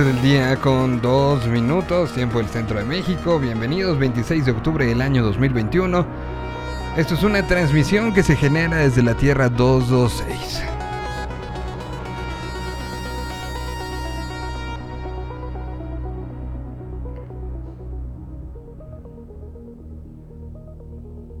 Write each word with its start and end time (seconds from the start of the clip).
12 0.00 0.14
del 0.14 0.22
día 0.22 0.56
con 0.56 1.02
2 1.02 1.46
minutos, 1.48 2.12
tiempo 2.12 2.38
del 2.38 2.46
centro 2.48 2.78
de 2.78 2.86
México. 2.86 3.38
Bienvenidos, 3.38 3.98
26 3.98 4.46
de 4.46 4.52
octubre 4.52 4.86
del 4.86 5.02
año 5.02 5.22
2021. 5.22 6.06
Esto 6.96 7.14
es 7.14 7.22
una 7.22 7.46
transmisión 7.46 8.14
que 8.14 8.22
se 8.22 8.34
genera 8.34 8.78
desde 8.78 9.02
la 9.02 9.14
Tierra 9.14 9.50
226. 9.50 10.62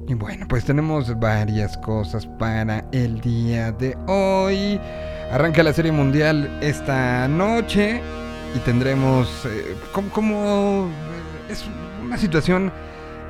Y 0.06 0.14
bueno, 0.14 0.46
pues 0.48 0.66
tenemos 0.66 1.18
varias 1.18 1.78
cosas 1.78 2.26
para 2.26 2.84
el 2.92 3.22
día 3.22 3.72
de 3.72 3.96
hoy. 4.06 4.78
Arranca 5.32 5.62
la 5.62 5.72
Serie 5.72 5.92
Mundial 5.92 6.58
esta 6.60 7.26
noche 7.26 8.02
y 8.54 8.58
tendremos 8.60 9.46
eh, 9.46 9.76
como, 9.92 10.88
eh, 11.48 11.52
es 11.52 11.64
una 12.02 12.16
situación 12.16 12.72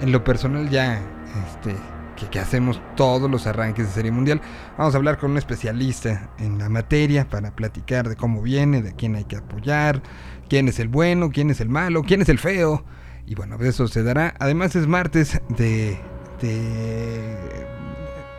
en 0.00 0.12
lo 0.12 0.25
personal 0.25 0.69
ya 0.70 1.00
este, 1.47 1.75
que, 2.16 2.26
que, 2.28 2.38
hacemos 2.38 2.81
todos 2.97 3.31
los 3.31 3.47
arranques 3.47 3.86
de 3.86 3.92
Serie 3.92 4.10
Mundial. 4.10 4.41
Vamos 4.78 4.94
a 4.94 4.97
hablar 4.97 5.19
con 5.19 5.32
un 5.32 5.38
especialista 5.38 6.31
en 6.38 6.58
la 6.58 6.69
materia 6.69 7.28
para 7.28 7.54
platicar 7.54 8.08
de 8.08 8.16
cómo 8.16 8.42
viene, 8.42 8.82
de 8.82 8.94
quién 8.94 9.14
hay 9.14 9.25
que 9.25 9.36
apoyar, 9.36 10.03
quién 10.48 10.69
es 10.69 10.78
el 10.78 10.88
bueno, 10.88 11.31
quién 11.31 11.50
es 11.50 11.60
el 11.60 11.69
malo, 11.69 12.02
quién 12.02 12.22
es 12.22 12.28
el 12.28 12.38
feo. 12.38 12.84
Y 13.26 13.34
bueno, 13.34 13.56
eso 13.60 13.87
se 13.88 14.02
dará. 14.02 14.34
Además 14.38 14.75
es 14.75 14.87
martes 14.87 15.41
de, 15.50 16.00
de, 16.41 17.37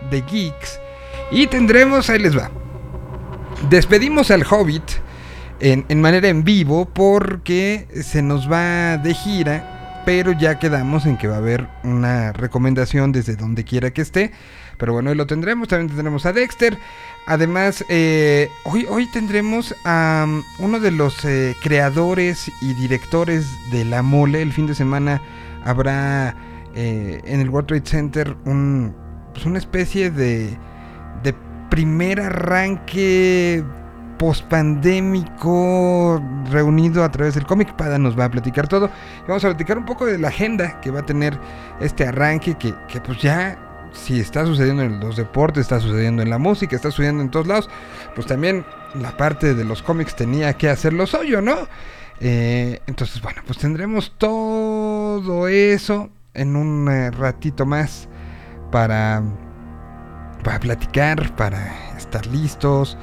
de 0.10 0.22
geeks. 0.22 0.80
Y 1.32 1.48
tendremos, 1.48 2.10
ahí 2.10 2.20
les 2.20 2.38
va. 2.38 2.52
Despedimos 3.70 4.32
al 4.32 4.44
Hobbit 4.44 4.84
en, 5.62 6.02
manera 6.02 6.28
en 6.28 6.44
vivo 6.44 6.86
porque 6.86 7.88
se 8.02 8.22
nos 8.22 8.52
va 8.52 8.98
de 8.98 9.14
gira, 9.14 10.02
pero 10.06 10.32
ya 10.32 10.58
quedamos 10.58 11.06
en 11.06 11.18
que 11.18 11.28
va 11.28 11.36
a 11.36 11.38
haber 11.38 11.68
una 11.84 12.34
recomendación 12.34 13.12
desde 13.12 13.36
donde 13.36 13.64
quiera 13.64 13.92
que 13.92 14.02
esté. 14.02 14.32
Pero 14.78 14.94
bueno, 14.94 15.12
hoy 15.12 15.16
lo 15.16 15.28
tendremos, 15.28 15.68
también 15.68 15.90
tendremos 15.90 16.26
a 16.26 16.34
Dexter. 16.34 16.76
Además, 17.28 17.86
eh, 17.88 18.50
hoy, 18.64 18.88
hoy 18.90 19.06
tendremos 19.12 19.76
a 19.86 20.26
um, 20.28 20.42
uno 20.58 20.80
de 20.80 20.90
los 20.90 21.24
eh, 21.24 21.56
creadores 21.62 22.52
y 22.62 22.74
directores 22.74 23.46
de 23.72 23.86
La 23.86 24.02
Mole. 24.02 24.42
El 24.42 24.52
fin 24.54 24.66
de 24.66 24.74
semana 24.74 25.22
habrá 25.64 26.36
eh, 26.74 27.22
en 27.26 27.40
el 27.40 27.50
World 27.50 27.68
Trade 27.68 27.86
Center 27.86 28.36
un, 28.46 28.96
pues 29.34 29.46
una 29.46 29.60
especie 29.60 30.10
de, 30.10 30.58
de 31.22 31.36
primer 31.70 32.20
arranque 32.20 33.64
pospandémico 34.22 36.22
reunido 36.52 37.04
a 37.04 37.12
través 37.12 37.34
del 37.34 37.48
cómic. 37.48 37.76
Pada 37.76 37.98
nos 37.98 38.18
va 38.18 38.26
a 38.26 38.30
platicar 38.30 38.68
todo. 38.68 38.92
Y 39.24 39.28
vamos 39.28 39.44
a 39.44 39.48
platicar 39.48 39.80
un 39.80 39.86
poco 39.86 40.06
de 40.06 40.20
la 40.20 40.28
agenda 40.28 40.80
que 40.80 40.92
va 40.92 41.00
a 41.00 41.06
tener 41.08 41.40
este 41.80 42.06
arranque 42.06 42.54
que, 42.54 42.76
que 42.88 43.02
pues 43.02 43.20
ya 43.20 43.90
si 43.94 44.20
está 44.20 44.46
sucediendo 44.46 44.84
en 44.84 45.00
los 45.00 45.18
deportes, 45.18 45.62
está 45.62 45.80
sucediendo 45.80 46.22
en 46.22 46.30
la 46.30 46.38
música, 46.38 46.76
está 46.76 46.92
sucediendo 46.92 47.24
en 47.24 47.32
todos 47.32 47.48
lados, 47.48 47.68
pues 48.14 48.28
también 48.28 48.64
la 48.94 49.18
parte 49.18 49.56
de 49.56 49.66
los 49.66 49.82
cómics 49.82 50.16
tenía 50.16 50.54
que 50.54 50.70
hacer 50.70 50.94
lo 50.94 51.08
suyo, 51.08 51.42
¿no? 51.42 51.68
Eh, 52.20 52.80
entonces, 52.86 53.24
bueno, 53.24 53.42
pues 53.48 53.58
tendremos 53.58 54.14
todo 54.20 55.48
eso 55.48 56.12
en 56.36 56.56
un 56.56 56.88
eh, 56.92 57.10
ratito 57.10 57.66
más 57.66 58.08
para, 58.72 59.24
para 60.44 60.60
platicar, 60.60 61.36
para 61.36 61.98
estar 61.98 62.28
listos, 62.28 63.00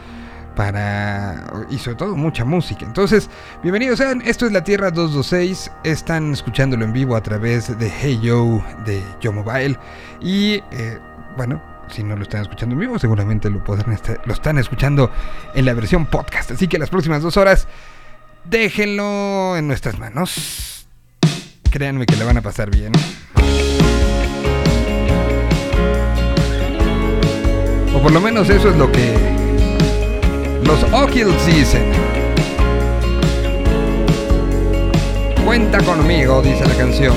para... 0.58 1.44
y 1.70 1.78
sobre 1.78 1.96
todo 1.96 2.16
mucha 2.16 2.44
música. 2.44 2.84
Entonces, 2.84 3.30
bienvenidos 3.62 3.98
sean, 3.98 4.20
esto 4.22 4.44
es 4.44 4.50
La 4.50 4.64
Tierra 4.64 4.90
226, 4.90 5.70
están 5.84 6.32
escuchándolo 6.32 6.84
en 6.84 6.92
vivo 6.92 7.14
a 7.14 7.22
través 7.22 7.78
de 7.78 7.88
Hey 7.88 8.18
Yo 8.20 8.60
de 8.84 9.00
Yo 9.20 9.32
Mobile 9.32 9.78
y 10.20 10.54
eh, 10.72 10.98
bueno, 11.36 11.62
si 11.88 12.02
no 12.02 12.16
lo 12.16 12.24
están 12.24 12.42
escuchando 12.42 12.72
en 12.72 12.80
vivo, 12.80 12.98
seguramente 12.98 13.48
lo, 13.48 13.62
podrán 13.62 13.92
estar, 13.92 14.20
lo 14.24 14.32
están 14.32 14.58
escuchando 14.58 15.12
en 15.54 15.64
la 15.64 15.74
versión 15.74 16.06
podcast. 16.06 16.50
Así 16.50 16.66
que 16.66 16.76
las 16.76 16.90
próximas 16.90 17.22
dos 17.22 17.36
horas, 17.36 17.68
déjenlo 18.44 19.56
en 19.56 19.68
nuestras 19.68 19.96
manos. 20.00 20.88
Créanme 21.70 22.04
que 22.04 22.16
le 22.16 22.24
van 22.24 22.36
a 22.36 22.42
pasar 22.42 22.68
bien. 22.68 22.90
O 27.94 28.02
por 28.02 28.10
lo 28.10 28.20
menos 28.20 28.50
eso 28.50 28.70
es 28.70 28.76
lo 28.76 28.90
que 28.90 29.47
los 30.64 30.82
O'Kills 30.92 31.46
dicen. 31.46 31.84
Cuenta 35.44 35.78
conmigo, 35.82 36.42
dice 36.42 36.66
la 36.66 36.74
canción. 36.74 37.14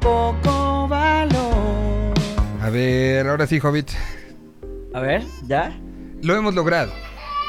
Poco 0.00 0.88
valor. 0.88 2.14
A 2.60 2.70
ver, 2.70 3.26
ahora 3.28 3.46
sí, 3.46 3.58
Hobbit. 3.62 3.90
A 4.94 5.00
ver, 5.00 5.22
¿ya? 5.46 5.72
Lo 6.22 6.36
hemos 6.36 6.54
logrado. 6.54 6.92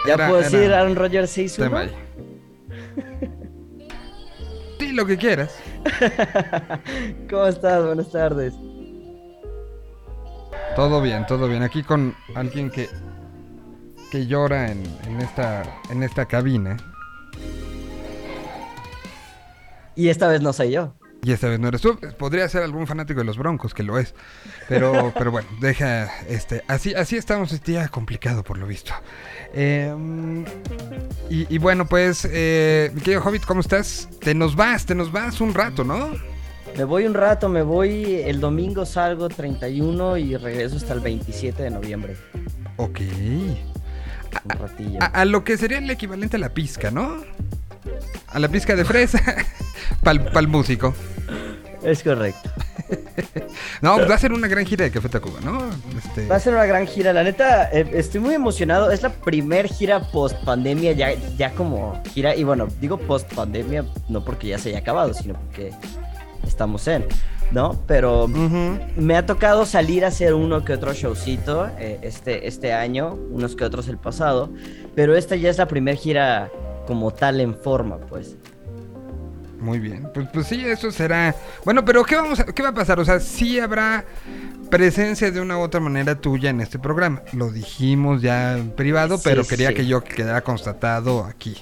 ¿Ya 0.07 0.13
Era- 0.15 0.27
puedo 0.29 0.41
decir 0.41 0.73
Aaron 0.73 0.95
Rodgers 0.95 1.29
6 1.31 1.55
tema 1.55 1.81
ahí. 1.81 1.89
Di 4.79 4.91
lo 4.93 5.05
que 5.05 5.17
quieras. 5.17 5.55
¿Cómo 7.29 7.45
estás? 7.45 7.85
Buenas 7.85 8.11
tardes. 8.11 8.53
Todo 10.75 11.01
bien, 11.01 11.25
todo 11.27 11.47
bien. 11.47 11.63
Aquí 11.63 11.83
con 11.83 12.15
alguien 12.35 12.69
que 12.69 12.89
que 14.11 14.27
llora 14.27 14.69
en, 14.71 14.83
en 15.05 15.21
esta 15.21 15.63
en 15.89 16.03
esta 16.03 16.25
cabina. 16.25 16.77
Y 19.95 20.09
esta 20.09 20.27
vez 20.27 20.41
no 20.41 20.51
soy 20.53 20.71
yo. 20.71 20.93
Y 21.23 21.31
esta 21.33 21.47
vez 21.47 21.59
no 21.59 21.67
eres 21.67 21.81
tú. 21.81 21.99
Podría 22.17 22.49
ser 22.49 22.63
algún 22.63 22.87
fanático 22.87 23.19
de 23.19 23.25
los 23.25 23.37
Broncos, 23.37 23.73
que 23.73 23.83
lo 23.83 23.99
es. 23.99 24.15
Pero, 24.67 25.13
pero 25.17 25.31
bueno, 25.31 25.47
deja. 25.59 26.05
este 26.27 26.63
Así, 26.67 26.93
así 26.95 27.15
estamos 27.15 27.51
este 27.51 27.73
día 27.73 27.87
complicado 27.89 28.43
por 28.43 28.57
lo 28.57 28.65
visto. 28.65 28.93
Eh, 29.53 29.93
y, 31.29 31.53
y 31.53 31.57
bueno, 31.59 31.85
pues, 31.85 32.27
eh, 32.31 32.91
mi 32.95 33.01
querido 33.01 33.21
Hobbit, 33.21 33.45
¿cómo 33.45 33.61
estás? 33.61 34.09
Te 34.19 34.33
nos 34.33 34.55
vas, 34.55 34.85
te 34.85 34.95
nos 34.95 35.11
vas 35.11 35.41
un 35.41 35.53
rato, 35.53 35.83
¿no? 35.83 36.11
Me 36.75 36.85
voy 36.85 37.05
un 37.05 37.13
rato, 37.13 37.49
me 37.49 37.61
voy. 37.61 38.15
El 38.15 38.39
domingo 38.39 38.85
salgo 38.85 39.29
31 39.29 40.17
y 40.17 40.37
regreso 40.37 40.77
hasta 40.77 40.93
el 40.93 41.01
27 41.01 41.61
de 41.61 41.69
noviembre. 41.69 42.15
Ok. 42.77 42.99
Un 44.45 44.49
ratillo. 44.49 44.99
A, 45.01 45.05
a 45.05 45.25
lo 45.25 45.43
que 45.43 45.57
sería 45.57 45.77
el 45.77 45.89
equivalente 45.89 46.37
a 46.37 46.39
la 46.39 46.49
pizca, 46.49 46.89
¿no? 46.89 47.23
A 48.27 48.39
la 48.39 48.47
pizca 48.47 48.75
de 48.75 48.85
fresa. 48.85 49.19
Pal, 50.03 50.31
pal 50.31 50.47
músico. 50.47 50.93
Es 51.83 52.03
correcto. 52.03 52.49
No, 53.81 53.95
pues 53.95 54.09
va 54.09 54.15
a 54.15 54.19
ser 54.19 54.31
una 54.31 54.47
gran 54.47 54.65
gira 54.65 54.85
de 54.85 54.91
Café 54.91 55.09
Tacuba, 55.09 55.39
¿no? 55.41 55.69
Este, 55.97 56.27
Va 56.27 56.35
a 56.35 56.39
ser 56.39 56.53
una 56.53 56.65
gran 56.65 56.85
gira. 56.85 57.13
La 57.13 57.23
neta, 57.23 57.69
eh, 57.71 57.89
estoy 57.93 58.19
muy 58.19 58.35
emocionado. 58.35 58.91
Es 58.91 59.01
la 59.01 59.09
primer 59.09 59.67
gira 59.67 59.99
post 60.11 60.37
pandemia, 60.43 60.91
ya, 60.91 61.13
ya 61.37 61.51
como 61.51 61.99
gira. 62.13 62.35
Y 62.35 62.43
bueno, 62.43 62.67
digo 62.79 62.97
post 62.97 63.33
pandemia 63.33 63.85
no 64.07 64.23
porque 64.23 64.47
ya 64.47 64.59
se 64.59 64.69
haya 64.69 64.79
acabado, 64.79 65.13
sino 65.13 65.33
porque 65.33 65.71
estamos 66.45 66.87
en, 66.87 67.05
¿no? 67.51 67.81
Pero 67.87 68.27
me 68.27 69.15
ha 69.15 69.25
tocado 69.25 69.65
salir 69.65 70.05
a 70.05 70.09
hacer 70.09 70.33
uno 70.33 70.63
que 70.63 70.73
otro 70.73 70.93
showcito 70.93 71.67
eh, 71.79 71.99
este, 72.03 72.47
este 72.47 72.73
año, 72.73 73.15
unos 73.31 73.55
que 73.55 73.63
otros 73.63 73.87
el 73.87 73.97
pasado. 73.97 74.51
Pero 74.95 75.15
esta 75.15 75.35
ya 75.35 75.49
es 75.49 75.57
la 75.57 75.67
primera 75.67 75.97
gira 75.97 76.51
como 76.87 77.11
tal 77.11 77.39
en 77.41 77.55
forma, 77.55 77.97
pues. 77.97 78.35
Muy 79.59 79.79
bien. 79.79 80.09
Pues, 80.13 80.27
pues 80.33 80.47
sí, 80.47 80.65
eso 80.65 80.91
será. 80.91 81.35
Bueno, 81.63 81.85
pero 81.85 82.03
¿qué, 82.03 82.15
vamos 82.15 82.39
a- 82.39 82.45
¿qué 82.45 82.63
va 82.63 82.69
a 82.69 82.73
pasar? 82.73 82.99
O 82.99 83.05
sea, 83.05 83.19
sí 83.19 83.59
habrá 83.59 84.03
presencia 84.71 85.29
de 85.29 85.39
una 85.39 85.57
u 85.59 85.61
otra 85.61 85.79
manera 85.79 86.15
tuya 86.19 86.49
en 86.49 86.61
este 86.61 86.79
programa. 86.79 87.21
Lo 87.33 87.51
dijimos 87.51 88.23
ya 88.23 88.57
en 88.57 88.71
privado, 88.71 89.17
Sí, 89.17 89.23
pero 89.25 89.45
quería 89.45 89.67
sí. 89.69 89.75
que 89.75 89.85
yo 89.85 90.03
quedara 90.03 90.41
constatado 90.41 91.23
aquí. 91.25 91.55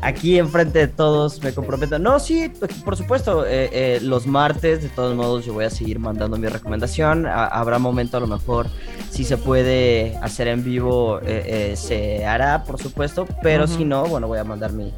Aquí 0.00 0.36
enfrente 0.38 0.80
de 0.80 0.88
todos 0.88 1.42
me 1.42 1.52
comprometo. 1.54 1.98
No, 1.98 2.18
sí, 2.20 2.52
por 2.84 2.96
supuesto. 2.96 3.46
eh, 3.46 3.70
eh, 3.72 3.98
los 4.02 4.26
martes, 4.26 4.82
de 4.82 4.88
todos 4.88 5.16
modos, 5.16 5.44
yo 5.46 5.52
voy 5.52 5.64
a 5.64 5.70
seguir 5.70 5.98
mandando 6.00 6.36
mi 6.36 6.48
recomendación. 6.48 7.24
Ha- 7.26 7.46
habrá 7.46 7.78
momento, 7.78 8.16
a 8.16 8.20
lo 8.20 8.26
mejor, 8.26 8.66
si 9.10 9.24
se 9.24 9.36
puede 9.36 10.16
hacer 10.20 10.48
en 10.48 10.64
vivo, 10.64 11.20
eh, 11.20 11.70
eh, 11.72 11.76
se 11.76 12.26
hará, 12.26 12.64
por 12.64 12.80
supuesto. 12.80 13.26
Pero 13.42 13.66
si 13.68 13.84
no, 13.84 14.04
bueno, 14.06 14.26
voy 14.26 14.38
a 14.40 14.44
mandar 14.44 14.72
mi, 14.72 14.92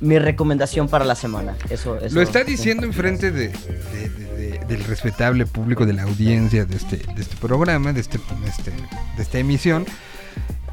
mi 0.00 0.18
recomendación 0.18 0.88
para 0.88 1.04
la 1.04 1.16
semana. 1.16 1.56
Eso, 1.68 1.96
eso 1.98 2.14
Lo 2.14 2.22
está 2.22 2.44
diciendo 2.44 2.86
enfrente 2.86 3.30
de, 3.32 3.48
de- 3.48 4.08
de- 4.10 4.25
de- 4.36 4.58
del 4.68 4.84
respetable 4.84 5.46
público 5.46 5.86
de 5.86 5.92
la 5.94 6.02
audiencia 6.04 6.64
de 6.64 6.76
este, 6.76 6.96
de 6.98 7.22
este 7.22 7.36
programa, 7.36 7.92
de, 7.92 8.00
este, 8.00 8.18
de 8.18 8.48
este- 8.48 8.70
de 9.16 9.22
esta 9.22 9.38
emisión. 9.38 9.86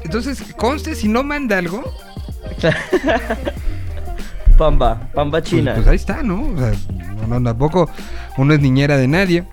Entonces, 0.02 0.42
conste, 0.56 0.94
si 0.94 1.08
no 1.08 1.22
manda 1.24 1.58
algo, 1.58 1.82
Pamba, 4.58 5.08
pamba 5.12 5.40
pues, 5.40 5.50
china. 5.50 5.74
pues 5.74 5.86
ahí 5.88 5.96
está, 5.96 6.22
¿no? 6.22 6.42
O 6.42 6.56
sea, 6.58 6.72
no, 7.26 7.40
no, 7.40 7.42
tampoco 7.50 7.90
uno 8.36 8.54
es 8.54 8.60
niñera 8.60 8.96
de 8.96 9.08
nadie. 9.08 9.44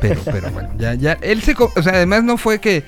Pero, 0.00 0.20
pero 0.24 0.50
bueno, 0.50 0.68
ya, 0.76 0.94
ya, 0.94 1.14
él 1.22 1.40
se, 1.42 1.54
o 1.58 1.82
sea, 1.82 1.94
además 1.94 2.22
no 2.22 2.36
fue 2.36 2.58
que, 2.60 2.84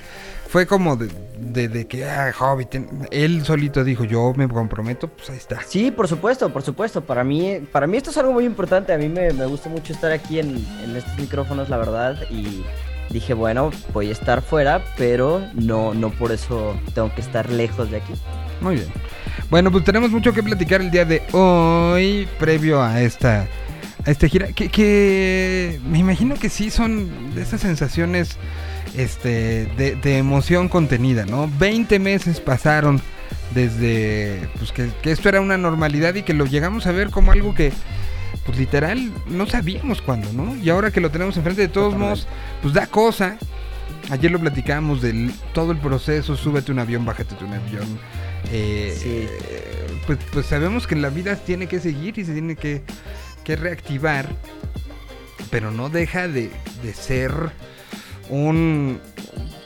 fue 0.47 0.67
como 0.67 0.95
de, 0.95 1.09
de, 1.43 1.67
de 1.67 1.85
que, 1.87 2.05
ah, 2.05 2.31
ten- 2.69 3.07
él 3.11 3.43
solito 3.45 3.83
dijo, 3.83 4.03
yo 4.03 4.33
me 4.35 4.47
comprometo, 4.47 5.07
pues 5.07 5.29
ahí 5.29 5.37
está. 5.37 5.61
Sí, 5.67 5.91
por 5.91 6.07
supuesto, 6.07 6.51
por 6.51 6.61
supuesto. 6.63 7.01
Para 7.01 7.23
mí, 7.23 7.59
para 7.71 7.87
mí 7.87 7.97
esto 7.97 8.09
es 8.11 8.17
algo 8.17 8.31
muy 8.33 8.45
importante. 8.45 8.93
A 8.93 8.97
mí 8.97 9.09
me, 9.09 9.31
me 9.33 9.45
gusta 9.45 9.69
mucho 9.69 9.93
estar 9.93 10.11
aquí 10.11 10.39
en, 10.39 10.65
en 10.83 10.95
estos 10.95 11.17
micrófonos, 11.17 11.69
la 11.69 11.77
verdad. 11.77 12.17
Y 12.29 12.63
dije, 13.09 13.33
bueno, 13.33 13.71
voy 13.93 14.09
a 14.09 14.11
estar 14.11 14.41
fuera, 14.41 14.83
pero 14.97 15.41
no, 15.53 15.93
no 15.93 16.09
por 16.09 16.31
eso 16.31 16.75
tengo 16.95 17.13
que 17.13 17.21
estar 17.21 17.49
lejos 17.49 17.91
de 17.91 17.97
aquí. 17.97 18.13
Muy 18.61 18.75
bien. 18.75 18.87
Bueno, 19.49 19.71
pues 19.71 19.83
tenemos 19.83 20.09
mucho 20.11 20.33
que 20.33 20.41
platicar 20.41 20.81
el 20.81 20.89
día 20.89 21.05
de 21.05 21.21
hoy, 21.33 22.27
previo 22.39 22.81
a 22.81 23.01
esta, 23.01 23.47
a 24.05 24.11
esta 24.11 24.27
gira. 24.27 24.47
Que, 24.53 24.69
que 24.69 25.79
me 25.85 25.99
imagino 25.99 26.35
que 26.35 26.49
sí 26.49 26.69
son 26.71 27.35
de 27.35 27.41
esas 27.41 27.61
sensaciones 27.61 28.37
este, 28.95 29.65
de, 29.77 29.95
de 29.95 30.17
emoción 30.17 30.69
contenida, 30.69 31.25
¿no? 31.25 31.49
20 31.59 31.99
meses 31.99 32.39
pasaron 32.39 33.01
desde 33.53 34.47
pues, 34.57 34.71
que, 34.71 34.89
que 35.01 35.11
esto 35.11 35.29
era 35.29 35.41
una 35.41 35.57
normalidad 35.57 36.15
y 36.15 36.23
que 36.23 36.33
lo 36.33 36.45
llegamos 36.45 36.87
a 36.87 36.91
ver 36.91 37.09
como 37.09 37.31
algo 37.31 37.53
que, 37.53 37.71
pues 38.45 38.57
literal, 38.57 39.11
no 39.27 39.45
sabíamos 39.45 40.01
cuándo, 40.01 40.31
¿no? 40.33 40.55
Y 40.57 40.69
ahora 40.69 40.91
que 40.91 41.01
lo 41.01 41.11
tenemos 41.11 41.37
enfrente, 41.37 41.61
de 41.61 41.67
todos 41.67 41.95
modos, 41.95 42.27
pues 42.61 42.73
da 42.73 42.87
cosa. 42.87 43.37
Ayer 44.09 44.31
lo 44.31 44.39
platicamos 44.39 45.01
del 45.01 45.31
todo 45.53 45.71
el 45.71 45.77
proceso, 45.77 46.35
súbete 46.35 46.71
un 46.71 46.79
avión, 46.79 47.05
bájate 47.05 47.35
de 47.35 47.45
un 47.45 47.53
avión. 47.53 47.99
Eh, 48.51 48.93
Sí. 48.99 49.09
eh, 49.09 49.87
pues, 50.05 50.19
pues 50.33 50.45
sabemos 50.45 50.87
que 50.87 50.95
la 50.95 51.09
vida 51.09 51.35
tiene 51.37 51.67
que 51.67 51.79
seguir 51.79 52.17
y 52.19 52.25
se 52.25 52.33
tiene 52.33 52.55
que, 52.57 52.81
que 53.45 53.55
reactivar, 53.55 54.27
pero 55.49 55.71
no 55.71 55.89
deja 55.89 56.27
de, 56.27 56.51
de 56.83 56.93
ser 56.93 57.31
un... 58.29 58.99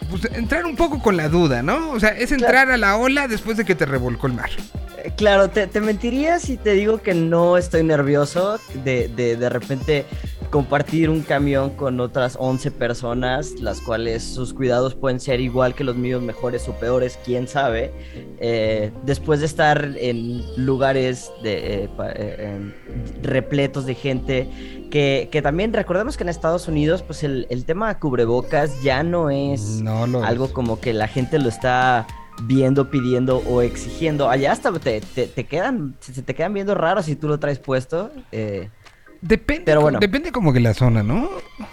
Pues 0.09 0.25
entrar 0.33 0.65
un 0.65 0.75
poco 0.75 1.00
con 1.01 1.18
la 1.18 1.27
duda, 1.30 1.62
¿no? 1.62 1.92
O 1.92 2.00
sea, 2.00 2.09
es 2.09 2.31
entrar 2.31 2.69
a 2.71 2.77
la 2.77 2.98
ola 2.98 3.27
después 3.27 3.57
de 3.57 3.65
que 3.65 3.75
te 3.75 3.86
revolcó 3.86 4.27
el 4.27 4.33
mar. 4.33 4.50
Eh, 5.04 5.12
Claro, 5.15 5.50
te, 5.50 5.68
te 5.68 5.80
mentiría 5.81 6.39
si 6.39 6.57
te 6.57 6.71
digo 6.74 7.01
que 7.01 7.13
no 7.13 7.57
estoy 7.57 7.83
nervioso 7.83 8.60
de, 8.84 9.08
de 9.10 9.36
de 9.38 9.50
repente 9.50 10.05
compartir 10.50 11.10
un 11.10 11.22
camión 11.22 11.72
con 11.72 12.00
otras 12.00 12.38
11 12.39 12.72
personas, 12.72 13.51
las 13.60 13.81
cuales 13.81 14.24
sus 14.24 14.53
cuidados 14.53 14.96
pueden 14.96 15.20
ser 15.20 15.41
igual 15.41 15.75
que 15.75 15.84
los 15.84 15.98
míos, 15.98 16.22
mejores 16.22 16.67
o 16.70 16.74
peores, 16.74 17.20
quién 17.25 17.48
sabe. 17.50 17.91
Eh, 18.39 18.91
después 19.03 19.41
de 19.41 19.46
estar 19.46 19.93
en 20.00 20.41
lugares 20.65 21.29
de, 21.43 21.84
eh, 21.84 21.89
pa- 21.98 22.12
eh, 22.12 22.55
em, 22.55 22.74
repletos 23.24 23.86
de 23.86 23.96
gente, 23.96 24.50
que, 24.89 25.27
que 25.29 25.41
también 25.41 25.74
recordemos 25.74 26.15
que 26.15 26.24
en 26.24 26.29
Estados 26.29 26.70
Unidos, 26.70 27.03
pues 27.03 27.24
el, 27.24 27.46
el 27.50 27.65
tema 27.65 27.89
de 27.93 28.00
cubrebocas 28.00 28.81
ya 28.81 29.03
no 29.03 29.29
es 29.29 29.81
No 29.81 29.97
algo 30.24 30.46
es. 30.46 30.51
como 30.51 30.80
que 30.80 30.94
la 30.94 31.08
gente 31.08 31.39
lo 31.39 31.50
está 31.50 32.06
viendo, 32.44 32.89
pidiendo 32.92 33.38
o 33.48 33.62
exigiendo. 33.62 34.30
Allá 34.30 34.51
hasta 34.51 34.72
te, 34.74 35.01
te, 35.01 35.27
te 35.27 35.44
quedan, 35.46 35.96
se 36.00 36.22
te 36.22 36.36
quedan 36.36 36.54
viendo 36.54 36.75
raros 36.75 37.06
si 37.06 37.16
tú 37.16 37.27
lo 37.27 37.39
traes 37.39 37.60
puesto. 37.60 38.12
eh, 38.32 38.70
Depende, 39.20 39.63
Pero 39.66 39.82
bueno. 39.82 39.98
depende 40.00 40.32
como 40.32 40.54
que 40.54 40.60
la 40.60 40.75
zona, 40.75 41.01
¿no? 41.01 41.27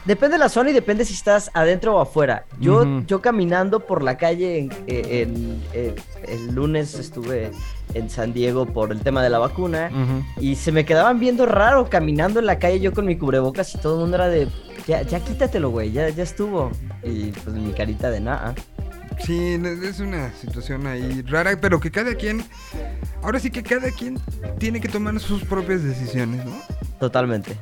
depende 0.06 0.36
de 0.36 0.38
la 0.38 0.48
zona 0.48 0.70
y 0.70 0.72
depende 0.72 1.04
si 1.04 1.12
estás 1.12 1.50
adentro 1.52 1.94
o 1.96 2.00
afuera. 2.00 2.46
Yo, 2.58 3.02
yo 3.06 3.20
caminando 3.20 3.80
por 3.80 4.02
la 4.02 4.16
calle 4.16 4.60
en, 4.60 4.72
eh, 4.86 5.22
en- 5.28 5.62
eh, 5.74 5.94
el 6.26 6.54
lunes 6.54 6.94
estuve 6.94 7.50
en 7.92 8.08
San 8.08 8.32
Diego 8.32 8.64
por 8.64 8.92
el 8.92 9.00
tema 9.00 9.22
de 9.22 9.28
la 9.28 9.38
vacuna. 9.38 9.90
Y 10.40 10.54
se 10.56 10.72
me 10.72 10.86
quedaban 10.86 11.20
viendo 11.20 11.44
raro 11.44 11.90
caminando 11.90 12.40
en 12.40 12.46
la 12.46 12.58
calle 12.58 12.80
yo 12.80 12.94
con 12.94 13.04
mi 13.04 13.16
cubrebocas 13.18 13.74
y 13.74 13.78
todo 13.78 13.96
el 13.96 14.00
mundo 14.00 14.14
era 14.16 14.28
de, 14.28 14.48
ya, 14.86 15.02
ya 15.02 15.20
quítatelo, 15.20 15.70
güey, 15.70 15.92
ya, 15.92 16.08
ya 16.08 16.22
estuvo. 16.22 16.70
Y 17.02 17.32
pues 17.32 17.54
mi 17.56 17.72
carita 17.72 18.10
de 18.10 18.20
nada. 18.20 18.54
Sí, 19.24 19.60
es 19.82 20.00
una 20.00 20.32
situación 20.32 20.86
ahí 20.88 21.22
rara, 21.22 21.56
pero 21.60 21.78
que 21.78 21.90
cada 21.90 22.14
quien, 22.16 22.44
ahora 23.22 23.38
sí 23.38 23.48
que 23.50 23.62
cada 23.62 23.90
quien 23.92 24.18
tiene 24.58 24.80
que 24.80 24.88
tomar 24.88 25.18
sus 25.20 25.44
propias 25.44 25.84
decisiones, 25.84 26.44
¿no? 26.44 26.52
Totalmente. 26.98 27.56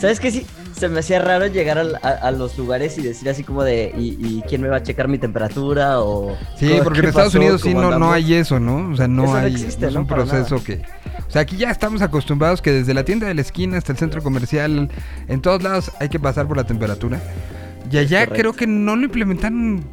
¿Sabes 0.00 0.18
qué? 0.18 0.30
Sí, 0.30 0.46
se 0.72 0.88
me 0.88 1.00
hacía 1.00 1.20
raro 1.20 1.46
llegar 1.46 1.78
a, 1.78 2.08
a 2.08 2.30
los 2.30 2.56
lugares 2.56 2.96
y 2.96 3.02
decir 3.02 3.28
así 3.28 3.44
como 3.44 3.64
de, 3.64 3.92
¿y, 3.96 4.16
y 4.20 4.42
quién 4.48 4.62
me 4.62 4.68
va 4.68 4.76
a 4.76 4.82
checar 4.82 5.08
mi 5.08 5.18
temperatura? 5.18 6.00
O, 6.00 6.36
Sí, 6.56 6.68
¿qué 6.68 6.80
porque 6.82 7.00
en 7.00 7.06
Estados 7.06 7.32
pasó? 7.32 7.38
Unidos 7.38 7.60
sí 7.62 7.74
¿Cómo 7.74 7.90
no, 7.90 7.98
no 7.98 8.12
hay 8.12 8.34
eso, 8.34 8.58
¿no? 8.58 8.90
O 8.90 8.96
sea, 8.96 9.08
no 9.08 9.24
Eso 9.24 9.32
no 9.32 9.38
hay 9.38 9.96
un 9.96 10.06
proceso 10.06 10.62
que... 10.64 10.82
O 11.28 11.30
sea, 11.30 11.42
aquí 11.42 11.58
ya 11.58 11.70
estamos 11.70 12.00
acostumbrados 12.00 12.62
que 12.62 12.72
desde 12.72 12.94
la 12.94 13.04
tienda 13.04 13.26
de 13.26 13.34
la 13.34 13.42
esquina 13.42 13.76
hasta 13.76 13.92
el 13.92 13.98
centro 13.98 14.22
comercial, 14.22 14.90
en 15.28 15.40
todos 15.42 15.62
lados 15.62 15.92
hay 16.00 16.08
que 16.08 16.18
pasar 16.18 16.48
por 16.48 16.56
la 16.56 16.64
temperatura. 16.64 17.20
Y 17.90 17.98
allá 17.98 18.20
correcto. 18.20 18.34
creo 18.40 18.52
que 18.54 18.66
no 18.66 18.96
lo 18.96 19.04
implementaron, 19.04 19.84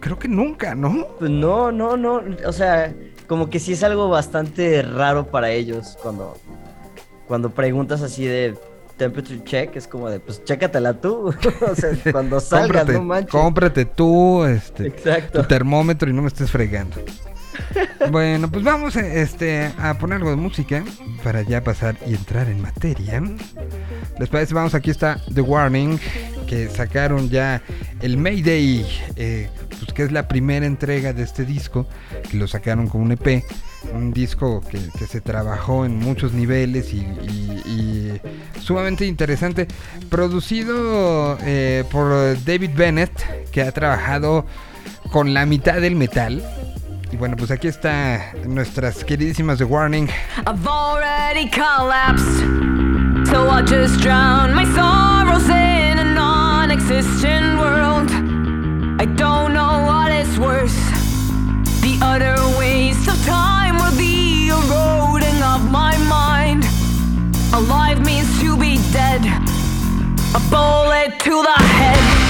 creo 0.00 0.18
que 0.18 0.28
nunca, 0.28 0.74
¿no? 0.74 1.06
Pues 1.18 1.30
no, 1.30 1.70
no, 1.70 1.96
no. 1.96 2.20
O 2.46 2.52
sea, 2.52 2.92
como 3.28 3.48
que 3.48 3.60
sí 3.60 3.72
es 3.72 3.84
algo 3.84 4.08
bastante 4.08 4.82
raro 4.82 5.26
para 5.26 5.50
ellos 5.52 5.96
cuando, 6.02 6.36
cuando 7.28 7.50
preguntas 7.50 8.02
así 8.02 8.24
de 8.26 8.56
temperature 8.96 9.42
check, 9.44 9.76
es 9.76 9.86
como 9.86 10.10
de, 10.10 10.18
pues 10.18 10.44
chécatela 10.44 10.94
tú. 10.94 11.32
o 11.70 11.74
sea, 11.74 11.90
cuando 12.12 12.40
salgas, 12.40 12.82
cómprate, 12.82 12.92
no 12.92 13.04
manches. 13.04 13.30
cómprate 13.30 13.84
tú, 13.84 14.44
este... 14.44 14.90
tu 15.32 15.44
termómetro 15.44 16.10
y 16.10 16.12
no 16.12 16.22
me 16.22 16.28
estés 16.28 16.50
fregando. 16.50 16.96
Bueno, 18.10 18.50
pues 18.50 18.64
vamos 18.64 18.96
este, 18.96 19.70
a 19.78 19.94
poner 19.98 20.18
algo 20.18 20.30
de 20.30 20.36
música 20.36 20.84
para 21.22 21.42
ya 21.42 21.62
pasar 21.62 21.96
y 22.06 22.14
entrar 22.14 22.48
en 22.48 22.60
materia. 22.60 23.22
Les 24.18 24.28
parece, 24.28 24.54
vamos, 24.54 24.74
aquí 24.74 24.90
está 24.90 25.20
The 25.32 25.40
Warning, 25.40 25.98
que 26.46 26.68
sacaron 26.68 27.28
ya 27.30 27.62
el 28.00 28.16
Mayday, 28.16 28.86
eh, 29.16 29.48
pues 29.68 29.92
que 29.92 30.02
es 30.04 30.12
la 30.12 30.28
primera 30.28 30.66
entrega 30.66 31.12
de 31.12 31.22
este 31.22 31.44
disco, 31.44 31.86
que 32.30 32.36
lo 32.36 32.46
sacaron 32.48 32.88
con 32.88 33.02
un 33.02 33.12
EP. 33.12 33.44
Un 33.94 34.12
disco 34.12 34.60
que, 34.60 34.78
se 35.06 35.20
trabajó 35.20 35.84
en 35.84 35.98
muchos 35.98 36.32
niveles 36.32 36.92
y 36.94 37.04
sumamente 38.62 39.06
interesante. 39.06 39.66
Producido 40.08 41.38
eh, 41.42 41.84
por 41.90 42.10
David 42.44 42.70
Bennett, 42.74 43.50
que 43.50 43.62
ha 43.62 43.72
trabajado 43.72 44.46
con 45.10 45.34
la 45.34 45.46
mitad 45.46 45.80
del 45.80 45.96
metal. 45.96 46.42
Y 47.12 47.16
bueno, 47.18 47.36
pues 47.36 47.50
aquí 47.50 47.68
está 47.68 48.32
nuestras 48.46 49.04
queridísimas 49.04 49.58
The 49.58 49.64
Warning. 49.64 50.08
I've 50.46 50.66
already 50.66 51.46
collapsed, 51.50 52.40
so 53.28 53.48
I'll 53.50 53.62
just 53.62 54.00
drown 54.00 54.54
my 54.54 54.64
sorrows 54.74 55.46
in 55.50 55.98
a 55.98 56.04
non 56.04 56.70
existent 56.70 57.58
world. 57.58 58.10
I 58.98 59.04
don't 59.04 59.52
know 59.52 59.84
what 59.84 60.10
is 60.10 60.38
worse 60.38 60.74
the 61.82 61.98
utter 62.00 62.36
waste 62.58 63.06
of 63.08 63.22
time 63.26 63.76
or 63.76 63.90
the 63.90 64.48
eroding 64.48 65.42
of 65.42 65.70
my 65.70 65.94
mind. 66.08 66.64
Alive 67.52 68.00
means 68.06 68.40
to 68.40 68.56
be 68.56 68.78
dead, 68.90 69.20
a 70.34 70.40
bullet 70.48 71.20
to 71.20 71.42
the 71.42 71.62
head. 71.62 72.21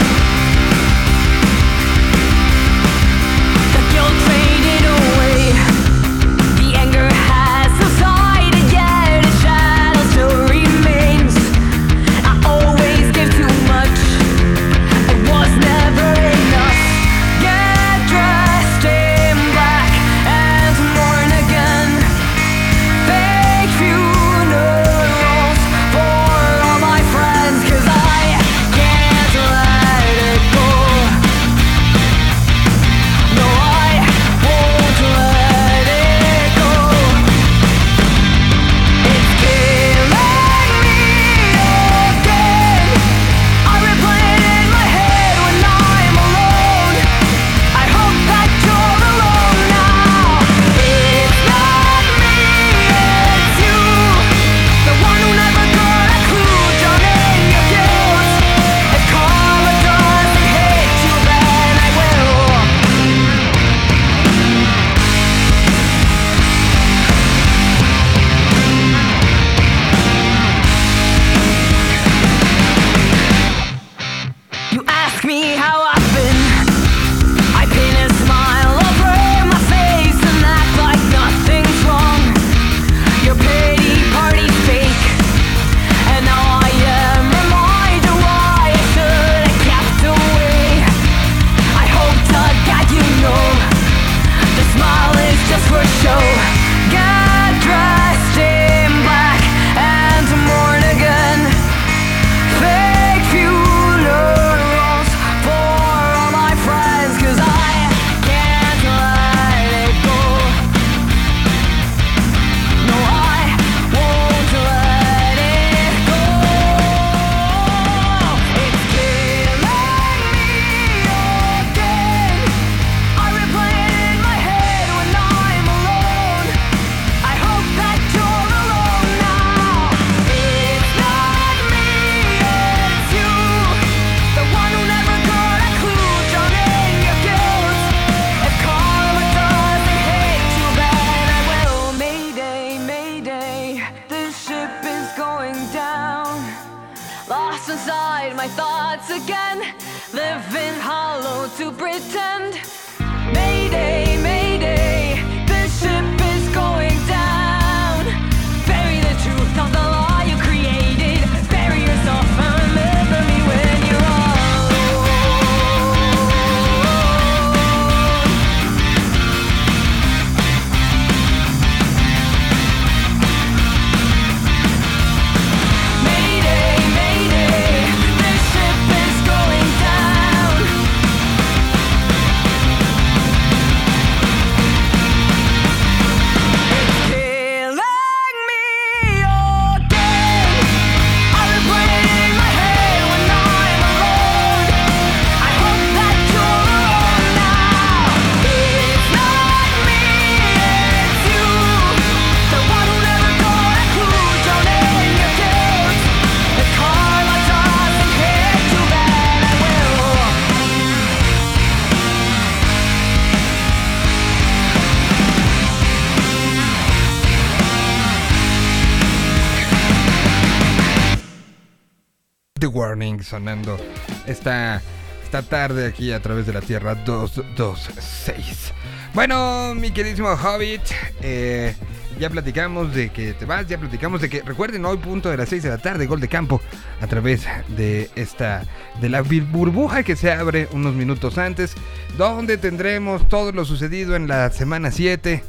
Sonando 223.22 223.78
esta, 224.26 224.82
esta 225.22 225.42
tarde 225.42 225.86
aquí 225.86 226.12
a 226.12 226.20
través 226.20 226.46
de 226.46 226.52
la 226.52 226.60
Tierra 226.60 226.94
226. 226.94 228.72
Bueno, 229.14 229.74
mi 229.74 229.90
queridísimo 229.90 230.28
Hobbit, 230.30 230.82
eh, 231.20 231.74
ya 232.18 232.30
platicamos 232.30 232.94
de 232.94 233.10
que 233.10 233.34
te 233.34 233.44
vas, 233.44 233.66
ya 233.66 233.78
platicamos 233.78 234.20
de 234.20 234.30
que 234.30 234.42
recuerden 234.42 234.84
hoy 234.84 234.96
punto 234.96 235.28
de 235.28 235.36
las 235.36 235.48
6 235.48 235.62
de 235.64 235.68
la 235.68 235.78
tarde, 235.78 236.06
gol 236.06 236.20
de 236.20 236.28
campo 236.28 236.60
a 237.00 237.06
través 237.06 237.46
de 237.76 238.10
esta 238.14 238.64
de 239.00 239.08
la 239.08 239.22
burbuja 239.22 240.02
que 240.02 240.16
se 240.16 240.32
abre 240.32 240.68
unos 240.72 240.94
minutos 240.94 241.36
antes, 241.36 241.74
donde 242.16 242.56
tendremos 242.56 243.28
todo 243.28 243.52
lo 243.52 243.64
sucedido 243.64 244.16
en 244.16 244.28
la 244.28 244.50
semana 244.50 244.90
7. 244.90 245.42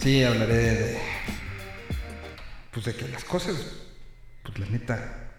Sí, 0.00 0.22
hablaré 0.22 0.54
de 0.54 0.98
pues 2.72 2.86
de 2.86 2.94
que 2.94 3.08
las 3.08 3.24
cosas 3.24 3.54
pues 4.54 4.70
la 4.70 4.72
neta, 4.72 5.30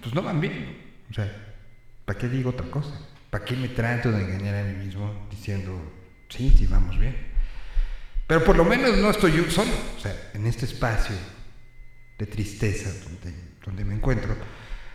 pues 0.00 0.14
no 0.14 0.22
van 0.22 0.40
bien. 0.40 0.76
O 1.10 1.14
sea, 1.14 1.30
¿para 2.04 2.18
qué 2.18 2.28
digo 2.28 2.50
otra 2.50 2.70
cosa? 2.70 2.92
¿Para 3.30 3.44
qué 3.44 3.56
me 3.56 3.68
trato 3.68 4.10
de 4.12 4.22
engañar 4.22 4.54
a 4.54 4.62
mí 4.62 4.84
mismo 4.84 5.26
diciendo, 5.30 5.80
sí, 6.28 6.54
sí, 6.56 6.66
vamos 6.66 6.98
bien? 6.98 7.16
Pero 8.26 8.44
por 8.44 8.56
lo 8.56 8.64
menos 8.64 8.96
no 8.98 9.10
estoy 9.10 9.32
yo 9.32 9.50
solo. 9.50 9.72
O 9.96 10.00
sea, 10.00 10.14
en 10.34 10.46
este 10.46 10.66
espacio 10.66 11.16
de 12.18 12.26
tristeza 12.26 12.90
donde, 13.04 13.34
donde 13.64 13.84
me 13.84 13.94
encuentro, 13.94 14.36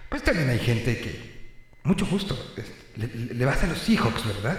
pues 0.09 0.23
también 0.23 0.49
hay 0.49 0.59
gente 0.59 0.97
que, 0.99 1.51
mucho 1.83 2.05
gusto, 2.05 2.37
le, 2.95 3.45
vas 3.45 3.63
a 3.63 3.67
los 3.67 3.79
Seahawks, 3.79 4.25
¿verdad? 4.25 4.57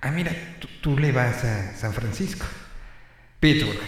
Ah, 0.00 0.10
mira, 0.10 0.32
tú 0.80 0.98
le 0.98 1.12
vas 1.12 1.44
a 1.44 1.74
San 1.74 1.92
Francisco. 1.92 2.44
Pittsburgh. 3.40 3.80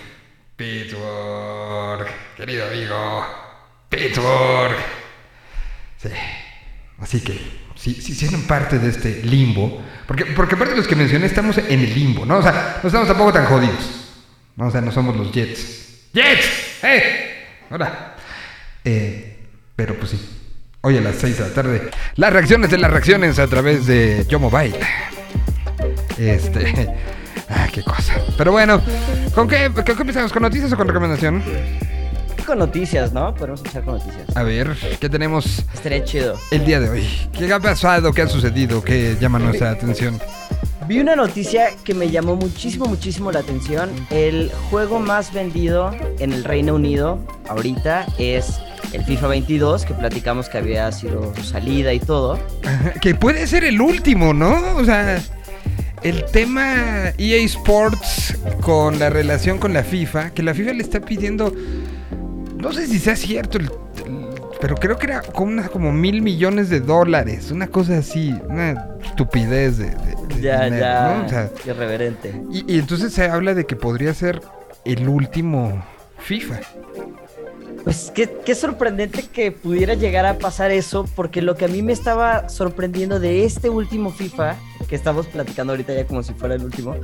Pittsburgh. 0.56 2.06
Querido 2.36 2.66
amigo. 2.66 3.49
Pittsburgh. 3.90 4.76
Sí. 5.98 6.08
Así 7.00 7.20
que, 7.20 7.38
si, 7.74 7.94
si 7.94 8.14
siendo 8.14 8.38
parte 8.46 8.78
de 8.78 8.88
este 8.88 9.22
limbo, 9.24 9.82
porque, 10.06 10.26
porque 10.26 10.54
aparte 10.54 10.72
de 10.72 10.78
los 10.78 10.88
que 10.88 10.96
mencioné, 10.96 11.26
estamos 11.26 11.58
en 11.58 11.80
el 11.80 11.94
limbo, 11.94 12.24
¿no? 12.24 12.38
O 12.38 12.42
sea, 12.42 12.78
no 12.82 12.86
estamos 12.86 13.08
tampoco 13.08 13.32
tan 13.32 13.44
jodidos. 13.44 14.00
¿no? 14.56 14.66
O 14.66 14.70
sea, 14.70 14.80
no 14.80 14.92
somos 14.92 15.16
los 15.16 15.32
Jets. 15.32 16.10
¡Jets! 16.12 16.82
¡Eh! 16.82 17.46
Hola. 17.70 18.14
Eh, 18.84 19.38
pero 19.76 19.94
pues 19.94 20.10
sí. 20.12 20.36
Hoy 20.82 20.96
a 20.96 21.00
las 21.00 21.16
6 21.16 21.38
de 21.38 21.48
la 21.48 21.54
tarde. 21.54 21.90
Las 22.16 22.32
reacciones 22.32 22.70
de 22.70 22.78
las 22.78 22.90
reacciones 22.90 23.38
a 23.38 23.46
través 23.46 23.86
de 23.86 24.24
Yo 24.28 24.38
Mobile. 24.38 24.78
Este. 26.18 26.88
Ah, 27.52 27.66
qué 27.72 27.82
cosa. 27.82 28.14
Pero 28.38 28.52
bueno, 28.52 28.80
¿con 29.34 29.48
qué, 29.48 29.70
con 29.74 29.82
qué 29.82 29.92
empezamos? 29.92 30.32
¿Con 30.32 30.42
noticias 30.42 30.72
o 30.72 30.76
con 30.76 30.86
recomendación? 30.86 31.42
Con 32.50 32.58
noticias, 32.58 33.12
¿no? 33.12 33.32
Podemos 33.32 33.60
empezar 33.60 33.84
con 33.84 33.98
noticias. 33.98 34.36
A 34.36 34.42
ver, 34.42 34.76
¿qué 34.98 35.08
tenemos 35.08 35.64
Estaría 35.72 36.02
chido. 36.02 36.34
el 36.50 36.64
día 36.64 36.80
de 36.80 36.88
hoy? 36.88 37.06
¿Qué 37.32 37.52
ha 37.52 37.60
pasado? 37.60 38.12
¿Qué 38.12 38.22
ha 38.22 38.26
sucedido? 38.26 38.82
¿Qué 38.82 39.16
llama 39.20 39.38
nuestra 39.38 39.70
atención? 39.70 40.18
Vi 40.88 40.98
una 40.98 41.14
noticia 41.14 41.68
que 41.84 41.94
me 41.94 42.10
llamó 42.10 42.34
muchísimo, 42.34 42.86
muchísimo 42.86 43.30
la 43.30 43.38
atención. 43.38 43.88
El 44.10 44.50
juego 44.68 44.98
más 44.98 45.32
vendido 45.32 45.94
en 46.18 46.32
el 46.32 46.42
Reino 46.42 46.74
Unido 46.74 47.24
ahorita 47.48 48.06
es 48.18 48.60
el 48.92 49.04
FIFA 49.04 49.28
22, 49.28 49.84
que 49.84 49.94
platicamos 49.94 50.48
que 50.48 50.58
había 50.58 50.90
sido 50.90 51.32
su 51.36 51.44
salida 51.44 51.92
y 51.92 52.00
todo. 52.00 52.36
Que 53.00 53.14
puede 53.14 53.46
ser 53.46 53.62
el 53.62 53.80
último, 53.80 54.34
¿no? 54.34 54.74
O 54.74 54.84
sea, 54.84 55.22
el 56.02 56.24
tema 56.32 57.12
EA 57.16 57.44
Sports 57.44 58.36
con 58.60 58.98
la 58.98 59.08
relación 59.08 59.58
con 59.58 59.72
la 59.72 59.84
FIFA, 59.84 60.30
que 60.30 60.42
la 60.42 60.52
FIFA 60.52 60.72
le 60.72 60.82
está 60.82 60.98
pidiendo, 60.98 61.54
no 62.60 62.72
sé 62.72 62.86
si 62.86 62.98
sea 62.98 63.16
cierto, 63.16 63.58
el- 63.58 63.70
el- 64.06 64.28
pero 64.60 64.74
creo 64.76 64.98
que 64.98 65.06
era 65.06 65.22
como, 65.22 65.52
una- 65.52 65.68
como 65.68 65.92
mil 65.92 66.20
millones 66.22 66.68
de 66.68 66.80
dólares, 66.80 67.50
una 67.50 67.66
cosa 67.68 67.98
así, 67.98 68.34
una 68.48 68.88
estupidez 69.04 69.78
de, 69.78 69.86
de- 69.86 70.34
de 70.36 70.40
Ya, 70.42 70.64
dinero, 70.64 70.80
ya. 70.84 71.14
¿no? 71.18 71.26
O 71.26 71.28
sea, 71.28 71.50
irreverente. 71.66 72.42
y, 72.50 72.72
y 72.74 72.78
entonces 72.78 73.12
se 73.12 73.24
habla 73.24 73.54
de 73.54 73.64
que 73.66 73.76
podría 73.76 74.12
ser 74.14 74.40
el 74.84 75.08
último 75.08 75.82
FIFA. 76.18 76.60
Pues 77.84 78.12
qué, 78.14 78.28
qué 78.44 78.54
sorprendente 78.54 79.22
que 79.32 79.52
pudiera 79.52 79.94
llegar 79.94 80.26
a 80.26 80.36
pasar 80.38 80.70
eso, 80.70 81.06
porque 81.16 81.40
lo 81.40 81.56
que 81.56 81.64
a 81.64 81.68
mí 81.68 81.80
me 81.80 81.94
estaba 81.94 82.50
sorprendiendo 82.50 83.18
de 83.20 83.44
este 83.46 83.70
último 83.70 84.10
FIFA, 84.12 84.56
que 84.86 84.94
estamos 84.94 85.26
platicando 85.26 85.72
ahorita 85.72 85.94
ya 85.94 86.04
como 86.06 86.22
si 86.22 86.34
fuera 86.34 86.56
el 86.56 86.62
último, 86.64 86.94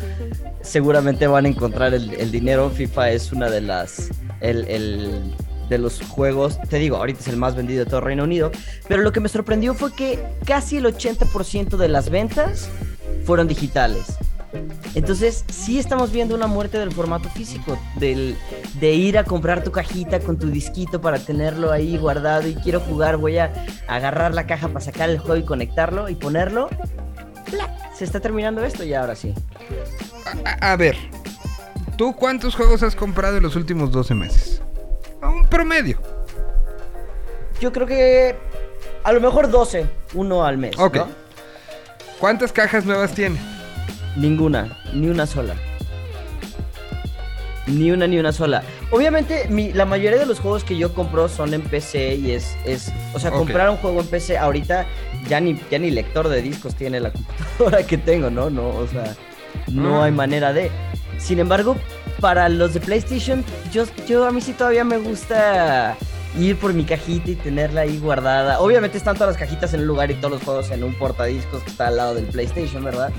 seguramente 0.60 1.26
van 1.26 1.46
a 1.46 1.48
encontrar 1.48 1.94
el, 1.94 2.12
el 2.12 2.30
dinero. 2.30 2.68
FIFA 2.68 3.10
es 3.12 3.32
una 3.32 3.48
de 3.48 3.62
las. 3.62 4.10
El, 4.42 4.66
el- 4.68 5.34
de 5.68 5.78
los 5.78 6.00
juegos, 6.02 6.58
te 6.68 6.78
digo, 6.78 6.96
ahorita 6.96 7.20
es 7.20 7.28
el 7.28 7.36
más 7.36 7.56
vendido 7.56 7.84
de 7.84 7.90
todo 7.90 8.00
Reino 8.00 8.24
Unido, 8.24 8.50
pero 8.88 9.02
lo 9.02 9.12
que 9.12 9.20
me 9.20 9.28
sorprendió 9.28 9.74
fue 9.74 9.92
que 9.94 10.22
casi 10.44 10.76
el 10.76 10.86
80% 10.86 11.76
de 11.76 11.88
las 11.88 12.10
ventas 12.10 12.68
fueron 13.24 13.48
digitales. 13.48 14.18
Entonces, 14.94 15.44
sí 15.48 15.78
estamos 15.78 16.10
viendo 16.10 16.34
una 16.34 16.46
muerte 16.46 16.78
del 16.78 16.92
formato 16.92 17.28
físico, 17.28 17.78
del, 17.96 18.36
de 18.80 18.94
ir 18.94 19.18
a 19.18 19.24
comprar 19.24 19.62
tu 19.62 19.70
cajita 19.70 20.20
con 20.20 20.38
tu 20.38 20.48
disquito 20.48 21.00
para 21.00 21.18
tenerlo 21.18 21.70
ahí 21.70 21.98
guardado 21.98 22.48
y 22.48 22.54
quiero 22.54 22.80
jugar, 22.80 23.18
voy 23.18 23.38
a 23.38 23.52
agarrar 23.88 24.32
la 24.32 24.46
caja 24.46 24.68
para 24.68 24.80
sacar 24.80 25.10
el 25.10 25.18
juego 25.18 25.36
y 25.36 25.44
conectarlo 25.44 26.08
y 26.08 26.14
ponerlo. 26.14 26.70
Se 27.94 28.04
está 28.04 28.20
terminando 28.20 28.64
esto 28.64 28.84
y 28.84 28.94
ahora 28.94 29.14
sí. 29.14 29.34
A, 30.44 30.72
a 30.72 30.76
ver, 30.76 30.96
¿tú 31.96 32.14
cuántos 32.14 32.54
juegos 32.54 32.82
has 32.82 32.96
comprado 32.96 33.36
en 33.36 33.42
los 33.42 33.56
últimos 33.56 33.90
12 33.90 34.14
meses? 34.14 34.62
Promedio. 35.50 35.98
Yo 37.60 37.72
creo 37.72 37.86
que 37.86 38.36
a 39.04 39.12
lo 39.12 39.20
mejor 39.20 39.50
12, 39.50 39.86
uno 40.14 40.44
al 40.44 40.58
mes. 40.58 40.78
Ok. 40.78 40.96
¿no? 40.96 41.08
¿Cuántas 42.20 42.52
cajas 42.52 42.84
nuevas 42.84 43.12
tiene? 43.12 43.38
Ninguna, 44.16 44.78
ni 44.92 45.08
una 45.08 45.26
sola. 45.26 45.54
Ni 47.66 47.90
una, 47.90 48.06
ni 48.06 48.18
una 48.18 48.30
sola. 48.32 48.62
Obviamente, 48.92 49.48
mi- 49.48 49.72
la 49.72 49.84
mayoría 49.86 50.20
de 50.20 50.26
los 50.26 50.38
juegos 50.38 50.62
que 50.62 50.76
yo 50.78 50.94
compro 50.94 51.28
son 51.28 51.52
en 51.52 51.62
PC 51.62 52.14
y 52.14 52.30
es, 52.30 52.56
es 52.64 52.92
o 53.12 53.18
sea, 53.18 53.32
comprar 53.32 53.68
un 53.70 53.76
juego 53.76 54.00
en 54.00 54.06
PC 54.06 54.38
ahorita 54.38 54.86
ya 55.28 55.40
ni, 55.40 55.60
ya 55.68 55.78
ni 55.80 55.90
lector 55.90 56.28
de 56.28 56.42
discos 56.42 56.76
tiene 56.76 57.00
la 57.00 57.10
computadora 57.12 57.84
que 57.84 57.98
tengo, 57.98 58.30
¿no? 58.30 58.50
No, 58.50 58.68
o 58.68 58.86
sea, 58.86 59.14
no 59.66 60.00
Ah. 60.02 60.04
hay 60.06 60.12
manera 60.12 60.52
de. 60.52 60.70
Sin 61.18 61.40
embargo, 61.40 61.76
para 62.20 62.48
los 62.48 62.74
de 62.74 62.80
PlayStation, 62.80 63.44
yo, 63.72 63.84
yo 64.06 64.26
a 64.26 64.32
mí 64.32 64.40
sí 64.40 64.52
todavía 64.52 64.84
me 64.84 64.98
gusta 64.98 65.96
ir 66.38 66.56
por 66.58 66.74
mi 66.74 66.84
cajita 66.84 67.30
y 67.30 67.34
tenerla 67.36 67.82
ahí 67.82 67.98
guardada. 67.98 68.60
Obviamente 68.60 68.98
están 68.98 69.16
todas 69.16 69.34
las 69.34 69.38
cajitas 69.38 69.72
en 69.74 69.80
un 69.80 69.86
lugar 69.86 70.10
y 70.10 70.14
todos 70.14 70.32
los 70.32 70.42
juegos 70.42 70.70
en 70.70 70.84
un 70.84 70.94
portadiscos 70.94 71.62
que 71.62 71.70
está 71.70 71.88
al 71.88 71.96
lado 71.96 72.14
del 72.14 72.26
PlayStation, 72.26 72.84
¿verdad? 72.84 73.10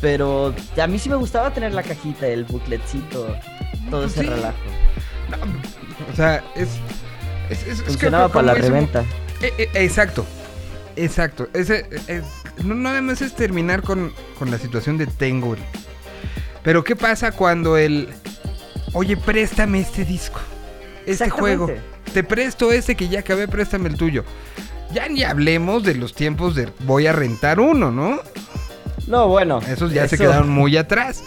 Pero 0.00 0.54
a 0.82 0.86
mí 0.86 0.98
sí 0.98 1.08
me 1.08 1.16
gustaba 1.16 1.52
tener 1.52 1.72
la 1.72 1.82
cajita, 1.82 2.26
el 2.26 2.44
bookletcito, 2.44 3.26
todo 3.90 4.04
ese 4.06 4.20
Sí. 4.20 4.26
relajo. 4.26 4.56
O 6.12 6.16
sea, 6.16 6.42
es. 6.56 6.68
es, 7.50 7.62
es- 7.62 7.66
es 7.68 7.78
que 7.80 7.84
Funcionaba 7.90 8.28
para 8.28 8.46
la 8.48 8.54
reventa. 8.54 9.04
Eh, 9.40 9.52
eh, 9.58 9.68
exacto, 9.74 10.24
exacto. 10.96 11.48
Ese, 11.54 11.88
eh, 12.08 12.22
no 12.64 12.74
nada 12.74 13.00
más 13.02 13.20
es 13.22 13.34
terminar 13.34 13.82
con, 13.82 14.12
con 14.38 14.50
la 14.50 14.58
situación 14.58 14.98
de 14.98 15.06
tengo. 15.06 15.54
el- 15.54 15.60
Pero 16.62 16.82
¿qué 16.84 16.96
pasa 16.96 17.32
cuando 17.32 17.76
el... 17.76 18.08
Oye, 18.94 19.16
préstame 19.16 19.80
este 19.80 20.04
disco. 20.04 20.40
Este 21.06 21.28
juego. 21.30 21.68
Te 22.12 22.22
presto 22.22 22.72
ese 22.72 22.94
que 22.94 23.08
ya 23.08 23.20
acabé, 23.20 23.48
préstame 23.48 23.88
el 23.88 23.96
tuyo. 23.96 24.24
Ya 24.92 25.08
ni 25.08 25.24
hablemos 25.24 25.82
de 25.82 25.94
los 25.96 26.14
tiempos 26.14 26.54
de 26.54 26.68
voy 26.86 27.06
a 27.06 27.12
rentar 27.12 27.58
uno, 27.60 27.90
¿no? 27.90 28.20
No, 29.06 29.28
bueno. 29.28 29.60
Esos 29.68 29.92
ya 29.92 30.06
se 30.08 30.16
quedaron 30.16 30.48
muy 30.48 30.76
atrás. 30.76 31.22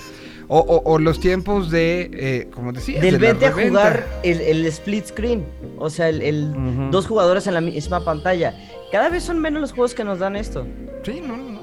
O, 0.50 0.60
o- 0.60 0.82
o 0.94 0.98
los 0.98 1.20
tiempos 1.20 1.70
de, 1.70 2.10
eh, 2.14 2.50
como 2.54 2.72
decías, 2.72 3.02
Del 3.02 3.20
de 3.20 3.34
vete 3.34 3.48
a 3.48 3.52
jugar 3.52 4.08
el, 4.24 4.40
el 4.40 4.66
split 4.68 5.08
screen. 5.08 5.46
O 5.78 5.90
sea, 5.90 6.08
el, 6.08 6.54
dos 6.90 7.06
jugadores 7.06 7.48
en 7.48 7.54
la 7.54 7.60
misma 7.62 8.06
pantalla. 8.06 8.56
Cada 8.92 9.10
vez 9.10 9.24
son 9.24 9.40
menos 9.40 9.60
los 9.62 9.74
juegos 9.74 9.94
que 9.94 10.06
nos 10.06 10.20
dan 10.20 10.38
esto. 10.38 10.66
Sí, 11.04 11.22
no, 11.22 11.36
no. 11.36 11.57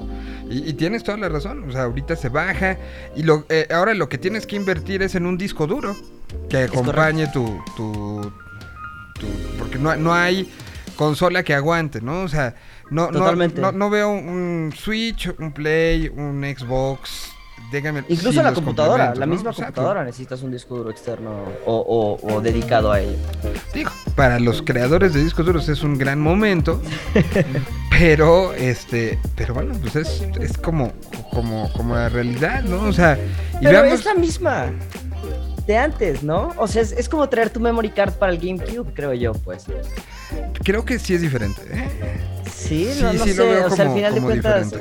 Y, 0.49 0.69
y 0.69 0.73
tienes 0.73 1.03
toda 1.03 1.17
la 1.17 1.29
razón. 1.29 1.67
O 1.67 1.71
sea, 1.71 1.83
ahorita 1.83 2.15
se 2.15 2.29
baja. 2.29 2.77
Y 3.15 3.23
lo, 3.23 3.45
eh, 3.49 3.67
ahora 3.73 3.93
lo 3.93 4.09
que 4.09 4.17
tienes 4.17 4.45
que 4.45 4.55
invertir 4.55 5.01
es 5.01 5.15
en 5.15 5.25
un 5.25 5.37
disco 5.37 5.67
duro 5.67 5.95
que 6.49 6.57
acompañe 6.63 7.27
tu, 7.31 7.59
tu, 7.75 8.31
tu- 9.19 9.57
Porque 9.57 9.77
no, 9.77 9.95
no 9.95 10.13
hay 10.13 10.51
consola 10.95 11.43
que 11.43 11.53
aguante, 11.53 12.01
¿no? 12.01 12.21
O 12.21 12.27
sea, 12.27 12.55
no, 12.91 13.07
no, 13.11 13.19
Totalmente. 13.19 13.59
no, 13.61 13.71
no 13.71 13.89
veo 13.89 14.09
un 14.11 14.71
Switch, 14.77 15.33
un 15.39 15.51
Play, 15.51 16.09
un 16.09 16.43
Xbox. 16.43 17.31
Dígame 17.71 18.03
Incluso 18.09 18.43
la 18.43 18.53
computadora, 18.53 19.15
la 19.15 19.25
¿no? 19.25 19.33
misma 19.33 19.49
Exacto. 19.49 19.73
computadora 19.73 20.03
necesitas 20.05 20.43
un 20.43 20.51
disco 20.51 20.75
duro 20.77 20.91
externo 20.91 21.31
o, 21.65 21.75
o- 22.21 22.33
o 22.35 22.39
dedicado 22.41 22.91
a 22.91 22.99
ello. 23.01 23.17
Digo, 23.73 23.89
para 24.15 24.39
los 24.39 24.61
creadores 24.61 25.13
de 25.15 25.23
discos 25.23 25.45
duros 25.47 25.67
es 25.67 25.81
un 25.81 25.97
gran 25.97 26.21
momento. 26.21 26.79
pero, 27.99 28.53
este, 28.53 29.17
pero 29.35 29.53
bueno, 29.53 29.75
pues 29.81 29.95
es, 29.95 30.23
es 30.41 30.57
como, 30.57 30.91
como, 31.31 31.71
como 31.73 31.95
la 31.95 32.09
realidad, 32.09 32.63
¿no? 32.63 32.83
O 32.83 32.93
sea, 32.93 33.17
y 33.59 33.63
Pero 33.65 33.81
veamos- 33.83 33.99
es 33.99 34.05
la 34.05 34.13
misma 34.15 34.71
de 35.67 35.77
antes, 35.77 36.21
¿no? 36.23 36.53
O 36.57 36.67
sea, 36.67 36.81
es, 36.81 36.91
es 36.91 37.09
como 37.09 37.27
traer 37.29 37.49
tu 37.49 37.59
memory 37.59 37.89
card 37.89 38.13
para 38.13 38.31
el 38.31 38.37
GameCube, 38.39 38.93
creo 38.93 39.13
yo, 39.13 39.33
pues. 39.33 39.65
creo 40.63 40.85
que 40.85 40.99
sí 40.99 41.13
es 41.15 41.21
diferente. 41.21 41.61
¿eh? 41.71 41.87
Sí, 42.53 42.89
Sí, 42.93 42.99
no, 43.01 43.13
no 43.13 43.23
sí 43.23 43.31
sé. 43.31 43.37
lo 43.37 43.45
veo 43.49 43.67
o 43.67 43.69
sea, 43.69 43.85
al 43.85 43.93
final 43.93 44.15
de 44.15 44.21
cuentas, 44.21 44.71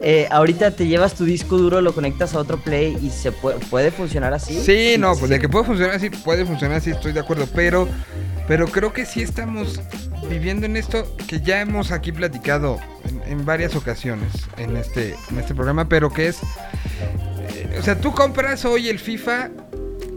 eh, 0.00 0.28
ahorita 0.30 0.70
te 0.72 0.86
llevas 0.86 1.14
tu 1.14 1.24
disco 1.24 1.56
duro, 1.56 1.80
lo 1.80 1.94
conectas 1.94 2.34
a 2.34 2.38
otro 2.38 2.58
play 2.58 2.96
y 3.02 3.10
se 3.10 3.32
puede, 3.32 3.58
puede 3.66 3.90
funcionar 3.90 4.32
así. 4.34 4.60
Sí, 4.62 4.96
no, 4.98 5.14
pues 5.16 5.30
de 5.30 5.38
que 5.38 5.48
puede 5.48 5.64
funcionar 5.64 5.94
así, 5.96 6.10
puede 6.10 6.44
funcionar 6.44 6.78
así, 6.78 6.90
estoy 6.90 7.12
de 7.12 7.20
acuerdo, 7.20 7.46
pero, 7.54 7.88
pero 8.48 8.66
creo 8.68 8.92
que 8.92 9.04
sí 9.06 9.22
estamos 9.22 9.80
viviendo 10.28 10.66
en 10.66 10.76
esto 10.76 11.06
que 11.28 11.40
ya 11.40 11.60
hemos 11.60 11.90
aquí 11.92 12.12
platicado 12.12 12.78
en, 13.08 13.22
en 13.30 13.44
varias 13.44 13.74
ocasiones 13.76 14.32
en 14.56 14.76
este, 14.76 15.14
en 15.30 15.38
este 15.38 15.54
programa, 15.54 15.88
pero 15.88 16.10
que 16.10 16.28
es, 16.28 16.40
eh, 16.42 17.76
o 17.78 17.82
sea, 17.82 18.00
tú 18.00 18.12
compras 18.12 18.64
hoy 18.64 18.88
el 18.88 18.98
FIFA 18.98 19.50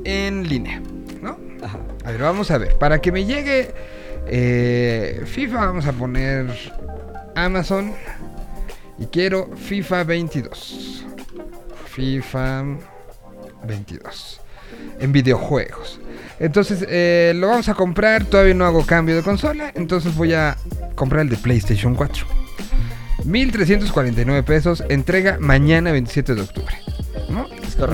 en 0.03 0.47
línea, 0.47 0.81
¿no? 1.21 1.37
Ajá. 1.63 1.79
A 2.05 2.11
ver, 2.11 2.21
vamos 2.21 2.51
a 2.51 2.57
ver, 2.57 2.75
para 2.77 3.01
que 3.01 3.11
me 3.11 3.25
llegue 3.25 3.73
eh, 4.27 5.23
FIFA, 5.25 5.65
vamos 5.67 5.85
a 5.85 5.93
poner 5.93 6.47
Amazon 7.35 7.93
y 8.99 9.05
quiero 9.05 9.49
FIFA 9.55 10.03
22. 10.03 11.05
FIFA 11.93 12.65
22 13.65 14.41
en 14.99 15.11
videojuegos. 15.11 15.99
Entonces 16.39 16.85
eh, 16.87 17.33
lo 17.35 17.47
vamos 17.47 17.69
a 17.69 17.73
comprar. 17.73 18.25
Todavía 18.25 18.53
no 18.53 18.65
hago 18.65 18.85
cambio 18.85 19.15
de 19.15 19.23
consola. 19.23 19.71
Entonces 19.75 20.15
voy 20.15 20.33
a 20.33 20.57
comprar 20.95 21.21
el 21.21 21.29
de 21.29 21.37
PlayStation 21.37 21.95
4. 21.95 22.25
1349 23.25 24.43
pesos. 24.43 24.83
Entrega 24.89 25.37
mañana 25.39 25.91
27 25.91 26.35
de 26.35 26.41
octubre. 26.41 26.75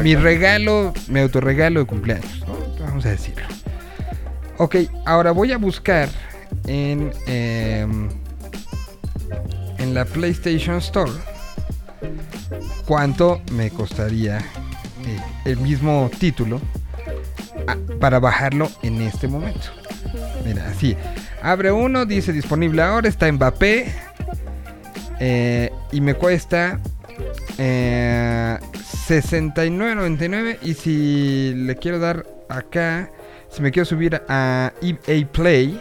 Mi 0.02 0.16
regalo, 0.16 0.94
mi 1.08 1.20
autorregalo 1.20 1.82
de 1.82 1.86
cumpleaños. 1.86 2.44
¿no? 2.48 2.86
Vamos 2.86 3.06
a 3.06 3.10
decirlo. 3.10 3.44
Ok, 4.58 4.76
ahora 5.06 5.32
voy 5.32 5.52
a 5.52 5.58
buscar 5.58 6.10
en, 6.68 7.12
em, 7.26 8.10
en 9.80 9.94
la 9.94 10.06
PlayStation 10.06 10.78
Store 10.78 11.12
cuánto 12.86 13.42
me 13.52 13.72
costaría 13.72 14.40
el 15.46 15.58
mismo 15.58 16.10
título 16.20 16.62
para 18.00 18.20
bajarlo 18.20 18.70
en 18.82 19.02
este 19.02 19.28
momento. 19.28 19.68
Mira, 20.46 20.68
así. 20.70 20.96
Abre 21.42 21.72
uno, 21.72 22.06
dice 22.06 22.32
disponible 22.34 22.82
ahora, 22.82 23.08
está 23.10 23.32
Mbappé. 23.32 23.94
eh, 25.20 25.70
y 25.92 26.02
me 26.02 26.14
cuesta 26.16 26.80
eh, 27.58 28.58
69.99. 29.08 30.58
Y 30.62 30.74
si 30.74 31.54
le 31.56 31.76
quiero 31.78 32.00
dar 32.00 32.26
acá, 32.50 33.10
si 33.50 33.62
me 33.62 33.72
quiero 33.72 33.86
subir 33.86 34.22
a 34.28 34.74
EA 34.82 35.28
Play, 35.32 35.80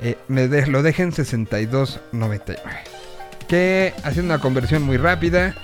eh, 0.00 0.16
me 0.28 0.48
de- 0.48 0.66
lo 0.66 0.82
dejen 0.82 1.12
62.99. 1.12 2.58
Que 3.48 3.92
haciendo 4.04 4.34
una 4.34 4.42
conversión 4.42 4.82
muy 4.82 4.96
rápida, 4.96 5.54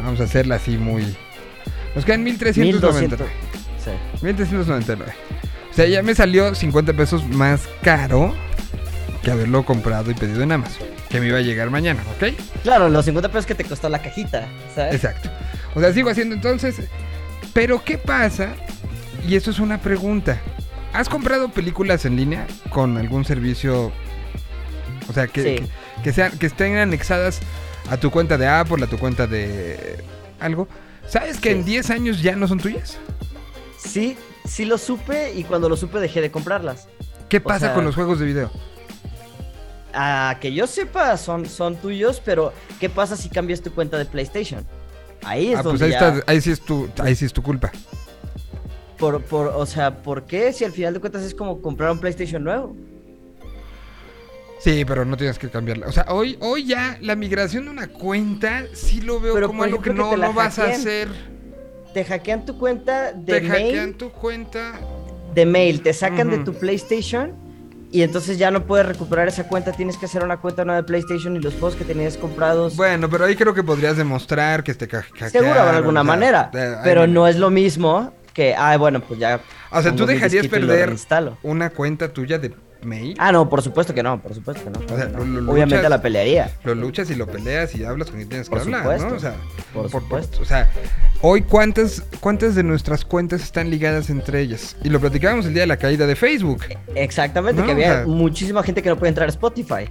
Vamos 0.01 0.21
a 0.21 0.25
hacerla 0.25 0.57
así 0.57 0.77
muy. 0.79 1.17
Nos 1.95 2.05
quedan 2.05 2.25
1399. 2.25 3.09
1200. 3.09 3.29
Sí. 3.85 3.91
1399. 4.25 5.13
O 5.71 5.75
sea, 5.75 5.87
ya 5.87 6.03
me 6.03 6.15
salió 6.15 6.55
50 6.55 6.93
pesos 6.95 7.27
más 7.29 7.69
caro 7.83 8.35
que 9.23 9.31
haberlo 9.31 9.65
comprado 9.65 10.11
y 10.11 10.15
pedido 10.15 10.43
en 10.43 10.53
Amazon. 10.53 10.87
Que 11.09 11.21
me 11.21 11.29
iba 11.29 11.39
a 11.39 11.43
llegar 11.43 11.71
mañana, 11.71 12.03
¿ok? 12.17 12.35
Claro, 12.63 12.89
los 12.89 13.05
50 13.05 13.31
pesos 13.31 13.47
que 13.47 13.55
te 13.55 13.65
costó 13.65 13.89
la 13.89 14.01
cajita, 14.01 14.49
¿sabes? 14.75 14.95
Exacto. 14.95 15.31
O 15.75 15.81
sea, 15.81 15.93
sigo 15.93 16.11
haciendo 16.11 16.35
entonces. 16.35 16.77
Pero, 17.53 17.83
¿qué 17.85 17.99
pasa? 17.99 18.55
Y 19.27 19.37
eso 19.37 19.51
es 19.51 19.59
una 19.59 19.79
pregunta. 19.79 20.41
¿Has 20.93 21.09
comprado 21.09 21.51
películas 21.51 22.05
en 22.05 22.17
línea 22.17 22.47
con 22.71 22.97
algún 22.99 23.25
servicio? 23.25 23.93
O 25.09 25.13
sea, 25.13 25.27
que, 25.29 25.43
Sí. 25.43 25.65
que, 25.97 26.03
que 26.03 26.13
sean, 26.13 26.39
que 26.39 26.47
estén 26.47 26.77
anexadas 26.77 27.41
a 27.91 27.97
tu 27.97 28.11
cuenta 28.11 28.37
de 28.39 28.47
Apple, 28.49 28.85
a 28.85 28.87
tu 28.89 28.99
cuenta 28.99 29.27
de 29.27 30.03
algo. 30.41 30.69
¿Sabes 31.07 31.39
que 31.41 31.51
Sí. 31.53 31.55
en 31.59 31.65
10 31.65 31.91
años 31.91 32.23
ya 32.23 32.37
no 32.37 32.47
son 32.49 32.59
tuyas? 32.59 32.99
Sí, 33.79 34.17
sí 34.45 34.65
lo 34.65 34.79
supe 34.79 35.33
y 35.35 35.45
cuando 35.45 35.69
lo 35.69 35.77
supe 35.77 35.99
dejé 36.01 36.21
de 36.21 36.31
comprarlas. 36.31 36.89
¿Qué 37.29 37.41
pasa 37.41 37.67
sea- 37.67 37.75
con 37.75 37.85
los 37.85 37.95
juegos 37.95 38.19
de 38.19 38.27
video? 38.27 38.51
A 39.93 40.37
que 40.41 40.53
yo 40.53 40.67
sepa, 40.69 41.17
son, 41.17 41.47
son 41.47 41.77
tuyos, 41.77 42.21
pero 42.25 42.53
¿qué 42.79 42.89
pasa 42.89 43.17
si 43.17 43.29
cambias 43.29 43.61
tu 43.61 43.73
cuenta 43.73 43.99
de 43.99 44.05
PlayStation? 44.05 44.65
Ahí 45.25 45.53
es 45.53 45.59
Ah, 45.59 45.63
pues 45.63 45.81
donde 45.81 45.85
ahí, 45.87 45.91
ya- 46.01 46.09
está, 46.19 46.31
ahí, 46.31 46.41
sí 46.41 46.51
es 46.53 46.61
tu, 46.61 46.89
ahí 47.03 47.15
sí 47.17 47.25
es 47.25 47.33
tu 47.33 47.43
culpa. 47.43 47.73
Por, 49.01 49.23
por, 49.23 49.47
o 49.49 49.65
sea, 49.67 50.03
¿por 50.03 50.25
qué? 50.27 50.53
Si 50.53 50.65
al 50.65 50.73
final 50.73 50.95
de 50.95 51.01
cuentas 51.01 51.23
es 51.23 51.35
como 51.35 51.61
comprar 51.63 51.91
un 51.91 51.99
PlayStation 51.99 52.45
nuevo. 52.45 52.77
Sí, 54.59 54.85
pero 54.85 55.07
no 55.07 55.17
tienes 55.17 55.39
que 55.39 55.49
cambiarla. 55.49 55.87
O 55.87 55.93
sea, 55.93 56.05
hoy, 56.11 56.37
hoy 56.41 56.67
ya 56.67 56.99
la 57.01 57.17
migración 57.17 57.65
de 57.65 57.71
una 57.71 57.89
cuenta 57.89 58.65
sí 58.75 59.01
lo 59.01 59.19
veo 59.19 59.33
Pero, 59.35 59.47
como 59.47 59.63
algo 59.63 59.81
que 59.81 59.91
no, 59.95 60.11
que 60.11 60.17
te 60.17 60.21
la 60.21 60.27
no 60.29 60.35
vas 60.35 60.59
a 60.59 60.67
hacer. 60.67 61.09
Te 61.95 62.05
hackean 62.05 62.45
tu 62.45 62.59
cuenta 62.59 63.13
de 63.13 63.41
Te 63.41 63.41
mail, 63.41 63.51
hackean 63.51 63.95
tu 63.95 64.11
cuenta. 64.11 64.79
de 65.35 65.47
mail, 65.47 65.81
te 65.83 65.93
sacan 65.95 66.29
de 66.31 66.39
tu 66.39 66.53
PlayStation 66.53 67.33
y 67.91 68.03
entonces 68.03 68.39
ya 68.39 68.51
no 68.53 68.67
puedes 68.67 68.87
recuperar 68.87 69.27
esa 69.27 69.49
cuenta, 69.49 69.73
tienes 69.73 69.97
que 69.97 70.07
hacer 70.07 70.23
una 70.23 70.37
cuenta 70.37 70.65
nueva 70.65 70.83
de 70.83 70.87
PlayStation 70.87 71.35
y 71.35 71.41
los 71.41 71.55
juegos 71.55 71.75
que 71.75 71.85
tenías 71.85 72.17
comprados. 72.17 72.77
Bueno, 72.77 73.09
pero 73.11 73.25
ahí 73.25 73.35
creo 73.35 73.53
que 73.55 73.65
podrías 73.65 73.97
demostrar 73.97 74.63
que 74.63 74.75
te 74.75 74.87
hackearon. 74.87 75.31
Seguro 75.31 75.55
de 75.55 75.71
alguna 75.71 76.03
o 76.03 76.05
sea, 76.05 76.13
manera, 76.13 76.51
de- 76.53 76.77
pero 76.85 77.07
no 77.09 77.27
es 77.27 77.37
lo 77.37 77.51
mismo 77.51 78.13
que, 78.33 78.55
ah, 78.57 78.77
bueno, 78.77 79.01
pues 79.01 79.19
ya. 79.21 79.41
O 79.71 79.83
sea, 79.83 79.95
tú 79.95 80.07
dejarías 80.07 80.47
perder 80.47 80.97
una 81.43 81.71
cuenta 81.71 82.13
tuya 82.13 82.39
de 82.39 82.53
mail. 82.83 83.15
Ah, 83.19 83.33
no, 83.33 83.49
por 83.49 83.63
supuesto 83.63 83.95
que 83.95 84.03
no, 84.03 84.21
por 84.21 84.35
supuesto 84.35 84.63
que 84.65 84.71
no. 84.71 84.81
O 84.95 84.97
sea, 84.99 85.07
no. 85.09 85.19
lo- 85.25 85.41
lo 85.43 85.53
Obviamente 85.53 85.77
luchas- 85.77 85.91
la 85.91 86.03
pelearía. 86.03 86.51
Lo 86.65 86.75
luchas 86.75 87.11
y 87.11 87.15
lo 87.15 87.27
peleas 87.27 87.75
y 87.75 87.85
hablas 87.85 88.09
con 88.09 88.17
quien 88.19 88.29
tienes 88.29 88.49
que 88.49 88.51
Por 88.57 88.61
hablar, 88.61 88.81
supuesto, 88.83 89.09
¿no? 89.11 89.17
O 89.17 89.21
sea, 89.21 89.35
por 89.73 89.91
supuesto. 89.91 90.43
o 90.43 90.45
sea, 90.45 90.71
hoy 91.23 91.43
cuántas 91.43 92.03
cuántas 92.21 92.55
de 92.55 92.63
nuestras 92.63 93.05
cuentas 93.05 93.43
están 93.43 93.71
ligadas 93.71 94.11
entre 94.11 94.41
ellas. 94.41 94.77
Y 94.85 94.89
lo 94.89 95.01
platicábamos 95.01 95.47
el 95.47 95.53
día 95.55 95.63
de 95.63 95.67
la 95.69 95.77
caída 95.77 96.07
de 96.07 96.17
Facebook. 96.17 96.63
Exactamente, 96.95 97.61
No, 97.61 97.67
que 97.67 97.73
o 97.73 97.75
había 97.75 97.95
sea- 97.99 98.07
muchísima 98.07 98.63
gente 98.63 98.83
que 98.83 98.89
no 98.89 98.97
puede 98.99 99.09
entrar 99.11 99.27
a 99.29 99.31
Spotify. 99.31 99.89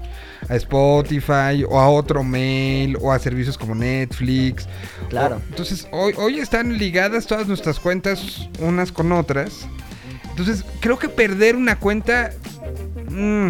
a 0.47 0.55
Spotify 0.55 1.63
o 1.67 1.79
a 1.79 1.89
otro 1.89 2.23
mail 2.23 2.97
o 3.01 3.11
a 3.11 3.19
servicios 3.19 3.57
como 3.57 3.75
Netflix. 3.75 4.67
Claro. 5.09 5.35
O- 5.35 5.41
entonces, 5.49 5.87
hoy, 5.91 6.13
hoy 6.17 6.39
están 6.39 6.77
ligadas 6.77 7.27
todas 7.27 7.47
nuestras 7.47 7.79
cuentas 7.79 8.47
unas 8.59 8.91
con 8.91 9.11
otras. 9.11 9.67
Entonces, 10.39 10.65
creo 10.79 10.97
que 10.97 11.09
perder 11.09 11.55
una 11.55 11.77
cuenta... 11.77 12.31
mm, 13.09 13.49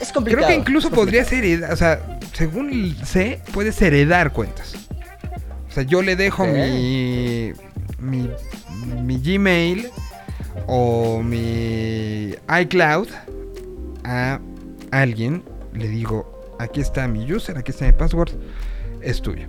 Es 0.00 0.12
complicado. 0.12 0.46
creo 0.46 0.48
que 0.48 0.54
incluso 0.54 0.88
es 0.88 0.94
podrías 0.94 1.32
heredar, 1.32 1.72
o 1.72 1.76
sea, 1.76 2.18
según 2.34 2.94
sé, 3.04 3.40
puedes 3.52 3.80
heredar 3.80 4.32
cuentas. 4.32 4.74
O 5.68 5.72
sea, 5.72 5.82
yo 5.82 6.02
le 6.02 6.16
dejo 6.16 6.46
mi, 6.46 7.52
mi, 7.98 8.30
mi 9.02 9.18
Gmail 9.18 9.88
o 10.66 11.22
mi 11.22 12.34
iCloud 12.60 13.08
a 14.04 14.40
alguien, 14.90 15.42
le 15.74 15.88
digo, 15.88 16.54
aquí 16.58 16.80
está 16.80 17.08
mi 17.08 17.30
user, 17.32 17.56
aquí 17.58 17.70
está 17.72 17.86
mi 17.86 17.92
password, 17.92 18.30
es 19.00 19.20
tuyo. 19.22 19.48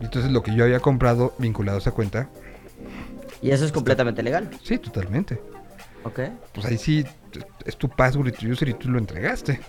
Entonces 0.00 0.30
lo 0.30 0.42
que 0.42 0.54
yo 0.54 0.64
había 0.64 0.80
comprado 0.80 1.34
vinculado 1.38 1.78
a 1.78 1.80
esa 1.80 1.90
cuenta, 1.90 2.28
Y 3.42 3.50
eso 3.50 3.64
es 3.64 3.72
completamente 3.72 4.22
legal. 4.22 4.48
sí, 4.62 4.78
totalmente. 4.78 5.40
¿Ok? 6.04 6.20
Pues 6.52 6.66
ahí 6.66 6.78
sí 6.78 7.04
es 7.64 7.76
tu 7.76 7.88
password 7.88 8.28
y 8.28 8.32
tu 8.32 8.50
user 8.50 8.68
y 8.68 8.74
tú 8.74 8.90
lo 8.90 8.98
entregaste. 8.98 9.60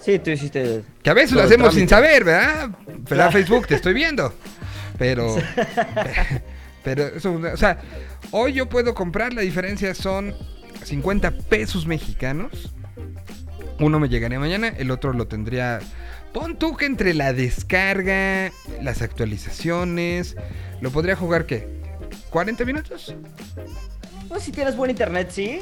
Sí, 0.00 0.18
tú 0.18 0.30
hiciste. 0.30 0.82
Que 1.02 1.10
a 1.10 1.14
veces 1.14 1.32
lo 1.32 1.42
hacemos 1.42 1.74
sin 1.74 1.88
saber, 1.88 2.24
¿verdad? 2.24 2.70
¿Verdad, 3.08 3.30
Facebook? 3.32 3.66
Te 3.66 3.74
estoy 3.74 3.94
viendo. 3.94 4.32
Pero. 4.98 5.36
Pero 6.86 7.06
eso, 7.06 7.34
o 7.34 7.56
sea, 7.56 7.80
hoy 8.30 8.52
yo 8.52 8.68
puedo 8.68 8.94
comprar, 8.94 9.32
la 9.34 9.42
diferencia 9.42 9.92
son 9.92 10.36
50 10.84 11.32
pesos 11.32 11.84
mexicanos. 11.84 12.72
Uno 13.80 13.98
me 13.98 14.08
llegaría 14.08 14.38
mañana, 14.38 14.68
el 14.68 14.92
otro 14.92 15.12
lo 15.12 15.26
tendría. 15.26 15.80
Pon 16.32 16.56
tú 16.56 16.76
que 16.76 16.86
entre 16.86 17.12
la 17.12 17.32
descarga, 17.32 18.52
las 18.80 19.02
actualizaciones, 19.02 20.36
lo 20.80 20.92
podría 20.92 21.16
jugar 21.16 21.46
qué? 21.46 21.66
¿40 22.30 22.64
minutos? 22.64 23.16
Pues 24.28 24.42
si 24.42 24.52
tienes 24.52 24.76
buen 24.76 24.90
internet, 24.90 25.28
sí. 25.30 25.60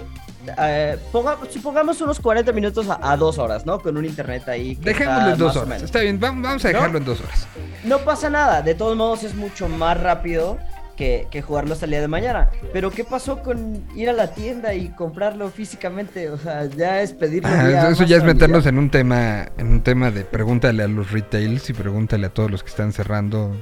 Eh, 0.59 0.99
ponga- 1.13 1.39
supongamos 1.51 2.01
unos 2.03 2.21
40 2.21 2.53
minutos 2.53 2.87
a, 2.89 2.99
a 3.13 3.17
dos 3.17 3.39
horas, 3.39 3.65
¿no? 3.65 3.79
Con 3.81 3.97
un 3.97 4.05
internet 4.05 4.47
ahí. 4.49 4.75
Dejémoslo 4.77 5.31
en 5.33 5.39
dos 5.39 5.57
horas. 5.57 5.83
Está 5.83 6.01
bien, 6.01 6.21
vam- 6.21 6.43
vamos 6.43 6.65
a 6.65 6.69
dejarlo 6.69 6.93
¿No? 6.93 6.99
en 6.99 7.05
dos 7.05 7.21
horas. 7.21 7.47
No 7.85 7.99
pasa 8.01 8.29
nada, 8.31 8.61
de 8.63 8.75
todos 8.75 8.97
modos 8.97 9.23
es 9.25 9.35
mucho 9.35 9.69
más 9.69 9.99
rápido 10.01 10.59
que, 10.97 11.27
que 11.31 11.41
jugarlo 11.43 11.73
hasta 11.73 11.87
el 11.87 11.93
día 11.93 12.01
de 12.03 12.09
mañana. 12.09 12.51
Pero 12.75 12.91
¿qué 12.91 13.05
pasó 13.05 13.43
con 13.43 13.85
ir 13.97 14.11
a 14.11 14.13
la 14.13 14.35
tienda 14.35 14.75
y 14.75 14.91
comprarlo 14.91 15.49
físicamente? 15.51 16.29
O 16.31 16.37
sea, 16.39 16.67
ya 16.67 17.01
es 17.01 17.13
pedirlo. 17.15 17.49
Ah, 17.51 17.89
eso 17.91 18.05
ya 18.05 18.19
es 18.19 18.23
meternos 18.25 18.67
en 18.67 18.77
un 18.79 18.91
tema, 18.91 19.47
en 19.57 19.69
un 19.69 19.83
tema 19.83 20.11
de 20.11 20.25
pregúntale 20.25 20.83
a 20.83 20.89
los 20.89 21.11
retails 21.11 21.71
y 21.71 21.73
pregúntale 21.73 22.27
a 22.27 22.31
todos 22.31 22.51
los 22.51 22.63
que 22.63 22.69
están 22.69 22.93
cerrando 22.93 23.57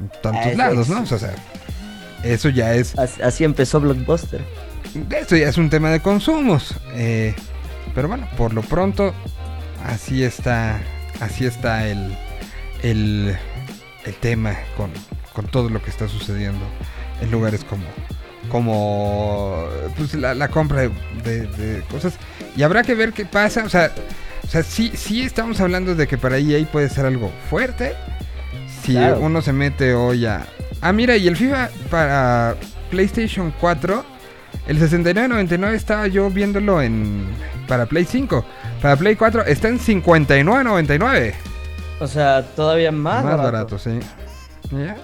en 0.00 0.08
tantos 0.22 0.52
Ah, 0.52 0.56
lados, 0.56 0.88
es. 0.88 0.94
¿no? 0.94 1.02
O 1.02 1.06
sea, 1.06 1.34
eso 2.24 2.48
ya 2.48 2.74
es, 2.74 2.96
Así, 2.98 3.44
empezó 3.44 3.80
Blockbuster. 3.80 4.40
esto 5.10 5.36
ya 5.36 5.48
es 5.48 5.56
un 5.58 5.70
tema 5.70 5.90
de 5.90 6.00
consumos. 6.00 6.74
eh, 6.94 7.34
pero 7.94 8.08
bueno, 8.08 8.26
por 8.36 8.52
lo 8.52 8.62
pronto, 8.62 9.14
así 9.84 10.24
está, 10.24 10.80
así 11.20 11.46
está 11.46 11.86
el, 11.86 12.16
el, 12.82 13.36
el 14.04 14.14
tema 14.16 14.56
con, 14.76 14.90
con 15.32 15.46
todo 15.46 15.68
lo 15.70 15.80
que 15.82 15.90
está 15.90 16.08
sucediendo 16.08 16.64
en 17.20 17.30
lugares 17.30 17.62
como, 17.64 17.84
como 18.50 19.66
pues, 19.96 20.14
la, 20.14 20.34
la 20.34 20.48
compra 20.48 20.82
de, 20.82 20.90
de- 21.24 21.46
de 21.46 21.82
cosas. 21.82 22.14
Y 22.56 22.62
habrá 22.62 22.82
que 22.82 22.94
ver 22.94 23.12
qué 23.12 23.24
pasa. 23.26 23.64
O 23.64 23.68
sea, 23.68 23.92
o 24.42 24.48
sea 24.48 24.62
sí, 24.62 24.92
sí 24.94 25.22
estamos 25.22 25.60
hablando 25.60 25.94
de 25.94 26.06
que 26.06 26.18
para 26.18 26.38
EA 26.38 26.64
puede 26.66 26.88
ser 26.88 27.06
algo 27.06 27.30
fuerte. 27.50 27.94
Si 28.82 28.92
Claro. 28.92 29.20
uno 29.20 29.40
se 29.40 29.52
mete 29.52 29.94
hoy 29.94 30.26
a... 30.26 30.46
Ah, 30.86 30.92
mira, 30.92 31.16
y 31.16 31.26
el 31.28 31.34
FIFA 31.34 31.70
para 31.90 32.56
PlayStation 32.90 33.54
4, 33.58 34.04
el 34.66 34.78
69.99 34.78 35.72
estaba 35.72 36.06
yo 36.08 36.28
viéndolo 36.28 36.82
en... 36.82 37.24
Para 37.66 37.86
Play 37.86 38.04
5. 38.04 38.44
Para 38.82 38.94
Play 38.94 39.16
4 39.16 39.46
está 39.46 39.68
en 39.68 39.78
59.99. 39.80 41.32
O 42.00 42.06
sea, 42.06 42.42
todavía 42.54 42.92
más, 42.92 43.24
Más 43.24 43.38
barato. 43.38 43.42
barato, 43.52 43.78
sí. 43.78 43.98
¿Ya? 44.70 44.96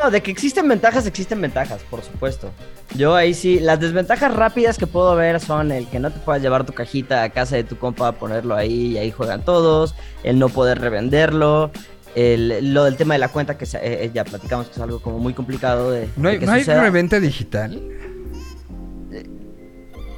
No, 0.00 0.08
de 0.12 0.22
que 0.22 0.30
existen 0.30 0.68
ventajas, 0.68 1.04
existen 1.04 1.40
ventajas, 1.40 1.80
por 1.90 2.02
supuesto. 2.04 2.52
Yo 2.94 3.16
ahí 3.16 3.34
sí, 3.34 3.58
las 3.58 3.80
desventajas 3.80 4.32
rápidas 4.32 4.78
que 4.78 4.86
puedo 4.86 5.16
ver 5.16 5.40
son 5.40 5.72
el 5.72 5.88
que 5.88 5.98
no 5.98 6.12
te 6.12 6.20
puedas 6.20 6.40
llevar 6.40 6.64
tu 6.64 6.72
cajita 6.72 7.24
a 7.24 7.30
casa 7.30 7.56
de 7.56 7.64
tu 7.64 7.76
compa, 7.76 8.12
ponerlo 8.12 8.54
ahí 8.54 8.92
y 8.92 8.98
ahí 8.98 9.10
juegan 9.10 9.44
todos, 9.44 9.96
el 10.22 10.38
no 10.38 10.48
poder 10.48 10.80
revenderlo, 10.80 11.72
el, 12.14 12.72
lo 12.74 12.84
del 12.84 12.96
tema 12.96 13.14
de 13.14 13.20
la 13.20 13.28
cuenta 13.28 13.56
que 13.58 13.66
se- 13.66 13.78
eh, 13.78 14.04
eh, 14.04 14.10
ya 14.12 14.24
platicamos 14.24 14.66
que 14.66 14.72
es 14.72 14.78
algo 14.80 15.00
como 15.00 15.18
muy 15.18 15.32
complicado 15.34 15.90
de, 15.90 16.08
¿No 16.16 16.28
de 16.28 16.34
hay, 16.34 16.38
que 16.40 16.46
¿no 16.46 16.52
hay 16.52 16.64
reventa 16.64 17.20
digital? 17.20 17.80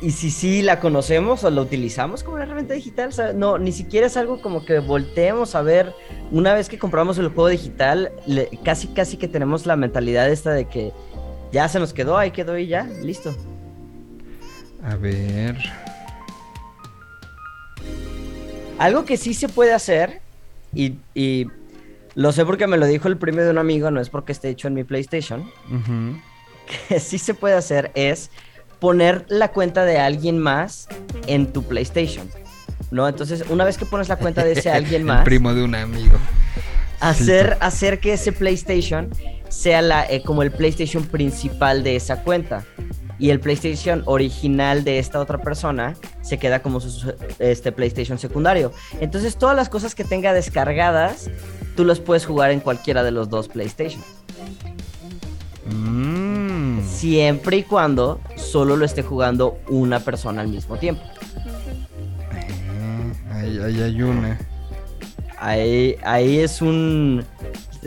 Y 0.01 0.11
si 0.11 0.33
sí 0.33 0.63
la 0.63 0.81
conocemos 0.81 1.45
o 1.45 1.51
la 1.51 1.61
utilizamos 1.63 2.25
como 2.25 2.35
una 2.35 2.43
herramienta 2.45 2.75
digital, 2.75 3.11
o 3.11 3.13
sea, 3.13 3.33
no, 3.33 3.57
ni 3.59 3.71
siquiera 3.71 4.09
es 4.09 4.17
algo 4.17 4.41
como 4.43 4.65
que 4.65 4.81
volteemos 4.81 5.55
a 5.55 5.63
ver. 5.63 5.93
Una 6.33 6.55
vez 6.55 6.69
que 6.69 6.77
compramos 6.77 7.19
el 7.19 7.29
juego 7.29 7.47
digital, 7.49 8.11
le- 8.27 8.49
casi 8.65 8.89
casi 8.89 9.17
que 9.17 9.29
tenemos 9.29 9.65
la 9.65 9.77
mentalidad 9.77 10.29
esta 10.29 10.51
de 10.51 10.65
que 10.65 10.93
ya 11.53 11.69
se 11.69 11.79
nos 11.79 11.93
quedó, 11.93 12.19
ahí 12.19 12.33
quedó 12.33 12.59
y 12.59 12.67
ya, 12.67 12.83
listo. 13.01 13.33
A 14.83 14.97
ver. 14.97 15.57
Algo 18.79 19.05
que 19.05 19.17
sí 19.17 19.35
se 19.35 19.49
puede 19.49 19.73
hacer, 19.73 20.21
y, 20.75 20.95
y 21.15 21.47
lo 22.15 22.33
sé 22.33 22.45
porque 22.45 22.67
me 22.67 22.77
lo 22.77 22.87
dijo 22.87 23.09
el 23.09 23.17
primo 23.17 23.41
de 23.41 23.51
un 23.51 23.59
amigo, 23.59 23.91
no 23.91 24.01
es 24.01 24.11
porque 24.11 24.33
esté 24.33 24.49
hecho 24.49 24.69
en 24.69 24.75
mi 24.75 24.85
PlayStation, 24.85 25.51
que 26.89 27.01
sí 27.01 27.19
se 27.19 27.35
puede 27.35 27.55
hacer 27.55 27.91
es 27.95 28.31
poner 28.79 29.25
la 29.29 29.53
cuenta 29.53 29.85
de 29.85 29.99
alguien 29.99 30.39
más 30.39 30.89
en 31.27 31.53
tu 31.53 31.63
PlayStation. 31.63 32.29
¿No? 32.91 33.09
Entonces, 33.09 33.45
una 33.49 33.65
vez 33.65 33.79
que 33.79 33.87
pones 33.87 34.09
la 34.09 34.17
cuenta 34.17 34.45
de 34.45 34.53
ese 34.53 34.71
alguien 34.73 35.05
más, 35.05 35.21
El 35.21 35.25
primo 35.25 35.55
de 35.55 35.63
un 35.63 35.75
amigo. 35.75 36.17
hacer, 37.01 37.57
hacer 37.61 38.01
que 38.01 38.15
ese 38.15 38.33
PlayStation 38.33 39.09
sea 39.49 39.81
la, 39.81 40.05
eh, 40.05 40.23
como 40.23 40.43
el 40.43 40.51
PlayStation 40.51 41.05
principal 41.05 41.83
de 41.85 41.97
esa 41.97 42.23
cuenta. 42.23 42.65
Y 43.19 43.31
el 43.31 43.39
PlayStation 43.39 44.03
original 44.07 44.83
de 44.83 44.99
esta 44.99 45.21
otra 45.21 45.39
persona 45.39 45.95
se 46.23 46.39
queda 46.39 46.61
como 46.61 46.81
su 46.81 47.15
este 47.39 47.71
PlayStation 47.71 48.19
secundario. 48.19 48.73
Entonces 49.01 49.37
todas 49.39 49.55
las 49.55 49.69
cosas 49.69 49.95
que 49.95 50.03
tenga 50.03 50.33
descargadas, 50.33 51.31
tú 51.77 51.85
los 51.85 52.01
puedes 52.01 52.27
jugar 52.27 52.51
en 52.51 52.61
cualquiera 52.61 53.03
de 53.03 53.11
los 53.11 53.29
dos 53.29 53.49
PlayStation. 53.49 54.03
Mm. 55.67 56.81
Siempre 56.85 57.59
y 57.59 57.63
cuando 57.63 58.21
solo 58.37 58.77
lo 58.77 58.85
esté 58.85 59.03
jugando 59.03 59.59
una 59.69 60.01
persona 60.01 60.43
al 60.43 60.49
mismo 60.49 60.77
tiempo. 60.77 61.03
Eh, 62.35 63.13
ahí, 63.31 63.59
ahí 63.59 63.81
hay 63.81 64.03
una. 64.03 64.39
Ahí, 65.39 65.97
ahí 66.05 66.39
es 66.39 66.63
un... 66.63 67.25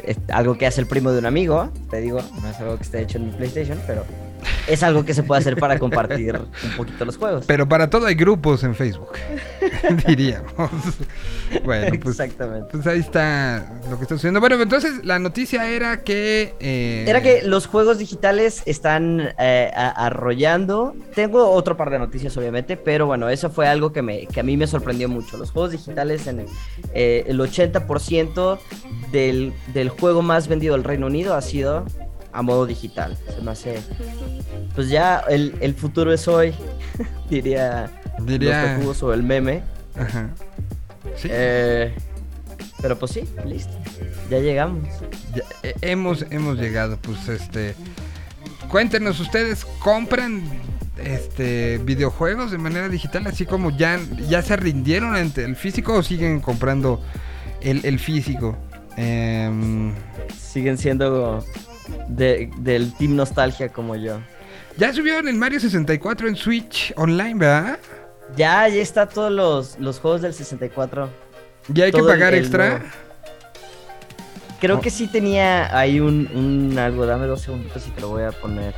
es 0.04 0.18
algo 0.30 0.58
que 0.58 0.66
hace 0.66 0.82
el 0.82 0.88
primo 0.88 1.12
de 1.12 1.20
un 1.20 1.26
amigo, 1.26 1.70
te 1.90 2.02
digo, 2.02 2.20
no 2.42 2.50
es 2.50 2.60
algo 2.60 2.76
que 2.76 2.84
esté 2.84 3.02
hecho 3.02 3.18
en 3.18 3.28
mi 3.28 3.32
PlayStation, 3.32 3.80
pero 3.88 4.04
es 4.68 4.84
algo 4.84 5.06
que 5.06 5.14
se 5.14 5.24
puede 5.24 5.40
hacer 5.42 5.56
para 5.58 5.78
compartir 5.80 6.36
un 6.38 6.78
poquito 6.78 7.06
los 7.06 7.18
juegos. 7.18 7.46
Pero 7.48 7.68
para 7.68 7.90
todo 7.90 8.06
hay 8.08 8.16
grupos 8.16 8.64
en 8.64 8.76
Facebook. 8.76 9.14
Diríamos. 10.08 10.72
Bueno, 11.64 11.88
pues, 12.02 12.20
Exactamente. 12.20 12.68
pues 12.72 12.88
ahí 12.88 13.00
está 13.00 13.80
lo 13.90 13.98
que 13.98 14.04
está 14.04 14.16
sucediendo. 14.16 14.40
Bueno, 14.40 14.60
entonces 14.62 15.04
la 15.06 15.20
noticia 15.20 15.70
era 15.70 16.02
que. 16.04 16.56
eh, 16.60 17.06
Era 17.08 17.22
que 17.22 17.44
los 17.44 17.68
juegos 17.68 17.98
digitales 18.00 18.64
están 18.66 19.30
eh, 19.38 19.72
arrollando. 19.76 20.96
Tengo 21.14 21.50
otro 21.52 21.78
par 21.78 21.90
de 21.90 22.00
noticias, 22.00 22.36
obviamente, 22.38 22.78
pero 22.78 23.06
bueno, 23.06 23.30
eso 23.30 23.50
fue 23.50 23.68
algo 23.68 23.94
que, 23.94 24.02
me, 24.02 24.26
que 24.28 24.40
a 24.40 24.44
mí 24.44 24.58
me 24.58 24.68
sorprendió 24.68 25.08
mucho. 25.10 25.38
Los 25.38 25.52
juegos 25.52 25.72
digitales, 25.72 26.28
en 26.28 26.42
el, 26.42 26.48
eh, 26.94 27.24
el 27.28 27.40
80% 27.40 28.60
del, 29.12 29.54
del 29.74 29.90
juego 29.90 30.22
más 30.22 30.48
vendido 30.48 30.74
del 30.74 30.84
Reino 30.84 31.08
Unido 31.08 31.36
ha 31.36 31.42
sido 31.42 31.86
a 32.36 32.42
modo 32.42 32.66
digital. 32.66 33.18
Se 33.34 33.42
me 33.42 33.52
hace. 33.52 33.82
Pues 34.76 34.90
ya 34.90 35.24
el, 35.30 35.56
el 35.62 35.74
futuro 35.74 36.12
es 36.14 36.28
hoy, 36.28 36.54
diría, 37.30 37.90
Diría. 38.22 38.78
los 38.78 39.02
o 39.04 39.14
el 39.14 39.24
meme. 39.24 39.64
Ajá. 39.98 40.30
Sí. 41.16 41.30
Eh, 41.32 41.96
pero 42.82 43.00
pues 43.00 43.14
sí, 43.14 43.24
listo. 43.46 43.74
Ya 44.30 44.40
llegamos. 44.40 44.84
Ya, 45.34 45.44
eh, 45.64 45.76
hemos, 45.82 46.26
hemos 46.30 46.58
llegado, 46.58 46.98
pues 46.98 47.28
este. 47.30 47.74
Cuéntenos, 48.70 49.20
¿ustedes 49.20 49.64
compran 49.80 50.42
este 50.98 51.78
videojuegos 51.78 52.52
de 52.52 52.58
manera 52.58 52.90
digital? 52.90 53.28
Así 53.28 53.46
como 53.46 53.70
ya, 53.72 54.00
ya 54.28 54.42
se 54.42 54.58
rindieron 54.58 55.16
ante 55.16 55.46
el 55.46 55.56
físico 55.56 55.94
o 55.94 56.04
siguen 56.04 56.42
comprando 56.42 57.02
el, 57.62 57.86
el 57.86 58.00
físico. 58.00 58.58
Em, 58.98 59.94
Siguen 60.38 60.78
siendo 60.78 61.44
de- 62.08 62.50
del 62.58 62.94
Team 62.94 63.16
Nostalgia 63.16 63.70
como 63.70 63.96
yo. 63.96 64.20
ya 64.78 64.92
subieron 64.94 65.28
el 65.28 65.36
Mario 65.36 65.60
64 65.60 66.28
en 66.28 66.36
Switch 66.36 66.94
online, 66.98 67.36
¿verdad? 67.36 67.80
Ya, 68.36 68.68
ya 68.68 68.82
está 68.82 69.08
todos 69.08 69.32
los, 69.32 69.78
los 69.80 70.00
juegos 70.00 70.22
del 70.22 70.34
64. 70.34 71.10
Ya 71.70 71.86
hay 71.86 71.92
que 71.92 72.00
el- 72.00 72.06
pagar 72.06 72.34
el 72.34 72.42
extra. 72.42 72.70
nuevo. 72.70 72.86
Creo 74.60 74.78
Oh. 74.78 74.82
que 74.82 74.90
sí 74.90 75.08
tenía 75.08 75.78
ahí 75.78 76.00
un, 76.00 76.30
un 76.34 76.78
algo. 76.80 77.06
Dame 77.06 77.28
dos 77.28 77.42
segunditos 77.42 77.86
y 77.88 77.92
te 77.92 78.02
lo 78.02 78.10
voy 78.10 78.24
a 78.24 78.32
poner. 78.32 78.74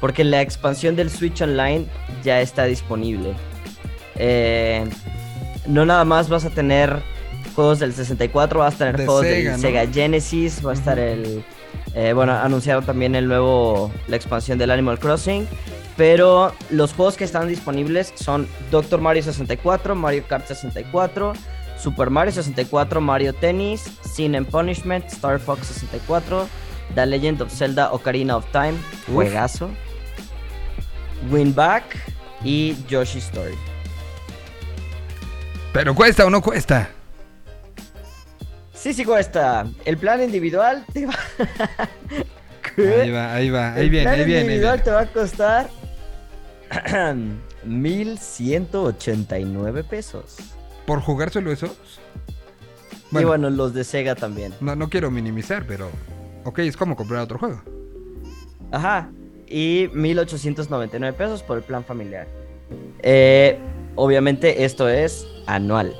Porque 0.00 0.24
la 0.24 0.40
expansión 0.42 0.96
del 0.96 1.10
Switch 1.10 1.40
Online 1.42 1.86
ya 2.22 2.40
está 2.40 2.64
disponible. 2.64 3.34
Eh, 4.16 4.84
no 5.66 5.84
nada 5.86 6.04
más 6.04 6.28
vas 6.28 6.44
a 6.44 6.50
tener 6.50 7.02
juegos 7.54 7.78
del 7.80 7.92
64, 7.92 8.60
vas 8.60 8.74
a 8.76 8.78
tener 8.78 8.96
De 8.96 9.04
juegos 9.06 9.24
Sega, 9.26 9.36
del 9.52 9.52
¿no? 9.52 9.58
Sega 9.58 9.86
Genesis, 9.92 10.64
va 10.64 10.70
a 10.70 10.74
estar 10.74 10.98
el... 10.98 11.44
eh, 11.94 12.12
bueno, 12.12 12.32
anunciaron 12.32 12.84
también 12.84 13.14
el 13.14 13.28
nuevo, 13.28 13.92
la 14.06 14.16
expansión 14.16 14.58
del 14.58 14.70
Animal 14.70 14.98
Crossing, 14.98 15.46
pero 15.96 16.52
los 16.70 16.92
juegos 16.92 17.16
que 17.16 17.24
están 17.24 17.48
disponibles 17.48 18.12
son 18.14 18.46
Doctor 18.70 19.00
Mario 19.00 19.22
64, 19.22 19.94
Mario 19.94 20.24
Kart 20.28 20.46
64, 20.46 21.32
Super 21.78 22.10
Mario 22.10 22.32
64, 22.32 23.00
Mario 23.00 23.32
Tennis, 23.32 23.90
Sin 24.02 24.34
and 24.36 24.46
Punishment, 24.48 25.06
Star 25.06 25.38
Fox 25.38 25.66
64, 25.66 26.48
The 26.94 27.06
Legend 27.06 27.42
of 27.42 27.52
Zelda 27.52 27.92
Ocarina 27.92 28.36
of 28.36 28.46
Time, 28.52 28.74
Uf. 29.08 29.14
juegazo, 29.14 29.70
Win 31.30 31.54
Back 31.54 31.84
y 32.44 32.76
Yoshi 32.88 33.18
Story. 33.18 33.54
Pero 35.72 35.94
cuesta 35.94 36.24
o 36.26 36.30
no 36.30 36.40
cuesta. 36.40 36.90
Sí, 38.88 38.94
sí 38.94 39.04
cuesta. 39.04 39.66
El 39.84 39.98
plan 39.98 40.22
individual 40.22 40.82
te 40.94 41.04
va... 41.04 41.12
Ahí 42.78 43.10
va, 43.10 43.34
ahí 43.34 43.50
va, 43.50 43.74
ahí 43.74 43.82
El 43.82 43.90
viene, 43.90 44.04
plan 44.04 44.18
ahí 44.20 44.24
viene. 44.24 44.40
ahí 44.40 44.46
individual 44.46 44.76
viene. 44.76 44.84
te 44.84 44.90
va 44.92 45.00
a 45.00 45.12
costar 45.12 45.68
1189 47.64 49.84
pesos. 49.84 50.36
¿Por 50.86 51.02
jugar 51.02 51.28
solo 51.28 51.52
esos? 51.52 51.76
y 53.10 53.24
bueno, 53.24 53.50
los 53.50 53.74
de 53.74 53.84
Sega 53.84 54.14
también. 54.14 54.54
No, 54.60 54.74
no 54.74 54.88
quiero 54.88 55.10
minimizar, 55.10 55.66
pero. 55.66 55.90
Ok, 56.44 56.60
es 56.60 56.78
como 56.78 56.96
comprar 56.96 57.20
otro 57.20 57.38
juego. 57.38 57.60
Ajá. 58.72 59.10
Y 59.46 59.90
1899 59.92 61.14
pesos 61.14 61.42
por 61.42 61.58
el 61.58 61.64
plan 61.64 61.84
familiar. 61.84 62.26
Eh, 63.02 63.58
obviamente 63.96 64.64
esto 64.64 64.88
es 64.88 65.26
anual. 65.46 65.94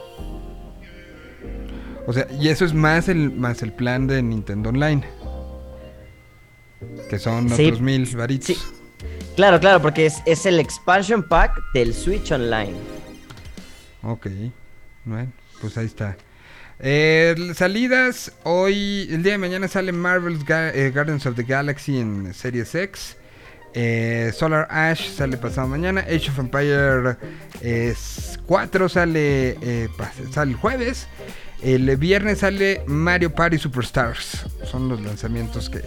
O 2.09 2.13
sea, 2.15 2.27
y 2.41 2.49
eso 2.49 2.65
es 2.65 2.73
más 2.73 3.07
el, 3.11 3.31
más 3.31 3.61
el 3.63 3.71
plan 3.75 4.07
de 4.07 4.23
Nintendo 4.23 4.71
Online. 4.71 5.03
Que 7.11 7.19
son 7.19 7.51
Sí. 7.51 7.67
otros 7.67 7.83
mil 7.83 8.07
varitos. 8.17 8.47
Sí. 8.47 8.57
Claro, 9.37 9.61
claro, 9.61 9.83
porque 9.83 10.07
es, 10.07 10.23
es 10.25 10.47
el 10.47 10.59
expansion 10.59 11.23
pack 11.23 11.53
del 11.75 11.93
Switch 11.93 12.33
Online. 12.33 12.73
Ok. 14.03 14.27
Bueno, 15.05 15.31
pues 15.61 15.77
ahí 15.77 15.85
está. 15.85 16.17
Eh, 16.79 17.35
salidas. 17.55 18.33
Hoy, 18.45 19.07
el 19.11 19.23
día 19.23 19.33
de 19.33 19.39
mañana 19.39 19.69
sale 19.69 19.93
Marvel's 19.93 20.47
Ga- 20.47 20.73
eh, 20.75 20.93
of 21.29 21.35
the 21.37 21.43
Galaxy 21.43 21.99
en 21.99 22.33
Series 22.33 22.75
X. 22.75 23.19
Eh, 23.75 24.33
Solar 24.35 24.67
Ash 24.71 25.11
sale 25.11 25.37
pasado 25.37 25.69
mañana. 25.69 26.01
Age 26.01 26.31
of 26.31 26.39
Empire 26.39 27.17
eh, 27.61 27.95
4 28.47 28.89
sale, 28.89 29.59
sale 30.33 30.53
el 30.53 30.57
jueves. 30.57 31.07
El 31.63 31.97
viernes 31.97 32.39
sale 32.39 32.83
Mario 32.87 33.35
Party 33.35 33.59
Superstars. 33.59 34.47
Son 34.65 34.89
los 34.89 35.01
lanzamientos 35.01 35.69
que 35.69 35.81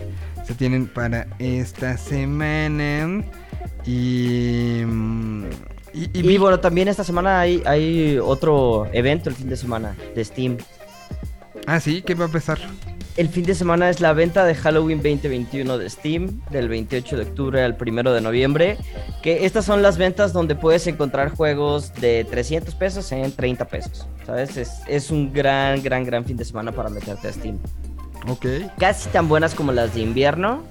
se 0.45 0.53
tienen 0.53 0.87
para 0.87 1.27
esta 1.39 1.97
semana. 1.97 3.23
Y. 3.85 4.81
y- 5.93 6.09
y 6.13 6.19
Y, 6.19 6.21
vi- 6.23 6.37
bueno, 6.37 6.59
también 6.59 6.87
esta 6.87 7.03
semana 7.03 7.39
hay, 7.39 7.63
hay 7.65 8.17
otro 8.21 8.87
evento 8.93 9.29
el 9.29 9.35
fin 9.35 9.49
de 9.49 9.55
semana 9.57 9.95
de 10.15 10.23
Steam. 10.25 10.57
Ah, 11.67 11.79
sí, 11.79 12.01
¿qué 12.01 12.15
va 12.15 12.23
a 12.25 12.27
empezar? 12.27 12.59
El 13.17 13.27
fin 13.27 13.43
de 13.43 13.55
semana 13.55 13.89
es 13.89 13.99
la 13.99 14.13
venta 14.13 14.45
de 14.45 14.55
Halloween 14.55 14.99
2021 14.99 15.77
de 15.77 15.89
Steam, 15.89 16.41
del 16.49 16.69
28 16.69 17.17
de 17.17 17.23
octubre 17.23 17.61
al 17.61 17.77
1 17.79 18.13
de 18.13 18.21
noviembre. 18.21 18.77
Que 19.21 19.45
estas 19.45 19.65
son 19.65 19.81
las 19.81 19.97
ventas 19.97 20.31
donde 20.31 20.55
puedes 20.55 20.87
encontrar 20.87 21.35
juegos 21.35 21.93
de 21.95 22.25
300 22.29 22.73
pesos 22.75 23.11
en 23.11 23.31
30 23.31 23.65
pesos. 23.65 24.07
¿Sabes? 24.25 24.55
Es, 24.55 24.81
es 24.87 25.11
un 25.11 25.33
gran, 25.33 25.83
gran, 25.83 26.05
gran 26.05 26.23
fin 26.23 26.37
de 26.37 26.45
semana 26.45 26.71
para 26.71 26.89
meterte 26.89 27.27
a 27.27 27.33
Steam. 27.33 27.59
Ok. 28.27 28.45
Casi 28.77 29.09
tan 29.09 29.27
buenas 29.27 29.55
como 29.55 29.71
las 29.71 29.93
de 29.93 30.01
invierno. 30.01 30.63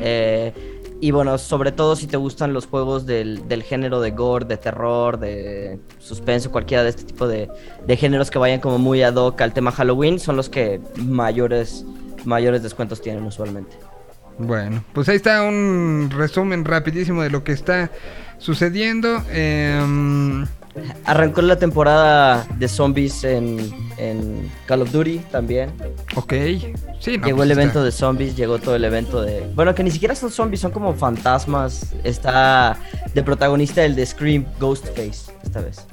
Eh, 0.00 0.52
y 1.00 1.10
bueno, 1.12 1.38
sobre 1.38 1.72
todo 1.72 1.96
si 1.96 2.06
te 2.06 2.16
gustan 2.16 2.52
los 2.52 2.66
juegos 2.66 3.06
del, 3.06 3.48
del 3.48 3.62
género 3.62 4.00
de 4.00 4.10
gore, 4.10 4.44
de 4.44 4.56
terror, 4.58 5.18
de 5.18 5.80
suspenso, 5.98 6.50
cualquiera 6.50 6.82
de 6.82 6.90
este 6.90 7.04
tipo 7.04 7.26
de, 7.26 7.48
de 7.86 7.96
géneros 7.96 8.30
que 8.30 8.38
vayan 8.38 8.60
como 8.60 8.78
muy 8.78 9.02
ad 9.02 9.14
hoc 9.14 9.40
al 9.40 9.54
tema 9.54 9.72
Halloween, 9.72 10.18
son 10.18 10.36
los 10.36 10.50
que 10.50 10.80
mayores, 10.96 11.84
mayores 12.24 12.62
descuentos 12.62 13.00
tienen 13.00 13.24
usualmente. 13.24 13.76
Bueno, 14.38 14.84
pues 14.92 15.08
ahí 15.08 15.16
está 15.16 15.42
un 15.42 16.10
resumen 16.14 16.64
rapidísimo 16.64 17.22
de 17.22 17.30
lo 17.30 17.44
que 17.44 17.52
está 17.52 17.90
sucediendo. 18.38 19.22
Em, 19.30 20.46
Arrancó 21.04 21.42
la 21.42 21.58
temporada 21.58 22.46
de 22.58 22.68
zombies 22.68 23.24
en, 23.24 23.58
en 23.98 24.50
Call 24.66 24.82
of 24.82 24.92
Duty 24.92 25.18
también. 25.30 25.70
ok. 26.14 26.32
Sí, 27.00 27.16
no, 27.18 27.24
llegó 27.26 27.38
pues 27.38 27.46
el 27.46 27.50
está- 27.52 27.62
evento 27.62 27.82
de 27.84 27.92
zombies, 27.92 28.36
llegó 28.36 28.58
todo 28.58 28.76
el 28.76 28.84
evento 28.84 29.22
de... 29.22 29.50
Bueno, 29.54 29.74
que 29.74 29.82
ni 29.82 29.90
siquiera 29.90 30.14
son 30.14 30.30
zombies, 30.30 30.60
son 30.60 30.70
como 30.70 30.92
fantasmas. 30.94 31.94
Está 32.04 32.76
de 33.14 33.22
protagonista 33.22 33.82
el 33.84 33.96
de 33.96 34.04
Scream 34.06 34.44
Ghostface 34.60 35.32
esta 35.42 35.60
vez. 35.62 35.86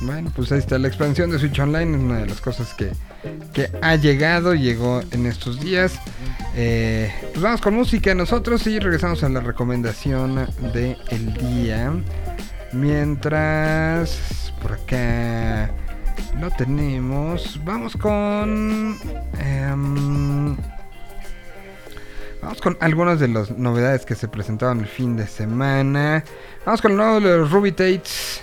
Bueno, 0.00 0.32
pues 0.34 0.50
ahí 0.52 0.58
está 0.60 0.78
la 0.78 0.88
expansión 0.88 1.30
de 1.30 1.38
Switch 1.38 1.58
Online. 1.58 1.96
Es 1.96 2.02
una 2.02 2.18
de 2.20 2.26
las 2.26 2.40
cosas 2.40 2.72
que, 2.74 2.90
que 3.52 3.68
ha 3.82 3.96
llegado, 3.96 4.54
llegó 4.54 5.00
en 5.10 5.26
estos 5.26 5.60
días. 5.60 5.98
Eh, 6.54 7.12
pues 7.32 7.40
vamos 7.42 7.60
con 7.60 7.74
música 7.74 8.14
nosotros 8.14 8.66
y 8.66 8.78
regresamos 8.78 9.22
a 9.24 9.28
la 9.28 9.40
recomendación 9.40 10.46
del 10.72 11.34
día. 11.34 11.92
Mientras 12.72 14.52
por 14.60 14.72
acá 14.72 15.70
lo 16.38 16.50
tenemos, 16.50 17.60
vamos 17.64 17.96
con... 17.96 18.96
em, 19.38 20.56
Vamos 22.40 22.60
con 22.60 22.78
algunas 22.80 23.18
de 23.18 23.26
las 23.28 23.50
novedades 23.50 24.06
que 24.06 24.14
se 24.14 24.28
presentaron 24.28 24.80
el 24.80 24.86
fin 24.86 25.16
de 25.16 25.26
semana. 25.26 26.22
Vamos 26.64 26.80
con 26.80 26.96
lo 26.96 27.04
nuevo 27.04 27.20
de 27.20 27.44
Ruby 27.44 27.72
Tates. 27.72 28.42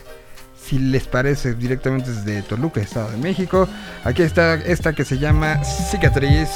Si 0.61 0.77
les 0.79 1.07
parece, 1.07 1.53
directamente 1.53 2.11
desde 2.11 2.41
Toluca, 2.41 2.81
Estado 2.81 3.11
de 3.11 3.17
México. 3.17 3.67
Aquí 4.03 4.21
está 4.23 4.55
esta 4.55 4.93
que 4.93 5.05
se 5.05 5.17
llama 5.17 5.63
Cicatriz. 5.63 6.49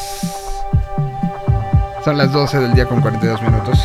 Son 2.03 2.17
las 2.17 2.31
12 2.33 2.59
del 2.59 2.73
día 2.73 2.85
con 2.85 2.99
42 3.01 3.41
minutos. 3.41 3.79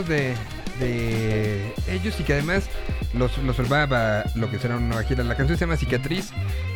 De, 0.00 0.34
de 0.80 1.74
ellos 1.88 2.18
y 2.18 2.22
que 2.22 2.32
además 2.32 2.64
los, 3.12 3.36
los 3.38 3.56
salvaba 3.56 4.24
lo 4.34 4.50
que 4.50 4.58
será 4.58 4.76
una 4.78 4.86
nueva 4.86 5.02
gira. 5.02 5.22
La 5.24 5.36
canción 5.36 5.58
se 5.58 5.64
llama 5.66 5.76
Cicatriz 5.76 6.30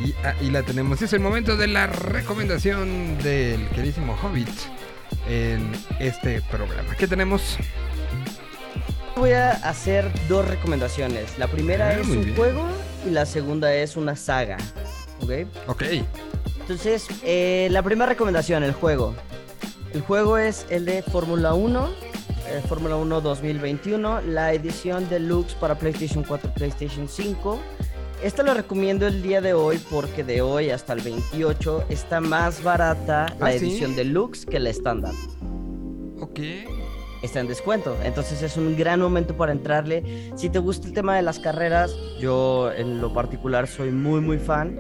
y 0.04 0.12
ahí 0.26 0.50
la 0.50 0.62
tenemos. 0.62 1.00
Es 1.00 1.14
el 1.14 1.20
momento 1.20 1.56
de 1.56 1.68
la 1.68 1.86
recomendación 1.86 3.16
del 3.22 3.66
queridísimo 3.68 4.14
Hobbit 4.22 4.50
en 5.30 5.72
este 5.98 6.42
programa. 6.42 6.94
¿Qué 6.98 7.06
tenemos? 7.08 7.56
Voy 9.16 9.32
a 9.32 9.52
hacer 9.52 10.10
dos 10.28 10.46
recomendaciones. 10.46 11.38
La 11.38 11.48
primera 11.48 11.88
Ah, 11.88 11.92
es 11.94 12.06
un 12.06 12.22
bien. 12.22 12.36
juego 12.36 12.66
y 13.06 13.10
la 13.10 13.24
segunda 13.24 13.72
es 13.74 13.96
una 13.96 14.14
saga. 14.14 14.58
¿Ok? 15.22 15.30
Ok. 15.68 15.84
Entonces, 16.60 17.06
eh, 17.24 17.68
la 17.70 17.82
primera 17.82 18.06
recomendación, 18.10 18.62
el 18.62 18.72
juego. 18.72 19.14
El 19.94 20.02
juego 20.02 20.36
es 20.36 20.66
el 20.68 20.84
de 20.84 21.02
Fórmula 21.02 21.54
1, 21.54 21.88
eh, 22.56 22.60
Fórmula 22.68 22.96
1 22.96 23.20
2021, 23.20 24.20
la 24.22 24.52
edición 24.52 25.08
deluxe 25.08 25.54
para 25.54 25.78
PlayStation 25.78 26.24
4 26.24 26.50
y 26.54 26.58
PlayStation 26.58 27.08
5. 27.08 27.58
Esta 28.22 28.42
lo 28.42 28.54
recomiendo 28.54 29.06
el 29.06 29.22
día 29.22 29.40
de 29.40 29.52
hoy 29.52 29.78
porque 29.90 30.24
de 30.24 30.40
hoy 30.40 30.70
hasta 30.70 30.94
el 30.94 31.00
28 31.00 31.84
está 31.90 32.20
más 32.20 32.62
barata 32.62 33.26
la 33.38 33.46
¿Ah, 33.46 33.52
sí? 33.52 33.58
edición 33.58 33.94
deluxe 33.94 34.46
que 34.46 34.58
la 34.58 34.70
estándar. 34.70 35.12
Ok. 36.20 36.40
Está 37.22 37.40
en 37.40 37.48
descuento, 37.48 37.96
entonces 38.04 38.42
es 38.42 38.56
un 38.56 38.76
gran 38.76 39.00
momento 39.00 39.36
para 39.36 39.50
entrarle. 39.50 40.30
Si 40.36 40.48
te 40.50 40.58
gusta 40.58 40.86
el 40.86 40.92
tema 40.94 41.16
de 41.16 41.22
las 41.22 41.38
carreras, 41.38 41.90
yo 42.20 42.70
en 42.72 43.00
lo 43.00 43.12
particular 43.12 43.66
soy 43.66 43.90
muy 43.90 44.20
muy 44.20 44.38
fan. 44.38 44.78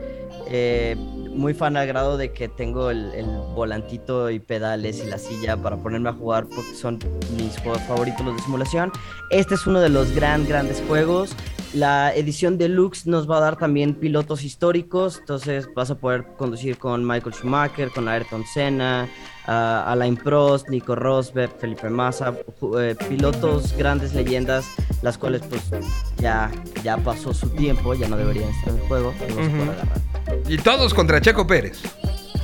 eh, 0.48 0.96
muy 1.36 1.54
fan 1.54 1.76
al 1.76 1.86
grado 1.86 2.16
de 2.16 2.32
que 2.32 2.48
tengo 2.48 2.90
el, 2.90 3.12
el 3.14 3.26
volantito 3.54 4.30
y 4.30 4.38
pedales 4.40 5.02
y 5.04 5.06
la 5.06 5.18
silla 5.18 5.56
para 5.56 5.76
ponerme 5.76 6.08
a 6.08 6.12
jugar 6.12 6.46
porque 6.46 6.74
son 6.74 6.98
mis 7.36 7.58
juegos 7.58 7.82
favoritos 7.82 8.24
los 8.24 8.36
de 8.36 8.42
simulación. 8.42 8.90
Este 9.30 9.54
es 9.54 9.66
uno 9.66 9.80
de 9.80 9.88
los 9.88 10.12
gran 10.14 10.46
grandes 10.46 10.82
juegos. 10.88 11.34
La 11.74 12.14
edición 12.14 12.56
deluxe 12.56 13.06
nos 13.06 13.28
va 13.30 13.36
a 13.36 13.40
dar 13.40 13.56
también 13.56 13.94
pilotos 13.94 14.44
históricos, 14.44 15.18
entonces 15.18 15.68
vas 15.74 15.90
a 15.90 15.96
poder 15.96 16.24
conducir 16.38 16.78
con 16.78 17.06
Michael 17.06 17.34
Schumacher, 17.34 17.90
con 17.90 18.08
Ayrton 18.08 18.44
Senna, 18.46 19.08
a 19.46 19.92
Alain 19.92 20.16
Prost, 20.16 20.68
Nico 20.70 20.94
Rosberg, 20.94 21.52
Felipe 21.58 21.90
Massa, 21.90 22.34
eh, 22.78 22.96
pilotos, 23.08 23.76
grandes 23.76 24.14
leyendas, 24.14 24.64
las 25.02 25.18
cuales 25.18 25.42
pues 25.50 25.70
ya, 26.16 26.50
ya 26.82 26.96
pasó 26.96 27.34
su 27.34 27.50
tiempo, 27.50 27.92
ya 27.94 28.08
no 28.08 28.16
deberían 28.16 28.48
estar 28.48 28.70
en 28.72 28.80
el 28.80 28.88
juego, 28.88 29.10
a 29.10 29.12
poder 29.12 29.32
Ujú. 29.32 29.62
agarrar. 29.62 30.15
Y 30.48 30.58
todos 30.58 30.94
contra 30.94 31.20
Checo 31.20 31.46
Pérez. 31.46 31.78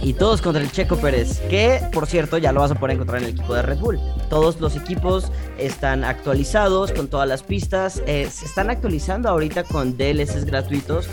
Y 0.05 0.14
todos 0.14 0.43
contra 0.43 0.61
el 0.61 0.72
Checo 0.72 0.97
Pérez, 0.97 1.39
que 1.49 1.80
por 1.93 2.09
cierto 2.09 2.37
ya 2.37 2.51
lo 2.51 2.59
vas 2.61 2.72
a 2.72 2.74
poder 2.74 2.95
encontrar 2.97 3.18
en 3.22 3.28
el 3.28 3.35
equipo 3.35 3.55
de 3.55 3.62
Red 3.62 3.78
Bull. 3.78 4.01
Todos 4.28 4.61
los 4.61 4.74
equipos 4.74 5.30
están 5.59 6.03
actualizados 6.03 6.91
con 6.91 7.07
todas 7.07 7.28
las 7.28 7.45
pistas. 7.45 8.03
eh, 8.07 8.28
se 8.28 8.47
están 8.47 8.68
actualizando 8.68 9.28
ahorita 9.28 9.62
con 9.62 9.97
DLCs 9.97 10.45
gratuitos. 10.45 11.07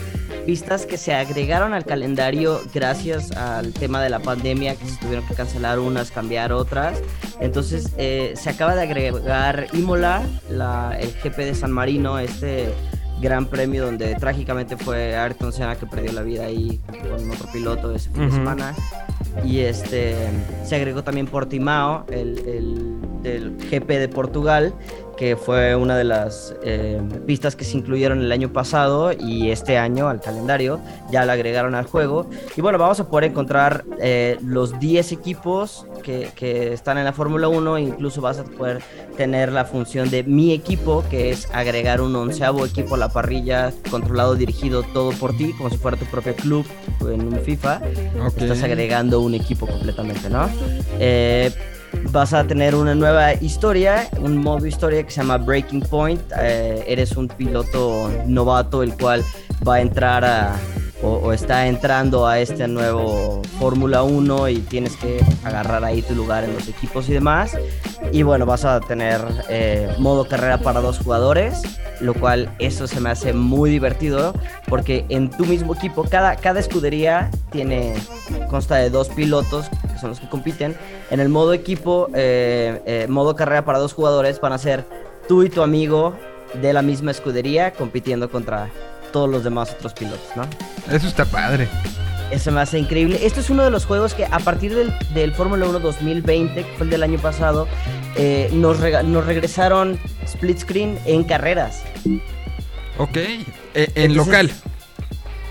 Pistas 0.47 0.88
que 0.88 0.97
se 0.97 1.13
agregaron 1.13 1.74
al 1.76 1.86
calendario 1.86 2.61
gracias 2.74 3.32
al 3.34 3.74
tema 3.74 4.01
de 4.01 4.09
la 4.09 4.20
pandemia, 4.22 4.76
que 4.76 4.88
se 4.88 4.95
tuvieron 4.97 5.28
que 5.28 5.36
cancelar 5.36 5.78
unas, 5.78 6.09
cambiar 6.09 6.51
otras. 6.51 6.97
Entonces 7.39 7.91
eh, 7.97 8.34
se 8.36 8.49
acaba 8.49 8.74
de 8.74 8.82
agregar 8.82 9.67
Imola, 9.74 10.24
la- 10.49 10.97
el 10.99 11.11
GP 11.13 11.38
de 11.45 11.53
San 11.53 11.72
Marino, 11.72 12.17
este 12.17 12.70
gran 13.22 13.45
premio 13.45 13.86
donde 13.86 14.15
trágicamente 14.15 14.78
fue 14.78 15.15
Ayrton 15.15 15.51
Senna 15.51 15.76
que 15.76 15.86
perdió 15.86 16.11
la 16.13 16.22
vida 16.22 16.45
ahí 16.45 16.80
con 16.88 17.32
otro 17.32 17.47
piloto 17.51 17.93
ese 17.93 18.09
fin 18.09 18.28
de 18.28 18.32
semana. 18.32 18.76
Y 19.45 19.59
este 19.59 20.15
se 20.63 20.76
agregó 20.76 21.03
también 21.03 21.28
Portimao, 21.28 22.05
el, 22.09 22.39
el 22.39 23.22
del 23.22 23.57
GP 23.57 23.88
de 23.88 24.09
Portugal, 24.09 24.74
que 25.20 25.36
fue 25.36 25.76
una 25.76 25.97
de 25.97 26.05
las 26.05 26.55
eh, 26.63 27.01
pistas 27.28 27.57
que 27.57 27.65
se 27.65 27.78
incluyeron 27.78 28.22
el 28.22 28.32
año 28.32 28.53
pasado 28.53 29.11
y 29.11 29.51
este 29.51 29.78
año 29.78 30.07
al 30.07 30.22
calendario 30.22 30.80
ya 31.11 31.26
la 31.26 31.34
agregaron 31.34 31.76
al 31.76 31.84
juego. 31.84 32.30
Y 32.55 32.61
bueno, 32.61 32.78
vamos 32.78 33.01
a 33.01 33.09
poder 33.09 33.30
encontrar 33.30 33.84
eh, 33.99 34.38
los 34.41 34.80
10 34.80 35.11
equipos 35.11 35.86
que, 36.03 36.30
que 36.36 36.72
están 36.72 36.97
en 36.97 37.03
la 37.03 37.11
Fórmula 37.11 37.49
1, 37.49 37.76
e 37.76 37.82
incluso 37.82 38.22
vas 38.22 38.39
a 38.39 38.45
poder 38.45 38.82
tener 39.17 39.51
la 39.51 39.65
función 39.65 40.09
de 40.09 40.24
mi 40.24 40.53
equipo, 40.53 41.03
que 41.09 41.32
es 41.32 41.49
agregar 41.51 41.99
un 41.99 42.15
onceavo 42.15 42.65
equipo 42.65 42.95
a 42.95 42.99
la 42.99 43.09
parrilla, 43.09 43.74
controlado, 43.91 44.36
dirigido 44.36 44.84
todo 44.84 45.11
por 45.11 45.36
ti, 45.36 45.51
como 45.57 45.70
si 45.70 45.76
fuera 45.76 45.97
tu 45.97 46.05
propio 46.05 46.34
club 46.34 46.65
en 47.01 47.28
un 47.28 47.41
FIFA 47.41 47.82
Ok. 48.26 48.38
estás 48.38 48.63
agregando 48.63 49.20
un 49.20 49.34
equipo 49.34 49.67
completamente, 49.67 50.30
¿no? 50.30 50.49
Eh, 50.97 51.51
vas 52.11 52.33
a 52.33 52.45
tener 52.45 52.75
una 52.75 52.95
nueva 52.95 53.33
historia, 53.33 54.07
un 54.19 54.37
modo 54.37 54.65
historia 54.65 55.03
que 55.03 55.11
se 55.11 55.21
llama 55.21 55.37
Breaking 55.37 55.81
Point. 55.81 56.21
Eh, 56.39 56.83
eres 56.87 57.15
un 57.17 57.27
piloto 57.27 58.09
novato 58.25 58.83
el 58.83 58.95
cual 58.95 59.23
va 59.67 59.75
a 59.75 59.81
entrar 59.81 60.25
a, 60.25 60.55
o, 61.02 61.32
está 61.34 61.68
entrando 61.68 62.28
a 62.28 62.39
este 62.39 62.68
nuevo 62.68 63.41
Fórmula 63.60 64.04
1 64.04 64.50
y 64.50 64.60
tienes 64.60 64.95
que 64.97 65.24
agarrar 65.43 65.84
ahí 65.84 66.02
tu 66.02 66.16
lugar 66.16 66.43
en 66.43 66.54
los 66.54 66.68
equipos 66.68 67.08
y 67.10 67.14
demás. 67.14 67.58
Y 68.12 68.24
bueno, 68.24 68.45
vas 68.45 68.66
a 68.66 68.80
tener 68.80 69.22
eh, 69.50 69.93
modo 70.00 70.28
carrera 70.28 70.60
para 70.60 70.82
dos 70.82 71.00
jugadores, 71.00 71.62
lo 72.02 72.14
cual 72.14 72.54
eso 72.60 72.88
se 72.88 73.00
me 73.00 73.10
hace 73.10 73.34
muy 73.34 73.70
divertido 73.70 74.34
porque 74.68 75.06
en 75.10 75.30
tu 75.30 75.45
mismo 75.45 75.76
equipo, 75.76 76.04
cada, 76.04 76.36
cada 76.36 76.60
escudería 76.60 77.30
tiene, 77.52 77.93
consta 78.50 78.76
de 78.76 78.89
dos 78.89 79.10
pilotos 79.10 79.68
que 79.70 80.00
son 80.00 80.10
los 80.10 80.20
que 80.20 80.30
compiten. 80.30 80.76
En 81.12 81.20
el 81.20 81.30
modo 81.30 81.54
equipo, 81.54 82.10
eh, 82.14 82.82
eh, 82.86 83.08
modo 83.10 83.36
carrera 83.36 83.66
para 83.66 83.80
dos 83.80 83.93
jugadores, 83.93 84.39
van 84.41 84.54
a 84.54 84.58
ser 84.58 84.86
tú 85.28 85.43
y 85.43 85.50
tu 85.50 85.62
amigo 85.62 86.14
de 86.62 86.74
la 86.74 86.82
misma 86.82 87.12
escudería 87.12 87.72
compitiendo 87.72 88.30
contra 88.32 88.70
todos 89.12 89.30
los 89.30 89.43
demás 89.43 89.72
otros 89.78 89.93
pilotos, 89.93 90.28
¿no? 90.36 90.43
Eso 90.93 91.07
está 91.07 91.26
padre. 91.26 91.68
Eso 92.32 92.51
me 92.51 92.62
hace 92.62 92.78
increíble. 92.78 93.20
Esto 93.26 93.39
es 93.39 93.49
uno 93.49 93.64
de 93.64 93.72
los 93.72 93.86
juegos 93.86 94.14
que 94.14 94.26
a 94.26 94.39
partir 94.39 94.76
del, 94.76 94.93
del 95.16 95.34
Fórmula 95.34 95.66
1 95.68 95.80
2020, 95.80 96.64
que 96.64 96.74
fue 96.78 96.84
el 96.86 96.89
del 96.91 97.01
año 97.03 97.18
pasado, 97.20 97.68
eh, 98.16 98.49
nos, 98.53 98.80
rega- 98.80 99.01
nos 99.03 99.26
regresaron 99.26 99.99
split 100.26 100.60
screen 100.60 100.99
en 101.05 101.24
carreras. 101.24 101.82
Ok. 102.97 103.18
Eh, 103.18 103.39
en 103.74 104.12
Entonces- 104.12 104.16
local. 104.16 104.51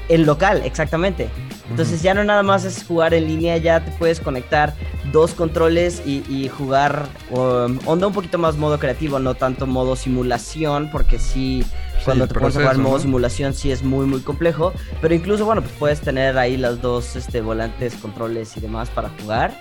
En 0.08 0.24
local, 0.24 0.62
exactamente. 0.64 1.28
Entonces 1.70 2.00
ya 2.02 2.14
no 2.14 2.24
nada 2.24 2.42
más 2.42 2.64
es 2.64 2.82
jugar 2.84 3.12
en 3.12 3.26
línea, 3.26 3.58
ya 3.58 3.84
te 3.84 3.90
puedes 3.92 4.20
conectar 4.20 4.74
dos 5.12 5.34
controles 5.34 6.02
y, 6.06 6.24
y 6.28 6.48
jugar 6.48 7.06
um, 7.30 7.78
onda 7.84 8.06
un 8.06 8.14
poquito 8.14 8.38
más 8.38 8.56
modo 8.56 8.78
creativo, 8.78 9.18
no 9.18 9.34
tanto 9.34 9.66
modo 9.66 9.94
simulación, 9.94 10.88
porque 10.90 11.18
sí, 11.18 11.62
cuando 12.04 12.24
el 12.24 12.30
te 12.30 12.38
pones 12.38 12.56
a 12.56 12.60
jugar 12.60 12.78
modo 12.78 12.94
¿no? 12.94 13.00
simulación 13.00 13.52
sí 13.52 13.70
es 13.70 13.82
muy 13.82 14.06
muy 14.06 14.20
complejo, 14.20 14.72
pero 15.02 15.14
incluso 15.14 15.44
bueno, 15.44 15.60
pues 15.60 15.74
puedes 15.78 16.00
tener 16.00 16.38
ahí 16.38 16.56
las 16.56 16.80
dos 16.80 17.16
este, 17.16 17.42
volantes, 17.42 17.94
controles 17.96 18.56
y 18.56 18.60
demás 18.60 18.88
para 18.88 19.10
jugar. 19.20 19.52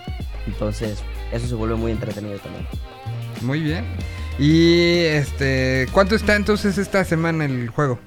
Entonces 0.47 0.99
eso 1.33 1.47
se 1.47 1.55
vuelve 1.55 1.75
muy 1.75 1.91
entretenido 1.91 2.39
también. 2.39 2.65
Muy 3.41 3.59
bien. 3.59 3.85
Y 4.39 4.99
este, 4.99 5.87
¿cuánto 5.91 6.15
está 6.15 6.35
entonces 6.35 6.77
esta 6.77 7.03
semana 7.03 7.43
el 7.43 7.69
juego? 7.69 7.99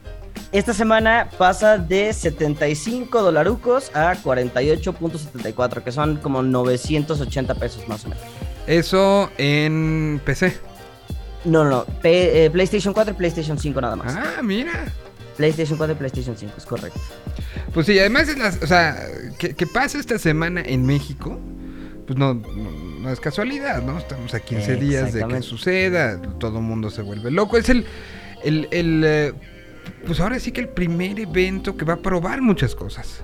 Esta 0.53 0.75
semana 0.75 1.29
pasa 1.39 1.79
de 1.79 2.13
75 2.13 3.23
dolarucos 3.23 3.91
a 3.95 4.15
48.74, 4.17 5.83
que 5.83 5.93
son 5.93 6.17
como 6.17 6.43
980 6.43 7.55
pesos 7.55 7.87
más 7.89 8.05
o 8.05 8.09
menos. 8.09 8.25
Eso 8.67 9.31
en 9.39 10.21
PC. 10.25 10.57
No, 11.45 11.65
no, 11.65 11.71
no. 11.71 11.85
P- 12.03 12.45
eh, 12.47 12.51
PlayStation 12.51 12.93
4 12.93 13.15
y 13.15 13.17
PlayStation 13.17 13.59
5 13.59 13.81
nada 13.81 13.97
más. 13.97 14.15
Ah, 14.17 14.43
mira. 14.43 14.93
PlayStation 15.37 15.79
4 15.79 15.95
y 15.95 15.97
PlayStation 15.99 16.37
5, 16.37 16.53
es 16.59 16.67
correcto. 16.67 17.01
Pues 17.73 17.87
sí, 17.87 17.99
además 17.99 18.29
es 18.29 18.37
las, 18.37 18.63
o 18.63 18.67
sea, 18.67 18.97
que, 19.39 19.55
que 19.55 19.67
pase 19.67 19.99
esta 19.99 20.19
semana 20.19 20.61
en 20.61 20.85
México, 20.85 21.39
pues 22.07 22.19
no, 22.19 22.35
no, 22.35 22.71
no 23.01 23.11
es 23.11 23.21
casualidad, 23.21 23.81
¿no? 23.83 23.97
Estamos 23.99 24.35
a 24.35 24.41
15 24.41 24.77
días 24.77 25.13
de 25.15 25.27
que 25.27 25.43
suceda, 25.43 26.21
todo 26.39 26.59
el 26.59 26.65
mundo 26.65 26.91
se 26.91 27.03
vuelve 27.03 27.31
loco. 27.31 27.57
Es 27.57 27.69
el, 27.71 27.87
el, 28.45 28.69
el, 28.73 29.03
eh, 29.07 29.33
pues 30.07 30.21
ahora 30.21 30.39
sí 30.39 30.53
que 30.53 30.61
el 30.61 30.69
primer 30.69 31.19
evento 31.21 31.77
que 31.77 31.85
va 31.85 31.95
a 31.95 31.99
probar 31.99 32.41
muchas 32.43 32.75
cosas. 32.75 33.23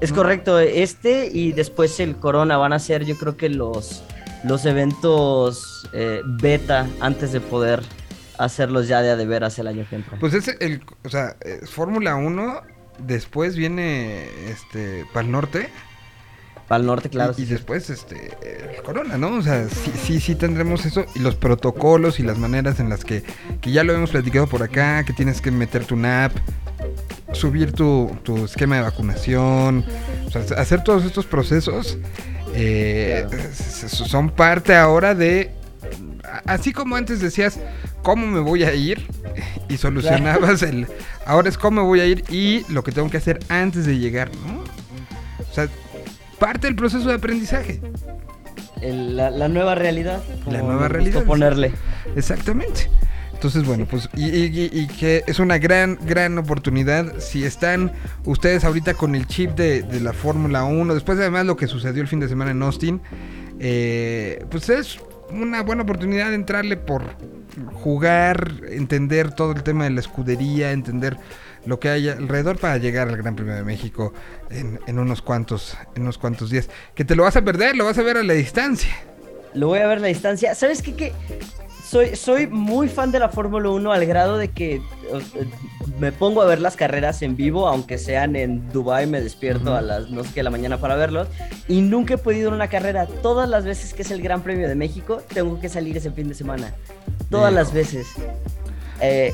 Es 0.00 0.12
correcto, 0.12 0.58
este 0.58 1.30
y 1.32 1.52
después 1.52 1.98
el 2.00 2.16
Corona 2.16 2.56
van 2.56 2.72
a 2.72 2.78
ser 2.78 3.04
yo 3.04 3.16
creo 3.16 3.36
que 3.36 3.48
los, 3.48 4.02
los 4.44 4.66
eventos 4.66 5.88
eh, 5.92 6.20
beta 6.24 6.86
antes 7.00 7.32
de 7.32 7.40
poder 7.40 7.82
hacerlos 8.38 8.88
ya 8.88 9.00
de 9.02 9.10
a 9.10 9.16
de 9.16 9.26
veras 9.26 9.58
el 9.58 9.66
año 9.66 9.86
que 9.88 9.96
entra. 9.96 10.18
Pues 10.18 10.34
es 10.34 10.48
el, 10.60 10.82
o 11.04 11.08
sea, 11.08 11.36
es 11.40 11.70
Fórmula 11.70 12.16
1, 12.16 12.62
después 12.98 13.56
viene, 13.56 14.28
este, 14.48 15.04
para 15.12 15.24
el 15.26 15.32
norte. 15.32 15.70
Para 16.68 16.80
el 16.80 16.86
norte, 16.86 17.10
claro. 17.10 17.34
y, 17.36 17.44
después 17.44 17.90
este 17.90 18.30
corona, 18.84 19.18
¿no? 19.18 19.36
O 19.36 19.42
sea, 19.42 19.68
sí, 19.68 19.92
sí, 20.02 20.20
sí 20.20 20.34
tendremos 20.34 20.86
eso 20.86 21.04
y 21.14 21.18
los 21.18 21.34
protocolos 21.34 22.20
y 22.20 22.22
las 22.22 22.38
maneras 22.38 22.80
en 22.80 22.88
las 22.88 23.04
que, 23.04 23.22
que 23.60 23.72
ya 23.72 23.82
lo 23.82 23.94
hemos 23.94 24.10
platicado 24.10 24.46
por 24.46 24.62
acá, 24.62 25.04
que 25.04 25.12
tienes 25.12 25.40
que 25.40 25.50
meter 25.50 25.84
tu 25.84 25.96
NAP, 25.96 26.32
subir 27.32 27.72
tu, 27.72 28.16
tu 28.22 28.44
esquema 28.44 28.76
de 28.76 28.82
vacunación, 28.82 29.84
O 30.26 30.30
sea, 30.30 30.42
hacer 30.58 30.84
todos 30.84 31.04
estos 31.04 31.26
procesos 31.26 31.98
eh, 32.54 33.26
Claro. 33.28 33.88
son 33.88 34.30
parte 34.30 34.74
ahora 34.74 35.14
de... 35.14 35.50
Así 36.46 36.72
como 36.72 36.96
antes 36.96 37.20
decías, 37.20 37.58
¿cómo 38.02 38.26
me 38.26 38.40
voy 38.40 38.64
a 38.64 38.74
ir? 38.74 39.06
Y 39.68 39.76
solucionabas 39.76 40.62
el... 40.62 40.86
Ahora 41.26 41.48
es 41.48 41.58
cómo 41.58 41.82
me 41.82 41.86
voy 41.86 42.00
a 42.00 42.06
ir 42.06 42.24
y 42.28 42.64
lo 42.72 42.84
que 42.84 42.92
tengo 42.92 43.10
que 43.10 43.16
hacer 43.16 43.40
antes 43.48 43.86
de 43.86 43.98
llegar, 43.98 44.30
¿no? 44.46 44.62
O 45.50 45.54
sea, 45.54 45.68
parte 46.38 46.66
del 46.66 46.76
proceso 46.76 47.08
de 47.08 47.14
aprendizaje. 47.14 47.80
El- 48.80 49.16
la, 49.16 49.30
la 49.30 49.48
nueva 49.48 49.74
realidad. 49.74 50.22
La 50.50 50.60
nueva 50.62 50.88
realidad, 50.88 51.24
ponerle. 51.24 51.72
Exactamente. 52.16 52.90
Entonces, 53.32 53.64
bueno, 53.66 53.86
pues, 53.90 54.08
y, 54.14 54.24
y- 54.26 54.46
y- 54.46 54.70
y 54.80 54.86
que 54.86 55.22
es 55.26 55.38
una 55.38 55.58
gran, 55.58 55.98
gran 56.06 56.38
oportunidad. 56.38 57.18
Si 57.18 57.44
están 57.44 57.92
ustedes 58.24 58.64
ahorita 58.64 58.94
con 58.94 59.14
el 59.14 59.26
chip 59.26 59.50
de, 59.52 59.82
de 59.82 60.00
la 60.00 60.12
Fórmula 60.12 60.64
1, 60.64 60.94
después 60.94 61.18
de 61.18 61.24
además 61.24 61.44
lo 61.44 61.56
que 61.56 61.66
sucedió 61.66 62.00
el 62.00 62.08
fin 62.08 62.20
de 62.20 62.28
semana 62.28 62.52
en 62.52 62.62
Austin, 62.62 63.00
eh, 63.60 64.44
pues 64.50 64.68
es 64.70 64.98
una 65.30 65.62
buena 65.62 65.82
oportunidad 65.82 66.28
de 66.30 66.36
entrarle 66.36 66.76
por 66.76 67.02
jugar, 67.72 68.52
entender 68.70 69.32
todo 69.34 69.52
el 69.52 69.62
tema 69.62 69.84
de 69.84 69.90
la 69.90 70.00
escudería, 70.00 70.72
entender 70.72 71.16
lo 71.66 71.80
que 71.80 71.88
hay 71.88 72.08
alrededor 72.08 72.58
para 72.58 72.76
llegar 72.78 73.08
al 73.08 73.16
Gran 73.16 73.36
Premio 73.36 73.54
de 73.54 73.64
México 73.64 74.12
en, 74.50 74.80
en 74.86 74.98
unos 74.98 75.22
cuantos, 75.22 75.76
en 75.94 76.02
unos 76.02 76.18
cuantos 76.18 76.50
días. 76.50 76.68
Que 76.94 77.04
te 77.04 77.16
lo 77.16 77.22
vas 77.22 77.36
a 77.36 77.42
perder, 77.42 77.76
lo 77.76 77.84
vas 77.84 77.98
a 77.98 78.02
ver 78.02 78.16
a 78.16 78.22
la 78.22 78.34
distancia. 78.34 78.94
Lo 79.54 79.68
voy 79.68 79.78
a 79.78 79.86
ver 79.86 79.98
a 79.98 80.00
la 80.00 80.08
distancia. 80.08 80.54
¿Sabes 80.54 80.82
qué? 80.82 81.12
Soy, 81.88 82.16
soy 82.16 82.48
muy 82.48 82.88
fan 82.88 83.12
de 83.12 83.20
la 83.20 83.28
Fórmula 83.28 83.68
1 83.70 83.92
al 83.92 84.04
grado 84.06 84.36
de 84.36 84.48
que 84.48 84.76
eh, 84.76 84.82
me 86.00 86.10
pongo 86.10 86.42
a 86.42 86.46
ver 86.46 86.60
las 86.60 86.76
carreras 86.76 87.22
en 87.22 87.36
vivo, 87.36 87.68
aunque 87.68 87.98
sean 87.98 88.34
en 88.34 88.68
Dubai, 88.72 89.06
me 89.06 89.20
despierto 89.20 89.76
a 89.76 89.80
las 89.80 90.10
no 90.10 90.24
sé 90.24 90.30
qué 90.30 90.40
de 90.40 90.44
la 90.44 90.50
mañana 90.50 90.78
para 90.78 90.96
verlos. 90.96 91.28
Y 91.68 91.82
nunca 91.82 92.14
he 92.14 92.18
podido 92.18 92.48
ir 92.48 92.52
a 92.52 92.56
una 92.56 92.68
carrera. 92.68 93.06
Todas 93.06 93.48
las 93.48 93.64
veces 93.64 93.94
que 93.94 94.02
es 94.02 94.10
el 94.10 94.22
Gran 94.22 94.42
Premio 94.42 94.66
de 94.66 94.74
México, 94.74 95.22
tengo 95.32 95.60
que 95.60 95.68
salir 95.68 95.96
ese 95.96 96.10
fin 96.10 96.28
de 96.28 96.34
semana. 96.34 96.74
Todas 97.30 97.52
las 97.52 97.72
veces. 97.72 98.08
Eh, 99.00 99.32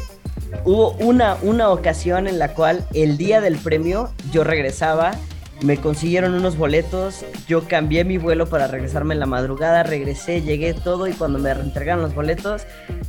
hubo 0.65 0.93
una, 0.93 1.37
una 1.43 1.71
ocasión 1.71 2.27
en 2.27 2.39
la 2.39 2.55
cual 2.55 2.85
el 2.95 3.17
día 3.17 3.41
del 3.41 3.57
premio 3.57 4.11
yo 4.33 4.45
regresaba, 4.45 5.13
me 5.63 5.77
consiguieron 5.77 6.35
unos 6.35 6.57
boletos, 6.57 7.25
yo 7.47 7.67
cambié 7.69 8.05
mi 8.05 8.19
vuelo 8.19 8.49
para 8.49 8.67
regresarme 8.67 9.15
en 9.15 9.21
la 9.21 9.27
madrugada, 9.27 9.83
regresé, 9.83 10.41
llegué 10.41 10.73
todo 10.73 11.07
y 11.07 11.13
cuando 11.13 11.39
me 11.39 11.51
entregaron 11.51 12.03
los 12.03 12.15
boletos 12.15 12.63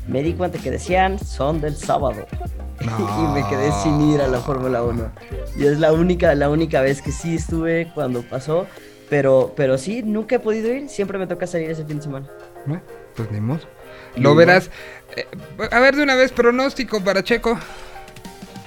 me 0.08 0.22
di 0.22 0.34
cuenta 0.34 0.60
que 0.60 0.70
decían 0.70 1.18
son 1.18 1.62
del 1.62 1.78
sábado 1.78 2.28
y 2.82 3.34
me 3.34 3.48
quedé 3.48 3.72
sin 3.84 4.02
ir 4.02 4.22
a 4.22 4.28
la 4.28 4.40
Fórmula 4.40 4.84
1. 4.84 5.12
Y 5.58 5.66
es 5.66 5.80
la 5.80 5.94
única, 5.94 6.34
la 6.36 6.50
única 6.50 6.82
vez 6.82 7.02
que 7.02 7.12
sí 7.12 7.36
estuve 7.36 7.92
cuando 7.94 8.22
pasó, 8.24 8.66
pero, 9.10 9.54
pero 9.56 9.78
sí, 9.78 10.04
nunca 10.04 10.36
he 10.36 10.40
podido 10.40 10.74
ir, 10.74 10.90
siempre 10.90 11.18
me 11.18 11.28
toca 11.28 11.48
salir 11.48 11.70
ese 11.70 11.86
fin 11.86 11.98
de 11.98 12.04
semana. 12.04 12.28
Pues 13.16 13.32
ni 13.32 13.40
modo. 13.40 13.62
Lo 14.16 14.36
verás. 14.36 14.70
Eh, 15.16 15.28
a 15.72 15.80
ver, 15.80 15.96
de 15.96 16.04
una 16.04 16.16
vez, 16.16 16.32
pronóstico 16.32 17.04
para 17.04 17.24
Checo. 17.24 17.58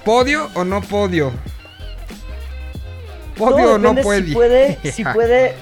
¿Podio 0.04 0.50
o 0.54 0.64
no 0.64 0.82
podio? 0.82 1.32
¿Podio 3.36 3.74
o 3.74 3.78
no 3.78 3.94
puede? 3.96 4.26
Si 4.26 4.32
puede, 4.34 4.78
si 4.92 5.04
puede 5.04 5.54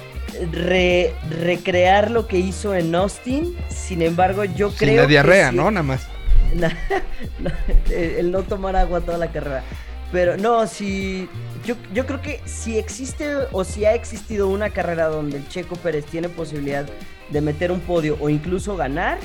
re- 0.51 1.13
recrear 1.41 2.11
lo 2.11 2.27
que 2.27 2.37
hizo 2.37 2.75
en 2.75 2.93
Austin. 2.93 3.55
Sin 3.69 4.01
embargo, 4.01 4.43
yo 4.43 4.69
Sin 4.69 4.79
creo 4.79 5.01
la 5.03 5.07
diarrea, 5.07 5.49
que 5.49 5.55
¿no? 5.55 5.71
Nada 5.71 5.83
más. 5.83 6.07
El 7.89 8.31
no 8.31 8.43
tomar 8.43 8.75
agua 8.75 9.01
toda 9.01 9.17
la 9.17 9.31
carrera. 9.31 9.63
Pero 10.11 10.37
no, 10.37 10.67
si. 10.67 11.27
Yo, 11.65 11.75
yo 11.93 12.05
creo 12.05 12.21
que 12.21 12.41
si 12.45 12.77
existe 12.77 13.33
o 13.51 13.63
si 13.63 13.85
ha 13.85 13.93
existido 13.95 14.49
una 14.49 14.69
carrera 14.69 15.05
donde 15.07 15.37
el 15.37 15.47
Checo 15.47 15.75
Pérez 15.77 16.05
tiene 16.05 16.27
posibilidad 16.29 16.85
de 17.29 17.41
meter 17.41 17.71
un 17.71 17.79
podio 17.79 18.17
o 18.19 18.29
incluso 18.29 18.75
ganar, 18.75 19.17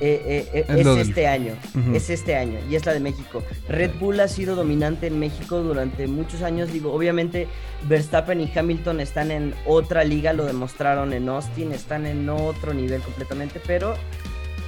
eh, 0.00 0.48
eh, 0.52 0.64
eh, 0.68 0.80
Es 0.80 0.86
este 1.08 1.26
año. 1.26 1.54
Es 1.94 2.10
este 2.10 2.36
año 2.36 2.58
y 2.68 2.76
es 2.76 2.84
la 2.86 2.92
de 2.92 3.00
México. 3.00 3.42
Red 3.68 3.92
Bull 4.00 4.20
ha 4.20 4.28
sido 4.28 4.54
dominante 4.56 5.06
en 5.06 5.18
México 5.18 5.58
durante 5.60 6.06
muchos 6.06 6.42
años. 6.42 6.72
Digo, 6.72 6.92
obviamente 6.92 7.48
Verstappen 7.88 8.40
y 8.40 8.50
Hamilton 8.54 9.00
están 9.00 9.30
en 9.30 9.54
otra 9.66 10.04
liga, 10.04 10.32
lo 10.32 10.44
demostraron 10.44 11.12
en 11.12 11.28
Austin, 11.28 11.72
están 11.72 12.06
en 12.06 12.28
otro 12.28 12.74
nivel 12.74 13.00
completamente, 13.02 13.60
pero 13.66 13.94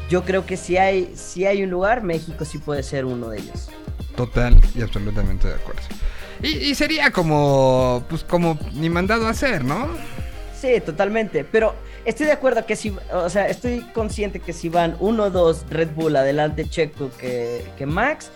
yo 0.09 0.25
creo 0.25 0.47
que 0.47 0.57
si 0.57 0.77
hay, 0.77 1.13
si 1.15 1.47
hay 1.47 1.63
un 1.63 1.71
lugar, 1.71 2.03
México 2.03 2.45
sí 2.45 2.59
puede 2.59 2.83
ser 2.83 3.05
uno 3.05 3.31
de 3.31 3.39
ellos. 3.39 3.71
Total 4.17 4.57
y 4.75 4.83
absolutamente 4.83 5.49
de 5.49 5.55
acuerdo. 5.55 5.83
Y, 6.43 6.49
y 6.49 6.75
sería 6.75 7.11
como, 7.11 8.05
pues 8.09 8.23
como 8.25 8.59
ni 8.75 8.91
mandado 8.91 9.27
a 9.27 9.31
hacer, 9.31 9.65
¿no? 9.65 9.89
Sí, 10.65 10.81
totalmente. 10.81 11.45
Pero 11.45 11.75
estoy 12.07 12.25
de 12.25 12.33
acuerdo 12.33 12.65
que 12.65 12.75
si, 12.75 12.97
o 13.13 13.29
sea, 13.29 13.49
estoy 13.49 13.81
consciente 13.93 14.41
que 14.41 14.55
si 14.55 14.71
van 14.71 14.97
uno 14.99 15.25
o 15.25 15.31
dos 15.31 15.67
Red 15.69 15.91
Bull 15.95 16.17
adelante 16.17 16.67
Checo 16.67 17.11
que, 17.21 17.63
que 17.77 17.85
Max, 17.85 18.31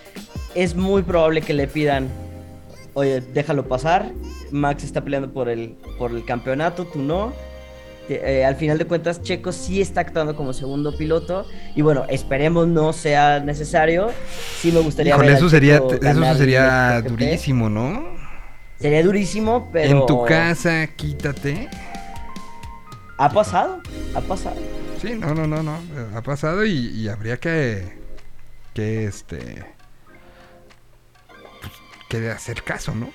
es 0.55 0.75
muy 0.75 1.01
probable 1.01 1.41
que 1.41 1.55
le 1.55 1.67
pidan, 1.67 2.09
oye, 2.93 3.23
déjalo 3.33 3.67
pasar. 3.67 4.13
Max 4.51 4.85
está 4.85 5.03
peleando 5.03 5.33
por 5.33 5.49
el, 5.49 5.75
por 5.97 6.11
el 6.11 6.23
campeonato, 6.27 6.85
tú 6.85 6.99
no. 6.99 7.33
Eh, 8.11 8.45
al 8.45 8.57
final 8.57 8.77
de 8.77 8.85
cuentas, 8.85 9.23
Checo 9.23 9.51
sí 9.51 9.81
está 9.81 10.03
actuando 10.03 10.37
como 10.37 10.53
segundo 10.53 10.95
piloto. 10.99 11.47
Y 11.75 11.81
bueno, 11.81 12.05
esperemos 12.11 12.69
no 12.69 12.93
sea 12.93 13.41
necesario. 13.41 14.11
Sí 14.61 14.71
me 14.71 14.81
gustaría 14.81 15.15
Híjole, 15.15 15.29
ver 15.29 15.37
eso 15.39 15.49
sería, 15.49 15.77
eso 15.77 16.25
el 16.25 16.37
sería 16.37 17.01
durísimo, 17.01 17.71
¿no? 17.71 18.05
Sería 18.79 19.03
durísimo, 19.03 19.71
pero. 19.73 20.01
En 20.01 20.07
tu 20.07 20.27
casa, 20.27 20.87
quítate. 20.95 21.71
Ha 23.19 23.29
pasado, 23.31 23.81
ha 24.15 24.21
pasado. 24.21 24.57
Sí, 25.03 25.15
no, 25.15 25.35
no, 25.35 25.47
no, 25.47 25.63
no. 25.63 25.79
Ha 26.15 26.23
pasado 26.23 26.65
y, 26.65 26.73
y 26.89 27.09
habría 27.09 27.39
que. 27.39 27.99
que 28.75 29.05
este. 29.07 29.65
pues, 31.61 31.73
que 32.09 32.31
hacer 32.31 32.63
caso, 32.63 32.95
¿no? 32.95 33.11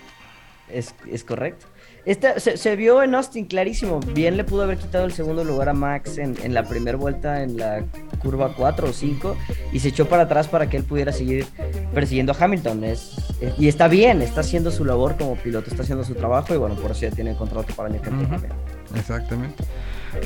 Es, 0.69 0.93
es 1.09 1.23
correcto. 1.23 1.67
Esta, 2.05 2.37
se, 2.41 2.57
se 2.57 2.75
vio 2.75 3.01
en 3.01 3.15
Austin 3.15 3.45
clarísimo. 3.45 4.01
Bien 4.01 4.35
le 4.35 4.43
pudo 4.43 4.63
haber 4.63 4.77
quitado 4.77 5.05
el 5.05 5.13
segundo 5.13 5.43
lugar 5.45 5.69
a 5.69 5.73
Max 5.73 6.17
en, 6.17 6.35
en 6.43 6.53
la 6.53 6.63
primera 6.63 6.97
vuelta 6.97 7.43
en 7.43 7.55
la 7.57 7.81
curva 8.21 8.53
4 8.57 8.89
o 8.89 8.93
5 8.93 9.37
y 9.71 9.79
se 9.79 9.87
echó 9.89 10.09
para 10.09 10.23
atrás 10.23 10.49
para 10.49 10.69
que 10.69 10.75
él 10.75 10.83
pudiera 10.83 11.13
seguir 11.13 11.45
persiguiendo 11.93 12.33
a 12.33 12.35
Hamilton. 12.43 12.83
Es, 12.83 13.13
es- 13.39 13.57
y 13.57 13.69
está 13.69 13.87
bien, 13.87 14.21
está 14.21 14.41
haciendo 14.41 14.69
su 14.71 14.83
labor 14.83 15.15
como 15.17 15.35
piloto, 15.37 15.69
está 15.69 15.83
haciendo 15.83 16.03
su 16.03 16.13
trabajo 16.15 16.53
y 16.53 16.57
bueno, 16.57 16.75
por 16.75 16.91
eso 16.91 17.01
ya 17.01 17.11
tiene 17.11 17.35
contrato 17.37 17.73
para 17.73 17.87
el 17.87 17.95
año 17.95 18.03
que 18.03 18.09
también. 18.09 18.51
Exactamente. 18.95 19.63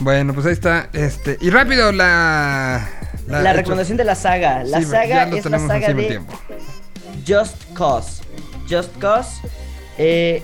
Bueno, 0.02 0.34
pues 0.34 0.46
ahí 0.46 0.54
está. 0.54 0.90
Este. 0.94 1.38
Y 1.42 1.50
rápido 1.50 1.92
la. 1.92 2.88
La, 3.28 3.54
recomendación 3.54 3.98
de 3.98 4.04
la 4.04 4.16
saga. 4.16 4.64
La 4.64 4.80
Sí, 4.80 4.86
saga 4.86 5.24
es 5.30 5.46
la 5.46 5.60
saga 5.60 5.94
de 5.94 6.04
tiempo. 6.04 6.34
Just 7.28 7.74
Cause. 7.74 8.22
Just 8.70 8.98
Cause. 9.00 9.42
Eh, 9.98 10.44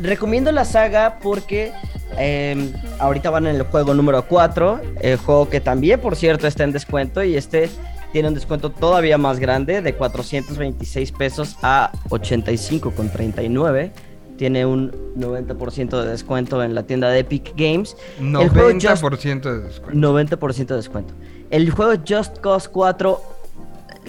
recomiendo 0.00 0.52
la 0.52 0.64
saga 0.64 1.18
porque 1.20 1.72
eh, 2.16 2.72
ahorita 2.98 3.30
van 3.30 3.46
en 3.46 3.56
el 3.56 3.62
juego 3.62 3.94
número 3.94 4.24
4. 4.26 4.80
El 5.00 5.16
juego 5.16 5.48
que 5.48 5.60
también, 5.60 6.00
por 6.00 6.14
cierto, 6.14 6.46
está 6.46 6.64
en 6.64 6.72
descuento. 6.72 7.22
Y 7.22 7.36
este 7.36 7.68
tiene 8.12 8.28
un 8.28 8.34
descuento 8.34 8.70
todavía 8.70 9.18
más 9.18 9.38
grande 9.38 9.82
de 9.82 9.94
426 9.94 11.12
pesos 11.12 11.56
a 11.62 11.90
85,39. 12.08 13.90
Tiene 14.38 14.64
un 14.64 14.92
90% 15.16 16.00
de 16.00 16.10
descuento 16.10 16.62
en 16.62 16.74
la 16.74 16.84
tienda 16.84 17.10
de 17.10 17.18
Epic 17.18 17.52
Games. 17.56 17.96
El 18.18 18.48
juego 18.48 18.70
Just 18.72 19.02
90% 19.02 19.40
de 19.42 19.60
descuento. 19.60 20.38
90% 20.38 20.66
de 20.66 20.76
descuento. 20.76 21.14
El 21.50 21.70
juego 21.70 22.00
Just 22.08 22.38
Cause 22.38 22.68
4 22.70 23.20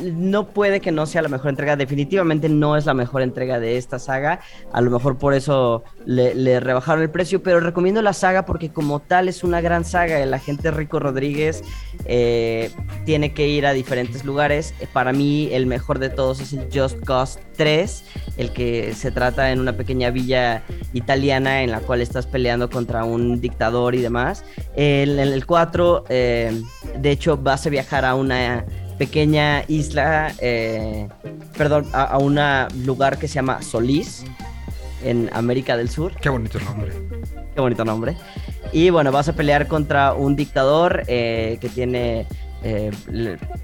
no 0.01 0.47
puede 0.47 0.79
que 0.79 0.91
no 0.91 1.05
sea 1.05 1.21
la 1.21 1.29
mejor 1.29 1.49
entrega. 1.49 1.75
Definitivamente 1.75 2.49
no 2.49 2.77
es 2.77 2.85
la 2.85 2.93
mejor 2.93 3.21
entrega 3.21 3.59
de 3.59 3.77
esta 3.77 3.99
saga. 3.99 4.39
A 4.71 4.81
lo 4.81 4.91
mejor 4.91 5.17
por 5.17 5.33
eso 5.33 5.83
le, 6.05 6.59
rebajaron 6.59 7.03
el 7.03 7.09
precio. 7.09 7.43
Pero 7.43 7.59
recomiendo 7.59 8.01
la 8.01 8.13
saga 8.13 8.45
porque 8.45 8.69
como 8.69 8.99
tal 8.99 9.29
es 9.29 9.43
una 9.43 9.61
gran 9.61 9.85
saga. 9.85 10.19
El 10.19 10.33
agente 10.33 10.71
Rico 10.71 10.99
Rodríguez 10.99 11.63
eh, 12.05 12.71
tiene 13.05 13.33
que 13.33 13.47
ir 13.47 13.65
a 13.65 13.73
diferentes 13.73 14.25
lugares. 14.25 14.73
Para 14.93 15.13
mí 15.13 15.49
el 15.51 15.65
mejor 15.65 15.99
de 15.99 16.09
todos 16.09 16.39
es 16.39 16.53
el 16.53 16.67
Just 16.73 17.03
Cause 17.03 17.39
3. 17.57 18.03
El 18.37 18.51
que 18.51 18.93
se 18.93 19.11
trata 19.11 19.51
en 19.51 19.59
una 19.59 19.73
pequeña 19.73 20.09
villa 20.11 20.63
italiana 20.93 21.63
en 21.63 21.71
la 21.71 21.79
cual 21.81 22.01
estás 22.01 22.27
peleando 22.27 22.69
contra 22.69 23.03
un 23.03 23.41
dictador 23.41 23.95
y 23.95 24.01
demás. 24.01 24.43
En 24.75 25.19
el, 25.19 25.33
el 25.33 25.45
4, 25.45 26.05
eh, 26.09 26.61
de 26.97 27.11
hecho, 27.11 27.37
vas 27.37 27.65
a 27.65 27.69
viajar 27.69 28.05
a 28.05 28.15
una 28.15 28.65
pequeña 28.99 29.63
isla, 29.67 30.31
eh, 30.39 31.07
perdón, 31.57 31.87
a, 31.93 32.03
a 32.03 32.17
un 32.19 32.39
lugar 32.85 33.17
que 33.17 33.27
se 33.27 33.35
llama 33.35 33.63
Solís, 33.63 34.25
en 35.03 35.29
América 35.33 35.77
del 35.77 35.89
Sur. 35.89 36.13
Qué 36.15 36.29
bonito 36.29 36.59
nombre. 36.59 36.91
Qué 37.55 37.61
bonito 37.61 37.85
nombre. 37.85 38.15
Y 38.71 38.89
bueno, 38.89 39.11
vas 39.11 39.29
a 39.29 39.33
pelear 39.33 39.67
contra 39.67 40.13
un 40.13 40.35
dictador 40.35 41.03
eh, 41.07 41.57
que 41.59 41.69
tiene 41.69 42.27
eh, 42.63 42.91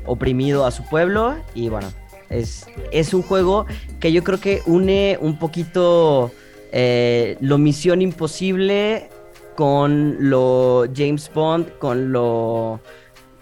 oprimido 0.05 0.65
a 0.65 0.71
su 0.71 0.83
pueblo. 0.83 1.35
Y 1.53 1.69
bueno, 1.69 1.87
es, 2.29 2.67
es 2.91 3.13
un 3.13 3.21
juego 3.21 3.65
que 3.99 4.11
yo 4.11 4.23
creo 4.23 4.39
que 4.39 4.61
une 4.65 5.17
un 5.21 5.37
poquito 5.37 6.31
eh, 6.71 7.37
lo 7.41 7.57
Misión 7.57 8.01
Imposible 8.01 9.09
con 9.55 10.17
lo 10.19 10.85
James 10.93 11.31
Bond, 11.33 11.77
con 11.77 12.11
lo 12.11 12.81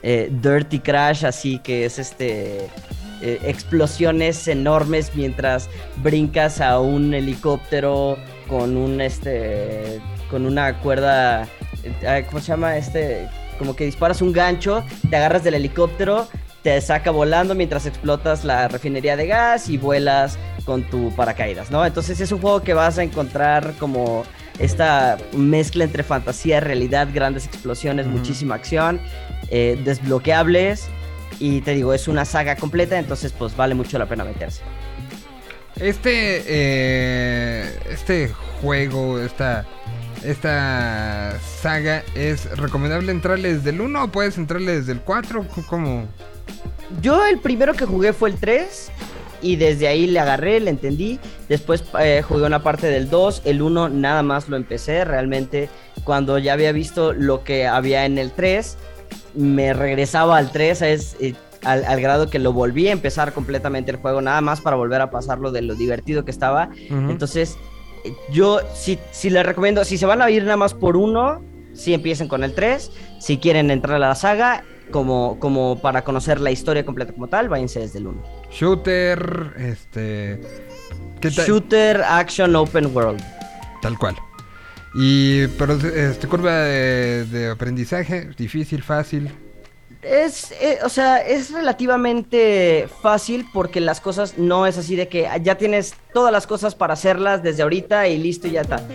eh, 0.04 0.30
Dirty 0.32 0.80
Crash, 0.80 1.26
así 1.26 1.60
que 1.60 1.86
es 1.86 1.98
este 1.98 2.70
eh, 3.22 3.40
explosiones 3.44 4.48
enormes 4.48 5.12
mientras 5.16 5.70
brincas 6.04 6.60
a 6.60 6.80
un 6.80 7.14
helicóptero 7.14 8.18
con 8.50 8.76
un 8.76 9.00
este 9.00 10.02
con 10.30 10.46
una 10.46 10.80
cuerda 10.80 11.48
eh, 11.84 12.26
¿cómo 12.28 12.42
se 12.42 12.48
llama? 12.48 12.78
este 12.78 13.30
como 13.58 13.76
que 13.76 13.86
disparas 13.86 14.22
un 14.22 14.34
gancho, 14.34 14.84
te 15.10 15.16
agarras 15.16 15.44
del 15.44 15.54
helicóptero, 15.54 16.28
te 16.64 16.82
saca 16.82 17.12
volando 17.12 17.56
mientras 17.56 17.86
explotas 17.86 18.44
la 18.44 18.68
refinería 18.68 19.16
de 19.16 19.28
gas 19.28 19.70
y 19.70 19.78
vuelas 19.78 20.38
con 20.66 20.84
tu 20.84 21.14
paracaídas, 21.16 21.72
¿no? 21.72 21.86
Entonces 21.86 22.20
es 22.20 22.32
un 22.32 22.42
juego 22.42 22.62
que 22.62 22.74
vas 22.74 22.98
a 22.98 23.04
encontrar 23.04 23.74
como 23.80 24.24
esta 24.60 25.18
mezcla 25.36 25.84
entre 25.84 26.04
fantasía 26.04 26.58
y 26.58 26.60
realidad, 26.60 27.08
grandes 27.14 27.46
explosiones, 27.46 28.08
muchísima 28.08 28.56
acción, 28.56 29.00
eh, 29.50 29.80
desbloqueables 29.84 30.88
y 31.40 31.62
te 31.62 31.74
digo, 31.74 31.94
es 31.94 32.08
una 32.08 32.26
saga 32.26 32.56
completa, 32.56 32.98
entonces 32.98 33.32
pues 33.32 33.56
vale 33.56 33.76
mucho 33.76 33.98
la 33.98 34.06
pena 34.06 34.24
meterse. 34.24 34.62
Este, 35.76 36.44
eh, 36.46 37.80
este 37.90 38.30
juego, 38.62 39.20
esta, 39.20 39.66
esta 40.24 41.40
saga, 41.62 42.04
¿es 42.16 42.46
recomendable 42.58 43.12
entrarle 43.12 43.56
desde 43.56 43.72
el 43.72 43.82
1 43.82 44.04
o 44.04 44.08
puedes 44.10 44.38
entrarle 44.38 44.80
desde 44.80 44.92
el 44.92 45.02
4? 45.02 45.48
¿Cómo? 45.68 46.08
Yo 47.02 47.26
el 47.26 47.40
primero 47.40 47.74
que 47.74 47.86
jugué 47.86 48.14
fue 48.14 48.30
el 48.30 48.38
3 48.38 48.92
y 49.44 49.58
desde 49.58 49.88
ahí 49.88 50.08
le 50.08 50.20
agarré, 50.20 50.60
le 50.60 50.72
entendí. 50.72 51.20
Después 51.50 51.84
eh, 52.00 52.24
jugué 52.28 52.46
una 52.46 52.64
parte 52.64 52.88
del 52.88 53.10
2, 53.10 53.44
el 53.46 53.62
1 53.62 53.90
nada 53.90 54.24
más 54.24 54.50
lo 54.50 54.56
empecé. 54.56 55.06
Realmente 55.06 55.70
cuando 56.04 56.38
ya 56.40 56.54
había 56.54 56.72
visto 56.72 57.14
lo 57.14 57.44
que 57.44 57.68
había 57.68 58.06
en 58.06 58.18
el 58.18 58.32
3, 58.32 58.78
me 59.36 59.74
regresaba 59.74 60.38
al 60.38 60.52
3 60.52 60.82
es, 60.82 61.18
eh, 61.20 61.36
al, 61.64 61.86
al 61.86 62.02
grado 62.02 62.30
que 62.30 62.40
lo 62.40 62.54
volví 62.54 62.88
a 62.88 62.92
empezar 62.92 63.34
completamente 63.34 63.92
el 63.92 63.98
juego, 63.98 64.22
nada 64.22 64.42
más 64.42 64.62
para 64.62 64.76
volver 64.76 65.02
a 65.02 65.12
pasarlo 65.12 65.52
de 65.52 65.62
lo 65.62 65.76
divertido 65.76 66.26
que 66.26 66.32
estaba. 66.32 66.70
Entonces, 66.90 67.58
yo 68.32 68.60
sí, 68.74 69.00
sí 69.12 69.30
les 69.30 69.46
recomiendo, 69.46 69.84
si 69.86 69.98
se 69.98 70.06
van 70.06 70.22
a 70.22 70.30
ir 70.30 70.44
nada 70.44 70.58
más 70.58 70.74
por 70.74 70.98
uno, 70.98 71.42
sí 71.74 71.94
empiecen 71.94 72.28
con 72.28 72.44
el 72.44 72.54
3. 72.54 72.92
Si 73.20 73.38
quieren 73.38 73.72
entrar 73.72 73.96
a 73.96 74.00
la 74.00 74.16
saga, 74.16 74.64
como, 74.92 75.40
como 75.40 75.80
para 75.80 76.04
conocer 76.04 76.40
la 76.40 76.52
historia 76.52 76.86
completa 76.86 77.14
como 77.14 77.28
tal, 77.28 77.50
váyanse 77.50 77.80
desde 77.80 78.00
el 78.00 78.08
1. 78.08 78.22
Shooter, 78.54 79.54
este... 79.58 80.40
¿qué? 81.20 81.30
Shooter, 81.30 82.02
action, 82.02 82.56
open 82.56 82.96
world. 82.96 83.22
Tal 83.82 83.98
cual. 83.98 84.16
Y, 84.96 85.48
pero, 85.48 85.74
este, 85.74 86.28
curva 86.28 86.52
de, 86.60 87.26
de 87.26 87.50
aprendizaje, 87.50 88.30
difícil, 88.38 88.84
fácil. 88.84 89.32
Es, 90.04 90.52
eh, 90.62 90.80
o 90.84 90.90
sea, 90.90 91.18
es 91.18 91.52
relativamente 91.52 92.90
fácil 93.02 93.48
porque 93.54 93.80
las 93.80 94.02
cosas 94.02 94.38
no 94.38 94.68
es 94.68 94.78
así 94.78 94.96
de 94.98 95.08
que 95.08 95.30
ya 95.42 95.56
tienes 95.56 95.96
todas 96.14 96.32
las 96.32 96.46
cosas 96.46 96.76
para 96.76 96.94
hacerlas 96.94 97.42
desde 97.42 97.64
ahorita 97.64 98.08
y 98.10 98.18
listo 98.18 98.48
y 98.48 98.52
ya 98.52 98.62
está. 98.62 98.86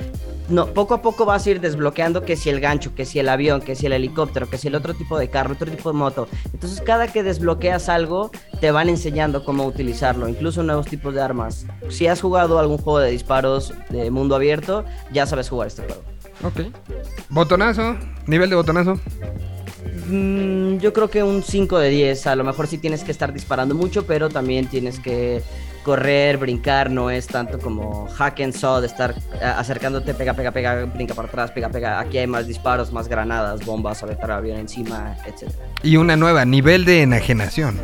No, 0.49 0.67
poco 0.67 0.95
a 0.95 1.03
poco 1.03 1.27
vas 1.27 1.47
a 1.47 1.51
ir 1.51 1.61
desbloqueando 1.61 2.25
que 2.25 2.37
si 2.37 2.49
el 2.49 2.61
gancho, 2.61 2.95
que 2.95 3.05
si 3.05 3.19
el 3.19 3.29
avión, 3.29 3.61
que 3.61 3.75
si 3.75 3.87
el 3.87 3.93
helicóptero, 3.93 4.49
que 4.49 4.57
si 4.57 4.69
el 4.69 4.75
otro 4.75 4.95
tipo 4.95 5.19
de 5.19 5.29
carro, 5.29 5.53
otro 5.53 5.71
tipo 5.71 5.93
de 5.93 5.99
moto. 5.99 6.27
Entonces 6.53 6.81
cada 6.81 7.09
que 7.09 7.23
desbloqueas 7.23 7.89
algo 7.89 8.31
te 8.61 8.71
van 8.71 8.89
enseñando 8.89 9.45
cómo 9.45 9.67
utilizarlo, 9.67 10.29
incluso 10.29 10.63
nuevos 10.63 10.87
tipos 10.87 11.15
de 11.15 11.21
armas. 11.21 11.67
Si 11.91 12.07
has 12.07 12.21
jugado 12.21 12.59
algún 12.59 12.79
juego 12.79 13.01
de 13.01 13.11
disparos 13.11 13.75
de 13.91 14.11
mundo 14.11 14.35
abierto, 14.35 14.85
ya 15.13 15.27
sabes 15.27 15.51
jugar 15.51 15.69
este 15.69 15.83
juego. 15.83 16.03
Ok. 16.43 16.73
Botonazo, 17.29 17.97
nivel 18.27 18.49
de 18.49 18.57
botonazo. 18.57 18.99
Mm, 20.09 20.79
yo 20.79 20.93
creo 20.93 21.11
que 21.11 21.23
un 21.23 21.43
5 21.43 21.79
de 21.79 21.91
10. 21.91 22.27
A 22.27 22.37
lo 22.37 22.45
mejor 22.45 22.67
sí 22.67 22.79
tienes 22.79 23.05
que 23.05 23.13
estar 23.13 23.33
disparando 23.33 23.75
mucho, 23.75 24.07
pero 24.07 24.29
también 24.29 24.67
tienes 24.67 24.99
que 25.01 25.43
correr, 25.89 26.37
brincar. 26.37 26.91
No 26.91 27.11
es 27.11 27.27
tanto 27.27 27.59
como 27.59 28.07
hack 28.09 28.41
and 28.41 28.53
saw 28.53 28.79
de 28.79 28.87
estar 28.87 29.15
eh, 29.41 29.45
acercándote, 29.45 30.13
pega, 30.13 30.35
pega, 30.35 30.53
pega, 30.53 30.85
brinca 30.85 31.15
para 31.15 31.29
atrás, 31.29 31.51
pega, 31.51 31.71
pega. 31.71 31.99
Aquí 31.99 32.19
hay 32.19 32.27
más 32.27 32.47
disparos, 32.47 32.93
más 32.93 33.09
granadas, 33.09 33.65
bombas, 33.65 34.03
aventar 34.03 34.31
avión 34.33 34.59
encima, 34.59 35.17
etc. 35.25 35.51
Y 35.83 35.97
una 35.97 36.15
nueva, 36.15 36.45
nivel 36.45 36.85
de 36.85 37.03
enajenación. 37.03 37.79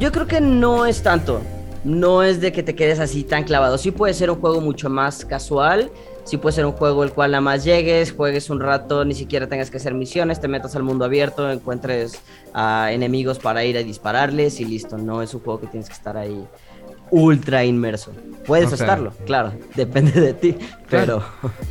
Yo 0.00 0.10
creo 0.10 0.26
que 0.26 0.40
no 0.40 0.84
es 0.84 1.00
tanto. 1.04 1.40
No 1.84 2.24
es 2.24 2.40
de 2.40 2.50
que 2.50 2.64
te 2.64 2.74
quedes 2.74 2.98
así 2.98 3.22
tan 3.22 3.44
clavado. 3.44 3.78
Sí 3.78 3.92
puede 3.92 4.14
ser 4.14 4.30
un 4.30 4.40
juego 4.40 4.60
mucho 4.60 4.90
más 4.90 5.24
casual. 5.24 5.92
Sí 6.24 6.38
puede 6.38 6.54
ser 6.54 6.64
un 6.64 6.72
juego 6.72 7.04
el 7.04 7.12
cual 7.12 7.32
nada 7.32 7.42
más 7.42 7.64
llegues, 7.64 8.12
juegues 8.12 8.48
un 8.48 8.58
rato, 8.58 9.04
ni 9.04 9.14
siquiera 9.14 9.46
tengas 9.46 9.70
que 9.70 9.76
hacer 9.76 9.92
misiones, 9.92 10.40
te 10.40 10.48
metas 10.48 10.74
al 10.74 10.82
mundo 10.82 11.04
abierto, 11.04 11.50
encuentres 11.50 12.18
a 12.54 12.90
enemigos 12.92 13.38
para 13.38 13.62
ir 13.62 13.76
a 13.76 13.82
dispararles 13.82 14.58
y 14.58 14.64
listo. 14.64 14.96
No 14.96 15.20
es 15.20 15.34
un 15.34 15.40
juego 15.40 15.60
que 15.60 15.66
tienes 15.66 15.88
que 15.88 15.94
estar 15.94 16.16
ahí 16.16 16.42
ultra 17.14 17.64
inmerso. 17.64 18.12
Puedes 18.46 18.72
O 18.72 18.76
sea- 18.76 18.84
estarlo, 18.86 19.12
claro, 19.24 19.54
depende 19.74 20.20
de 20.20 20.34
ti, 20.34 20.54
pero, 20.90 21.24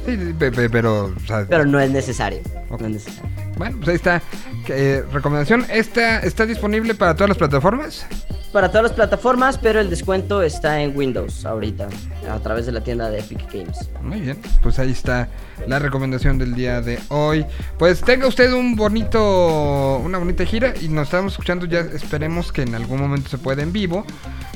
Sí, 0.05 0.17
sí, 0.17 0.33
pe- 0.33 0.51
pe- 0.51 0.69
pero, 0.71 1.05
o 1.15 1.19
sea, 1.27 1.45
pero 1.47 1.65
no 1.65 1.79
es 1.79 1.91
necesario. 1.91 2.39
No 2.71 2.77
es 2.77 2.91
necesario. 2.93 3.29
bueno, 3.57 3.77
pues 3.77 3.89
ahí 3.89 3.95
está. 3.95 4.21
Eh, 4.69 5.03
recomendación, 5.11 5.65
¿esta 5.69 6.19
está 6.21 6.45
disponible 6.47 6.95
para 6.95 7.13
todas 7.15 7.29
las 7.29 7.37
plataformas? 7.37 8.07
Para 8.51 8.69
todas 8.69 8.83
las 8.83 8.93
plataformas, 8.93 9.57
pero 9.59 9.79
el 9.81 9.89
descuento 9.89 10.41
está 10.41 10.81
en 10.81 10.95
Windows 10.97 11.45
ahorita, 11.45 11.87
a 12.31 12.39
través 12.39 12.65
de 12.67 12.71
la 12.71 12.81
tienda 12.83 13.09
de 13.09 13.19
Epic 13.19 13.51
Games. 13.51 13.89
Muy 14.01 14.21
bien, 14.21 14.37
pues 14.63 14.79
ahí 14.79 14.91
está 14.91 15.27
la 15.67 15.77
recomendación 15.79 16.37
del 16.39 16.53
día 16.55 16.81
de 16.81 16.99
hoy. 17.09 17.45
Pues 17.77 18.01
tenga 18.01 18.27
usted 18.27 18.51
un 18.53 18.75
bonito, 18.75 19.97
una 20.03 20.17
bonita 20.17 20.45
gira 20.45 20.73
y 20.81 20.87
nos 20.87 21.05
estamos 21.07 21.33
escuchando 21.33 21.65
ya, 21.67 21.79
esperemos 21.81 22.51
que 22.51 22.61
en 22.63 22.73
algún 22.75 22.99
momento 22.99 23.29
se 23.29 23.37
pueda 23.37 23.61
en 23.63 23.73
vivo, 23.73 24.05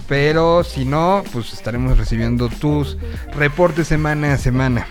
pero 0.07 0.63
si 0.63 0.85
no, 0.85 1.23
pues 1.33 1.53
estaremos 1.53 1.97
recibiendo 1.97 2.49
tus 2.49 2.97
reportes 3.33 3.87
semana 3.87 4.33
a 4.33 4.37
semana. 4.37 4.87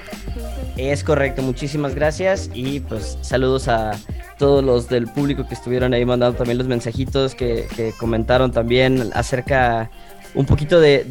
Es 0.77 1.03
correcto, 1.03 1.41
muchísimas 1.41 1.95
gracias 1.95 2.51
y 2.53 2.81
pues 2.81 3.17
saludos 3.23 3.67
a 3.69 3.93
todos 4.39 4.63
los 4.63 4.89
del 4.89 5.07
público 5.07 5.49
que 5.49 5.55
estuvieron 5.55 5.95
ahí 5.95 6.05
mandando 6.05 6.37
también 6.37 6.59
los 6.59 6.67
mensajitos, 6.67 7.35
que, 7.35 7.67
que 7.75 7.93
comentaron 7.93 8.53
también 8.53 9.11
acerca 9.15 9.91
un 10.35 10.45
poquito 10.45 10.79
de, 10.79 11.05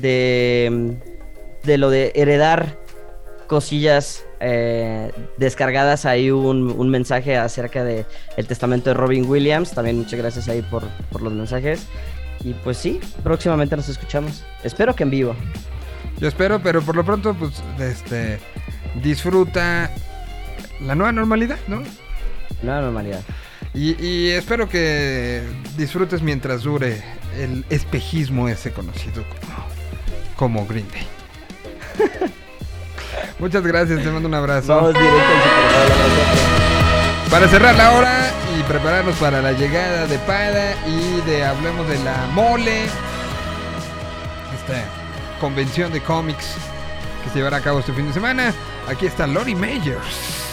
de, 1.64 1.78
lo 1.80 1.90
de 1.90 2.12
heredar 2.14 2.78
cosillas 3.48 4.24
eh, 4.40 5.12
descargadas. 5.38 6.06
Ahí 6.06 6.30
un, 6.30 6.70
un 6.70 6.90
mensaje 6.90 7.36
acerca 7.36 7.84
de 7.84 8.06
el 8.38 8.46
testamento 8.46 8.92
de 8.92 8.94
Robin 8.94 9.28
Williams, 9.28 9.72
también 9.72 9.98
muchas 9.98 10.20
gracias 10.20 10.48
ahí 10.48 10.62
por, 10.62 10.84
por 11.12 11.24
los 11.24 11.34
mensajes. 11.34 11.88
Y 12.46 12.54
pues 12.54 12.78
sí, 12.78 13.00
próximamente 13.24 13.76
nos 13.76 13.90
escuchamos. 13.90 14.46
Espero 14.64 14.96
que 14.96 15.02
en 15.02 15.10
vivo. 15.10 15.36
Yo 16.20 16.28
espero, 16.28 16.62
pero 16.62 16.80
por 16.84 16.96
lo 16.96 17.04
pronto, 17.04 17.34
pues, 17.34 17.54
este, 17.80 18.40
disfruta 19.02 19.90
la 20.80 20.94
nueva 20.94 21.12
normalidad, 21.12 21.58
¿no? 21.68 21.82
Nueva 22.62 22.82
normalidad. 22.82 23.22
Y, 23.74 24.00
y 24.00 24.30
espero 24.30 24.70
que 24.70 25.42
disfrutes 25.76 26.22
mientras 26.22 26.62
dure 26.62 27.02
el 27.36 27.66
espejismo 27.72 28.48
ese 28.48 28.72
conocido 28.72 29.24
como, 30.36 30.60
como 30.60 30.68
Green 30.68 30.88
Day. 30.92 31.08
Muchas 33.40 33.64
gracias, 33.64 34.04
te 34.04 34.12
mando 34.12 34.30
un 34.30 34.36
abrazo. 34.36 34.68
Vamos 34.68 34.94
directo 34.94 35.18
al 35.18 36.65
Para 37.36 37.50
cerrar 37.50 37.76
la 37.76 37.92
hora 37.92 38.32
y 38.58 38.64
prepararnos 38.64 39.18
para 39.18 39.42
la 39.42 39.52
llegada 39.52 40.08
de 40.08 40.18
Pada 40.20 40.74
y 40.88 41.20
de 41.30 41.44
Hablemos 41.44 41.86
de 41.86 42.02
la 42.02 42.28
Mole, 42.28 42.86
esta 44.56 44.86
convención 45.42 45.92
de 45.92 46.00
cómics 46.00 46.56
que 47.22 47.30
se 47.32 47.40
llevará 47.40 47.58
a 47.58 47.62
cabo 47.62 47.80
este 47.80 47.92
fin 47.92 48.08
de 48.08 48.14
semana. 48.14 48.54
Aquí 48.88 49.06
está 49.08 49.28
Lori 49.28 49.54
Meyers. 49.54 50.46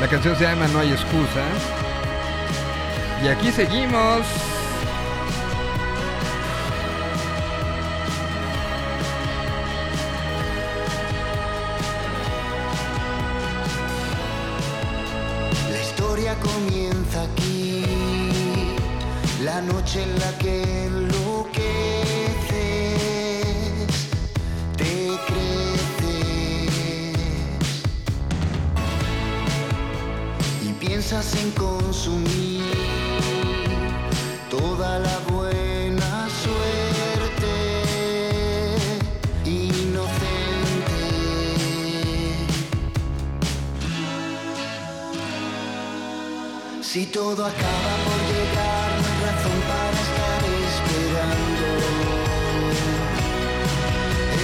La 0.00 0.08
canción 0.08 0.34
se 0.38 0.44
llama 0.44 0.68
No 0.68 0.78
hay 0.78 0.90
excusa. 0.90 1.44
Y 3.22 3.28
aquí 3.28 3.52
seguimos. 3.52 4.22
Comienza 16.64 17.22
aquí, 17.22 17.84
la 19.42 19.60
noche 19.60 20.02
en 20.02 20.18
la 20.18 20.38
que 20.38 20.84
enloqueces, 20.86 21.54
te 24.76 25.18
creces. 25.26 25.58
Y 30.62 30.72
piensas 30.74 31.34
en 31.36 31.50
consumir 31.52 32.93
Si 46.94 47.06
todo 47.06 47.44
acaba 47.44 47.92
por 48.06 48.20
llegar, 48.30 48.88
no 49.02 49.06
hay 49.10 49.18
razón 49.26 49.58
para 49.66 49.98
estar 50.06 50.42
esperando. 50.62 51.66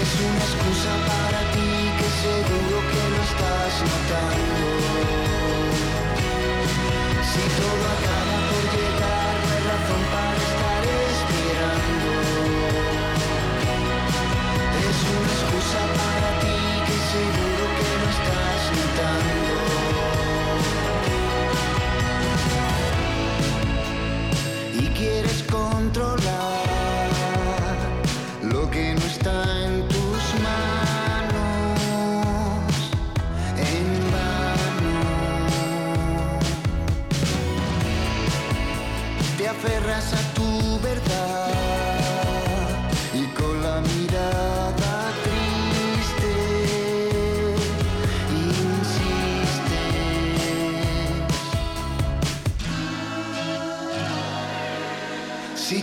Es 0.03 0.11
una 0.27 0.43
excusa 0.51 0.93
para 1.11 1.41
ti 1.55 1.71
que 1.99 2.09
seguro 2.27 2.77
que 2.91 3.03
lo 3.15 3.21
estás 3.31 3.73
notando. 3.87 4.67
Si 7.31 7.43
todo 7.61 7.85
acaba 7.95 8.37
por 8.51 8.65
llegar, 8.75 9.33
no 9.43 9.51
hay 9.55 9.63
razón 9.71 10.03
para 10.11 10.39
estar 10.51 10.83
esperando. 11.07 12.11
Es 14.91 14.99
una 15.15 15.33
excusa 15.39 15.83
para 16.01 16.31
ti 16.43 16.59
que 16.87 16.97
seguro 17.15 17.65
que 17.79 17.91
lo 18.01 18.07
estás 18.11 18.61
notando. 18.75 20.20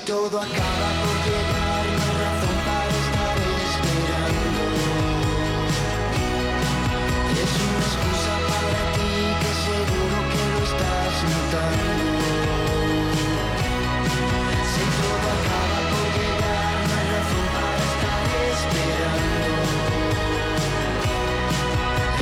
Todo 0.07 0.39
acaba 0.39 0.89
por 1.03 1.15
llegar, 1.27 1.83
no 1.83 1.99
hay 2.07 2.13
razón 2.23 2.57
para 2.65 2.93
estar 3.03 3.37
esperando. 3.67 4.63
Es 7.43 7.53
una 7.67 7.79
excusa 7.87 8.35
para 8.47 8.81
ti 8.95 9.13
que 9.41 9.51
seguro 9.67 10.17
que 10.31 10.43
lo 10.53 10.59
estás 10.69 11.13
notando. 11.35 12.23
Si 14.71 14.83
todo 14.95 15.27
acaba 15.37 15.79
por 15.91 16.07
llegar, 16.15 16.75
no 16.87 16.93
hay 16.97 17.07
razón 17.15 17.47
para 17.55 17.83
estar 17.91 18.23
esperando. 18.55 19.59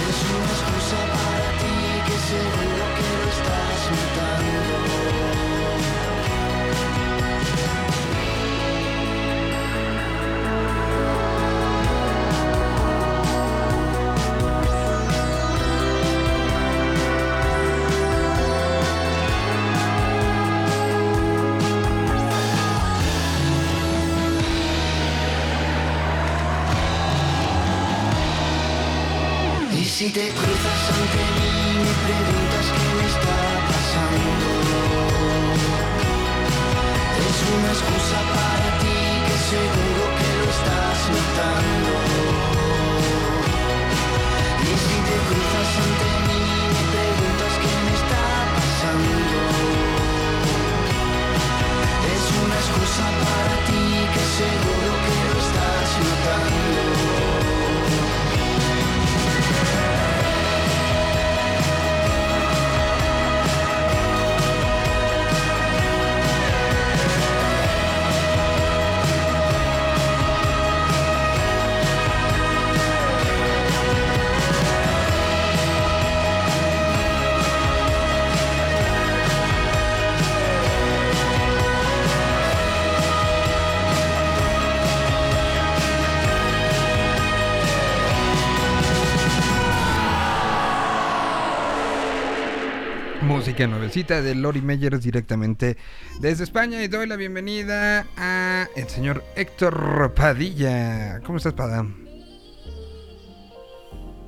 Es 0.09 0.19
una 0.33 0.51
excusa 0.57 0.99
para 1.13 1.47
ti 1.61 1.77
que 2.07 2.17
seguro 2.33 2.83
que 2.97 3.07
lo 3.13 3.27
estás 3.35 3.79
notando. 3.93 5.54
Si 30.05 30.11
te 30.11 30.29
cruzas 30.29 30.81
ante 30.97 31.23
mí 31.37 31.53
me 31.83 31.93
preguntas 32.05 32.65
qué 32.75 32.87
me 32.97 33.05
está 33.13 33.37
pasando. 33.71 34.49
Es 37.25 37.37
una 37.55 37.69
excusa 37.75 38.19
para 38.37 38.69
ti 38.81 38.99
que 39.25 39.35
seguro 39.49 40.03
que 40.17 40.29
lo 40.37 40.45
estás 40.57 40.97
notando. 41.15 41.93
Y 44.61 44.73
si 44.85 44.95
te 45.07 45.17
cruzas 45.27 45.69
ante 45.85 46.09
mí 46.27 46.43
me 46.75 46.83
preguntas 46.93 47.53
qué 47.63 47.73
me 47.85 47.93
está 48.01 48.25
pasando. 48.57 49.41
Es 52.13 52.25
una 52.43 52.57
excusa 52.63 53.05
para 53.25 53.55
ti 53.67 53.83
que 54.13 54.23
seguro 54.37 54.74
Música 93.35 93.67
nuevecita 93.67 94.21
de 94.21 94.33
Lori 94.33 94.61
Meyers 94.61 95.01
directamente 95.03 95.75
desde 96.21 96.45
España 96.45 96.81
y 96.81 96.87
doy 96.87 97.05
la 97.05 97.17
bienvenida 97.17 98.05
a 98.15 98.67
el 98.77 98.87
señor 98.87 99.25
Héctor 99.35 100.13
Padilla. 100.15 101.19
¿Cómo 101.25 101.37
estás, 101.37 101.51
Pada? 101.53 101.85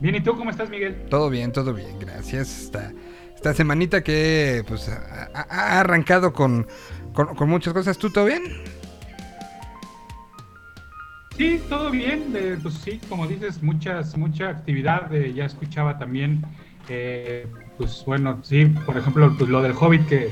Bien, 0.01 0.13
¿y 0.15 0.19
tú 0.21 0.35
cómo 0.35 0.49
estás, 0.49 0.69
Miguel? 0.69 1.05
Todo 1.09 1.29
bien, 1.29 1.53
todo 1.53 1.73
bien, 1.73 1.97
gracias. 1.99 2.63
Esta, 2.63 2.91
esta 3.33 3.53
semanita 3.53 4.03
que 4.03 4.63
pues 4.67 4.89
ha, 4.89 5.29
ha- 5.33 5.47
ha 5.49 5.79
arrancado 5.79 6.33
con, 6.33 6.67
con, 7.13 7.33
con 7.33 7.49
muchas 7.49 7.73
cosas. 7.73 7.97
¿Tú 7.97 8.09
todo 8.09 8.25
bien? 8.25 8.43
Sí, 11.37 11.61
todo 11.69 11.91
bien. 11.91 12.33
eh, 12.35 12.57
pues 12.61 12.73
sí, 12.75 12.99
como 13.07 13.25
dices, 13.25 13.63
muchas, 13.63 14.17
mucha 14.17 14.49
actividad. 14.49 15.13
eh, 15.15 15.33
ya 15.33 15.45
escuchaba 15.45 15.97
también, 15.97 16.43
eh, 16.89 17.47
pues 17.77 18.03
bueno, 18.05 18.39
sí, 18.43 18.65
por 18.65 18.97
ejemplo, 18.97 19.33
pues, 19.37 19.49
lo 19.49 19.61
del 19.61 19.73
Hobbit 19.79 20.07
que, 20.07 20.29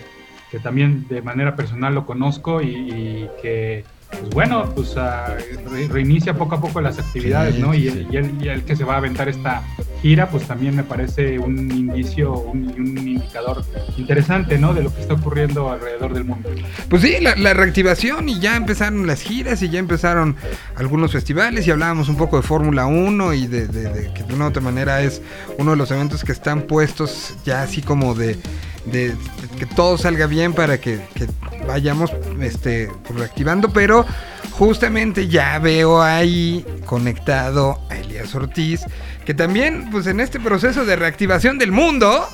que 0.52 0.60
también 0.60 1.08
de 1.08 1.22
manera 1.22 1.56
personal 1.56 1.94
lo 1.94 2.06
conozco 2.06 2.62
y, 2.62 2.70
y 2.70 3.30
que, 3.42 3.86
pues 4.10 4.30
bueno, 4.32 4.72
pues 4.76 4.96
ah, 4.98 5.36
re- 5.70 5.88
reinicia 5.88 6.34
poco 6.36 6.56
a 6.56 6.62
poco 6.62 6.80
las 6.82 6.98
actividades, 7.00 7.56
Sí, 7.56 7.62
¿no? 7.62 7.74
sí, 7.74 7.80
Y, 7.84 7.88
el, 7.88 8.08
y, 8.12 8.18
el, 8.18 8.44
y 8.46 8.48
el 8.50 8.64
que 8.64 8.76
se 8.76 8.84
va 8.84 8.96
a 8.96 8.98
aventar 8.98 9.28
esta 9.30 9.64
gira, 10.02 10.30
pues 10.30 10.46
también 10.48 10.76
me 10.76 10.84
parece 10.84 11.40
un 11.40 11.72
indicio, 11.72 12.34
un, 12.34 12.68
un 12.78 12.98
indicador 12.98 13.64
interesante, 13.98 14.58
¿no? 14.58 14.74
De 14.74 14.84
lo 14.84 14.94
que 14.94 15.02
está 15.02 15.16
ocurriendo 15.16 15.72
alrededor 15.72 16.14
del 16.14 16.26
mundo. 16.26 16.50
Pues 16.90 17.02
sí, 17.02 17.16
la, 17.22 17.36
la 17.36 17.54
reactivación 17.54 18.30
y 18.30 18.40
ya 18.40 18.56
empezaron 18.56 19.08
las 19.08 19.22
giras 19.22 19.62
y 19.64 19.70
ya 19.70 19.80
empezaron 19.80 20.36
algunos 20.76 21.12
festivales 21.12 21.66
y 21.68 21.72
hablábamos 21.72 22.08
un 22.10 22.18
poco 22.18 22.38
de 22.38 22.44
Fórmula 22.44 22.86
1 22.86 23.34
y 23.34 23.48
de, 23.48 23.68
de- 23.68 23.90
de 23.92 24.14
que 24.14 24.24
de 24.24 24.34
una 24.34 24.46
u 24.46 24.48
otra 24.50 24.62
manera 24.62 25.02
es 25.02 25.22
uno 25.58 25.72
de 25.72 25.78
los 25.78 25.90
eventos 25.92 26.24
que 26.24 26.32
están 26.32 26.64
puestos 26.64 27.34
ya 27.46 27.64
así 27.64 27.82
como 27.82 28.14
de, 28.16 28.38
de- 28.86 29.16
que 29.58 29.66
todo 29.66 29.98
salga 29.98 30.28
bien 30.28 30.54
para 30.54 30.80
que, 30.80 31.00
que 31.16 31.28
vayamos 31.68 32.12
este, 32.42 32.90
pues, 33.08 33.20
reactivando, 33.20 33.70
pero 33.72 34.06
justamente 34.52 35.28
ya 35.28 35.58
veo 35.60 36.02
ahí 36.02 36.66
conectado 36.86 37.80
a 37.90 37.98
Elías 37.98 38.34
Ortiz, 38.36 38.82
que 39.26 39.34
también 39.34 39.90
pues 39.92 40.08
en 40.08 40.20
este 40.20 40.40
proceso 40.40 40.86
de 40.86 40.96
reactivación 40.96 41.58
del 41.58 41.72
mundo, 41.72 42.28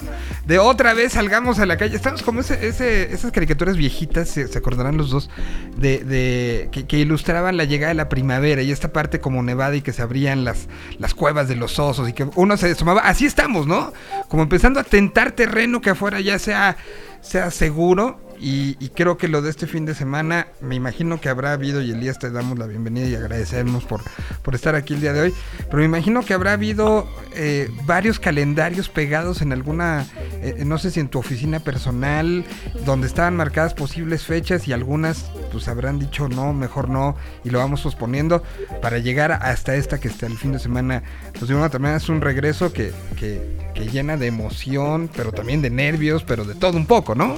de 0.45 0.59
otra 0.59 0.93
vez 0.93 1.13
salgamos 1.13 1.59
a 1.59 1.65
la 1.65 1.77
calle, 1.77 1.95
estamos 1.95 2.21
como 2.21 2.41
ese, 2.41 2.65
esas 3.13 3.31
caricaturas 3.31 3.77
viejitas, 3.77 4.27
se, 4.29 4.47
se 4.47 4.57
acordarán 4.57 4.97
los 4.97 5.09
dos, 5.09 5.29
de, 5.77 5.99
de- 6.03 6.69
que, 6.71 6.85
que 6.85 6.97
ilustraban 6.99 7.55
la 7.57 7.63
llegada 7.63 7.89
de 7.89 7.95
la 7.95 8.09
primavera 8.09 8.61
y 8.61 8.71
esta 8.71 8.91
parte 8.91 9.19
como 9.19 9.41
nevada 9.41 9.75
y 9.75 9.81
que 9.81 9.93
se 9.93 10.01
abrían 10.01 10.43
las, 10.43 10.67
las 10.99 11.13
cuevas 11.13 11.47
de 11.47 11.55
los 11.55 11.79
osos 11.79 12.09
y 12.09 12.13
que 12.13 12.27
uno 12.35 12.57
se 12.57 12.71
asomaba, 12.71 13.01
así 13.01 13.25
estamos, 13.25 13.67
¿no? 13.67 13.93
Como 14.27 14.43
empezando 14.43 14.79
a 14.79 14.83
tentar 14.83 15.31
terreno 15.31 15.79
que 15.81 15.91
afuera 15.91 16.19
ya 16.19 16.39
sea, 16.39 16.75
sea 17.21 17.51
seguro 17.51 18.19
y, 18.41 18.75
y 18.79 18.89
creo 18.89 19.17
que 19.17 19.27
lo 19.27 19.41
de 19.41 19.51
este 19.51 19.67
fin 19.67 19.85
de 19.85 19.93
semana, 19.93 20.47
me 20.61 20.75
imagino 20.75 21.21
que 21.21 21.29
habrá 21.29 21.53
habido, 21.53 21.81
y 21.81 21.91
Elías 21.91 22.17
te 22.17 22.31
damos 22.31 22.57
la 22.57 22.65
bienvenida 22.65 23.07
y 23.07 23.15
agradecemos 23.15 23.83
por, 23.83 24.01
por 24.41 24.55
estar 24.55 24.75
aquí 24.75 24.95
el 24.95 25.01
día 25.01 25.13
de 25.13 25.21
hoy, 25.21 25.33
pero 25.65 25.77
me 25.77 25.85
imagino 25.85 26.23
que 26.23 26.33
habrá 26.33 26.53
habido 26.53 27.07
eh, 27.35 27.69
varios 27.85 28.19
calendarios 28.19 28.89
pegados 28.89 29.41
en 29.41 29.53
alguna, 29.53 30.07
eh, 30.41 30.63
no 30.65 30.79
sé 30.79 30.89
si 30.89 30.99
en 30.99 31.07
tu 31.07 31.19
oficina 31.19 31.59
personal, 31.59 32.43
donde 32.83 33.07
estaban 33.07 33.35
marcadas 33.35 33.75
posibles 33.75 34.25
fechas 34.25 34.67
y 34.67 34.73
algunas 34.73 35.29
pues 35.51 35.67
habrán 35.67 35.99
dicho 35.99 36.27
no, 36.27 36.53
mejor 36.53 36.89
no, 36.89 37.15
y 37.43 37.49
lo 37.49 37.59
vamos 37.59 37.81
posponiendo 37.81 38.41
para 38.81 38.97
llegar 38.97 39.31
hasta 39.31 39.75
esta 39.75 39.99
que 39.99 40.07
está 40.07 40.25
el 40.25 40.37
fin 40.37 40.53
de 40.53 40.59
semana. 40.59 41.03
Pues 41.33 41.47
de 41.47 41.55
una 41.55 41.69
manera 41.69 41.97
es 41.97 42.09
un 42.09 42.21
regreso 42.21 42.73
que, 42.73 42.91
que, 43.17 43.57
que 43.75 43.87
llena 43.87 44.17
de 44.17 44.27
emoción, 44.27 45.09
pero 45.15 45.31
también 45.31 45.61
de 45.61 45.69
nervios, 45.69 46.23
pero 46.23 46.45
de 46.45 46.55
todo 46.55 46.77
un 46.77 46.85
poco, 46.85 47.15
¿no? 47.15 47.35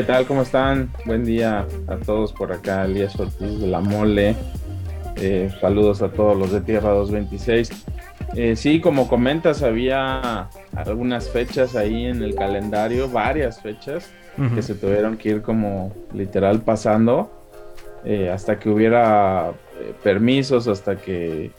¿Qué 0.00 0.06
tal? 0.06 0.26
¿Cómo 0.26 0.40
están? 0.40 0.90
Buen 1.04 1.26
día 1.26 1.66
a 1.86 1.96
todos 1.98 2.32
por 2.32 2.54
acá, 2.54 2.86
Elías 2.86 3.20
Ortiz 3.20 3.60
de 3.60 3.66
la 3.66 3.80
Mole. 3.80 4.34
Eh, 5.16 5.50
saludos 5.60 6.00
a 6.00 6.08
todos 6.08 6.38
los 6.38 6.52
de 6.52 6.62
Tierra 6.62 6.88
226. 6.88 7.84
Eh, 8.34 8.56
sí, 8.56 8.80
como 8.80 9.08
comentas, 9.08 9.62
había 9.62 10.48
algunas 10.74 11.28
fechas 11.28 11.76
ahí 11.76 12.06
en 12.06 12.22
el 12.22 12.34
calendario, 12.34 13.10
varias 13.10 13.60
fechas 13.60 14.10
que 14.54 14.62
se 14.62 14.74
tuvieron 14.74 15.18
que 15.18 15.28
ir 15.28 15.42
como 15.42 15.92
literal 16.14 16.62
pasando 16.62 17.30
eh, 18.02 18.30
hasta 18.30 18.58
que 18.58 18.70
hubiera 18.70 19.52
permisos, 20.02 20.66
hasta 20.66 20.96
que 20.96 21.50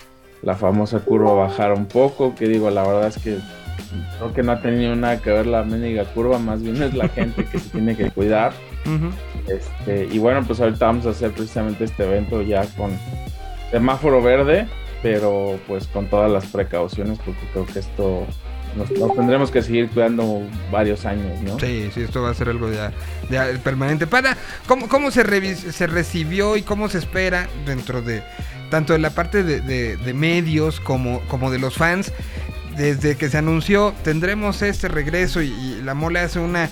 la 0.42 0.56
famosa 0.56 0.98
curva 1.02 1.36
bajara 1.36 1.76
un 1.76 1.86
poco, 1.86 2.34
que 2.34 2.48
digo, 2.48 2.72
la 2.72 2.82
verdad 2.82 3.10
es 3.10 3.20
que 3.20 3.38
creo 4.18 4.34
que 4.34 4.44
no 4.44 4.52
ha 4.54 4.62
tenido 4.62 4.96
nada 4.96 5.22
que 5.22 5.32
ver 5.32 5.46
la 5.48 5.64
mendiga 5.64 6.06
curva, 6.06 6.40
más 6.40 6.62
bien 6.62 6.82
es 6.82 6.94
la 6.94 7.08
gente 7.10 7.46
que 7.46 7.60
se 7.60 7.70
tiene 7.70 7.96
que 7.96 8.10
cuidar. 8.12 8.54
Este, 9.48 10.08
y 10.12 10.18
bueno, 10.20 10.44
pues 10.46 10.60
ahorita 10.60 10.86
vamos 10.86 11.06
a 11.06 11.10
hacer 11.10 11.32
precisamente 11.32 11.84
este 11.84 12.04
evento 12.04 12.42
ya 12.42 12.66
con 12.78 12.92
semáforo 13.72 14.22
verde, 14.22 14.68
pero 15.02 15.60
pues 15.68 15.88
con 15.88 16.08
todas 16.08 16.32
las 16.32 16.46
precauciones, 16.48 17.18
porque 17.26 17.42
creo 17.54 17.66
que 17.66 17.80
esto 17.80 18.26
nos, 18.76 18.92
nos 18.92 19.16
tendremos 19.16 19.52
que 19.52 19.62
seguir 19.62 19.90
cuidando 19.90 20.42
varios 20.72 21.06
años, 21.06 21.42
¿no? 21.42 21.60
Sí, 21.60 21.90
sí, 21.94 22.02
esto 22.02 22.22
va 22.22 22.30
a 22.30 22.34
ser 22.34 22.50
algo 22.50 22.72
ya, 22.72 22.92
ya 23.30 23.48
permanente. 23.64 24.08
Para, 24.08 24.38
¿cómo, 24.68 24.88
cómo 24.88 25.12
se, 25.12 25.56
se 25.56 25.88
recibió 25.88 26.56
y 26.58 26.62
cómo 26.62 26.88
se 26.90 27.00
espera 27.00 27.48
dentro 27.66 28.02
de 28.02 28.22
tanto 28.70 28.94
de 28.94 29.00
la 29.00 29.10
parte 29.10 29.44
de, 29.44 29.60
de- 29.60 29.98
de 29.98 30.14
medios 30.14 30.80
como, 30.80 31.20
como 31.28 31.52
de 31.52 31.60
los 31.60 31.76
fans? 31.76 32.12
Desde 32.82 33.16
que 33.16 33.30
se 33.30 33.38
anunció, 33.38 33.94
tendremos 34.04 34.62
este 34.64 34.88
regreso 34.88 35.42
y, 35.44 35.50
y 35.50 35.82
la 35.84 35.94
mole 35.94 36.20
hace 36.20 36.40
una, 36.40 36.68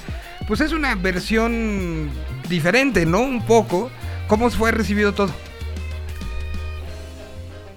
pues 0.48 0.60
es 0.62 0.72
una 0.72 0.96
versión 0.96 2.10
diferente, 2.50 3.06
¿no? 3.06 3.22
Un 3.22 3.46
poco. 3.46 3.92
¿Cómo 4.28 4.50
fue 4.50 4.72
recibido 4.72 5.14
todo? 5.14 5.32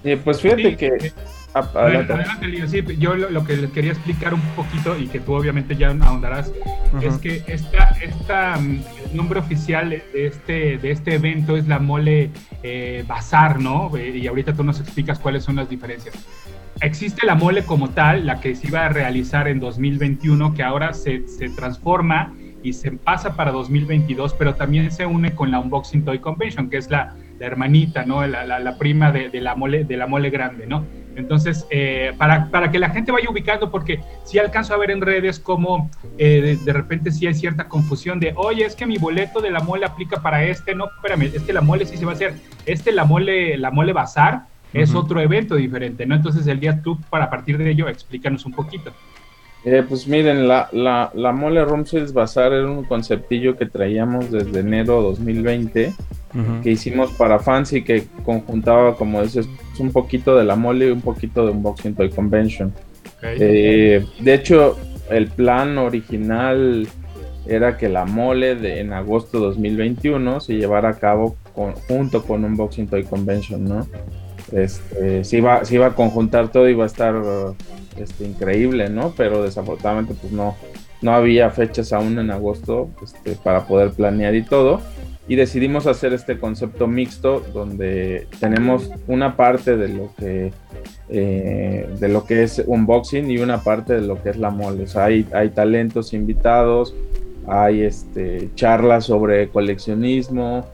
Eh, 0.05 0.17
pues 0.23 0.41
fíjate 0.41 0.71
Sí, 0.71 0.77
que... 0.77 0.87
eh, 0.87 1.13
ah, 1.55 1.71
Adelante, 1.75 2.13
adelante. 2.15 2.69
Sí, 2.69 2.83
yo 2.99 3.15
lo, 3.15 3.31
lo 3.31 3.45
que 3.45 3.57
les 3.57 3.71
quería 3.71 3.93
explicar 3.93 4.35
un 4.35 4.41
poquito 4.55 4.99
y 4.99 5.09
que 5.09 5.21
tú 5.21 5.35
obviamente 5.35 5.77
ya 5.77 5.91
ahondarás 5.91 6.53
es 7.01 7.19
que 7.19 7.45
esta, 7.47 7.97
esta, 8.01 8.57
mm, 8.59 8.85
el 9.11 9.17
nombre 9.17 9.41
oficial 9.41 9.91
de 9.91 10.27
este, 10.27 10.79
de 10.79 10.91
este 10.91 11.15
evento 11.15 11.57
es 11.57 11.67
la 11.69 11.79
Mole 11.79 12.33
eh, 12.63 13.05
Bazar, 13.07 13.61
¿no? 13.61 13.95
Eh, 13.97 14.17
Y 14.17 14.27
ahorita 14.27 14.55
tú 14.55 14.65
nos 14.65 14.81
explicas 14.81 15.19
cuáles 15.21 15.45
son 15.45 15.57
las 15.57 15.69
diferencias. 15.69 16.15
Existe 16.83 17.25
la 17.27 17.37
mole 17.37 17.65
como 17.65 17.91
tal, 17.91 18.27
la 18.27 18.41
que 18.41 18.55
se 18.57 18.67
iba 18.67 18.85
a 18.85 18.89
realizar 18.89 19.47
en 19.47 19.61
2021, 19.61 20.53
que 20.53 20.63
ahora 20.65 20.93
se, 20.95 21.29
se 21.29 21.49
transforma 21.49 22.35
y 22.63 22.73
se 22.73 22.91
pasa 22.93 23.37
para 23.37 23.53
2022, 23.53 24.35
pero 24.35 24.55
también 24.57 24.91
se 24.91 25.07
une 25.07 25.33
con 25.35 25.51
la 25.53 25.61
Unboxing 25.61 26.05
Toy 26.05 26.19
Convention, 26.19 26.69
que 26.69 26.79
es 26.79 26.91
la, 26.91 27.15
hermanita, 27.41 28.05
¿no? 28.05 28.25
La, 28.27 28.47
la- 28.47 28.79
prima 28.79 29.11
de, 29.13 29.29
de 29.29 29.41
la 29.41 29.55
mole, 29.55 29.85
de 29.85 29.97
la 29.97 30.07
mole 30.07 30.31
grande, 30.31 30.67
¿no? 30.67 30.85
Entonces, 31.17 31.67
eh, 31.71 32.13
para, 32.17 32.49
para 32.51 32.71
que 32.71 32.79
la 32.79 32.91
gente 32.91 33.13
vaya 33.13 33.29
ubicando, 33.29 33.71
porque 33.71 34.01
sí 34.25 34.39
alcanzo 34.39 34.75
a 34.75 34.77
ver 34.79 34.91
en 34.91 35.01
redes 35.01 35.39
como 35.39 35.91
eh, 36.19 36.41
de, 36.41 36.57
de 36.57 36.73
repente 36.73 37.11
sí 37.11 37.27
hay 37.27 37.35
cierta 37.35 37.69
confusión 37.69 38.19
de, 38.21 38.33
oye, 38.37 38.65
es 38.65 38.75
que 38.77 38.87
mi 38.87 38.97
boleto 38.97 39.41
de 39.41 39.51
la 39.51 39.61
mole 39.61 39.85
aplica 39.85 40.23
para 40.23 40.45
este, 40.45 40.75
no, 40.75 40.87
espérame, 40.87 41.31
es 41.35 41.43
que 41.43 41.53
la 41.53 41.61
mole 41.61 41.85
sí 41.85 41.97
se 41.97 42.05
va 42.05 42.13
a 42.13 42.15
hacer, 42.15 42.35
este 42.65 42.93
la 42.93 43.05
mole, 43.05 43.59
la 43.59 43.71
mole 43.71 43.93
bazar 43.93 44.45
es 44.73 44.95
otro 44.95 45.21
evento 45.21 45.57
diferente, 45.57 46.07
¿no? 46.07 46.15
Entonces 46.15 46.47
el 46.47 46.61
día 46.61 46.81
tú, 46.83 46.99
para 47.11 47.29
partir 47.31 47.59
de 47.59 47.71
ello, 47.71 47.89
explícanos 47.89 48.45
un 48.47 48.53
poquito. 48.53 48.93
Eh, 49.65 49.85
pues 49.89 50.09
miren, 50.09 50.49
la, 50.49 50.69
la, 50.73 51.11
la 51.15 51.31
Mole 51.33 51.65
Room 51.65 51.87
Sales 51.87 52.13
Bazaar 52.13 52.53
era 52.53 52.69
un 52.69 52.83
conceptillo 52.85 53.57
que 53.57 53.67
traíamos 53.67 54.31
desde 54.31 54.59
enero 54.61 55.01
2020, 55.03 55.93
que 56.63 56.71
hicimos 56.71 57.13
para 57.13 57.39
fans 57.39 57.73
y 57.75 57.83
que 57.83 58.05
conjuntaba, 58.25 58.97
como 58.97 59.23
dices, 59.23 59.49
un 59.79 59.93
poquito 59.93 60.35
de 60.37 60.45
la 60.45 60.57
mole 60.57 60.89
y 60.89 60.91
un 60.91 61.01
poquito 61.03 61.45
de 61.47 61.53
Unboxing 61.53 61.95
Toy 61.95 62.11
Convention. 62.11 62.73
Eh, 63.41 64.05
de 64.19 64.35
hecho, 64.35 64.77
el 65.11 65.29
plan 65.29 65.77
original 65.79 66.89
era 67.47 67.77
que 67.77 67.89
la 67.89 68.05
mole 68.05 68.55
de, 68.57 68.81
en 68.81 68.93
agosto 68.93 69.39
de 69.39 69.47
2021 69.47 70.41
se 70.41 70.55
llevara 70.55 70.89
a 70.91 70.95
cabo 70.99 71.37
con- 71.55 71.75
junto 71.75 72.23
con 72.25 72.45
Unboxing 72.45 72.89
Toy 72.89 73.05
Convention, 73.05 73.65
¿no? 73.65 73.87
Este, 74.53 75.25
se, 75.25 75.39
iba, 75.39 75.65
se 75.65 75.75
iba 75.77 75.87
a 75.87 75.95
conjuntar 75.95 76.51
todo, 76.51 76.69
iba 76.69 76.85
a 76.85 76.87
estar 76.87 77.15
este, 77.97 78.25
increíble, 78.25 78.89
¿no? 78.89 79.15
Pero 79.17 79.43
desafortunadamente 79.43 80.15
pues 80.21 80.33
no, 80.33 80.57
no 81.01 81.13
había 81.13 81.51
fechas 81.51 81.93
aún 81.93 82.19
en 82.19 82.31
agosto 82.31 82.91
este, 83.03 83.37
para 83.37 83.67
poder 83.67 83.93
planear 83.93 84.35
y 84.35 84.43
todo. 84.43 84.81
Y 85.29 85.37
decidimos 85.37 85.87
hacer 85.87 86.13
este 86.13 86.39
concepto 86.39 86.89
mixto 86.89 87.43
donde 87.55 88.27
tenemos 88.41 88.91
una 89.07 89.37
parte 89.37 89.77
de 89.77 89.89
lo 89.89 90.13
que 90.17 90.53
eh, 91.09 91.89
de 92.01 92.09
lo 92.09 92.25
que 92.25 92.43
es 92.43 92.63
unboxing 92.67 93.31
y 93.31 93.39
una 93.39 93.63
parte 93.63 93.95
de 93.95 94.01
lo 94.01 94.23
que 94.23 94.31
es 94.31 94.37
la 94.37 94.51
mole. 94.51 94.85
O 94.85 94.87
sea, 94.87 95.05
hay, 95.05 95.27
hay 95.33 95.51
talentos 95.51 96.13
invitados, 96.13 96.95
hay 97.47 97.83
este, 97.83 98.51
charlas 98.55 99.05
sobre 99.05 99.49
coleccionismo, 99.49 100.67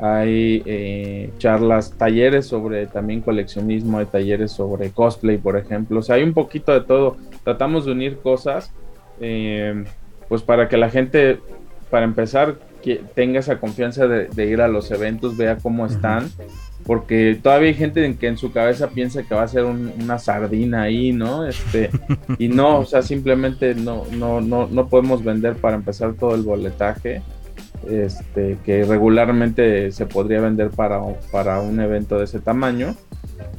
hay 0.00 0.62
eh, 0.66 1.30
charlas, 1.38 1.92
talleres 1.96 2.46
sobre 2.46 2.86
también 2.86 3.20
coleccionismo, 3.20 3.98
hay 3.98 4.06
talleres 4.06 4.52
sobre 4.52 4.90
cosplay, 4.90 5.38
por 5.38 5.56
ejemplo. 5.56 6.00
O 6.00 6.02
sea, 6.02 6.16
hay 6.16 6.22
un 6.22 6.34
poquito 6.34 6.72
de 6.72 6.80
todo. 6.82 7.16
Tratamos 7.44 7.86
de 7.86 7.92
unir 7.92 8.18
cosas, 8.18 8.72
eh, 9.20 9.84
pues 10.28 10.42
para 10.42 10.68
que 10.68 10.76
la 10.76 10.90
gente, 10.90 11.38
para 11.90 12.04
empezar, 12.04 12.56
que 12.82 13.00
tenga 13.14 13.40
esa 13.40 13.58
confianza 13.58 14.06
de, 14.06 14.26
de 14.28 14.46
ir 14.46 14.60
a 14.60 14.68
los 14.68 14.90
eventos, 14.90 15.36
vea 15.36 15.56
cómo 15.56 15.86
están. 15.86 16.28
Porque 16.84 17.36
todavía 17.42 17.68
hay 17.70 17.74
gente 17.74 18.04
en 18.04 18.16
que 18.16 18.28
en 18.28 18.38
su 18.38 18.52
cabeza 18.52 18.90
piensa 18.90 19.24
que 19.24 19.34
va 19.34 19.42
a 19.42 19.48
ser 19.48 19.64
un- 19.64 19.92
una 20.00 20.20
sardina 20.20 20.82
ahí, 20.82 21.10
¿no? 21.12 21.44
Este, 21.44 21.90
y 22.38 22.46
no, 22.48 22.78
o 22.80 22.84
sea, 22.84 23.02
simplemente 23.02 23.74
no, 23.74 24.04
no, 24.12 24.40
no, 24.40 24.68
no 24.68 24.88
podemos 24.88 25.24
vender 25.24 25.56
para 25.56 25.74
empezar 25.74 26.14
todo 26.14 26.36
el 26.36 26.42
boletaje 26.42 27.22
este, 27.90 28.58
que 28.64 28.84
regularmente 28.84 29.92
se 29.92 30.06
podría 30.06 30.40
vender 30.40 30.70
para, 30.70 31.00
para 31.30 31.60
un 31.60 31.80
evento 31.80 32.18
de 32.18 32.24
ese 32.24 32.40
tamaño. 32.40 32.94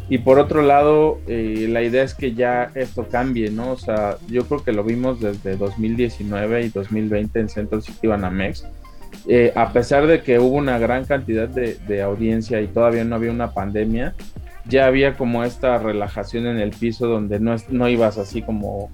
Y 0.09 0.19
por 0.19 0.39
otro 0.39 0.61
lado, 0.61 1.19
eh, 1.28 1.67
la 1.69 1.82
idea 1.82 2.03
es 2.03 2.13
que 2.13 2.34
ya 2.34 2.71
esto 2.75 3.07
cambie, 3.09 3.51
¿no? 3.51 3.71
O 3.71 3.78
sea, 3.78 4.17
yo 4.28 4.45
creo 4.45 4.63
que 4.63 4.71
lo 4.71 4.84
vimos 4.84 5.19
desde 5.19 5.57
2019 5.57 6.63
y 6.63 6.69
2020 6.69 7.39
en 7.39 7.49
Central 7.49 7.82
City 7.82 8.07
Banamex. 8.07 8.65
Eh, 9.28 9.51
a 9.55 9.73
pesar 9.73 10.07
de 10.07 10.21
que 10.21 10.39
hubo 10.39 10.55
una 10.55 10.80
gran 10.80 11.03
cantidad 11.03 11.49
de, 11.49 12.01
audiencia 12.01 12.61
y 12.61 12.67
todavía 12.67 13.03
no 13.03 13.15
había 13.15 13.32
una 13.32 13.53
pandemia, 13.53 14.13
ya 14.65 14.86
había 14.86 15.17
como 15.17 15.43
esta 15.43 15.78
relajación 15.78 16.45
en 16.47 16.59
el 16.59 16.71
piso 16.71 17.07
donde 17.07 17.39
no, 17.39 17.55
no 17.69 17.89
ibas 17.89 18.17
así 18.17 18.41
como, 18.41 18.89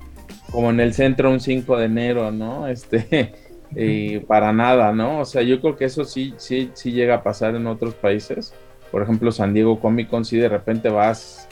como 0.51 0.71
en 0.71 0.79
el 0.79 0.93
centro 0.93 1.29
un 1.29 1.39
5 1.39 1.77
de 1.77 1.85
enero, 1.85 2.31
¿no? 2.31 2.67
Este, 2.73 3.33
eh, 3.75 4.23
para 4.27 4.53
nada, 4.53 4.91
¿no? 4.93 5.19
O 5.19 5.25
sea, 5.25 5.41
yo 5.41 5.59
creo 5.61 5.75
que 5.75 5.85
eso 5.85 6.05
sí, 6.05 6.33
sí, 6.37 6.71
sí 6.73 6.91
llega 6.91 7.15
a 7.15 7.23
pasar 7.23 7.55
en 7.55 7.67
otros 7.67 7.93
países. 7.93 8.53
Por 8.91 9.01
ejemplo, 9.01 9.31
San 9.31 9.53
Diego 9.53 9.79
Comic 9.79 10.09
Con, 10.09 10.25
si 10.25 10.37
de 10.37 10.49
repente 10.49 10.89
vas 10.89 11.47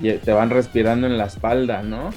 y 0.00 0.12
te 0.12 0.32
van 0.32 0.50
respirando 0.50 1.06
en 1.06 1.16
la 1.16 1.24
espalda, 1.24 1.82
¿no? 1.82 2.10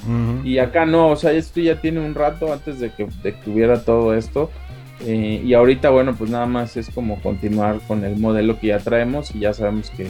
Y 0.43 0.57
acá 0.57 0.85
no, 0.85 1.09
o 1.09 1.15
sea, 1.15 1.31
esto 1.31 1.61
ya 1.61 1.79
tiene 1.79 1.99
un 2.01 2.13
rato 2.13 2.51
antes 2.51 2.79
de 2.79 2.91
que, 2.91 3.07
de 3.23 3.33
que 3.33 3.49
hubiera 3.49 3.83
todo 3.83 4.13
esto. 4.13 4.49
Eh, 5.05 5.41
y 5.45 5.53
ahorita, 5.53 5.89
bueno, 5.89 6.13
pues 6.13 6.29
nada 6.29 6.45
más 6.45 6.75
es 6.75 6.89
como 6.89 7.21
continuar 7.21 7.79
con 7.87 8.03
el 8.03 8.17
modelo 8.17 8.59
que 8.59 8.67
ya 8.67 8.79
traemos 8.79 9.33
y 9.33 9.39
ya 9.39 9.53
sabemos 9.53 9.89
que, 9.91 10.09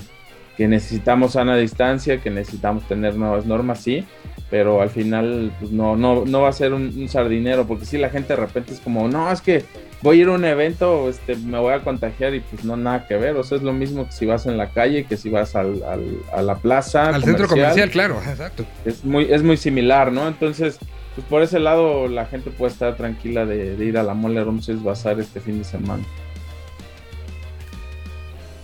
que 0.57 0.67
necesitamos 0.67 1.33
sana 1.33 1.55
distancia, 1.55 2.19
que 2.21 2.31
necesitamos 2.31 2.87
tener 2.87 3.15
nuevas 3.15 3.45
normas, 3.45 3.81
sí, 3.81 4.03
pero 4.49 4.81
al 4.81 4.89
final 4.89 5.51
pues 5.59 5.71
no, 5.71 5.95
no, 5.95 6.23
no 6.25 6.41
va 6.41 6.49
a 6.49 6.53
ser 6.53 6.73
un, 6.73 6.93
un 6.97 7.07
sardinero, 7.09 7.65
porque 7.67 7.85
si 7.85 7.97
la 7.97 8.09
gente 8.09 8.33
de 8.33 8.37
repente 8.39 8.73
es 8.73 8.79
como, 8.79 9.07
no, 9.07 9.31
es 9.31 9.41
que 9.41 9.63
voy 10.01 10.17
a 10.19 10.21
ir 10.21 10.27
a 10.29 10.31
un 10.31 10.45
evento, 10.45 11.09
este, 11.09 11.35
me 11.35 11.59
voy 11.59 11.73
a 11.73 11.79
contagiar 11.81 12.33
y 12.33 12.39
pues 12.39 12.63
no, 12.63 12.75
nada 12.77 13.05
que 13.07 13.15
ver, 13.17 13.35
o 13.35 13.43
sea, 13.43 13.57
es 13.57 13.63
lo 13.63 13.73
mismo 13.73 14.05
que 14.05 14.11
si 14.13 14.25
vas 14.25 14.45
en 14.45 14.57
la 14.57 14.69
calle, 14.71 15.03
que 15.05 15.17
si 15.17 15.29
vas 15.29 15.55
al, 15.55 15.83
al- 15.83 16.17
a 16.33 16.41
la 16.41 16.55
plaza. 16.55 17.09
Al 17.09 17.23
centro 17.23 17.47
comercial, 17.47 17.89
claro, 17.89 18.19
exacto. 18.27 18.65
es 18.85 19.03
muy, 19.05 19.27
es 19.31 19.43
muy 19.43 19.57
similar, 19.57 20.11
¿no? 20.11 20.27
Entonces, 20.27 20.79
pues 21.15 21.27
por 21.27 21.41
ese 21.41 21.59
lado 21.59 22.07
la 22.07 22.25
gente 22.25 22.49
puede 22.49 22.71
estar 22.71 22.95
tranquila 22.95 23.45
de, 23.45 23.75
de 23.75 23.85
ir 23.85 23.97
a 23.97 24.03
la 24.03 24.13
Mole 24.13 24.43
Room 24.43 24.61
Bazaar 24.83 25.19
este 25.19 25.41
fin 25.41 25.57
de 25.59 25.63
semana. 25.65 26.03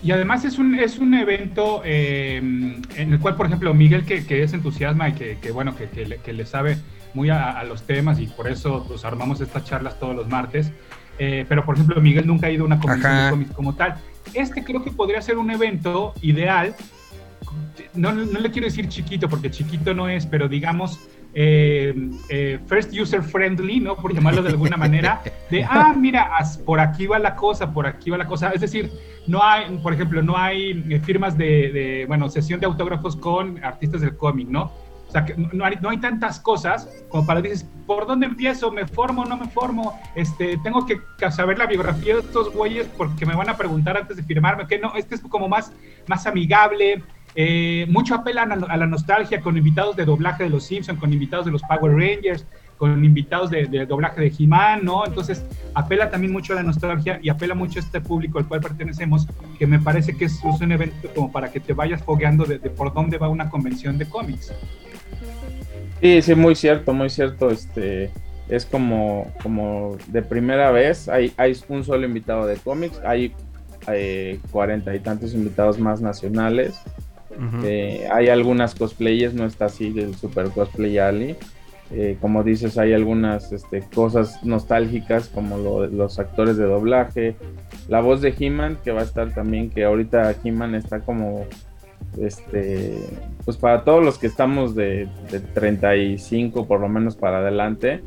Y 0.06 0.12
además 0.12 0.44
es 0.44 0.56
un, 0.58 0.78
es 0.78 0.98
un 0.98 1.14
evento 1.14 1.82
eh, 1.84 2.36
en 2.36 3.12
el 3.12 3.18
cual, 3.18 3.34
por 3.34 3.46
ejemplo, 3.46 3.74
Miguel, 3.74 4.04
que, 4.04 4.24
que 4.24 4.44
es 4.44 4.52
entusiasma 4.52 5.08
y 5.08 5.14
que, 5.14 5.38
que, 5.42 5.50
bueno, 5.50 5.74
que, 5.74 5.88
que 5.88 6.06
le, 6.06 6.18
que 6.18 6.32
le 6.32 6.46
sabe 6.46 6.78
muy 7.12 7.28
a, 7.28 7.50
a 7.50 7.64
los 7.64 7.82
temas 7.82 8.20
y 8.20 8.28
por 8.28 8.46
eso 8.46 8.84
pues, 8.86 9.04
armamos 9.04 9.40
estas 9.40 9.64
charlas 9.64 9.98
todos 9.98 10.14
los 10.14 10.28
martes. 10.28 10.70
Eh, 11.18 11.44
pero, 11.48 11.64
por 11.64 11.74
ejemplo, 11.74 12.00
Miguel 12.00 12.24
nunca 12.24 12.46
ha 12.46 12.52
ido 12.52 12.62
a 12.62 12.66
una 12.66 12.78
convención 12.78 13.12
Ajá. 13.12 13.24
de 13.24 13.30
cómics 13.32 13.50
como 13.50 13.74
tal. 13.74 13.96
Este 14.32 14.62
creo 14.62 14.84
que 14.84 14.92
podría 14.92 15.20
ser 15.20 15.38
un 15.38 15.50
evento 15.50 16.14
ideal. 16.22 16.76
No, 17.92 18.12
no 18.12 18.38
le 18.38 18.50
quiero 18.52 18.68
decir 18.68 18.88
chiquito, 18.88 19.28
porque 19.28 19.50
chiquito 19.50 19.92
no 19.92 20.08
es, 20.08 20.24
pero 20.24 20.46
digamos, 20.46 21.00
eh, 21.38 21.94
eh, 22.30 22.58
first 22.66 22.94
user 22.98 23.22
friendly, 23.22 23.78
¿no? 23.78 23.94
Por 23.96 24.14
llamarlo 24.14 24.42
de 24.42 24.48
alguna 24.48 24.78
manera, 24.78 25.20
de, 25.50 25.62
ah, 25.64 25.94
mira, 25.94 26.30
por 26.64 26.80
aquí 26.80 27.06
va 27.06 27.18
la 27.18 27.36
cosa, 27.36 27.70
por 27.74 27.86
aquí 27.86 28.08
va 28.08 28.16
la 28.16 28.26
cosa. 28.26 28.50
Es 28.54 28.62
decir, 28.62 28.90
no 29.26 29.42
hay, 29.42 29.76
por 29.82 29.92
ejemplo, 29.92 30.22
no 30.22 30.34
hay 30.38 30.82
eh, 30.88 30.98
firmas 31.00 31.36
de, 31.36 31.70
de, 31.72 32.04
bueno, 32.08 32.30
sesión 32.30 32.58
de 32.58 32.64
autógrafos 32.64 33.16
con 33.16 33.62
artistas 33.62 34.00
del 34.00 34.16
cómic, 34.16 34.48
¿no? 34.48 34.72
O 35.08 35.10
sea, 35.12 35.26
que 35.26 35.34
no- 35.36 35.64
hay, 35.64 35.76
no 35.82 35.90
hay 35.90 35.98
tantas 35.98 36.40
cosas 36.40 36.88
como 37.10 37.26
para 37.26 37.42
dices, 37.42 37.68
¿por 37.86 38.06
dónde 38.06 38.26
empiezo? 38.26 38.72
¿Me 38.72 38.86
formo 38.86 39.24
no 39.26 39.36
me 39.36 39.46
formo? 39.46 40.00
Este, 40.14 40.58
tengo 40.64 40.86
que 40.86 40.98
saber 41.30 41.58
la 41.58 41.66
biografía 41.66 42.14
de 42.14 42.20
estos 42.20 42.50
güeyes 42.52 42.86
porque 42.96 43.26
me 43.26 43.34
van 43.36 43.50
a 43.50 43.56
preguntar 43.58 43.96
antes 43.98 44.16
de 44.16 44.22
firmarme. 44.22 44.66
Que 44.66 44.78
no, 44.78 44.94
este 44.96 45.14
es 45.16 45.20
como 45.20 45.48
más, 45.48 45.70
más 46.08 46.26
amigable. 46.26 47.04
Eh, 47.36 47.86
mucho 47.88 48.14
apelan 48.14 48.52
a, 48.52 48.76
la 48.76 48.86
nostalgia 48.86 49.40
con 49.40 49.56
invitados 49.56 49.94
de 49.96 50.04
doblaje 50.04 50.44
de 50.44 50.50
los 50.50 50.64
Simpsons, 50.64 50.98
con 50.98 51.12
invitados 51.12 51.46
de 51.46 51.52
los 51.52 51.62
Power 51.62 51.92
Rangers, 51.92 52.46
con 52.76 53.04
invitados 53.04 53.50
de, 53.50 53.86
doblaje 53.86 54.20
de 54.20 54.32
He-Man, 54.38 54.84
¿no? 54.84 55.06
Entonces, 55.06 55.44
apela 55.74 56.10
también 56.10 56.32
mucho 56.32 56.52
a 56.52 56.56
la 56.56 56.62
nostalgia 56.62 57.18
y 57.22 57.28
apela 57.28 57.54
mucho 57.54 57.78
a 57.78 57.82
este 57.82 58.00
público 58.00 58.38
al 58.38 58.48
cual 58.48 58.60
pertenecemos, 58.60 59.26
que 59.58 59.66
me 59.66 59.78
parece 59.78 60.16
que 60.16 60.26
es, 60.26 60.42
es 60.44 60.60
un 60.60 60.72
evento 60.72 61.08
como 61.14 61.30
para 61.30 61.50
que 61.50 61.60
te 61.60 61.72
vayas 61.72 62.02
fogueando 62.02 62.44
de, 62.44 62.58
de 62.58 62.70
por 62.70 62.92
dónde 62.92 63.18
va 63.18 63.28
una 63.28 63.48
convención 63.48 63.96
de 63.98 64.06
cómics. 64.06 64.52
Sí, 66.00 66.22
sí, 66.22 66.34
muy 66.34 66.54
cierto, 66.54 66.92
muy 66.92 67.08
cierto. 67.08 67.50
Este 67.50 68.10
es 68.48 68.64
como, 68.64 69.32
como 69.42 69.96
de 70.08 70.22
primera 70.22 70.70
vez. 70.70 71.08
Hay, 71.08 71.32
hay 71.36 71.56
un 71.68 71.84
solo 71.84 72.06
invitado 72.06 72.46
de 72.46 72.56
cómics, 72.56 73.00
hay 73.04 73.34
eh, 73.88 74.38
cuarenta 74.50 74.94
y 74.94 75.00
tantos 75.00 75.34
invitados 75.34 75.78
más 75.78 76.00
nacionales. 76.00 76.80
Eh, 77.64 78.08
hay 78.10 78.28
algunas 78.28 78.74
cosplayers, 78.74 79.34
no 79.34 79.44
está 79.44 79.66
así 79.66 79.94
el 79.96 80.14
super 80.14 80.50
cosplay 80.50 80.98
Ali. 80.98 81.36
Eh, 81.92 82.16
como 82.20 82.42
dices, 82.42 82.78
hay 82.78 82.92
algunas 82.92 83.52
este, 83.52 83.80
cosas 83.94 84.42
nostálgicas 84.42 85.28
como 85.28 85.56
lo 85.58 85.86
los 85.86 86.18
actores 86.18 86.56
de 86.56 86.64
doblaje. 86.64 87.36
La 87.88 88.00
voz 88.00 88.20
de 88.20 88.34
He-Man, 88.36 88.78
que 88.82 88.90
va 88.90 89.02
a 89.02 89.04
estar 89.04 89.32
también, 89.32 89.70
que 89.70 89.84
ahorita 89.84 90.34
He-Man 90.42 90.74
está 90.74 91.00
como, 91.00 91.44
este, 92.20 92.98
pues 93.44 93.56
para 93.56 93.84
todos 93.84 94.04
los 94.04 94.18
que 94.18 94.26
estamos 94.26 94.74
de, 94.74 95.08
de 95.30 95.40
35 95.40 96.66
por 96.66 96.80
lo 96.80 96.88
menos 96.88 97.14
para 97.14 97.38
adelante, 97.38 98.02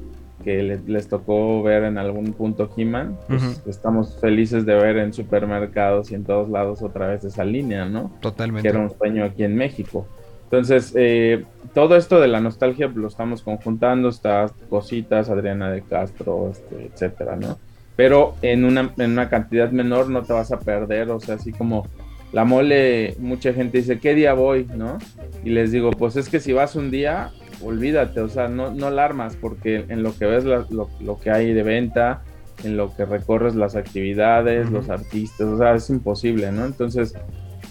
que 0.50 0.64
le- 0.64 0.80
les 0.88 1.08
tocó 1.08 1.62
ver 1.62 1.84
en 1.84 1.98
algún 2.00 2.34
punto 2.34 2.70
He-Man, 2.76 3.18
pues 3.28 3.44
Ujú. 3.44 3.70
estamos 3.70 4.18
felices 4.20 4.66
de 4.66 4.74
ver 4.74 4.98
en 4.98 5.14
supermercados 5.14 6.10
y 6.12 6.16
en 6.16 6.24
todos 6.24 6.50
lados 6.50 6.82
otra 6.82 7.08
vez 7.08 7.24
esa 7.24 7.46
línea, 7.46 7.86
¿no? 7.86 8.12
Totalmente. 8.20 8.64
que 8.64 8.70
era 8.70 8.80
un 8.84 8.90
sueño 8.98 9.24
aquí 9.24 9.44
en 9.44 9.56
México. 9.56 10.08
Entonces, 10.46 10.94
eh, 10.98 11.46
todo 11.76 11.96
esto 11.96 12.20
de 12.20 12.28
la 12.28 12.42
nostalgia 12.42 12.88
lo 12.88 13.08
estamos 13.08 13.44
conjuntando, 13.44 14.10
está 14.10 14.48
cositas, 14.70 15.30
Adriana 15.30 15.70
de 15.70 15.84
Castro, 15.84 16.50
este, 16.52 16.88
etcétera, 16.88 17.36
¿no? 17.36 17.60
Pero 17.96 18.34
en 18.42 18.66
una, 18.66 18.92
en 18.98 19.12
una 19.12 19.30
cantidad 19.30 19.70
menor 19.72 20.10
no 20.10 20.24
te 20.24 20.34
vas 20.34 20.52
a 20.52 20.60
perder, 20.60 21.12
o 21.12 21.20
sea, 21.20 21.36
así 21.36 21.52
como 21.52 21.86
la 22.34 22.44
mole, 22.44 23.14
mucha 23.20 23.54
gente 23.54 23.78
dice, 23.78 24.00
¿qué 24.00 24.16
día 24.16 24.34
voy? 24.34 24.66
¿No? 24.76 24.98
Y 25.44 25.52
les 25.52 25.72
digo, 25.72 25.92
pues 25.92 26.16
es 26.16 26.28
que 26.28 26.40
si 26.40 26.54
vas 26.54 26.76
un 26.76 26.90
día, 26.90 27.30
olvídate, 27.64 28.22
o 28.22 28.30
sea, 28.30 28.48
no, 28.48 28.72
no 28.74 28.90
la 28.90 29.06
armas, 29.06 29.36
porque 29.36 29.86
en 29.90 30.04
lo 30.04 30.16
que 30.18 30.26
ves 30.26 30.44
la- 30.46 30.66
lo, 30.70 30.90
lo 31.00 31.20
que 31.20 31.32
hay 31.32 31.54
de 31.54 31.64
venta, 31.64 32.22
en 32.64 32.76
lo 32.78 32.94
que 32.96 33.06
recorres 33.06 33.56
las 33.56 33.76
actividades, 33.76 34.70
los 34.70 34.90
artistas, 34.90 35.48
o 35.48 35.58
sea, 35.58 35.76
es 35.76 35.90
imposible, 35.90 36.52
¿no? 36.52 36.66
Entonces, 36.66 37.14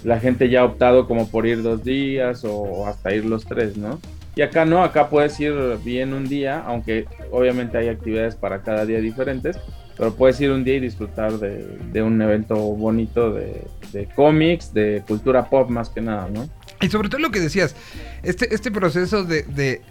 la 0.05 0.19
gente 0.21 0.49
ya 0.49 0.61
ha 0.61 0.65
optado 0.65 1.07
como 1.07 1.29
por 1.29 1.47
ir 1.47 1.63
dos 1.63 1.83
días 1.85 2.45
o 2.45 2.87
hasta 2.87 3.15
ir 3.15 3.25
los 3.25 3.45
tres, 3.45 3.77
¿no? 3.77 3.99
Y 4.37 4.43
acá 4.43 4.65
no, 4.65 4.85
acá 4.85 5.09
puedes 5.11 5.39
ir 5.41 5.53
bien 5.85 6.13
un 6.15 6.27
día, 6.29 6.63
aunque 6.65 7.07
obviamente 7.33 7.77
hay 7.77 7.89
actividades 7.89 8.37
para 8.37 8.63
cada 8.63 8.87
día 8.87 9.01
diferentes, 9.01 9.59
pero 9.97 10.15
puedes 10.15 10.41
ir 10.41 10.53
un 10.53 10.63
día 10.63 10.77
y 10.77 10.81
disfrutar 10.81 11.33
de, 11.33 11.67
de 11.93 12.03
un 12.03 12.23
evento 12.23 12.55
bonito 12.55 13.33
de, 13.33 13.63
de 13.93 14.07
cómics, 14.15 14.73
de 14.73 15.03
cultura 15.09 15.45
pop 15.51 15.69
más 15.71 15.91
que 15.91 16.01
nada, 16.01 16.29
¿no? 16.33 16.49
Y 16.81 16.89
sobre 16.91 17.09
todo 17.09 17.21
lo 17.21 17.31
que 17.31 17.41
decías, 17.41 17.75
este, 18.23 18.55
este 18.55 18.71
proceso 18.71 19.25
de, 19.25 19.43
de- 19.43 19.83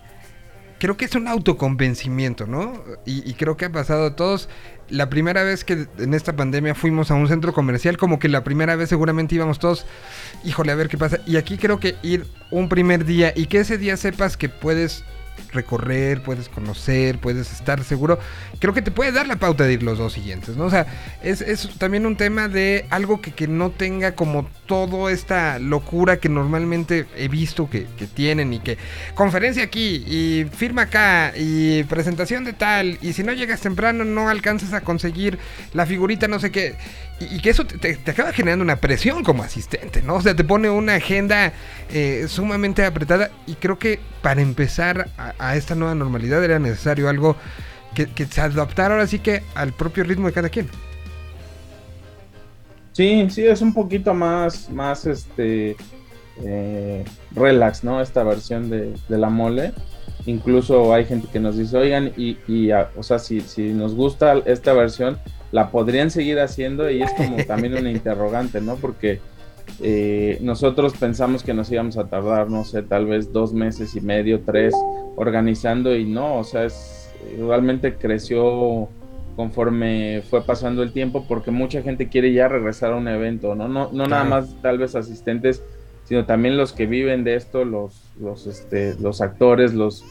Creo 0.79 0.95
que 0.95 1.05
es 1.05 1.15
un 1.15 1.27
autoconvencimiento, 1.27 2.45
¿no? 2.45 2.83
Y, 3.03 3.27
y 3.27 3.33
creo 3.33 3.57
que 3.57 3.65
ha 3.65 3.71
pasado 3.71 4.05
a 4.05 4.15
todos. 4.15 4.47
La 4.89 5.09
primera 5.09 5.41
vez 5.41 5.63
que 5.63 5.87
en 5.97 6.13
esta 6.13 6.35
pandemia 6.35 6.75
fuimos 6.75 7.09
a 7.09 7.15
un 7.15 7.27
centro 7.27 7.51
comercial, 7.51 7.97
como 7.97 8.19
que 8.19 8.29
la 8.29 8.43
primera 8.43 8.75
vez 8.75 8.89
seguramente 8.89 9.33
íbamos 9.33 9.57
todos, 9.57 9.87
híjole, 10.43 10.71
a 10.71 10.75
ver 10.75 10.87
qué 10.87 10.97
pasa. 10.99 11.17
Y 11.25 11.37
aquí 11.37 11.57
creo 11.57 11.79
que 11.79 11.95
ir 12.03 12.27
un 12.51 12.69
primer 12.69 13.05
día 13.05 13.33
y 13.35 13.47
que 13.47 13.61
ese 13.61 13.79
día 13.79 13.97
sepas 13.97 14.37
que 14.37 14.49
puedes 14.49 15.03
recorrer, 15.51 16.21
puedes 16.21 16.49
conocer, 16.49 17.19
puedes 17.19 17.51
estar 17.51 17.83
seguro, 17.83 18.19
creo 18.59 18.73
que 18.73 18.81
te 18.81 18.91
puede 18.91 19.11
dar 19.11 19.27
la 19.27 19.37
pauta 19.37 19.65
de 19.65 19.73
ir 19.73 19.83
los 19.83 19.97
dos 19.97 20.13
siguientes, 20.13 20.55
¿no? 20.57 20.65
O 20.65 20.69
sea, 20.69 20.87
es, 21.21 21.41
es 21.41 21.69
también 21.77 22.05
un 22.05 22.15
tema 22.15 22.47
de 22.47 22.85
algo 22.89 23.21
que, 23.21 23.31
que 23.31 23.47
no 23.47 23.71
tenga 23.71 24.13
como 24.13 24.47
toda 24.65 25.11
esta 25.11 25.59
locura 25.59 26.17
que 26.17 26.29
normalmente 26.29 27.05
he 27.15 27.27
visto 27.27 27.69
que, 27.69 27.87
que 27.97 28.07
tienen 28.07 28.53
y 28.53 28.59
que 28.59 28.77
conferencia 29.15 29.63
aquí 29.63 30.03
y 30.07 30.45
firma 30.53 30.83
acá 30.83 31.33
y 31.35 31.83
presentación 31.83 32.43
de 32.43 32.53
tal 32.53 32.97
y 33.01 33.13
si 33.13 33.23
no 33.23 33.33
llegas 33.33 33.61
temprano 33.61 34.03
no 34.03 34.29
alcanzas 34.29 34.73
a 34.73 34.81
conseguir 34.81 35.39
la 35.73 35.85
figurita 35.85 36.27
no 36.27 36.39
sé 36.39 36.51
qué 36.51 36.75
y, 37.19 37.39
que 37.39 37.49
eso 37.49 37.65
te, 37.65 37.99
acaba 38.05 38.31
generando 38.31 38.63
una 38.63 38.75
presión 38.75 39.23
como 39.23 39.43
asistente, 39.43 40.01
¿no? 40.01 40.15
O 40.15 40.21
sea, 40.21 40.35
te 40.35 40.43
pone 40.43 40.69
una 40.69 40.95
agenda 40.95 41.53
eh, 41.91 42.25
sumamente 42.27 42.85
apretada 42.85 43.31
y 43.47 43.55
creo 43.55 43.79
que 43.79 43.99
para 44.21 44.41
empezar 44.41 45.09
a, 45.17 45.33
a 45.39 45.55
esta 45.55 45.75
nueva 45.75 45.95
normalidad 45.95 46.43
era 46.43 46.59
necesario 46.59 47.09
algo 47.09 47.35
que, 48.05 48.25
se 48.25 48.41
adaptara 48.41 48.95
ahora 48.95 49.07
sí 49.07 49.19
que 49.19 49.43
al 49.55 49.73
propio 49.73 50.03
ritmo 50.03 50.27
de 50.27 50.33
cada 50.33 50.49
quien. 50.49 50.69
Sí, 52.93 53.27
sí, 53.29 53.45
es 53.45 53.61
un 53.61 53.73
poquito 53.73 54.13
más, 54.13 54.69
más 54.69 55.05
este, 55.05 55.75
eh, 56.43 57.05
relax, 57.31 57.83
¿no? 57.83 58.01
Esta 58.01 58.23
versión 58.23 58.69
de, 58.69 58.93
de 59.07 59.17
la 59.17 59.29
mole. 59.29 59.73
Incluso 60.25 60.93
hay 60.93 61.05
gente 61.05 61.27
que 61.31 61.39
nos 61.39 61.57
dice, 61.57 61.77
oigan, 61.77 62.11
y, 62.17 62.37
y 62.47 62.71
ah, 62.71 62.89
o 62.97 63.03
sea, 63.03 63.19
si, 63.19 63.41
si 63.41 63.71
nos 63.73 63.95
gusta 63.95 64.35
esta 64.45 64.73
versión, 64.73 65.19
la 65.51 65.71
podrían 65.71 66.11
seguir 66.11 66.39
haciendo 66.39 66.89
y 66.89 67.01
es 67.01 67.11
como 67.13 67.37
también 67.45 67.75
una 67.75 67.91
interrogante, 67.91 68.61
¿no? 68.61 68.75
Porque 68.75 69.19
eh, 69.81 70.37
nosotros 70.41 70.93
pensamos 70.97 71.43
que 71.43 71.53
nos 71.53 71.71
íbamos 71.71 71.97
a 71.97 72.07
tardar, 72.07 72.49
no 72.49 72.63
sé, 72.63 72.83
tal 72.83 73.05
vez 73.05 73.31
dos 73.31 73.53
meses 73.53 73.95
y 73.95 74.01
medio, 74.01 74.41
tres, 74.41 74.73
organizando 75.15 75.95
y 75.95 76.05
no, 76.05 76.37
o 76.37 76.43
sea, 76.43 76.65
es, 76.65 77.09
realmente 77.37 77.95
creció 77.95 78.89
conforme 79.35 80.23
fue 80.27 80.41
pasando 80.43 80.81
el 80.81 80.91
tiempo 80.91 81.25
porque 81.27 81.51
mucha 81.51 81.83
gente 81.83 82.09
quiere 82.09 82.33
ya 82.33 82.47
regresar 82.47 82.93
a 82.93 82.95
un 82.95 83.07
evento, 83.07 83.53
¿no? 83.53 83.67
No, 83.67 83.89
no 83.91 84.07
nada 84.07 84.23
más 84.23 84.55
tal 84.61 84.79
vez 84.79 84.95
asistentes, 84.95 85.63
sino 86.05 86.25
también 86.25 86.57
los 86.57 86.73
que 86.73 86.87
viven 86.87 87.23
de 87.23 87.35
esto, 87.35 87.63
los, 87.63 88.01
los, 88.19 88.47
este, 88.47 88.95
los 88.99 89.21
actores, 89.21 89.73
los 89.73 90.03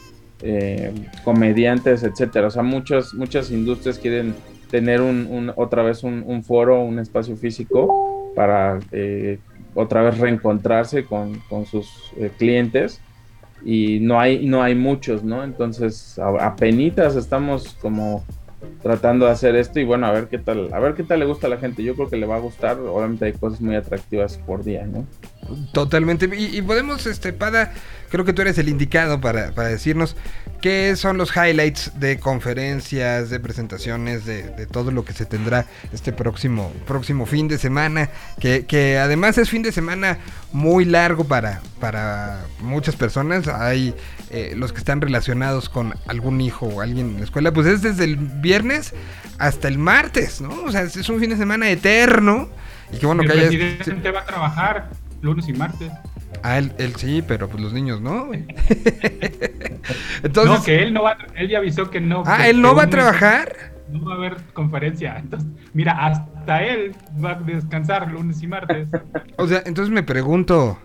eh, 0.43 0.93
comediantes, 1.25 2.03
etcétera. 2.03 2.49
O 2.49 2.51
sea, 2.51 2.63
muchas, 2.63 3.15
muchas 3.15 3.51
industrias 3.51 3.99
quieren 3.99 4.35
tener 4.77 5.01
un, 5.01 5.51
otra 5.57 5.83
vez 5.83 6.03
un, 6.03 6.23
un 6.27 6.45
foro, 6.45 6.83
un 6.83 6.99
espacio 6.99 7.35
físico 7.35 8.31
para 8.37 8.79
eh, 8.93 9.39
otra 9.75 10.03
vez 10.03 10.19
reencontrarse 10.19 11.07
con, 11.07 11.41
con 11.49 11.65
sus 11.65 12.13
eh, 12.19 12.31
clientes 12.37 13.01
y 13.65 14.01
no 14.01 14.21
hay, 14.21 14.47
no 14.47 14.63
hay 14.63 14.75
muchos, 14.75 15.25
¿no? 15.25 15.45
Entonces, 15.45 16.19
a, 16.19 16.47
apenitas 16.47 17.17
estamos 17.17 17.75
como 17.81 18.23
tratando 18.83 19.27
de 19.27 19.33
hacer 19.33 19.57
esto 19.57 19.81
y 19.81 19.85
bueno, 19.85 20.07
a 20.07 20.13
ver 20.13 20.29
qué 20.29 20.39
tal, 20.39 20.73
a 20.73 20.79
ver 20.79 20.95
qué 20.95 21.03
tal 21.03 21.19
le 21.19 21.27
gusta 21.27 21.47
a 21.47 21.51
la 21.51 21.59
gente. 21.59 21.83
Yo 21.83 21.95
creo 21.95 22.09
que 22.09 22.17
le 22.17 22.27
va 22.27 22.37
a 22.37 22.41
gustar, 22.41 22.79
obviamente 22.79 23.27
hay 23.27 23.33
cosas 23.33 23.61
muy 23.61 23.77
atractivas 23.77 24.39
por 24.39 24.65
día, 24.65 24.87
¿no? 24.87 25.07
Totalmente. 25.73 26.29
Y, 26.37 26.61
podemos, 26.63 27.07
este, 27.07 27.33
Pada, 27.33 27.73
creo 28.11 28.25
que 28.25 28.33
tú 28.33 28.43
eres 28.43 28.59
el 28.59 28.69
indicado 28.69 29.21
para, 29.21 29.53
para 29.53 29.69
decirnos 29.69 30.17
qué 30.61 30.97
son 30.97 31.19
los 31.19 31.31
highlights 31.37 32.01
de 32.01 32.19
conferencias, 32.19 33.31
de 33.31 33.39
presentaciones, 33.39 34.25
de, 34.25 34.43
de 34.43 34.67
todo 34.67 34.91
lo 34.91 35.05
que 35.05 35.13
se 35.13 35.25
tendrá 35.25 35.67
este 35.93 36.13
próximo, 36.13 36.73
próximo 36.87 37.27
fin 37.27 37.47
de 37.47 37.59
semana, 37.59 38.11
que, 38.41 38.67
que 38.67 38.99
además 38.99 39.39
es 39.39 39.51
fin 39.51 39.63
de 39.63 39.71
semana 39.71 40.19
muy 40.53 40.85
largo 40.85 41.25
para, 41.25 41.61
para 41.81 42.45
muchas 42.61 42.97
personas. 42.97 43.47
Hay 43.47 43.95
eh, 44.31 44.55
los 44.57 44.73
que 44.73 44.79
están 44.79 45.01
relacionados 45.01 45.69
con 45.69 45.95
algún 46.07 46.41
hijo 46.41 46.67
o 46.67 46.81
alguien 46.81 47.11
en 47.11 47.19
la 47.19 47.25
escuela, 47.25 47.53
pues 47.53 47.67
es 47.67 47.83
desde 47.83 48.05
el 48.05 48.17
viernes 48.17 48.95
hasta 49.39 49.69
el 49.69 49.79
martes, 49.79 50.41
¿no? 50.41 50.65
O 50.65 50.73
sea, 50.73 50.83
es 50.83 51.09
un 51.09 51.21
fin 51.21 51.31
de 51.31 51.37
semana 51.37 51.69
eterno. 51.71 52.49
Y 52.93 52.99
que 52.99 53.07
bueno 53.07 53.23
el 53.23 53.31
que 53.31 53.39
haya... 53.39 53.49
presidente 53.77 54.11
va 54.11 54.21
a 54.21 54.27
trabajar 54.27 54.91
lunes 55.23 55.49
y 55.49 55.53
martes. 55.53 55.91
Ah, 56.43 56.59
él, 56.59 56.73
él 56.79 56.95
sí, 56.97 57.23
pero 57.27 57.49
pues 57.49 57.63
los 57.63 57.73
niños 57.73 58.01
no. 58.01 58.29
Entonces, 60.23 60.59
no, 60.59 60.65
que 60.65 60.83
él 60.83 60.93
no 60.93 61.03
va, 61.05 61.17
él 61.35 61.49
ya 61.49 61.59
avisó 61.59 61.91
que 61.91 62.01
no. 62.01 62.23
ah, 62.27 62.39
que- 62.43 62.51
él 62.51 62.61
no 62.61 62.75
va 62.75 62.85
a 62.85 62.91
trabajar. 62.91 63.73
No 63.91 64.05
va 64.05 64.15
a 64.15 64.17
haber 64.17 64.37
conferencia. 64.53 65.17
Entonces, 65.17 65.49
mira, 65.73 65.93
hasta 66.05 66.63
él 66.63 66.95
va 67.25 67.33
a 67.33 67.35
descansar 67.37 68.11
lunes 68.11 68.43
y 68.43 68.47
martes. 68.49 68.89
O 69.37 69.47
sea, 69.47 69.63
entonces 69.65 69.93
me 69.93 70.03
pregunto, 70.03 70.79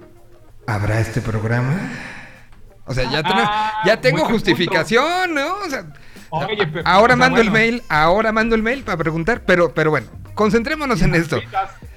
¿habrá 0.67 0.99
este 0.99 1.19
programa? 1.21 1.73
O 2.86 2.93
sea, 2.93 3.03
ya, 3.11 3.21
tengo- 3.23 3.36
Ah, 3.43 3.73
ya 3.86 4.01
tengo 4.01 4.17
buen 4.17 4.32
punto. 4.32 4.34
justificación, 4.51 5.34
¿no? 5.34 5.53
O 5.65 5.69
sea, 5.69 5.86
Oye, 6.29 6.65
pero- 6.67 6.82
ahora 6.88 7.13
o 7.13 7.17
sea, 7.17 7.29
mando 7.29 7.41
el 7.41 7.51
mail, 7.51 7.84
ahora 7.89 8.32
mando 8.32 8.55
el 8.55 8.63
mail 8.63 8.84
para 8.84 8.97
preguntar, 8.97 9.41
pero, 9.45 9.73
pero 9.73 9.89
bueno, 9.91 10.07
concentrémonos 10.34 11.01
en 11.01 11.11
me 11.11 11.17
esto. 11.17 11.41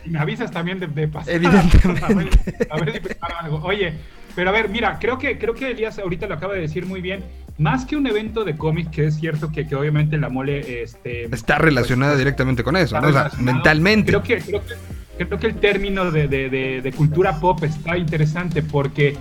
y 0.04 0.10
me 0.10 0.18
avisas 0.18 0.50
también 0.50 0.78
de, 0.80 0.86
de 0.88 1.08
pasada. 1.08 1.32
Evidentemente. 1.36 1.98
A 2.00 2.08
ver, 2.08 2.28
a 2.70 2.76
ver 2.80 2.92
si 3.02 3.08
algo. 3.44 3.60
Oye, 3.64 3.94
pero 4.34 4.50
a 4.50 4.52
ver, 4.52 4.68
mira, 4.68 4.98
creo 5.00 5.18
que, 5.18 5.38
creo 5.38 5.54
que 5.54 5.70
Elías 5.70 5.98
ahorita 5.98 6.26
lo 6.26 6.34
acaba 6.34 6.54
de 6.54 6.60
decir 6.60 6.84
muy 6.86 7.00
bien. 7.00 7.24
Más 7.56 7.84
que 7.84 7.96
un 7.96 8.04
evento 8.08 8.42
de 8.44 8.56
cómics, 8.56 8.90
que 8.90 9.06
es 9.06 9.14
cierto 9.14 9.52
que, 9.52 9.66
que 9.68 9.76
obviamente 9.76 10.18
la 10.18 10.28
mole 10.28 10.82
este, 10.82 11.26
Está 11.32 11.58
relacionada 11.58 12.12
pues, 12.14 12.18
directamente 12.18 12.64
con 12.64 12.76
eso, 12.76 13.00
¿no? 13.00 13.08
O 13.08 13.12
sea, 13.12 13.30
mentalmente. 13.38 14.08
Creo 14.10 14.24
que, 14.24 14.38
creo 14.38 14.60
que, 14.66 15.24
creo 15.24 15.38
que 15.38 15.46
el 15.46 15.54
término 15.60 16.10
de, 16.10 16.26
de- 16.26 16.50
de- 16.50 16.80
de 16.82 16.92
cultura 16.92 17.38
pop 17.38 17.62
está 17.62 17.96
interesante 17.96 18.60
porque 18.62 19.16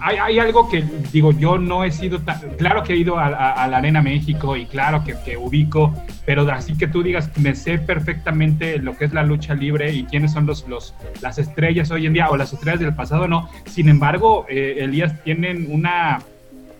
hay, 0.00 0.16
hay 0.16 0.38
algo 0.38 0.68
que, 0.68 0.84
digo, 1.12 1.32
yo 1.32 1.58
no 1.58 1.84
he 1.84 1.90
sido 1.90 2.20
tan. 2.20 2.40
Claro 2.56 2.82
que 2.82 2.94
he 2.94 2.96
ido 2.96 3.18
a, 3.18 3.30
la 3.30 3.76
Arena 3.76 4.02
México 4.02 4.56
y 4.56 4.66
claro 4.66 5.02
que, 5.04 5.36
ubico, 5.36 5.92
pero 6.24 6.50
así 6.50 6.76
que 6.76 6.86
tú 6.86 7.02
digas, 7.02 7.30
me 7.38 7.54
sé 7.54 7.78
perfectamente 7.78 8.78
lo 8.78 8.96
que 8.96 9.06
es 9.06 9.12
la 9.12 9.22
lucha 9.22 9.54
libre 9.54 9.92
y 9.92 10.04
quiénes 10.04 10.32
son 10.32 10.46
los, 10.46 10.66
los, 10.68 10.94
las 11.22 11.38
estrellas 11.38 11.90
hoy 11.90 12.06
en 12.06 12.12
día 12.12 12.30
o 12.30 12.36
las 12.36 12.52
estrellas 12.52 12.80
del 12.80 12.94
pasado, 12.94 13.28
no. 13.28 13.48
Sin 13.66 13.88
embargo, 13.88 14.46
eh, 14.48 14.76
Elías 14.80 15.22
tienen 15.24 15.66
una. 15.70 16.20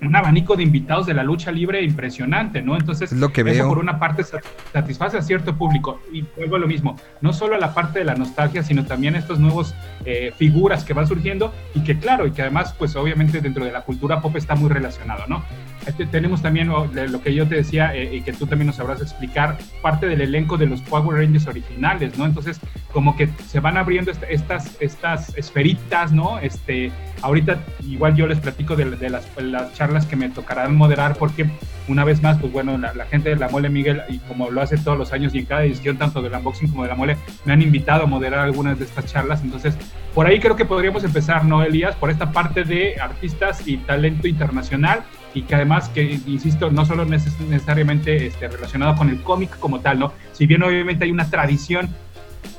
Un 0.01 0.15
abanico 0.15 0.57
de 0.57 0.63
invitados 0.63 1.07
de 1.07 1.15
la 1.15 1.23
lucha 1.23 1.51
libre 1.51 1.83
impresionante, 1.83 2.61
¿no? 2.61 2.77
Entonces, 2.77 3.13
Es 3.13 3.19
lo 3.19 3.33
que 3.33 3.41
eso 3.41 3.51
veo. 3.51 3.69
por 3.69 3.79
una 3.79 3.99
parte 3.99 4.23
sat- 4.25 4.45
satisface 4.73 5.17
a 5.17 5.23
cierto 5.23 5.57
público 5.57 6.01
y 6.13 6.23
vuelvo 6.37 6.57
a 6.57 6.59
lo 6.59 6.67
mismo, 6.67 6.97
no 7.23 7.33
solo 7.33 7.57
la 7.57 7.73
parte 7.73 8.01
de 8.01 8.05
la 8.05 8.15
nostalgia, 8.15 8.63
sino 8.63 8.85
también 8.85 9.17
estos 9.17 9.39
nuevos 9.41 9.75
eh, 10.05 10.33
figuras 10.37 10.85
que 10.85 10.93
van 10.93 11.07
surgiendo 11.07 11.53
y 11.75 11.81
que 11.81 11.99
claro, 11.99 12.27
y 12.27 12.33
que 12.33 12.43
además 12.43 12.75
pues 12.79 12.95
obviamente 12.95 13.41
dentro 13.41 13.65
de 13.65 13.73
la 13.73 13.81
cultura 13.83 14.21
pop 14.21 14.37
está 14.37 14.55
muy 14.55 14.69
relacionado, 14.69 15.25
¿no? 15.29 15.43
Este, 15.87 16.05
tenemos 16.05 16.43
también 16.43 16.69
lo 16.69 17.23
que 17.23 17.33
yo 17.33 17.47
te 17.47 17.55
decía 17.55 17.95
eh, 17.95 18.17
y 18.17 18.21
que 18.23 18.33
tú 18.33 18.47
también 18.47 18.67
nos 18.67 18.77
sabrás 18.77 19.01
explicar, 19.01 19.57
parte 19.83 20.07
del 20.07 20.21
elenco 20.21 20.57
de 20.59 20.67
los 20.67 20.83
Power 20.83 21.19
Rangers 21.21 21.47
originales, 21.47 22.19
¿no? 22.19 22.27
Entonces 22.27 22.61
como 22.93 23.17
que 23.17 23.29
se 23.47 23.61
van 23.61 23.77
abriendo 23.77 24.11
est- 24.11 24.23
estas, 24.29 24.77
estas 24.81 25.37
esferitas, 25.39 26.13
¿no? 26.13 26.39
Este, 26.41 26.91
ahorita 27.23 27.59
igual 27.87 28.15
yo 28.15 28.27
les 28.27 28.39
platico 28.41 28.77
de, 28.77 28.85
de 28.85 29.11
las, 29.11 29.27
las 29.41 29.75
charlas 29.75 30.07
que 30.07 30.17
me 30.17 30.29
tocarán 30.29 30.77
moderar 30.77 31.17
porque 31.17 31.49
una 31.89 32.05
vez 32.05 32.23
más, 32.23 32.39
pues 32.39 32.53
bueno, 32.53 32.77
la, 32.79 32.93
la 32.95 33.05
gente 33.07 33.29
de 33.29 33.37
la 33.37 33.49
mole 33.49 33.69
Miguel, 33.69 34.03
y 34.09 34.19
como 34.19 34.51
lo 34.51 34.61
hace 34.61 34.77
todos 34.77 34.99
los 34.99 35.13
años 35.13 35.35
y 35.35 35.39
en 35.39 35.47
cada 35.47 35.65
edición, 35.65 35.97
tanto 35.97 36.21
del 36.21 36.33
unboxing 36.35 36.69
como 36.69 36.83
de 36.83 36.89
la 36.89 36.97
mole, 36.97 37.17
me 37.45 37.53
han 37.53 37.63
invitado 37.63 38.03
a 38.05 38.07
moderar 38.07 38.41
algunas 38.41 38.79
de 38.79 38.85
estas 38.85 39.07
charlas. 39.07 39.43
Entonces, 39.43 39.77
por 40.13 40.27
ahí 40.27 40.41
creo 40.41 40.57
que 40.57 40.65
podríamos 40.65 41.05
empezar, 41.05 41.45
¿no, 41.45 41.63
Elías? 41.63 41.95
Por 41.95 42.11
esta 42.11 42.33
parte 42.33 42.65
de 42.65 43.01
artistas 43.01 43.67
y 43.69 43.77
talento 43.77 44.27
internacional 44.27 45.05
y 45.33 45.43
que 45.43 45.55
además, 45.55 45.89
que 45.91 46.19
insisto, 46.27 46.71
no 46.71 46.85
solo 46.87 47.07
neces- 47.07 47.39
necesariamente 47.49 48.27
este, 48.27 48.49
relacionado 48.49 48.97
con 48.97 49.09
el 49.11 49.21
cómic 49.23 49.57
como 49.59 49.81
tal, 49.81 49.99
¿no? 49.99 50.13
Si 50.33 50.47
bien 50.47 50.63
obviamente 50.63 51.05
hay 51.05 51.13
una 51.13 51.31
tradición 51.31 51.89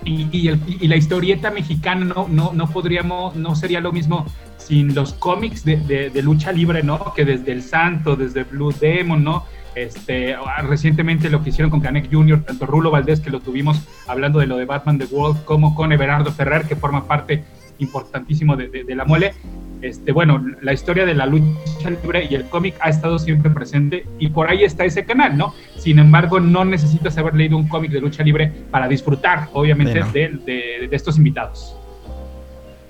y, 0.06 0.28
y 0.32 0.48
el- 0.50 0.60
y 0.68 0.88
la 0.88 0.96
historieta 0.96 1.52
mexicana 1.52 2.06
no, 2.06 2.28
no, 2.30 2.52
no 2.54 2.70
podríamos, 2.70 3.36
no 3.36 3.56
sería 3.56 3.80
lo 3.82 3.92
mismo 3.92 4.26
sin 4.58 4.94
los 4.96 5.14
cómics 5.14 5.64
de, 5.64 5.78
de- 5.78 6.10
de 6.10 6.22
lucha 6.22 6.52
libre, 6.52 6.84
¿no? 6.84 7.14
Que 7.16 7.26
desde 7.26 7.52
El 7.52 7.62
Santo, 7.64 8.16
desde 8.16 8.44
Blue 8.44 8.72
Demon, 8.74 9.24
¿no? 9.24 9.46
Este, 9.76 10.34
ah, 10.34 10.62
recientemente 10.64 11.30
lo 11.30 11.44
que 11.44 11.50
hicieron 11.52 11.70
con 11.70 11.82
Canek 11.82 12.10
Jr., 12.12 12.44
tanto 12.44 12.66
Rulo 12.66 12.90
Valdés, 12.90 13.20
que 13.20 13.30
lo 13.30 13.40
tuvimos 13.40 13.80
hablando 14.08 14.40
de 14.40 14.48
lo 14.48 14.58
de 14.58 14.66
Batman 14.66 14.98
The 14.98 15.06
World, 15.06 15.44
como 15.46 15.76
con 15.76 15.92
Everardo 15.92 16.32
Ferrer, 16.32 16.64
que 16.68 16.76
forma 16.76 17.06
parte 17.08 17.44
importantísimo 17.80 18.56
de, 18.56 18.70
de- 18.70 18.84
de 18.84 18.96
la 18.96 19.06
mole. 19.06 19.34
Este, 19.82 20.12
bueno, 20.12 20.44
la 20.62 20.74
historia 20.74 21.06
de 21.06 21.14
la 21.14 21.26
lucha 21.26 21.90
libre 22.02 22.28
y 22.30 22.36
el 22.36 22.46
cómic 22.46 22.76
ha 22.80 22.90
estado 22.90 23.20
siempre 23.20 23.52
presente 23.52 24.06
y 24.18 24.30
por 24.30 24.50
ahí 24.50 24.64
está 24.64 24.86
ese 24.86 25.06
canal, 25.06 25.38
¿no? 25.38 25.54
Sin 25.78 26.00
embargo, 26.00 26.40
no 26.40 26.66
necesitas 26.66 27.18
haber 27.18 27.36
leído 27.36 27.58
un 27.58 27.68
cómic 27.68 27.92
de 27.92 28.02
lucha 28.02 28.24
libre 28.24 28.52
para 28.72 28.88
disfrutar, 28.88 29.50
obviamente, 29.54 29.94
Sí, 29.94 30.00
no. 30.00 30.12
de, 30.12 30.30
de- 30.46 30.88
de 30.88 30.96
estos 30.96 31.18
invitados. 31.18 31.76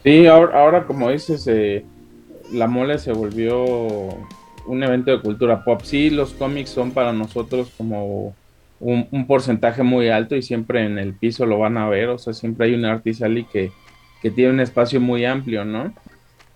Sí, 0.04 0.26
ahora, 0.28 0.62
ahora 0.62 0.84
como 0.86 1.10
dices, 1.12 1.46
eh, 1.48 1.84
la 2.54 2.68
mole 2.68 2.98
se 3.00 3.12
volvió 3.12 3.66
un 4.66 4.84
evento 4.84 5.12
de 5.12 5.20
cultura 5.22 5.64
pop. 5.66 5.82
Sí, 5.84 6.10
los 6.10 6.32
cómics 6.34 6.70
son 6.70 6.92
para 6.92 7.12
nosotros 7.12 7.72
como 7.78 8.34
un, 8.80 9.08
un 9.12 9.28
porcentaje 9.28 9.84
muy 9.84 10.08
alto 10.10 10.36
y 10.36 10.42
siempre 10.42 10.86
en 10.86 10.98
el 10.98 11.14
piso 11.14 11.46
lo 11.46 11.60
van 11.60 11.78
a 11.78 11.90
ver. 11.90 12.08
O 12.10 12.18
sea, 12.18 12.32
siempre 12.34 12.68
hay 12.68 12.74
un 12.76 12.86
artisali 12.86 13.44
que, 13.46 13.72
que 14.22 14.32
tiene 14.32 14.52
un 14.52 14.60
espacio 14.62 15.02
muy 15.02 15.26
amplio, 15.26 15.66
¿no? 15.66 15.94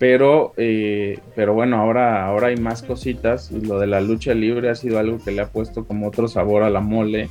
Pero, 0.02 0.52
eh, 0.56 1.20
pero 1.36 1.54
bueno, 1.54 1.76
ahora, 1.76 2.26
ahora 2.26 2.48
hay 2.48 2.56
más 2.56 2.82
cositas 2.82 3.52
y 3.52 3.64
lo 3.64 3.78
de 3.78 3.86
la 3.86 4.00
lucha 4.00 4.34
libre 4.34 4.68
ha 4.68 4.74
sido 4.74 4.98
algo 4.98 5.18
que 5.24 5.30
le 5.30 5.42
ha 5.42 5.46
puesto 5.46 5.84
como 5.84 6.08
otro 6.08 6.26
sabor 6.26 6.64
a 6.64 6.70
la 6.70 6.80
mole. 6.80 7.30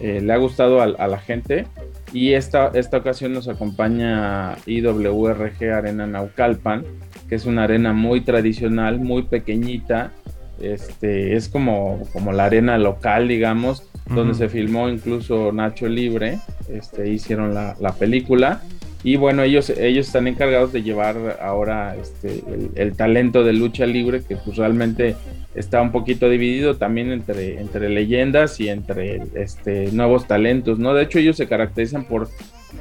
Eh, 0.00 0.20
le 0.22 0.32
ha 0.32 0.36
gustado 0.36 0.80
a, 0.80 0.84
a 0.84 1.08
la 1.08 1.18
gente 1.18 1.66
y 2.12 2.34
esta, 2.34 2.70
esta 2.72 2.98
ocasión 2.98 3.32
nos 3.32 3.48
acompaña 3.48 4.54
IWRG 4.64 5.72
Arena 5.72 6.06
Naucalpan, 6.06 6.84
que 7.28 7.34
es 7.34 7.46
una 7.46 7.64
arena 7.64 7.92
muy 7.92 8.20
tradicional, 8.20 9.00
muy 9.00 9.24
pequeñita. 9.24 10.12
Este, 10.60 11.34
es 11.34 11.48
como, 11.48 12.00
como 12.12 12.32
la 12.32 12.44
arena 12.44 12.78
local, 12.78 13.26
digamos, 13.26 13.90
donde 14.06 14.34
Ujú. 14.34 14.34
se 14.34 14.48
filmó 14.48 14.88
incluso 14.88 15.50
Nacho 15.50 15.88
Libre, 15.88 16.38
este, 16.68 17.08
hicieron 17.08 17.54
la, 17.54 17.74
la 17.80 17.92
película. 17.92 18.62
Y 19.04 19.16
bueno, 19.16 19.42
ellos, 19.42 19.68
ellos 19.68 20.06
están 20.06 20.26
encargados 20.26 20.72
de 20.72 20.82
llevar 20.82 21.38
ahora 21.42 21.94
este, 21.94 22.42
el, 22.74 22.96
talento 22.96 23.44
de 23.44 23.52
lucha 23.52 23.84
libre, 23.84 24.22
que 24.26 24.36
pues 24.36 24.56
realmente 24.56 25.14
está 25.54 25.82
un 25.82 25.92
poquito 25.92 26.30
dividido 26.30 26.76
también 26.76 27.12
entre, 27.12 27.60
entre 27.60 27.90
leyendas 27.90 28.58
y 28.60 28.70
entre 28.70 29.22
este, 29.34 29.92
nuevos 29.92 30.26
talentos, 30.26 30.78
¿no? 30.78 30.94
De 30.94 31.02
hecho, 31.02 31.18
ellos 31.18 31.36
se 31.36 31.46
caracterizan 31.46 32.04
por 32.04 32.30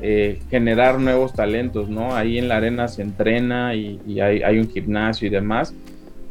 eh, 0.02 0.40
generar 0.50 0.98
nuevos 0.98 1.34
talentos, 1.34 1.90
¿no? 1.90 2.16
Ahí 2.16 2.38
en 2.38 2.48
la 2.48 2.56
arena 2.56 2.88
se 2.88 3.02
entrena 3.02 3.76
y, 3.76 4.00
y 4.08 4.22
hay, 4.22 4.44
hay 4.44 4.60
un 4.60 4.70
gimnasio 4.70 5.28
y 5.28 5.30
demás. 5.30 5.76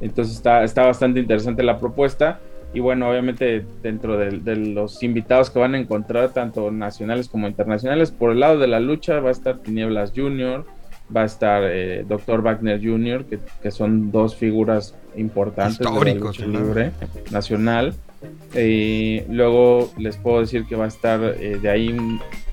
Entonces 0.00 0.36
está, 0.36 0.64
está 0.64 0.86
bastante 0.86 1.20
interesante 1.20 1.62
la 1.62 1.78
propuesta. 1.78 2.40
Y 2.74 2.80
bueno, 2.80 3.10
obviamente 3.10 3.64
dentro 3.82 4.16
de, 4.16 4.38
de 4.38 4.56
los 4.56 5.02
invitados 5.02 5.50
que 5.50 5.58
van 5.58 5.74
a 5.74 5.78
encontrar, 5.78 6.32
tanto 6.32 6.70
nacionales 6.70 7.28
como 7.28 7.46
internacionales, 7.46 8.10
por 8.10 8.32
el 8.32 8.40
lado 8.40 8.58
de 8.58 8.66
la 8.66 8.80
lucha 8.80 9.20
va 9.20 9.28
a 9.28 9.32
estar 9.32 9.58
Tinieblas 9.58 10.12
Jr., 10.14 10.64
va 11.14 11.22
a 11.22 11.26
estar 11.26 11.62
eh, 11.64 12.04
Dr. 12.08 12.42
Wagner 12.42 12.80
Jr., 12.82 13.24
que, 13.26 13.38
que 13.62 13.70
son 13.70 14.10
dos 14.10 14.36
figuras 14.36 14.94
importantes 15.16 15.78
de 15.78 15.84
la 15.84 16.14
lucha 16.14 16.46
libre 16.46 16.92
nacional. 17.30 17.94
Eh, 18.54 19.26
luego 19.28 19.90
les 19.98 20.16
puedo 20.16 20.40
decir 20.40 20.64
que 20.66 20.76
va 20.76 20.84
a 20.84 20.88
estar 20.88 21.20
eh, 21.22 21.58
de 21.60 21.68
ahí 21.68 21.96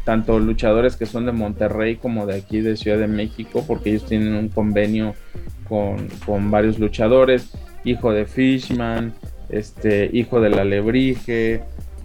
tanto 0.03 0.39
luchadores 0.39 0.95
que 0.95 1.05
son 1.05 1.25
de 1.25 1.31
Monterrey 1.31 1.97
como 1.97 2.25
de 2.25 2.37
aquí 2.37 2.61
de 2.61 2.75
Ciudad 2.75 2.97
de 2.97 3.07
México, 3.07 3.63
porque 3.67 3.91
ellos 3.91 4.05
tienen 4.05 4.33
un 4.33 4.49
convenio 4.49 5.13
con, 5.67 6.07
con 6.25 6.49
varios 6.49 6.79
luchadores, 6.79 7.51
hijo 7.83 8.11
de 8.11 8.25
Fishman, 8.25 9.13
este, 9.49 10.09
hijo 10.13 10.41
de 10.41 10.49
la 10.49 10.63
Lebrige, 10.63 11.63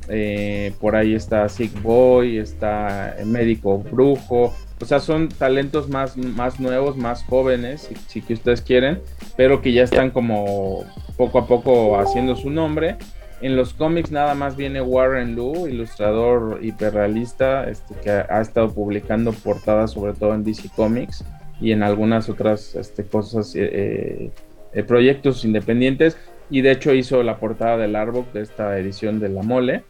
eh, 0.08 0.72
por 0.80 0.96
ahí 0.96 1.14
está 1.14 1.48
Sick 1.48 1.80
Boy, 1.82 2.38
está 2.38 3.16
Médico 3.24 3.78
Brujo, 3.78 4.52
o 4.80 4.84
sea, 4.84 5.00
son 5.00 5.28
talentos 5.28 5.88
más, 5.88 6.16
más 6.16 6.58
nuevos, 6.60 6.96
más 6.96 7.22
jóvenes, 7.24 7.88
si, 8.08 8.20
que 8.20 8.34
ustedes 8.34 8.60
quieren, 8.60 9.00
pero 9.36 9.62
que 9.62 9.72
ya 9.72 9.82
están 9.82 10.10
como 10.10 10.84
poco 11.16 11.38
a 11.38 11.46
poco 11.46 11.98
haciendo 11.98 12.36
su 12.36 12.50
nombre. 12.50 12.96
En 13.40 13.56
los 13.56 13.72
cómics 13.72 14.10
nada 14.10 14.34
más 14.34 14.56
viene 14.56 14.82
Warren 14.82 15.36
Lu, 15.36 15.66
ilustrador 15.68 16.58
hiperrealista, 16.62 17.68
este, 17.68 17.94
que 17.94 18.10
ha, 18.10 18.40
estado 18.40 18.72
publicando 18.74 19.32
portadas 19.32 19.92
sobre 19.92 20.12
todo 20.12 20.34
en 20.34 20.44
DC 20.44 20.68
Comics 20.74 21.24
y 21.60 21.72
en 21.72 21.82
algunas 21.82 22.28
otras 22.28 22.74
este, 22.74 23.04
cosas, 23.04 23.54
eh, 23.54 24.30
eh, 24.72 24.82
proyectos 24.82 25.44
independientes. 25.44 26.16
Y 26.54 26.60
de 26.60 26.70
hecho 26.70 26.94
hizo 26.94 27.20
la 27.24 27.38
portada 27.38 27.76
del 27.78 27.96
Arbok 27.96 28.32
de 28.32 28.42
esta 28.42 28.78
edición 28.78 29.18
de 29.18 29.28
La 29.28 29.42
Mole, 29.42 29.82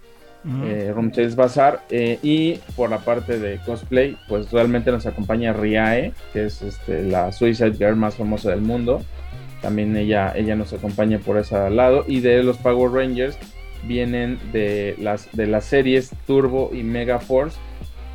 eh, 0.65 0.93
Rumchels 0.95 1.37
Bazaar. 1.37 1.83
eh, 1.91 2.19
y 2.23 2.55
por 2.75 2.89
la 2.89 3.01
parte 3.01 3.39
de 3.39 3.59
cosplay, 3.67 4.17
pues 4.29 4.51
realmente 4.51 4.91
nos 4.91 5.05
acompaña 5.05 5.53
Riae, 5.53 6.15
que 6.33 6.47
es 6.47 6.63
este, 6.63 7.03
la 7.03 7.33
Suicide 7.33 7.75
Girl 7.75 7.97
más 7.97 8.15
famosa 8.15 8.49
del 8.49 8.63
mundo. 8.63 9.03
También 9.61 9.95
ella, 9.95 10.33
ella 10.35 10.57
nos 10.57 10.73
acompaña 10.73 11.19
por 11.19 11.37
ese 11.37 11.69
lado. 11.69 12.03
Y 12.09 12.21
de 12.21 12.43
los 12.43 12.57
Power 12.57 12.93
Rangers 12.93 13.37
vienen 13.87 14.39
de 14.51 14.97
las, 14.99 15.31
de 15.33 15.47
las 15.47 15.67
series 15.67 16.13
Turbo 16.27 16.71
y 16.73 16.83
Mega 16.83 17.19
Force. 17.19 17.59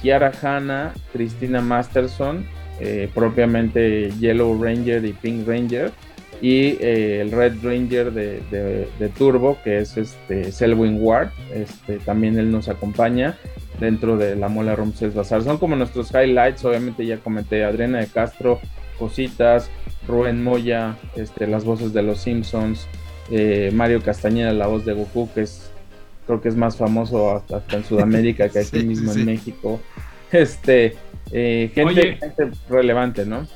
Kiara 0.02 0.32
Hanna, 0.42 0.96
Cristina 1.14 1.62
Masterson, 1.62 2.48
eh, 2.80 3.12
propiamente 3.14 4.10
Yellow 4.20 4.60
Ranger 4.60 5.06
y 5.06 5.14
Pink 5.14 5.48
Ranger, 5.48 5.92
y 6.42 6.78
eh, 6.80 7.20
el 7.22 7.32
Red 7.32 7.56
Ranger 7.64 8.12
de, 8.14 8.42
de- 8.52 8.88
de 8.98 9.10
Turbo, 9.10 9.58
que 9.64 9.80
es 9.80 9.98
este 9.98 10.52
Selwyn 10.52 10.98
Ward, 11.02 11.30
este, 11.54 11.98
también 12.00 12.38
él 12.40 12.52
nos 12.52 12.70
acompaña 12.70 13.38
dentro 13.80 14.18
de 14.18 14.36
la 14.36 14.48
Mola 14.50 14.76
Rumses 14.76 15.14
Bazar. 15.14 15.44
Son 15.44 15.58
como 15.58 15.76
nuestros 15.76 16.12
highlights, 16.12 16.64
obviamente 16.66 17.06
ya 17.06 17.18
comenté 17.18 17.64
Adriana 17.64 18.00
de 18.00 18.08
Castro, 18.08 18.60
Cositas, 18.98 19.70
Rubén 20.08 20.44
Moya, 20.44 20.98
este, 21.16 21.48
las 21.48 21.64
voces 21.66 21.94
de 21.94 22.04
los 22.04 22.20
Simpsons, 22.22 22.88
eh, 23.32 23.70
Mario 23.74 24.02
Castañeda, 24.02 24.52
la 24.54 24.68
voz 24.68 24.86
de 24.86 24.94
Goku, 24.94 25.30
que 25.34 25.42
es 25.42 25.72
creo 26.26 26.42
que 26.42 26.50
es 26.50 26.56
más 26.56 26.78
famoso 26.78 27.32
hasta, 27.36 27.58
hasta 27.58 27.78
en 27.78 27.84
Sudamérica 27.84 28.50
que 28.50 28.60
aquí 28.60 28.70
Sí, 28.82 28.86
mismo 28.86 29.12
sí. 29.14 29.22
en 29.22 29.26
México. 29.26 29.80
Este, 30.32 30.96
eh, 31.32 31.72
gente, 31.74 32.18
gente 32.18 32.50
relevante, 32.70 33.26
¿no? 33.26 33.48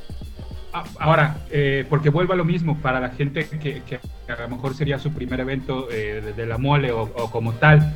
Ah, 0.74 0.84
Ahora, 1.00 1.38
eh, 1.52 1.86
porque 1.90 2.10
vuelvo 2.10 2.34
a 2.34 2.36
lo 2.36 2.46
mismo, 2.46 2.78
para 2.82 3.00
la 3.00 3.10
gente 3.10 3.46
que, 3.48 3.82
que 3.88 4.00
a 4.32 4.42
lo 4.42 4.50
mejor 4.50 4.74
sería 4.76 4.98
su 5.00 5.12
primer 5.14 5.40
evento 5.40 5.88
eh, 5.92 6.22
de, 6.26 6.34
de 6.34 6.46
la 6.46 6.58
mole 6.58 6.92
o, 6.92 7.02
o 7.04 7.30
como 7.32 7.54
tal. 7.54 7.94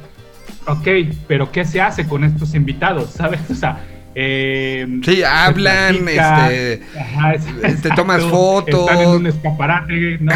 Ok, 0.67 0.87
pero 1.27 1.51
¿qué 1.51 1.65
se 1.65 1.81
hace 1.81 2.07
con 2.07 2.23
estos 2.23 2.53
invitados? 2.55 3.09
¿Sabes? 3.15 3.39
O 3.49 3.55
sea, 3.55 3.79
eh, 4.19 4.85
Sí, 5.03 5.17
se 5.17 5.25
hablan, 5.25 5.97
platica, 5.97 6.51
este, 6.51 6.99
ajá, 6.99 7.33
es- 7.33 7.45
te 7.45 7.67
exacto, 7.67 7.95
tomas 8.01 8.23
fotos. 8.23 8.79
Están 8.89 9.01
en 9.01 9.09
un 9.09 9.27
escaparate, 9.27 10.17
¿no? 10.21 10.33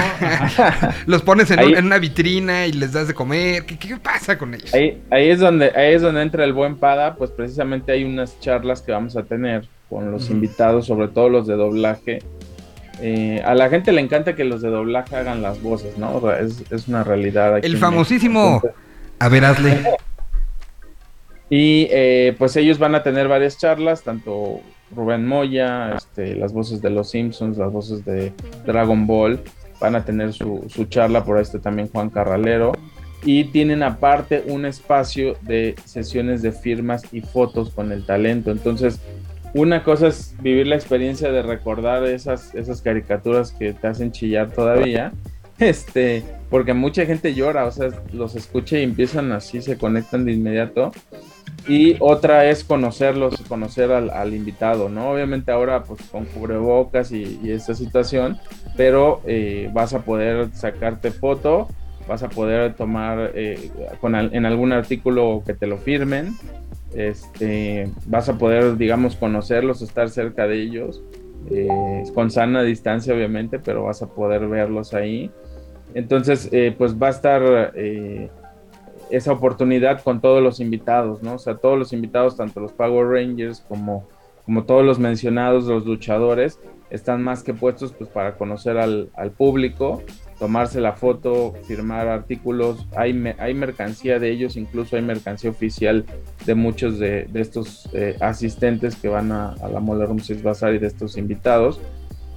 Los 1.08 1.22
pones 1.24 1.50
en, 1.52 1.60
Ahí- 1.60 1.66
un- 1.68 1.78
en 1.78 1.86
una 1.86 1.98
vitrina 1.98 2.66
y 2.68 2.74
les 2.74 2.92
das 2.94 3.08
de 3.08 3.14
comer. 3.14 3.66
¿Qué, 3.66 3.78
qué 3.80 3.98
pasa 3.98 4.38
con 4.38 4.54
ellos? 4.54 4.74
Ahí, 4.74 5.02
ahí 5.10 5.30
es 5.30 5.40
donde, 5.40 5.72
ahí 5.76 5.94
es 5.96 6.02
donde 6.02 6.22
entra 6.22 6.44
el 6.44 6.54
buen 6.54 6.76
Pada, 6.78 7.16
pues 7.16 7.32
precisamente 7.32 7.92
hay 7.92 8.04
unas 8.04 8.40
charlas 8.40 8.82
que 8.82 8.92
vamos 8.92 9.16
a 9.18 9.24
tener 9.24 9.68
con 9.92 10.10
los 10.10 10.30
invitados, 10.30 10.86
sobre 10.88 11.10
todo 11.10 11.28
los 11.28 11.46
de 11.48 11.56
doblaje. 11.56 12.20
Eh, 13.02 13.42
a 13.44 13.54
la 13.56 13.70
gente 13.70 13.92
le 13.92 14.00
encanta 14.00 14.36
que 14.36 14.46
los 14.46 14.62
de 14.62 14.70
doblaje 14.70 15.18
hagan 15.18 15.42
las 15.42 15.62
voces, 15.62 15.98
¿no? 15.98 16.16
O 16.16 16.22
sea, 16.22 16.40
Es, 16.40 16.64
es 16.72 16.88
una 16.88 17.04
realidad. 17.04 17.56
aquí 17.56 17.68
El 17.68 17.78
famosísimo. 17.78 18.62
A 19.20 19.28
ver, 19.28 19.44
hazle. 19.44 19.78
Y 21.50 21.90
eh, 21.92 22.34
pues 22.40 22.56
ellos 22.56 22.80
van 22.80 22.96
a 22.96 23.04
tener 23.04 23.28
varias 23.28 23.58
charlas, 23.58 24.04
tanto 24.04 24.62
Rubén 24.96 25.28
Moya, 25.28 25.96
este, 25.98 26.36
las 26.36 26.54
voces 26.54 26.82
de 26.82 26.90
los 26.90 27.10
Simpsons, 27.10 27.58
las 27.58 27.74
voces 27.74 28.06
de 28.06 28.32
Dragon 28.66 29.06
Ball, 29.06 29.42
van 29.82 29.98
a 29.98 30.06
tener 30.06 30.32
su, 30.32 30.66
su 30.70 30.86
charla 30.86 31.26
por 31.26 31.38
este 31.38 31.60
también 31.60 31.90
Juan 31.90 32.10
Carralero. 32.10 32.72
Y 33.26 33.44
tienen 33.46 33.84
aparte 33.84 34.46
un 34.48 34.66
espacio 34.66 35.36
de 35.42 35.76
sesiones 35.84 36.42
de 36.42 36.54
firmas 36.54 37.04
y 37.12 37.20
fotos 37.20 37.70
con 37.72 37.92
el 37.92 38.06
talento. 38.06 38.50
Entonces, 38.50 39.02
una 39.54 39.84
cosa 39.84 40.08
es 40.08 40.36
vivir 40.42 40.68
la 40.68 40.76
experiencia 40.76 41.32
de 41.32 41.42
recordar 41.42 42.06
esas, 42.06 42.56
esas 42.56 42.82
caricaturas 42.82 43.52
que 43.52 43.74
te 43.74 43.88
hacen 43.88 44.12
chillar 44.12 44.52
todavía. 44.52 45.12
Este, 45.60 46.24
porque 46.50 46.74
mucha 46.74 47.06
gente 47.06 47.36
llora, 47.36 47.66
o 47.66 47.72
sea, 47.72 47.90
los 48.12 48.36
escucha 48.36 48.80
y 48.80 48.84
empiezan 48.84 49.32
así, 49.32 49.62
se 49.62 49.78
conectan 49.78 50.26
de 50.26 50.32
inmediato. 50.32 50.92
Y 51.68 51.98
otra 52.00 52.50
es 52.50 52.64
conocerlos, 52.64 53.40
conocer 53.48 53.92
al, 53.92 54.34
invitado, 54.34 54.90
¿no? 54.90 55.12
Obviamente 55.12 55.52
ahora 55.52 55.84
pues 55.84 56.02
con 56.12 56.26
cubrebocas 56.26 57.12
y, 57.12 57.40
y 57.44 57.52
esta 57.52 57.76
situación, 57.76 58.40
pero 58.76 59.22
eh, 59.28 59.70
vas 59.72 59.94
a 59.94 60.00
poder 60.00 60.50
sacarte 60.56 61.12
foto, 61.12 61.68
vas 62.08 62.24
a 62.24 62.30
poder 62.30 62.74
tomar 62.74 63.32
eh, 63.36 63.70
con 64.00 64.16
en 64.16 64.46
algún 64.48 64.72
artículo 64.72 65.44
que 65.46 65.54
te 65.54 65.68
lo 65.68 65.78
firmen, 65.78 66.36
este, 66.96 67.90
vas 68.06 68.30
a 68.30 68.38
poder, 68.38 68.78
digamos, 68.78 69.16
conocerlos, 69.16 69.82
estar 69.82 70.10
cerca 70.10 70.48
de 70.48 70.62
ellos, 70.62 71.04
eh, 71.50 72.04
con 72.14 72.32
sana 72.32 72.64
distancia 72.64 73.14
obviamente, 73.14 73.60
pero 73.60 73.84
vas 73.84 74.02
a 74.02 74.08
poder 74.08 74.48
verlos 74.48 74.94
ahí. 74.94 75.32
Entonces, 75.94 76.50
eh, 76.52 76.74
pues 76.78 77.02
va 77.02 77.08
a 77.08 77.12
estar... 77.12 77.74
eh, 77.76 78.30
esa 79.12 79.34
oportunidad 79.34 80.02
con 80.02 80.22
todos 80.22 80.42
los 80.42 80.60
invitados, 80.60 81.22
¿no? 81.22 81.36
O 81.36 81.38
sea, 81.38 81.56
todos 81.56 81.78
los 81.78 81.94
invitados, 81.94 82.38
tanto 82.38 82.62
los 82.62 82.72
Power 82.72 83.08
Rangers 83.08 83.60
como, 83.68 84.08
como 84.46 84.64
todos 84.64 84.86
los 84.86 85.00
mencionados, 85.00 85.66
los 85.66 85.86
luchadores, 85.86 86.60
están 86.90 87.22
más 87.22 87.44
que 87.44 87.54
puestos 87.54 87.92
pues 87.92 88.10
para 88.10 88.36
conocer 88.36 88.78
al, 88.78 89.10
al 89.16 89.32
público, 89.32 90.02
tomarse 90.42 90.82
la 90.82 90.94
foto, 90.94 91.54
firmar 91.68 92.08
artículos, 92.08 92.88
hay, 92.96 93.14
hay 93.38 93.54
mercancía 93.54 94.18
de 94.18 94.32
ellos, 94.32 94.58
incluso 94.58 94.96
hay 94.96 95.04
mercancía 95.04 95.52
oficial 95.52 96.04
de 96.48 96.56
muchos 96.56 96.98
de, 96.98 97.30
estos 97.36 97.88
eh, 97.94 98.18
asistentes 98.20 98.96
que 98.96 99.08
van 99.08 99.32
a, 99.32 99.56
la 99.72 99.80
Mola 99.80 100.08
Six 100.20 100.42
Bazaar 100.42 100.74
y 100.74 100.80
de 100.80 100.88
estos 100.88 101.16
invitados. 101.16 101.80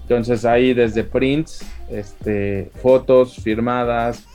Entonces 0.02 0.44
hay 0.44 0.74
desde 0.74 1.02
prints, 1.02 1.64
este, 1.88 2.70
fotos 2.82 3.36
firmadas, 3.36 4.26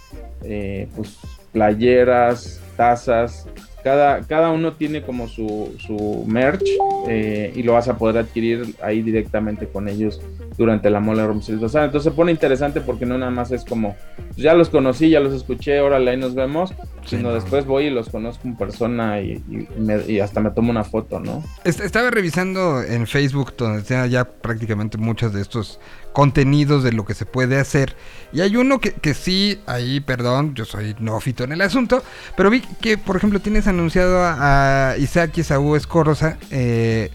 eh, 0.42 0.88
pues 0.96 1.20
playeras, 1.52 2.60
tazas. 2.76 3.46
Cada, 3.84 4.22
cada 4.24 4.50
uno 4.50 4.74
tiene 4.74 5.02
como 5.04 5.28
su, 5.28 5.74
su 5.80 6.26
merch 6.28 6.66
eh, 7.08 7.54
y 7.56 7.64
lo 7.64 7.74
vas 7.74 7.88
a 7.88 7.98
poder 7.98 8.18
adquirir 8.18 8.76
ahí 8.82 9.02
directamente 9.02 9.68
con 9.68 9.88
ellos 9.88 10.22
durante 10.58 10.90
la 10.90 11.00
Mola 11.00 11.26
Room 11.26 11.42
Series 11.42 11.62
Bazaar. 11.62 11.86
Entonces 11.86 12.12
se 12.12 12.16
pone 12.16 12.32
interesante 12.32 12.82
porque 12.82 13.06
no 13.06 13.18
nada 13.18 13.32
más 13.32 13.52
es 13.52 13.64
como, 13.64 13.96
pues 14.28 14.38
ya 14.38 14.54
los 14.54 14.70
conocí, 14.70 15.10
ya 15.10 15.22
los 15.22 15.34
escuché, 15.34 15.80
órale, 15.80 16.12
ahí 16.12 16.18
nos 16.18 16.36
vemos, 16.36 16.72
Sí, 17.06 17.16
sino 17.16 17.30
no. 17.30 17.36
después 17.36 17.66
voy 17.66 17.86
y 17.86 17.90
los 17.90 18.10
conozco 18.10 18.48
en 18.48 18.58
persona 18.58 19.22
y, 19.22 19.42
y 19.50 19.68
me- 19.80 20.06
y 20.08 20.20
hasta 20.20 20.42
me 20.42 20.52
tomo 20.52 20.70
una 20.72 20.84
foto, 20.84 21.20
¿no? 21.20 21.44
Est- 21.64 21.80
Estaba 21.80 22.12
revisando 22.12 22.84
en 22.84 23.08
Facebook 23.08 23.54
donde 23.58 23.80
está 23.80 24.06
ya 24.08 24.26
prácticamente 24.26 24.98
muchos 24.98 25.34
de 25.34 25.42
estos 25.42 25.80
contenidos 26.20 26.84
de 26.84 26.92
lo 26.92 27.06
que 27.06 27.14
se 27.14 27.26
puede 27.26 27.58
hacer. 27.58 27.96
Y 28.34 28.42
hay 28.42 28.58
uno 28.58 28.82
que, 28.82 29.14
sí, 29.14 29.62
ahí, 29.68 30.02
perdón, 30.02 30.54
yo 30.54 30.66
soy 30.66 30.94
neófito 31.00 31.46
en 31.46 31.54
el 31.54 31.62
asunto, 31.62 32.04
pero 32.36 32.50
vi 32.50 32.60
que, 32.82 32.98
por 32.98 33.16
ejemplo, 33.16 33.40
tienes 33.40 33.68
anunciado 33.68 34.22
a, 34.22 34.90
a 34.90 34.98
Isaac 34.98 35.38
y 35.38 35.44
Saúl 35.44 35.78
Escorrosa 35.78 36.38
eh, 36.52 37.10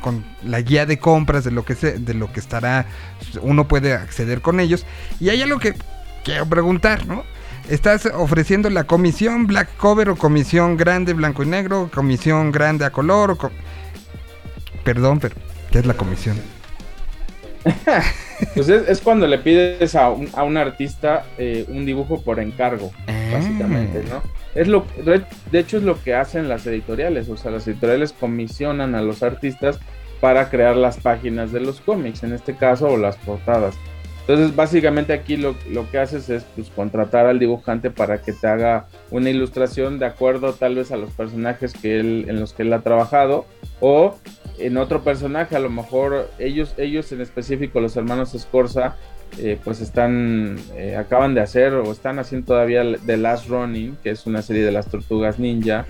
con 0.00 0.24
la 0.42 0.60
guía 0.60 0.86
de 0.86 0.98
compras 0.98 1.44
de 1.44 1.52
lo 1.52 1.64
que 1.64 1.76
se, 1.76 2.00
de 2.00 2.14
lo 2.14 2.32
que 2.32 2.40
estará, 2.40 2.86
uno 3.42 3.68
puede 3.68 3.92
acceder 3.94 4.40
con 4.40 4.58
ellos. 4.58 4.84
Y 5.20 5.28
hay 5.28 5.40
algo 5.40 5.60
que 5.60 5.74
quiero 6.24 6.44
preguntar, 6.46 7.06
¿no? 7.06 7.22
Estás 7.68 8.06
ofreciendo 8.06 8.70
la 8.70 8.88
comisión 8.88 9.46
black 9.46 9.76
cover 9.76 10.08
o 10.08 10.16
comisión 10.16 10.76
grande 10.76 11.12
blanco 11.12 11.44
y 11.44 11.46
negro, 11.46 11.88
comisión 11.94 12.50
grande 12.50 12.84
a 12.84 12.90
color 12.90 13.30
o 13.30 13.38
co- 13.38 13.52
Perdón, 14.82 15.20
pero 15.20 15.36
¿qué 15.70 15.78
es 15.78 15.86
la 15.86 15.94
comisión? 15.94 16.36
Pues 18.54 18.68
es, 18.68 18.88
es 18.88 19.00
cuando 19.00 19.26
le 19.26 19.38
pides 19.38 19.94
a 19.94 20.10
un, 20.10 20.28
a 20.34 20.44
un 20.44 20.56
artista 20.56 21.24
eh, 21.38 21.64
un 21.68 21.84
dibujo 21.84 22.22
por 22.22 22.40
encargo, 22.40 22.92
básicamente, 23.32 24.04
¿no? 24.08 24.22
Es 24.54 24.68
lo, 24.68 24.84
de 25.04 25.58
hecho 25.58 25.76
es 25.76 25.82
lo 25.82 26.02
que 26.02 26.14
hacen 26.14 26.48
las 26.48 26.66
editoriales, 26.66 27.28
o 27.28 27.36
sea, 27.36 27.50
las 27.50 27.66
editoriales 27.66 28.12
comisionan 28.12 28.94
a 28.94 29.02
los 29.02 29.22
artistas 29.22 29.78
para 30.20 30.50
crear 30.50 30.76
las 30.76 30.98
páginas 30.98 31.52
de 31.52 31.60
los 31.60 31.80
cómics, 31.80 32.22
en 32.22 32.32
este 32.32 32.56
caso, 32.56 32.88
o 32.88 32.96
las 32.96 33.16
portadas. 33.16 33.76
Entonces, 34.28 34.54
básicamente 34.54 35.14
aquí 35.14 35.38
lo, 35.38 35.56
lo 35.70 35.90
que 35.90 35.98
haces 35.98 36.28
es 36.28 36.44
pues, 36.54 36.68
contratar 36.68 37.24
al 37.24 37.38
dibujante 37.38 37.90
para 37.90 38.20
que 38.20 38.34
te 38.34 38.46
haga 38.46 38.86
una 39.10 39.30
ilustración 39.30 39.98
de 39.98 40.04
acuerdo 40.04 40.52
tal 40.52 40.74
vez 40.74 40.92
a 40.92 40.98
los 40.98 41.10
personajes 41.12 41.72
que 41.72 41.98
él, 41.98 42.26
en 42.28 42.38
los 42.38 42.52
que 42.52 42.62
él 42.62 42.72
ha 42.74 42.80
trabajado 42.80 43.46
o 43.80 44.18
en 44.58 44.76
otro 44.76 45.02
personaje, 45.02 45.56
a 45.56 45.60
lo 45.60 45.70
mejor 45.70 46.28
ellos, 46.38 46.74
ellos 46.76 47.10
en 47.12 47.22
específico, 47.22 47.80
los 47.80 47.96
hermanos 47.96 48.34
Escorza, 48.34 48.96
eh, 49.38 49.58
pues 49.64 49.80
están, 49.80 50.58
eh, 50.76 50.96
acaban 50.96 51.34
de 51.34 51.40
hacer 51.40 51.72
o 51.72 51.90
están 51.90 52.18
haciendo 52.18 52.48
todavía 52.48 52.84
The 53.06 53.16
Last 53.16 53.48
Running, 53.48 53.96
que 54.02 54.10
es 54.10 54.26
una 54.26 54.42
serie 54.42 54.62
de 54.62 54.72
las 54.72 54.90
tortugas 54.90 55.38
ninja, 55.38 55.86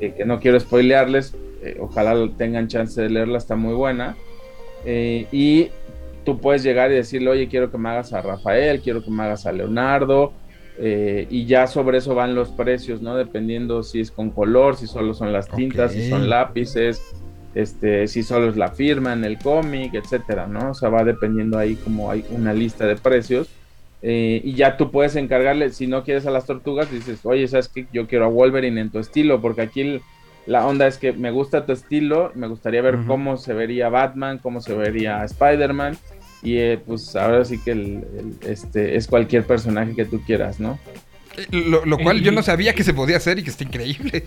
eh, 0.00 0.14
que 0.16 0.24
no 0.24 0.40
quiero 0.40 0.58
spoilearles, 0.58 1.34
ojalá 1.78 2.14
tengan 2.38 2.68
chance 2.68 3.02
de 3.02 3.10
leerla, 3.10 3.36
está 3.36 3.54
muy 3.54 3.74
buena. 3.74 4.16
Y 4.86 5.70
tú 6.26 6.38
puedes 6.42 6.62
llegar 6.62 6.90
y 6.92 6.96
decirle, 6.96 7.30
oye, 7.30 7.48
quiero 7.48 7.70
que 7.70 7.78
me 7.78 7.88
hagas 7.88 8.12
a 8.12 8.20
Rafael, 8.20 8.82
quiero 8.82 9.02
que 9.02 9.10
me 9.10 9.22
hagas 9.22 9.46
a 9.46 9.52
Leonardo, 9.52 10.34
eh, 10.78 11.26
y 11.30 11.46
ya 11.46 11.66
sobre 11.66 11.96
eso 11.98 12.14
van 12.14 12.34
los 12.34 12.50
precios, 12.52 13.00
¿no? 13.00 13.16
Dependiendo 13.16 13.82
si 13.82 14.00
es 14.00 14.10
con 14.10 14.30
color, 14.30 14.76
si 14.76 14.86
solo 14.86 15.14
son 15.14 15.32
las 15.32 15.48
tintas, 15.48 15.94
si 15.94 16.02
son 16.10 16.28
lápices, 16.28 17.00
este, 17.54 18.06
si 18.08 18.22
solo 18.22 18.50
es 18.50 18.56
la 18.58 18.72
firma 18.72 19.14
en 19.14 19.24
el 19.24 19.38
cómic, 19.38 19.94
etcétera, 19.94 20.46
¿no? 20.46 20.72
O 20.72 20.74
sea, 20.74 20.90
va 20.90 21.02
dependiendo 21.04 21.56
ahí 21.56 21.76
como 21.76 22.10
hay 22.10 22.26
una 22.28 22.52
lista 22.52 22.86
de 22.86 22.96
precios. 22.96 23.48
eh, 24.02 24.42
y 24.44 24.54
ya 24.54 24.76
tú 24.76 24.90
puedes 24.90 25.16
encargarle, 25.16 25.70
si 25.70 25.86
no 25.86 26.04
quieres 26.04 26.26
a 26.26 26.30
las 26.30 26.44
tortugas, 26.46 26.90
dices, 26.92 27.20
oye, 27.24 27.48
¿sabes 27.48 27.70
qué? 27.74 27.88
Yo 27.90 28.06
quiero 28.06 28.26
a 28.26 28.28
Wolverine 28.28 28.78
en 28.82 28.90
tu 28.90 28.98
estilo, 28.98 29.40
porque 29.40 29.62
aquí 29.62 29.80
el- 29.80 30.02
la 30.46 30.66
onda 30.66 30.86
es 30.86 30.98
que 30.98 31.12
me 31.14 31.30
gusta 31.30 31.64
tu 31.66 31.72
estilo, 31.72 32.30
me 32.34 32.46
gustaría 32.46 32.82
ver 32.82 32.98
cómo 33.06 33.36
se 33.38 33.54
vería 33.54 33.88
Batman, 33.88 34.38
cómo 34.38 34.60
se 34.60 34.74
vería 34.76 35.24
Spider-Man, 35.24 35.96
y 36.42 36.56
eh, 36.58 36.78
pues 36.84 37.14
ahora 37.16 37.44
sí 37.44 37.58
que 37.58 37.72
el- 37.72 38.04
el- 38.42 38.50
este, 38.50 38.96
es 38.96 39.06
cualquier 39.06 39.44
personaje 39.44 39.94
que 39.94 40.04
tú 40.04 40.20
quieras, 40.24 40.60
¿no? 40.60 40.78
Eh, 41.36 41.46
Lo, 41.50 41.84
lo 41.84 41.98
cual 41.98 42.18
Y- 42.18 42.22
yo 42.22 42.32
no 42.32 42.42
sabía 42.42 42.74
que 42.74 42.84
se 42.84 42.94
podía 42.94 43.16
hacer 43.18 43.38
y 43.38 43.42
que 43.42 43.50
está 43.50 43.64
increíble. 43.64 44.24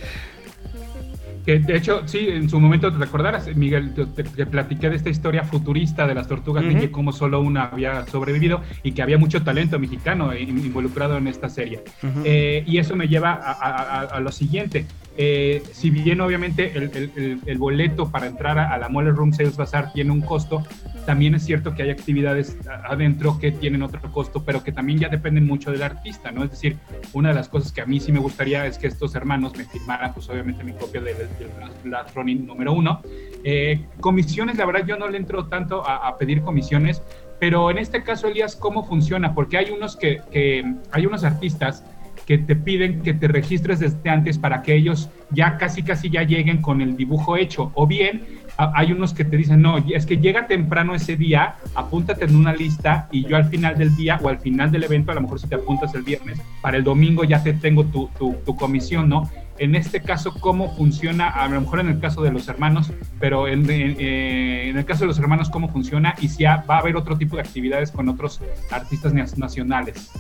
Que 1.46 1.58
de 1.60 1.78
hecho, 1.78 2.04
sí, 2.06 2.28
en 2.30 2.50
su 2.50 2.60
momento 2.60 2.92
te 2.92 2.98
recordarás, 3.00 3.56
Miguel, 3.56 3.94
te, 3.94 4.06
te- 4.08 4.24
te 4.24 4.46
platiqué 4.46 4.90
de 4.90 4.98
esta 4.98 5.10
historia 5.10 5.44
futurista 5.44 6.06
de 6.06 6.14
las 6.14 6.28
tortugas 6.28 6.64
Ujú. 6.64 6.72
ninja 6.74 6.86
y 6.86 6.90
cómo 6.90 7.12
solo 7.14 7.40
una 7.40 7.64
había 7.66 8.06
sobrevivido 8.08 8.62
y 8.84 8.92
que 8.92 9.02
había 9.02 9.18
mucho 9.18 9.42
talento 9.42 9.80
mexicano 9.80 10.36
in- 10.36 10.50
involucrado 10.60 11.18
en 11.18 11.28
esta 11.28 11.50
serie. 11.50 11.80
Eh, 12.26 12.64
y 12.68 12.78
eso 12.78 12.96
me 12.96 13.08
lleva 13.08 13.32
a, 13.32 13.52
a- 13.54 14.02
a- 14.02 14.04
a 14.18 14.20
lo 14.20 14.32
siguiente. 14.32 14.86
Eh, 15.22 15.62
si 15.74 15.90
bien 15.90 16.22
obviamente 16.22 16.72
el, 16.78 16.84
el- 16.96 17.12
el- 17.18 17.40
el 17.46 17.58
boleto 17.58 18.10
para 18.10 18.26
entrar 18.26 18.58
a, 18.58 18.74
a 18.74 18.78
la 18.78 18.88
Mole 18.88 19.12
Room 19.12 19.34
Sales 19.34 19.58
Bazaar 19.58 19.92
tiene 19.92 20.12
un 20.12 20.22
costo, 20.22 20.64
también 21.06 21.36
es 21.36 21.44
cierto 21.44 21.76
que 21.76 21.84
hay 21.84 21.90
actividades 21.90 22.56
adentro 22.88 23.38
que 23.38 23.52
tienen 23.52 23.82
otro 23.84 24.00
costo, 24.14 24.46
pero 24.46 24.64
que 24.64 24.72
también 24.72 24.98
ya 25.00 25.10
dependen 25.10 25.46
mucho 25.46 25.72
del 25.72 25.84
artista, 25.84 26.32
¿no? 26.32 26.46
Es 26.46 26.52
decir, 26.52 26.78
una 27.12 27.30
de 27.30 27.36
las 27.36 27.50
cosas 27.50 27.74
que 27.74 27.82
a 27.82 27.86
mí 27.86 28.00
sí 28.00 28.14
me 28.14 28.20
gustaría 28.20 28.66
es 28.66 28.78
que 28.78 28.88
estos 28.88 29.14
hermanos 29.14 29.58
me 29.58 29.66
firmaran, 29.66 30.14
pues 30.14 30.30
obviamente 30.30 30.64
mi 30.64 30.72
copia 30.72 31.02
del, 31.02 31.18
del 31.18 31.50
Blast 31.84 32.16
Running 32.16 32.46
número 32.48 32.72
uno. 32.72 33.02
Eh, 33.44 33.88
comisiones, 34.00 34.58
la 34.58 34.66
verdad 34.66 34.86
yo 34.88 34.96
no 34.98 35.10
le 35.10 35.18
entro 35.18 35.48
tanto 35.48 35.86
a, 35.86 36.08
a 36.08 36.18
pedir 36.18 36.44
comisiones, 36.44 37.04
pero 37.42 37.70
en 37.72 37.78
este 37.78 38.04
caso, 38.04 38.28
Elías, 38.30 38.56
¿cómo 38.56 38.86
funciona? 38.86 39.34
Porque 39.34 39.58
hay 39.58 39.72
unos 39.72 39.98
que, 39.98 40.22
que 40.32 40.64
hay 40.92 41.06
unos 41.06 41.26
artistas 41.26 41.84
que 42.30 42.38
te 42.38 42.56
piden 42.56 43.02
que 43.02 43.16
te 43.16 43.28
registres 43.28 43.80
desde 43.80 44.08
antes 44.08 44.38
para 44.38 44.62
que 44.62 44.76
ellos 44.76 45.10
ya 45.32 45.58
casi 45.58 45.82
casi 45.82 46.12
ya 46.12 46.22
lleguen 46.22 46.62
con 46.62 46.80
el 46.80 46.96
dibujo 46.96 47.36
hecho. 47.36 47.72
O 47.74 47.88
bien 47.88 48.22
hay 48.56 48.92
unos 48.92 49.16
que 49.16 49.26
te 49.26 49.36
dicen, 49.36 49.64
no, 49.64 49.80
es 49.80 50.06
que 50.06 50.18
llega 50.18 50.46
temprano 50.46 50.94
ese 50.94 51.16
día, 51.16 51.56
apúntate 51.74 52.26
en 52.26 52.36
una 52.36 52.54
lista 52.54 53.08
y 53.12 53.26
yo 53.26 53.36
al 53.36 53.46
final 53.46 53.78
del 53.80 53.96
día 53.96 54.20
o 54.22 54.30
al 54.30 54.38
final 54.38 54.70
del 54.72 54.84
evento, 54.84 55.12
a 55.12 55.16
lo 55.16 55.22
mejor 55.22 55.40
si 55.40 55.48
te 55.48 55.56
apuntas 55.56 55.96
el 55.96 56.04
viernes, 56.04 56.40
para 56.62 56.78
el 56.78 56.84
domingo 56.84 57.24
ya 57.24 57.42
te 57.42 57.54
tengo 57.54 57.86
tu, 57.86 58.10
tu, 58.20 58.56
comisión, 58.56 59.10
¿no? 59.10 59.28
En 59.58 59.74
este 59.76 60.02
caso, 60.02 60.34
¿cómo 60.40 60.76
funciona? 60.76 61.30
A 61.30 61.48
lo 61.48 61.60
mejor 61.62 61.80
en 61.80 61.88
el 61.90 62.00
caso 62.00 62.22
de 62.22 62.32
los 62.32 62.48
hermanos, 62.48 62.94
pero 63.20 63.48
en, 63.48 63.62
en- 63.72 63.96
eh, 64.00 64.70
en 64.70 64.78
el 64.78 64.86
caso 64.86 65.02
de 65.02 65.08
los 65.08 65.18
hermanos, 65.20 65.50
¿cómo 65.50 65.68
funciona? 65.70 66.14
Y 66.22 66.28
si 66.30 66.44
va 66.44 66.64
a 66.68 66.78
haber 66.78 66.96
otro 66.96 67.18
tipo 67.18 67.38
de 67.38 67.42
actividades 67.42 67.92
con 67.92 68.08
otros 68.08 68.40
artistas 68.72 69.14
na- 69.16 69.26
nacionales. 69.36 70.12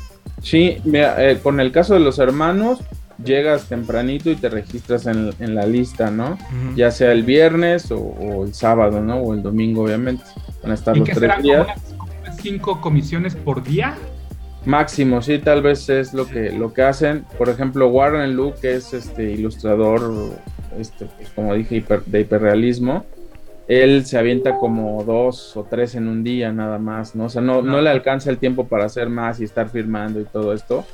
Sí, 0.41 0.77
mira, 0.85 1.29
eh, 1.29 1.39
con 1.39 1.59
el 1.59 1.71
caso 1.71 1.93
de 1.93 1.99
los 1.99 2.19
hermanos, 2.19 2.79
llegas 3.23 3.65
tempranito 3.67 4.29
y 4.31 4.35
te 4.35 4.49
registras 4.49 5.05
en, 5.05 5.31
en 5.39 5.55
la 5.55 5.65
lista, 5.65 6.09
¿no? 6.11 6.37
Ya 6.75 6.91
sea 6.91 7.11
el 7.11 7.23
viernes 7.23 7.91
o, 7.91 7.97
o 7.99 8.45
el 8.45 8.53
sábado, 8.53 9.01
¿no? 9.01 9.17
O 9.17 9.33
el 9.33 9.43
domingo, 9.43 9.83
obviamente. 9.83 10.23
Van 10.63 10.71
a 10.71 10.75
estar 10.75 10.95
¿Y 10.95 10.99
los 10.99 11.09
tres 11.09 11.19
serán 11.19 11.41
días. 11.41 11.67
como 11.97 12.11
unas 12.21 12.37
cinco 12.37 12.79
comisiones 12.81 13.35
por 13.35 13.63
día? 13.63 13.95
Máximo, 14.65 15.21
sí, 15.21 15.39
tal 15.39 15.61
vez 15.61 15.87
es 15.89 16.13
lo 16.13 16.27
que, 16.27 16.51
lo 16.51 16.73
que 16.73 16.81
hacen. 16.83 17.25
Por 17.37 17.49
ejemplo, 17.49 17.87
Warren 17.89 18.35
Luke, 18.35 18.57
que 18.61 18.75
es 18.75 18.93
este 18.93 19.31
ilustrador, 19.31 20.33
este, 20.77 21.05
pues, 21.05 21.29
como 21.29 21.53
dije, 21.55 21.81
hiper- 21.83 22.03
de 22.05 22.21
hiperrealismo, 22.21 23.05
él 23.69 24.05
se 24.05 24.17
avienta 24.17 24.57
como 24.57 25.03
dos 25.05 25.55
o 25.55 25.63
tres 25.63 25.95
en 25.95 26.07
un 26.09 26.23
día 26.23 26.51
nada 26.51 26.79
más, 26.79 27.15
¿no? 27.15 27.25
O 27.25 27.29
sea, 27.29 27.41
no, 27.41 27.61
no 27.61 27.79
le 27.81 27.89
alcanza 27.89 28.29
el 28.31 28.37
tiempo 28.39 28.67
para 28.67 28.85
hacer 28.85 29.09
más 29.09 29.39
y 29.39 29.45
estar 29.45 29.69
firmando 29.69 30.19
y 30.19 30.25
todo 30.25 30.53
esto. 30.53 30.85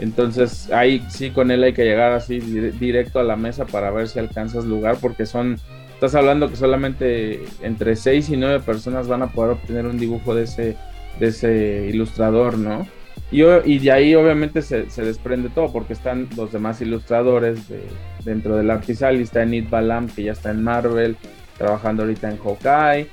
Entonces, 0.00 0.72
ahí 0.72 1.04
sí 1.08 1.30
con 1.30 1.50
él 1.52 1.62
hay 1.62 1.72
que 1.74 1.84
llegar 1.84 2.12
así 2.12 2.40
dire- 2.40 2.72
directo 2.72 3.20
a 3.20 3.22
la 3.22 3.36
mesa 3.36 3.66
para 3.66 3.90
ver 3.92 4.08
si 4.08 4.18
alcanzas 4.18 4.64
lugar, 4.64 4.96
porque 5.00 5.26
son, 5.26 5.56
estás 5.92 6.14
hablando 6.16 6.48
que 6.48 6.56
solamente 6.56 7.42
entre 7.62 7.94
seis 7.94 8.28
y 8.30 8.36
nueve 8.36 8.58
personas 8.58 9.06
van 9.06 9.22
a 9.22 9.28
poder 9.28 9.52
obtener 9.52 9.86
un 9.86 9.98
dibujo 9.98 10.34
de 10.34 10.44
ese, 10.44 10.76
de 11.20 11.26
ese 11.28 11.88
ilustrador, 11.92 12.58
¿no? 12.58 12.88
Y, 13.30 13.42
y 13.42 13.78
de 13.78 13.92
ahí 13.92 14.14
obviamente 14.14 14.62
se, 14.62 14.90
se 14.90 15.04
desprende 15.04 15.48
todo, 15.50 15.70
porque 15.72 15.92
están 15.92 16.28
los 16.36 16.50
demás 16.52 16.80
ilustradores 16.80 17.68
de- 17.68 17.84
dentro 18.24 18.56
del 18.56 18.70
Artisal, 18.70 19.20
y 19.20 19.22
está 19.22 19.42
Enid 19.42 19.68
Balam, 19.70 20.08
que 20.08 20.24
ya 20.24 20.32
está 20.32 20.50
en 20.50 20.64
Marvel, 20.64 21.16
trabajando 21.58 22.02
ahorita 22.02 22.30
en 22.30 22.38
Hawkeye, 22.38 23.08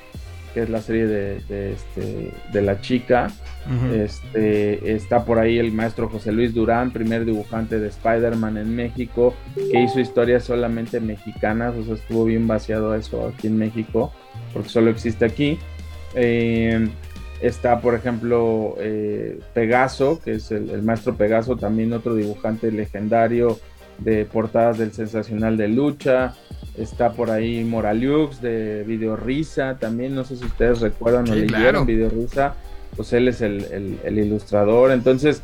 que 0.53 0.63
es 0.63 0.69
la 0.69 0.81
serie 0.81 1.07
de, 1.07 1.39
de, 1.47 1.73
este, 1.73 2.31
de 2.51 2.61
la 2.61 2.81
chica. 2.81 3.27
Este, 3.93 4.95
está 4.95 5.23
por 5.23 5.37
ahí 5.37 5.59
el 5.59 5.71
maestro 5.71 6.09
José 6.09 6.31
Luis 6.31 6.53
Durán, 6.53 6.91
primer 6.91 7.25
dibujante 7.25 7.79
de 7.79 7.87
Spider-Man 7.89 8.57
en 8.57 8.75
México, 8.75 9.35
que 9.55 9.83
hizo 9.83 9.99
historias 9.99 10.43
solamente 10.43 10.99
mexicanas, 10.99 11.75
o 11.75 11.83
sea, 11.83 11.93
estuvo 11.93 12.25
bien 12.25 12.47
vaciado 12.47 12.95
eso 12.95 13.27
aquí 13.27 13.47
en 13.47 13.57
México, 13.57 14.11
porque 14.51 14.69
solo 14.69 14.89
existe 14.89 15.25
aquí. 15.25 15.59
Eh, 16.15 16.89
está, 17.39 17.79
por 17.81 17.93
ejemplo, 17.93 18.75
eh, 18.79 19.39
Pegaso, 19.53 20.19
que 20.21 20.33
es 20.33 20.51
el, 20.51 20.71
el 20.71 20.81
maestro 20.81 21.15
Pegaso, 21.15 21.55
también 21.55 21.93
otro 21.93 22.15
dibujante 22.15 22.71
legendario 22.71 23.59
de 23.99 24.25
portadas 24.25 24.77
del 24.77 24.91
sensacional 24.93 25.57
de 25.57 25.67
lucha. 25.67 26.33
Está 26.77 27.11
por 27.11 27.29
ahí 27.29 27.63
Moraliux 27.63 28.41
de 28.41 28.83
Video 28.87 29.15
Risa, 29.17 29.77
también 29.79 30.15
no 30.15 30.23
sé 30.23 30.37
si 30.37 30.45
ustedes 30.45 30.79
recuerdan 30.79 31.29
o 31.29 31.35
leyeron 31.35 31.47
claro. 31.49 31.85
Video 31.85 32.09
Risa, 32.09 32.55
pues 32.95 33.11
él 33.13 33.27
es 33.27 33.41
el, 33.41 33.65
el- 33.71 33.99
el 34.03 34.17
ilustrador. 34.19 34.91
Entonces, 34.91 35.43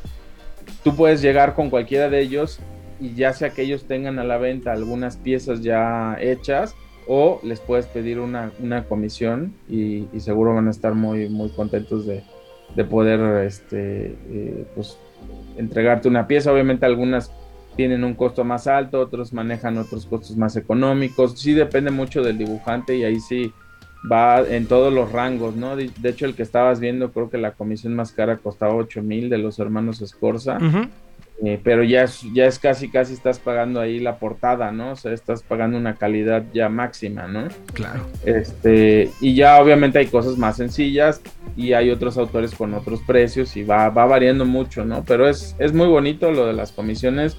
tú 0.83 0.95
puedes 0.95 1.21
llegar 1.21 1.53
con 1.53 1.69
cualquiera 1.69 2.09
de 2.09 2.21
ellos 2.21 2.59
y 2.99 3.13
ya 3.13 3.33
sea 3.33 3.49
que 3.51 3.61
ellos 3.63 3.83
tengan 3.85 4.19
a 4.19 4.23
la 4.23 4.37
venta 4.37 4.71
algunas 4.71 5.17
piezas 5.17 5.61
ya 5.61 6.17
hechas 6.19 6.73
o 7.07 7.39
les 7.43 7.59
puedes 7.59 7.85
pedir 7.85 8.19
una, 8.19 8.51
una 8.59 8.83
comisión 8.85 9.53
y, 9.69 10.07
y 10.13 10.19
seguro 10.19 10.55
van 10.55 10.67
a 10.67 10.71
estar 10.71 10.93
muy, 10.93 11.29
muy 11.29 11.49
contentos 11.49 12.07
de, 12.07 12.23
de 12.75 12.83
poder 12.85 13.45
este, 13.45 14.15
eh, 14.29 14.65
pues, 14.75 14.97
entregarte 15.57 16.07
una 16.07 16.25
pieza. 16.27 16.51
Obviamente 16.51 16.85
algunas 16.85 17.31
tienen 17.77 18.03
un 18.03 18.15
costo 18.15 18.43
más 18.43 18.67
alto, 18.67 18.99
otros 18.99 19.31
manejan 19.31 19.77
otros 19.77 20.05
costos 20.05 20.35
más 20.35 20.57
económicos. 20.57 21.39
Sí 21.39 21.53
depende 21.53 21.91
mucho 21.91 22.21
del 22.23 22.37
dibujante 22.37 22.97
y 22.97 23.05
ahí 23.05 23.21
sí 23.21 23.53
va 24.11 24.41
en 24.41 24.65
todos 24.65 24.91
los 24.91 25.11
rangos, 25.11 25.55
¿no? 25.55 25.75
De, 25.75 25.89
de 25.99 26.09
hecho, 26.09 26.25
el 26.25 26.35
que 26.35 26.43
estabas 26.43 26.79
viendo, 26.79 27.11
creo 27.11 27.29
que 27.29 27.37
la 27.37 27.51
comisión 27.51 27.95
más 27.95 28.11
cara 28.11 28.37
costaba 28.37 28.75
8 28.75 29.01
mil 29.01 29.29
de 29.29 29.37
los 29.37 29.59
hermanos 29.59 30.01
Escorza. 30.01 30.57
Eh, 31.43 31.59
pero 31.63 31.83
ya 31.83 32.01
es, 32.01 32.21
ya 32.33 32.47
es 32.47 32.57
casi, 32.57 32.89
casi 32.89 33.13
estás 33.13 33.37
pagando 33.37 33.79
ahí 33.79 33.99
la 33.99 34.17
portada, 34.17 34.71
¿no? 34.71 34.93
O 34.93 34.95
sea, 34.95 35.13
estás 35.13 35.43
pagando 35.43 35.77
una 35.77 35.93
calidad 35.93 36.43
ya 36.51 36.67
máxima, 36.67 37.27
¿no? 37.27 37.47
Claro. 37.73 38.07
Este, 38.25 39.11
y 39.21 39.35
ya 39.35 39.61
obviamente 39.61 39.99
hay 39.99 40.07
cosas 40.07 40.35
más 40.35 40.57
sencillas 40.57 41.21
y 41.55 41.73
hay 41.73 41.91
otros 41.91 42.17
autores 42.17 42.55
con 42.55 42.73
otros 42.73 43.01
precios 43.05 43.55
y 43.55 43.63
va, 43.63 43.89
va 43.89 44.07
variando 44.07 44.45
mucho, 44.45 44.83
¿no? 44.83 45.03
Pero 45.03 45.29
es, 45.29 45.55
es 45.59 45.73
muy 45.73 45.87
bonito 45.87 46.31
lo 46.31 46.47
de 46.47 46.53
las 46.53 46.71
comisiones 46.71 47.37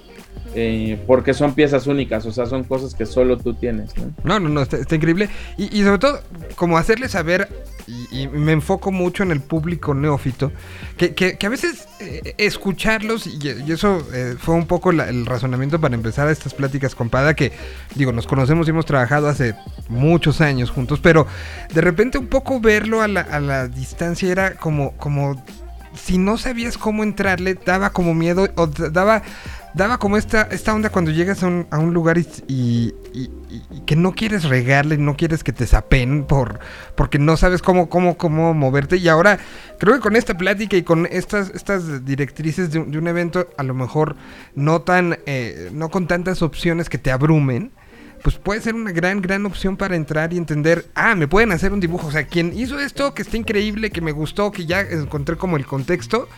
eh, 0.54 1.02
porque 1.06 1.34
son 1.34 1.54
piezas 1.54 1.86
únicas, 1.86 2.24
o 2.26 2.32
sea, 2.32 2.46
son 2.46 2.64
cosas 2.64 2.94
que 2.94 3.06
solo 3.06 3.36
tú 3.36 3.54
tienes, 3.54 3.96
¿no? 3.96 4.12
No, 4.24 4.40
no, 4.40 4.48
no, 4.48 4.62
está, 4.62 4.94
increíble. 4.94 5.28
Y, 5.56 5.82
sobre 5.82 5.98
todo, 5.98 6.20
como 6.56 6.78
hacerle 6.78 7.08
saber, 7.08 7.48
y, 7.86 8.26
me 8.28 8.52
enfoco 8.52 8.90
mucho 8.90 9.22
en 9.22 9.30
el 9.30 9.40
público 9.40 9.94
neófito, 9.94 10.52
que, 10.96 11.38
a 11.40 11.48
veces 11.48 11.88
eh, 12.00 12.34
escucharlos, 12.38 13.26
y, 13.26 13.70
eso 13.70 14.06
eh, 14.12 14.36
fue 14.38 14.54
un 14.54 14.66
poco 14.66 14.90
el 14.90 15.26
razonamiento 15.26 15.80
para 15.80 15.94
empezar 15.94 16.28
estas 16.28 16.54
pláticas 16.54 16.94
con 16.94 17.10
Pada, 17.10 17.34
que 17.34 17.52
digo, 17.94 18.12
nos 18.12 18.26
conocemos 18.26 18.66
y 18.66 18.70
hemos 18.70 18.86
trabajado 18.86 19.28
hace 19.28 19.54
muchos 19.88 20.40
años 20.40 20.70
juntos, 20.70 21.00
pero 21.00 21.26
de 21.72 21.80
repente 21.80 22.18
un 22.18 22.26
poco 22.26 22.60
verlo 22.60 23.02
a 23.02 23.08
la, 23.08 23.20
a 23.20 23.40
la 23.40 23.68
distancia 23.68 24.30
era 24.30 24.54
como, 24.54 24.92
como 24.96 25.42
si 25.94 26.18
no 26.18 26.36
sabías 26.38 26.78
cómo 26.78 27.02
entrarle, 27.02 27.54
daba 27.54 27.90
como 27.90 28.14
miedo, 28.14 28.48
o 28.56 28.66
daba, 28.66 29.22
daba 29.78 29.98
como 29.98 30.16
esta, 30.16 30.42
esta 30.50 30.74
onda 30.74 30.90
cuando 30.90 31.12
llegas 31.12 31.42
a 31.42 31.46
un, 31.46 31.94
lugar 31.94 32.18
y, 32.18 32.26
y- 32.48 33.30
que 33.86 33.96
no 33.96 34.12
quieres 34.12 34.44
regarle, 34.44 34.98
no 34.98 35.16
quieres 35.16 35.42
que 35.44 35.52
te 35.52 35.66
sapen 35.66 36.24
por, 36.24 36.58
porque 36.96 37.18
no 37.18 37.36
sabes 37.36 37.62
cómo, 37.62 37.88
cómo, 37.88 38.18
cómo 38.18 38.52
moverte. 38.52 38.96
Y 38.96 39.08
ahora, 39.08 39.38
creo 39.78 39.94
que 39.94 40.00
con 40.00 40.16
esta 40.16 40.36
plática 40.36 40.76
y 40.76 40.82
con 40.82 41.06
estas, 41.06 41.50
estas 41.54 42.04
directrices 42.04 42.72
de 42.72 42.80
un 42.80 43.06
evento, 43.08 43.48
a 43.56 43.62
lo 43.62 43.72
mejor 43.72 44.16
no 44.54 44.82
tan, 44.82 45.18
eh, 45.26 45.70
no 45.72 45.88
con 45.90 46.08
tantas 46.08 46.42
opciones 46.42 46.88
que 46.90 46.98
te 46.98 47.10
abrumen. 47.10 47.70
Pues 48.24 48.36
puede 48.36 48.60
ser 48.60 48.74
una 48.74 48.90
gran, 48.90 49.22
gran 49.22 49.46
opción 49.46 49.76
para 49.76 49.94
entrar 49.94 50.32
y 50.32 50.38
entender, 50.38 50.86
ah, 50.96 51.14
me 51.14 51.28
pueden 51.28 51.52
hacer 51.52 51.72
un 51.72 51.78
dibujo. 51.78 52.08
O 52.08 52.10
sea, 52.10 52.26
quien 52.26 52.52
hizo 52.52 52.80
esto, 52.80 53.14
que 53.14 53.22
está 53.22 53.36
increíble, 53.36 53.90
que 53.90 54.00
me 54.00 54.10
gustó, 54.10 54.50
que 54.50 54.66
ya 54.66 54.80
encontré 54.80 55.36
como 55.36 55.56
el 55.56 55.64
contexto, 55.66 56.28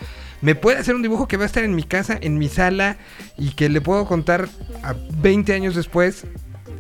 me 0.41 0.55
puede 0.55 0.79
hacer 0.79 0.95
un 0.95 1.03
dibujo 1.03 1.29
que 1.29 1.37
va 1.37 1.45
a 1.45 1.47
estar 1.47 1.65
en 1.65 1.75
mi 1.75 1.83
casa, 1.83 2.19
en 2.21 2.39
mi 2.39 2.49
sala, 2.49 2.97
y 3.37 3.51
que 3.51 3.69
le 3.69 3.81
puedo 3.81 4.07
contar 4.07 4.49
a 4.83 4.95
20 5.21 5.53
años 5.53 5.75
después 5.75 6.27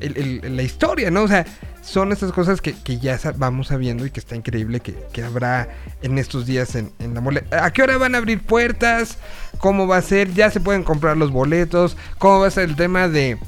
la 0.00 0.62
historia, 0.62 1.10
¿no? 1.10 1.24
O 1.24 1.28
sea, 1.28 1.44
son 1.82 2.12
estas 2.12 2.32
cosas 2.32 2.60
que, 2.60 2.74
que 2.74 2.98
ya 2.98 3.18
vamos 3.36 3.68
sabiendo 3.68 4.06
y 4.06 4.10
que 4.10 4.20
está 4.20 4.36
increíble 4.36 4.80
que, 4.80 4.94
que 5.12 5.22
habrá 5.22 5.68
en 6.02 6.18
estos 6.18 6.46
días 6.46 6.74
en, 6.74 6.92
en 6.98 7.14
la 7.14 7.20
mole. 7.20 7.44
¿A 7.50 7.70
qué 7.70 7.82
hora 7.82 7.98
van 7.98 8.14
a 8.14 8.18
abrir 8.18 8.42
puertas? 8.42 9.18
¿Cómo 9.58 9.86
va 9.86 9.98
a 9.98 10.02
ser? 10.02 10.32
¿Ya 10.32 10.50
se 10.50 10.60
pueden 10.60 10.84
comprar 10.84 11.16
los 11.16 11.30
boletos? 11.30 11.96
¿Cómo 12.18 12.40
va 12.40 12.46
a 12.46 12.50
ser 12.50 12.68
el 12.68 12.76
tema 12.76 13.08
de 13.08 13.38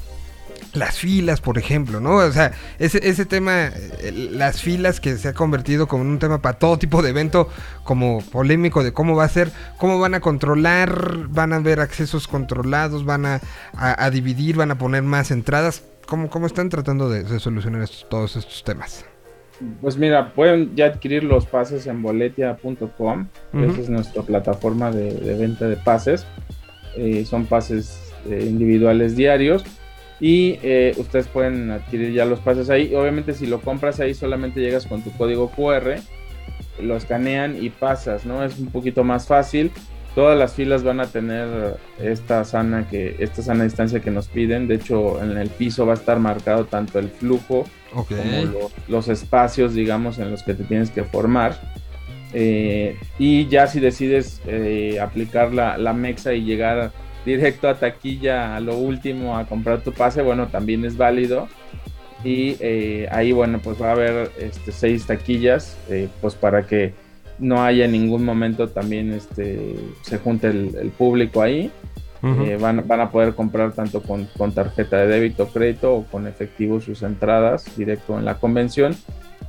las 0.73 0.97
filas, 0.97 1.39
por 1.39 1.57
ejemplo, 1.57 1.99
¿no? 1.99 2.15
O 2.15 2.31
sea, 2.31 2.51
ese, 2.79 3.07
ese 3.07 3.25
tema, 3.25 3.67
eh, 3.67 4.29
las 4.31 4.61
filas 4.61 4.99
que 4.99 5.17
se 5.17 5.27
ha 5.27 5.33
convertido 5.33 5.87
como 5.87 6.03
en 6.03 6.09
un 6.09 6.19
tema 6.19 6.41
para 6.41 6.57
todo 6.57 6.77
tipo 6.79 7.01
de 7.01 7.09
evento, 7.11 7.47
como 7.83 8.21
polémico 8.21 8.83
de 8.83 8.91
cómo 8.91 9.15
va 9.15 9.25
a 9.25 9.29
ser, 9.29 9.51
cómo 9.77 9.99
van 9.99 10.15
a 10.15 10.19
controlar, 10.19 11.27
van 11.29 11.53
a 11.53 11.57
haber 11.57 11.79
accesos 11.79 12.27
controlados, 12.27 13.05
van 13.05 13.25
a, 13.25 13.41
a- 13.75 14.03
a 14.05 14.09
dividir, 14.09 14.55
van 14.55 14.71
a 14.71 14.77
poner 14.77 15.03
más 15.03 15.29
entradas. 15.31 15.83
¿Cómo, 16.07 16.29
cómo 16.29 16.47
están 16.47 16.69
tratando 16.69 17.09
de, 17.09 17.23
de 17.23 17.39
solucionar 17.39 17.81
estos- 17.83 18.07
todos 18.09 18.35
estos 18.35 18.63
temas? 18.63 19.05
Pues 19.81 19.95
mira, 19.97 20.33
pueden 20.33 20.75
ya 20.75 20.87
adquirir 20.87 21.23
los 21.23 21.45
pases 21.45 21.85
en 21.87 22.01
boletia.com. 22.01 23.27
Esa 23.53 23.81
es 23.81 23.89
nuestra 23.89 24.23
plataforma 24.23 24.91
de, 24.91 25.13
de 25.13 25.37
venta 25.37 25.67
de 25.67 25.77
pases. 25.77 26.25
Eh, 26.97 27.25
son 27.25 27.45
pases 27.45 28.11
eh, 28.29 28.43
individuales 28.47 29.15
diarios. 29.15 29.63
Y 30.19 30.59
eh, 30.63 30.93
ustedes 30.97 31.27
pueden 31.27 31.71
adquirir 31.71 32.13
ya 32.13 32.25
los 32.25 32.39
pases 32.39 32.69
ahí. 32.69 32.93
Obviamente, 32.95 33.33
si 33.33 33.45
lo 33.47 33.59
compras 33.59 33.99
ahí, 33.99 34.13
solamente 34.13 34.61
llegas 34.61 34.85
con 34.85 35.01
tu 35.01 35.11
código 35.11 35.49
QR, 35.49 35.95
lo 36.81 36.95
escanean 36.95 37.61
y 37.61 37.69
pasas, 37.69 38.25
¿no? 38.25 38.43
Es 38.43 38.57
un 38.59 38.67
poquito 38.67 39.03
más 39.03 39.27
fácil. 39.27 39.71
Todas 40.15 40.37
las 40.37 40.53
filas 40.53 40.83
van 40.83 40.99
a 40.99 41.07
tener 41.07 41.75
esta 41.99 42.45
sana, 42.45 42.87
que, 42.87 43.15
esta 43.17 43.41
sana 43.41 43.63
distancia 43.63 43.99
que 43.99 44.11
nos 44.11 44.27
piden. 44.27 44.67
De 44.67 44.75
hecho, 44.75 45.21
en 45.23 45.35
el 45.37 45.49
piso 45.49 45.85
va 45.87 45.93
a 45.93 45.95
estar 45.95 46.19
marcado 46.19 46.65
tanto 46.65 46.99
el 46.99 47.09
flujo 47.09 47.65
como 48.15 48.41
lo- 48.45 48.71
los 48.87 49.07
espacios, 49.07 49.73
digamos, 49.73 50.19
en 50.19 50.29
los 50.29 50.43
que 50.43 50.53
te 50.53 50.63
tienes 50.65 50.91
que 50.91 51.03
formar. 51.03 51.59
Eh, 52.33 52.95
y 53.19 53.47
ya 53.47 53.67
si 53.67 53.79
decides 53.79 54.41
eh, 54.47 54.99
aplicar 55.01 55.53
la, 55.53 55.77
la 55.77 55.93
mexa 55.93 56.33
y 56.33 56.43
llegar 56.43 56.91
directo 57.25 57.69
a 57.69 57.75
taquilla 57.75 58.55
a 58.55 58.59
lo 58.59 58.77
último 58.77 59.37
a 59.37 59.45
comprar 59.45 59.81
tu 59.81 59.91
pase, 59.91 60.21
bueno, 60.21 60.47
también 60.47 60.85
es 60.85 60.97
válido. 60.97 61.47
Y 62.23 62.55
eh, 62.59 63.07
ahí, 63.11 63.31
bueno, 63.33 63.59
pues 63.61 63.81
va 63.81 63.89
a 63.89 63.91
haber 63.91 64.31
este, 64.39 64.71
seis 64.71 65.05
taquillas, 65.05 65.77
eh, 65.89 66.07
pues 66.21 66.35
para 66.35 66.65
que 66.65 66.93
no 67.39 67.61
haya 67.63 67.85
en 67.85 67.91
ningún 67.91 68.23
momento 68.23 68.69
también 68.69 69.11
este, 69.11 69.75
se 70.03 70.17
junte 70.19 70.47
el, 70.47 70.75
el 70.79 70.89
público 70.89 71.41
ahí. 71.41 71.71
Eh, 72.25 72.57
van, 72.57 72.87
van 72.87 73.01
a 73.01 73.11
poder 73.11 73.35
comprar 73.35 73.73
tanto 73.73 74.01
con, 74.01 74.29
con 74.37 74.53
tarjeta 74.53 74.95
de 74.95 75.07
débito 75.07 75.47
crédito 75.47 75.93
o 75.93 76.05
con 76.05 76.25
efectivo 76.25 76.79
sus 76.79 77.03
entradas 77.03 77.75
directo 77.75 78.17
en 78.17 78.23
la 78.23 78.35
convención. 78.35 78.95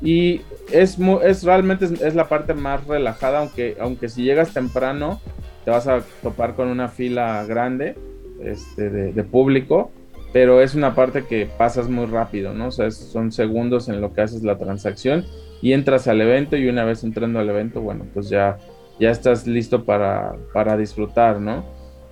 Y 0.02 0.40
es, 0.72 0.98
es 1.22 1.44
realmente 1.44 1.84
es, 1.84 1.92
es 2.02 2.16
la 2.16 2.28
parte 2.28 2.52
más 2.52 2.84
relajada, 2.84 3.38
aunque, 3.38 3.76
aunque 3.78 4.08
si 4.08 4.24
llegas 4.24 4.52
temprano 4.52 5.20
te 5.64 5.70
vas 5.70 5.86
a 5.88 6.02
topar 6.22 6.54
con 6.54 6.68
una 6.68 6.88
fila 6.88 7.44
grande 7.46 7.96
este, 8.42 8.90
de, 8.90 9.24
público, 9.24 9.90
pero 10.32 10.60
es 10.60 10.74
una 10.74 10.94
parte 10.94 11.24
que 11.24 11.46
pasas 11.46 11.88
muy 11.88 12.06
rápido, 12.06 12.52
¿no? 12.52 12.68
O 12.68 12.70
sea, 12.70 12.90
son 12.90 13.32
segundos 13.32 13.88
en 13.88 14.00
lo 14.00 14.12
que 14.12 14.22
haces 14.22 14.42
la 14.42 14.58
transacción 14.58 15.24
y 15.62 15.72
entras 15.72 16.08
al 16.08 16.20
evento 16.20 16.56
y 16.56 16.68
una 16.68 16.84
vez 16.84 17.04
entrando 17.04 17.38
al 17.38 17.48
evento, 17.48 17.80
bueno, 17.80 18.04
pues 18.12 18.28
ya, 18.28 18.58
ya 19.00 19.10
estás 19.10 19.46
listo 19.46 19.84
para, 19.84 20.34
para 20.52 20.76
disfrutar, 20.76 21.40
¿no? 21.40 21.64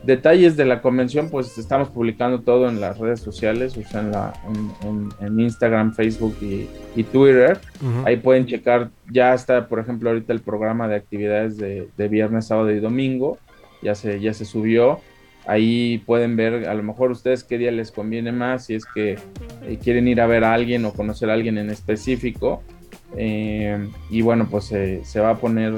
Detalles 0.05 0.57
de 0.57 0.65
la 0.65 0.83
convención, 0.83 1.31
pues 1.31 1.57
estamos 1.59 1.89
publicando 1.89 2.41
todo 2.41 2.69
en 2.69 2.81
las 2.81 2.99
redes 2.99 3.20
sociales, 3.20 3.77
o 3.77 3.83
sea, 3.89 4.01
en, 4.01 4.11
la, 4.11 4.33
en, 4.49 4.89
en- 4.89 5.27
en 5.27 5.41
Instagram, 5.41 5.95
Facebook 5.95 6.37
y, 6.41 6.69
y 6.97 7.05
Twitter. 7.05 7.61
Ahí 8.05 8.16
pueden 8.16 8.47
checar, 8.47 8.91
ya 9.11 9.33
está, 9.33 9.69
por 9.69 9.79
ejemplo, 9.79 10.11
ahorita 10.11 10.33
el 10.33 10.41
programa 10.41 10.89
de 10.89 10.97
actividades 10.97 11.57
de, 11.57 11.89
de 11.97 12.09
viernes, 12.09 12.47
sábado 12.49 12.70
y 12.73 12.81
domingo, 12.81 13.39
ya 13.81 13.95
se, 13.95 14.19
ya 14.20 14.35
se 14.35 14.45
subió. 14.45 14.99
Ahí 15.47 15.99
pueden 16.07 16.37
ver, 16.37 16.69
a 16.69 16.74
lo 16.74 16.83
mejor 16.83 17.11
ustedes 17.11 17.43
qué 17.45 17.59
día 17.59 17.70
les 17.73 17.91
conviene 17.93 18.33
más, 18.33 18.66
si 18.66 18.74
es 18.74 18.85
que 18.85 19.19
eh, 19.66 19.79
quieren 19.83 20.09
ir 20.09 20.20
a 20.20 20.27
ver 20.27 20.43
a 20.45 20.53
alguien 20.55 20.85
o 20.85 20.93
conocer 20.93 21.31
a 21.31 21.35
alguien 21.35 21.59
en 21.59 21.70
específico. 21.70 22.62
Eh, 23.16 23.89
y 24.11 24.23
bueno, 24.23 24.49
pues 24.51 24.73
eh, 24.73 25.03
se 25.05 25.20
va 25.20 25.31
a 25.31 25.37
poner 25.37 25.74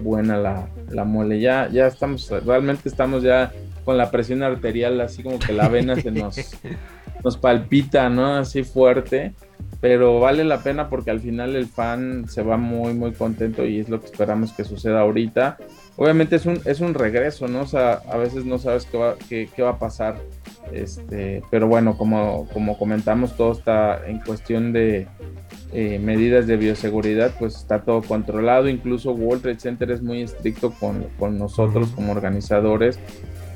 buena 0.00 0.36
la, 0.36 0.68
la 0.90 1.04
mole. 1.04 1.40
Ya, 1.40 1.68
ya 1.70 1.86
estamos, 1.86 2.30
realmente 2.44 2.88
estamos 2.88 3.22
ya 3.22 3.52
con 3.84 3.98
la 3.98 4.10
presión 4.10 4.42
arterial, 4.42 5.00
así 5.00 5.22
como 5.22 5.38
que 5.38 5.52
la 5.52 5.68
vena 5.68 5.96
se 5.96 6.10
nos, 6.10 6.36
nos 7.24 7.36
palpita, 7.36 8.08
¿no? 8.08 8.36
Así 8.36 8.62
fuerte. 8.64 9.32
Pero 9.80 10.20
vale 10.20 10.44
la 10.44 10.62
pena 10.62 10.88
porque 10.88 11.10
al 11.10 11.18
final 11.18 11.56
el 11.56 11.66
fan 11.66 12.28
se 12.28 12.42
va 12.42 12.56
muy, 12.56 12.94
muy 12.94 13.12
contento 13.12 13.66
y 13.66 13.80
es 13.80 13.88
lo 13.88 14.00
que 14.00 14.06
esperamos 14.06 14.52
que 14.52 14.62
suceda 14.62 15.00
ahorita. 15.00 15.58
Obviamente 15.96 16.36
es 16.36 16.46
un, 16.46 16.60
es 16.64 16.80
un 16.80 16.94
regreso, 16.94 17.48
¿no? 17.48 17.62
O 17.62 17.66
sea, 17.66 17.94
a 18.08 18.16
veces 18.16 18.44
no 18.44 18.58
sabes 18.58 18.86
qué 18.86 18.96
va, 18.96 19.16
qué, 19.28 19.48
qué 19.54 19.62
va 19.62 19.70
a 19.70 19.78
pasar. 19.80 20.20
Este, 20.72 21.42
pero 21.50 21.66
bueno, 21.66 21.98
como, 21.98 22.48
como 22.52 22.78
comentamos, 22.78 23.36
todo 23.36 23.52
está 23.52 24.06
en 24.06 24.20
cuestión 24.20 24.72
de 24.72 25.08
eh, 25.72 25.98
medidas 25.98 26.46
de 26.46 26.56
bioseguridad, 26.56 27.32
pues 27.38 27.56
está 27.56 27.82
todo 27.82 28.02
controlado. 28.02 28.68
Incluso 28.68 29.12
World 29.12 29.42
Trade 29.42 29.58
Center 29.60 29.90
es 29.90 30.02
muy 30.02 30.22
estricto 30.22 30.70
con, 30.72 31.06
con 31.18 31.38
nosotros 31.38 31.90
como 31.94 32.12
organizadores 32.12 32.98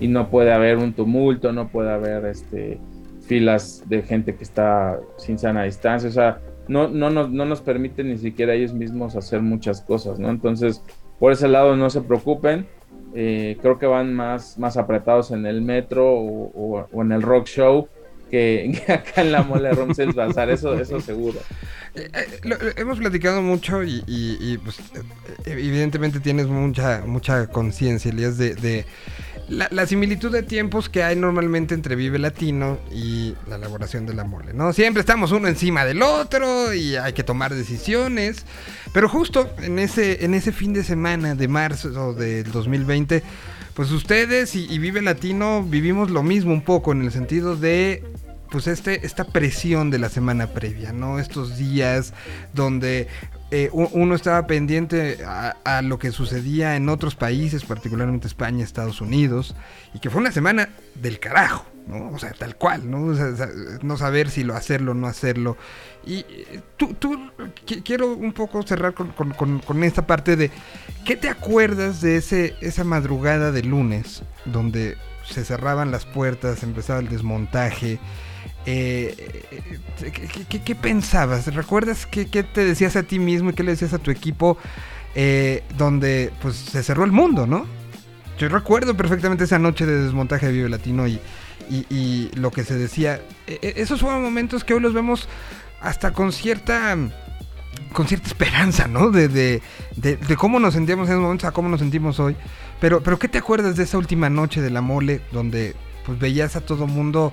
y 0.01 0.09
no 0.09 0.29
puede 0.31 0.53
haber 0.53 0.79
un 0.79 0.93
tumulto, 0.93 1.53
no 1.53 1.69
puede 1.69 1.91
haber 1.93 2.27
este, 2.27 2.79
filas 3.23 3.83
de 3.89 4.03
gente 4.03 4.35
que 4.35 4.45
está 4.45 4.99
sin 5.19 5.39
sana 5.39 5.65
distancia, 5.65 6.09
o 6.09 6.13
sea, 6.13 6.41
no, 6.69 6.89
no, 6.89 7.11
nos, 7.11 7.31
no 7.31 7.45
nos 7.45 7.61
permite 7.61 8.03
ni 8.03 8.19
siquiera 8.19 8.55
ellos 8.55 8.75
mismos 8.75 9.15
hacer 9.17 9.41
muchas 9.41 9.81
cosas, 9.83 10.19
¿no? 10.19 10.31
Entonces, 10.31 10.83
por 11.19 11.33
ese 11.33 11.49
lado 11.49 11.77
no 11.77 11.89
se 11.91 12.01
preocupen, 12.01 12.67
eh, 13.15 13.57
creo 13.63 13.79
que 13.79 13.87
van 13.87 14.13
más, 14.15 14.59
más 14.59 14.77
apretados 14.77 15.31
en 15.31 15.47
el 15.47 15.63
metro 15.63 16.13
o, 16.13 16.51
o- 16.55 16.89
o 16.93 17.03
en 17.03 17.13
el 17.13 17.23
rock 17.23 17.47
show 17.47 17.89
que, 18.31 18.83
acá 18.89 19.23
en 19.23 19.33
la 19.33 19.43
mole 19.43 19.71
Romsels 19.73 20.15
Bazar, 20.15 20.51
eso, 20.51 20.79
eso 20.79 21.01
seguro. 21.01 21.39
Eh, 21.95 22.11
eh, 22.13 22.27
lo- 22.43 22.57
hemos 22.77 22.99
platicado 22.99 23.41
mucho 23.43 23.83
y, 23.85 24.59
pues 24.63 24.79
eh, 24.81 25.03
evidentemente 25.47 26.21
tienes 26.21 26.47
mucha 26.47 27.03
mucha 27.07 27.47
conciencia, 27.47 28.11
Elías, 28.11 28.37
de, 28.37 28.55
de 28.55 28.85
la, 29.49 29.69
la 29.71 29.87
similitud 29.87 30.31
de 30.33 30.43
tiempos 30.43 30.89
que 30.89 31.03
hay 31.05 31.15
normalmente 31.17 31.73
entre 31.75 31.95
Vive 31.95 32.19
Latino 32.19 32.79
y 32.93 33.35
la 33.49 33.57
elaboración 33.57 34.05
de 34.05 34.13
la 34.13 34.25
mole, 34.25 34.53
¿no? 34.53 34.73
Siempre 34.73 35.01
estamos 35.01 35.31
uno 35.33 35.47
encima 35.49 35.85
del 35.85 36.03
otro 36.03 36.75
y 36.75 36.97
hay 36.97 37.13
que 37.13 37.23
tomar 37.23 37.55
decisiones, 37.55 38.45
pero 38.93 39.09
justo 39.09 39.49
en 39.63 39.79
ese, 39.79 40.25
en 40.25 40.35
ese 40.35 40.51
fin 40.53 40.73
de 40.73 40.83
semana 40.85 41.35
de 41.37 41.49
marzo 41.49 42.13
del 42.13 42.51
2020, 42.51 43.23
pues 43.77 43.91
ustedes 43.93 44.57
y, 44.57 44.79
Vive 44.79 45.03
Latino 45.03 45.63
vivimos 45.63 46.11
lo 46.11 46.23
mismo 46.23 46.53
un 46.53 46.63
poco 46.63 46.93
en 46.93 47.03
el 47.03 47.13
sentido 47.13 47.57
de 47.57 48.03
pues 48.51 48.69
este, 48.69 49.05
esta 49.05 49.25
presión 49.25 49.91
de 49.91 49.99
la 49.99 50.09
semana 50.09 50.47
previa, 50.47 50.93
¿no? 50.93 51.19
Estos 51.19 51.59
días 51.59 52.15
donde 52.55 53.07
eh, 53.51 53.69
uno 53.73 54.15
estaba 54.15 54.47
pendiente 54.47 55.19
a, 55.25 55.83
lo 55.83 55.99
que 55.99 56.11
sucedía 56.11 56.77
en 56.77 56.89
otros 56.89 57.17
países, 57.17 57.65
particularmente 57.65 58.27
España, 58.27 58.65
Estados 58.65 59.01
Unidos, 59.03 59.55
y 59.93 59.99
que 59.99 60.09
fue 60.09 60.21
una 60.21 60.33
semana 60.33 60.71
del 60.95 61.21
carajo, 61.21 61.67
¿no? 61.87 62.11
O 62.13 62.19
sea, 62.19 62.33
tal 62.33 62.57
cual, 62.57 62.91
¿no? 62.91 63.15
No 63.83 63.97
saber 63.99 64.31
si 64.31 64.43
lo 64.43 64.57
hacerlo 64.57 64.93
o 64.93 64.95
no 64.95 65.07
hacerlo. 65.07 65.59
Y 66.07 66.21
eh, 66.21 66.61
tú, 66.77 66.95
tú 66.95 67.17
qui- 67.67 67.83
quiero 67.85 68.13
un 68.15 68.33
poco 68.33 68.63
cerrar 68.63 68.95
con, 68.95 69.13
esta 69.85 70.07
parte 70.07 70.37
de, 70.37 70.51
¿qué 71.05 71.17
te 71.17 71.29
acuerdas 71.29 72.01
de 72.01 72.17
ese, 72.17 72.55
esa 72.61 72.85
madrugada 72.85 73.51
de 73.53 73.63
lunes 73.65 74.23
donde 74.45 74.97
se 75.29 75.45
cerraban 75.45 75.91
las 75.91 76.07
puertas, 76.07 76.63
empezaba 76.63 77.01
el 77.01 77.09
desmontaje? 77.09 77.99
Eh, 78.67 79.15
eh, 79.51 80.59
¿qué, 80.65 80.75
pensabas? 80.75 81.53
¿Recuerdas 81.55 82.07
qué, 82.07 82.25
te 82.25 82.65
decías 82.65 82.97
a 82.97 83.03
ti 83.03 83.19
mismo 83.19 83.51
y 83.51 83.55
qué 83.55 83.63
le 83.63 83.73
decías 83.73 83.93
a 83.93 83.99
tu 83.99 84.11
equipo 84.11 84.57
donde 85.77 86.31
pues 86.43 86.57
se 86.57 86.83
cerró 86.83 87.05
el 87.05 87.13
mundo, 87.13 87.47
¿no? 87.47 87.67
Yo 88.39 88.49
recuerdo 88.49 88.97
perfectamente 88.97 89.45
esa 89.45 89.59
noche 89.59 89.87
de 89.87 90.03
desmontaje 90.03 90.47
de 90.47 90.53
Vive 90.53 90.69
Latino 90.69 91.07
y, 91.09 91.19
y- 91.71 91.87
y 91.89 92.31
lo 92.35 92.51
que 92.51 92.65
se 92.65 92.75
decía. 92.77 93.21
E- 93.47 93.59
e- 93.63 93.75
esos 93.81 94.01
fueron 94.03 94.23
momentos 94.23 94.63
que 94.63 94.75
hoy 94.75 94.81
los 94.81 94.93
vemos 94.93 95.27
hasta 95.81 96.13
con 96.13 96.33
cierta 96.33 96.97
con 97.93 98.07
cierta 98.09 98.29
esperanza, 98.29 98.89
¿no? 98.89 99.11
De, 99.11 99.29
de, 99.29 99.63
de- 99.97 100.37
cómo 100.37 100.59
nos 100.61 100.75
sentíamos 100.75 101.09
en 101.09 101.15
esos 101.15 101.23
momentos 101.23 101.49
a 101.49 101.53
cómo 101.53 101.69
nos 101.69 101.81
sentimos 101.81 102.21
hoy. 102.21 102.37
Pero, 102.81 103.03
pero 103.03 103.19
¿qué 103.19 103.29
te 103.29 103.39
acuerdas 103.39 103.77
de 103.77 103.85
esa 103.85 103.99
última 103.99 104.29
noche 104.31 104.61
de 104.61 104.71
la 104.71 104.81
mole 104.83 105.23
donde 105.33 105.77
pues 106.05 106.19
veías 106.19 106.57
a 106.57 106.61
todo 106.65 106.87
mundo 106.87 107.33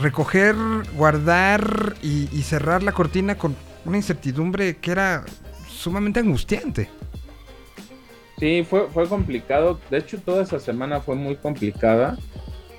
recoger, 0.00 0.56
guardar 0.94 1.96
y, 2.02 2.26
cerrar 2.42 2.82
la 2.82 2.92
cortina 2.92 3.36
con 3.38 3.56
una 3.84 3.96
incertidumbre 3.96 4.78
que 4.78 4.90
era 4.92 5.24
sumamente 5.68 6.20
angustiante? 6.20 6.90
Sí, 8.38 8.64
fue, 8.68 8.88
fue 8.90 9.08
complicado. 9.08 9.80
De 9.90 9.98
hecho, 9.98 10.20
toda 10.22 10.42
esa 10.42 10.58
semana 10.58 11.00
fue 11.00 11.16
muy 11.16 11.36
complicada. 11.36 12.20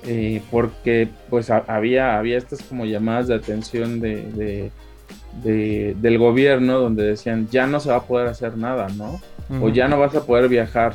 eh, 0.02 0.42
porque 0.50 1.16
pues 1.30 1.50
ha- 1.50 1.64
había, 1.68 2.18
había 2.18 2.36
estas 2.38 2.62
como 2.62 2.84
llamadas 2.86 3.28
de 3.28 3.34
atención 3.36 4.00
de, 4.00 4.72
de- 5.42 5.50
de- 5.50 5.94
del 6.00 6.18
gobierno 6.18 6.78
donde 6.78 7.04
decían 7.04 7.48
ya 7.50 7.66
no 7.66 7.80
se 7.80 7.90
va 7.90 7.96
a 7.96 8.02
poder 8.04 8.28
hacer 8.28 8.56
nada, 8.56 8.88
¿no? 8.96 9.20
O 9.62 9.68
ya 9.68 9.88
no 9.88 9.98
vas 9.98 10.14
a 10.14 10.24
poder 10.24 10.48
viajar. 10.48 10.94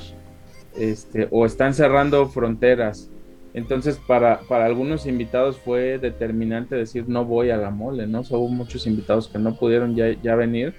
Este, 0.77 1.27
o 1.31 1.45
están 1.45 1.73
cerrando 1.73 2.27
fronteras. 2.27 3.09
Entonces, 3.53 3.99
para, 4.07 4.39
para 4.47 4.65
algunos 4.65 5.05
invitados 5.07 5.57
fue 5.57 5.97
determinante 5.97 6.75
decir 6.75 7.05
no 7.07 7.25
voy 7.25 7.49
a 7.49 7.57
la 7.57 7.71
mole, 7.71 8.05
¿no? 8.07 8.19
O 8.21 8.23
sea, 8.23 8.37
hubo 8.37 8.47
muchos 8.49 8.85
invitados 8.87 9.27
que 9.27 9.39
no 9.39 9.55
pudieron 9.55 9.95
ya, 9.95 10.11
ya 10.21 10.35
venir, 10.35 10.73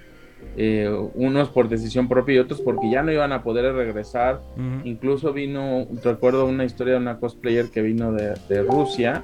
eh, 0.57 0.89
unos 1.13 1.49
por 1.49 1.67
decisión 1.69 2.07
propia 2.07 2.35
y 2.35 2.39
otros 2.39 2.61
porque 2.61 2.89
ya 2.89 3.03
no 3.03 3.11
iban 3.11 3.31
a 3.33 3.43
poder 3.43 3.73
regresar. 3.75 4.39
Incluso 4.85 5.33
vino, 5.33 5.85
recuerdo 6.03 6.45
una 6.45 6.63
historia 6.65 6.93
de 6.93 6.99
una 6.99 7.19
cosplayer 7.19 7.69
que 7.69 7.81
vino 7.81 8.11
de, 8.13 8.33
de 8.49 8.63
Rusia 8.63 9.23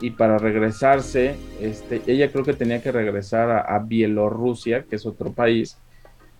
y 0.00 0.10
para 0.10 0.38
regresarse, 0.38 1.36
este, 1.60 2.00
ella 2.06 2.32
creo 2.32 2.44
que 2.44 2.54
tenía 2.54 2.82
que 2.82 2.90
regresar 2.90 3.50
a, 3.50 3.78
Bielorrusia, 3.80 4.84
que 4.88 4.96
es 4.96 5.04
otro 5.04 5.32
país, 5.32 5.76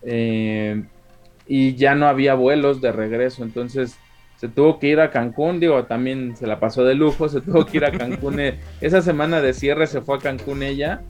eh, 0.03 0.83
y 1.47 1.75
ya 1.75 1.93
no 1.93 2.07
había 2.07 2.33
vuelos 2.33 2.81
de 2.81 2.91
regreso, 2.91 3.43
entonces 3.43 3.97
se 4.37 4.47
tuvo 4.47 4.79
que 4.79 4.87
ir 4.87 4.99
a 4.99 5.11
Cancún, 5.11 5.59
digo, 5.59 5.83
también 5.85 6.35
se 6.35 6.47
la 6.47 6.59
pasó 6.59 6.83
de 6.83 6.95
lujo, 6.95 7.29
se 7.29 7.41
tuvo 7.41 7.65
que 7.65 7.77
ir 7.77 7.85
a 7.85 7.91
Cancún, 7.91 8.39
eh, 8.39 8.59
esa 8.81 9.01
semana 9.01 9.41
de 9.41 9.53
cierre 9.53 9.85
se 9.85 10.01
fue 10.01 10.17
a 10.17 10.19
Cancún 10.19 10.63
ella, 10.63 11.01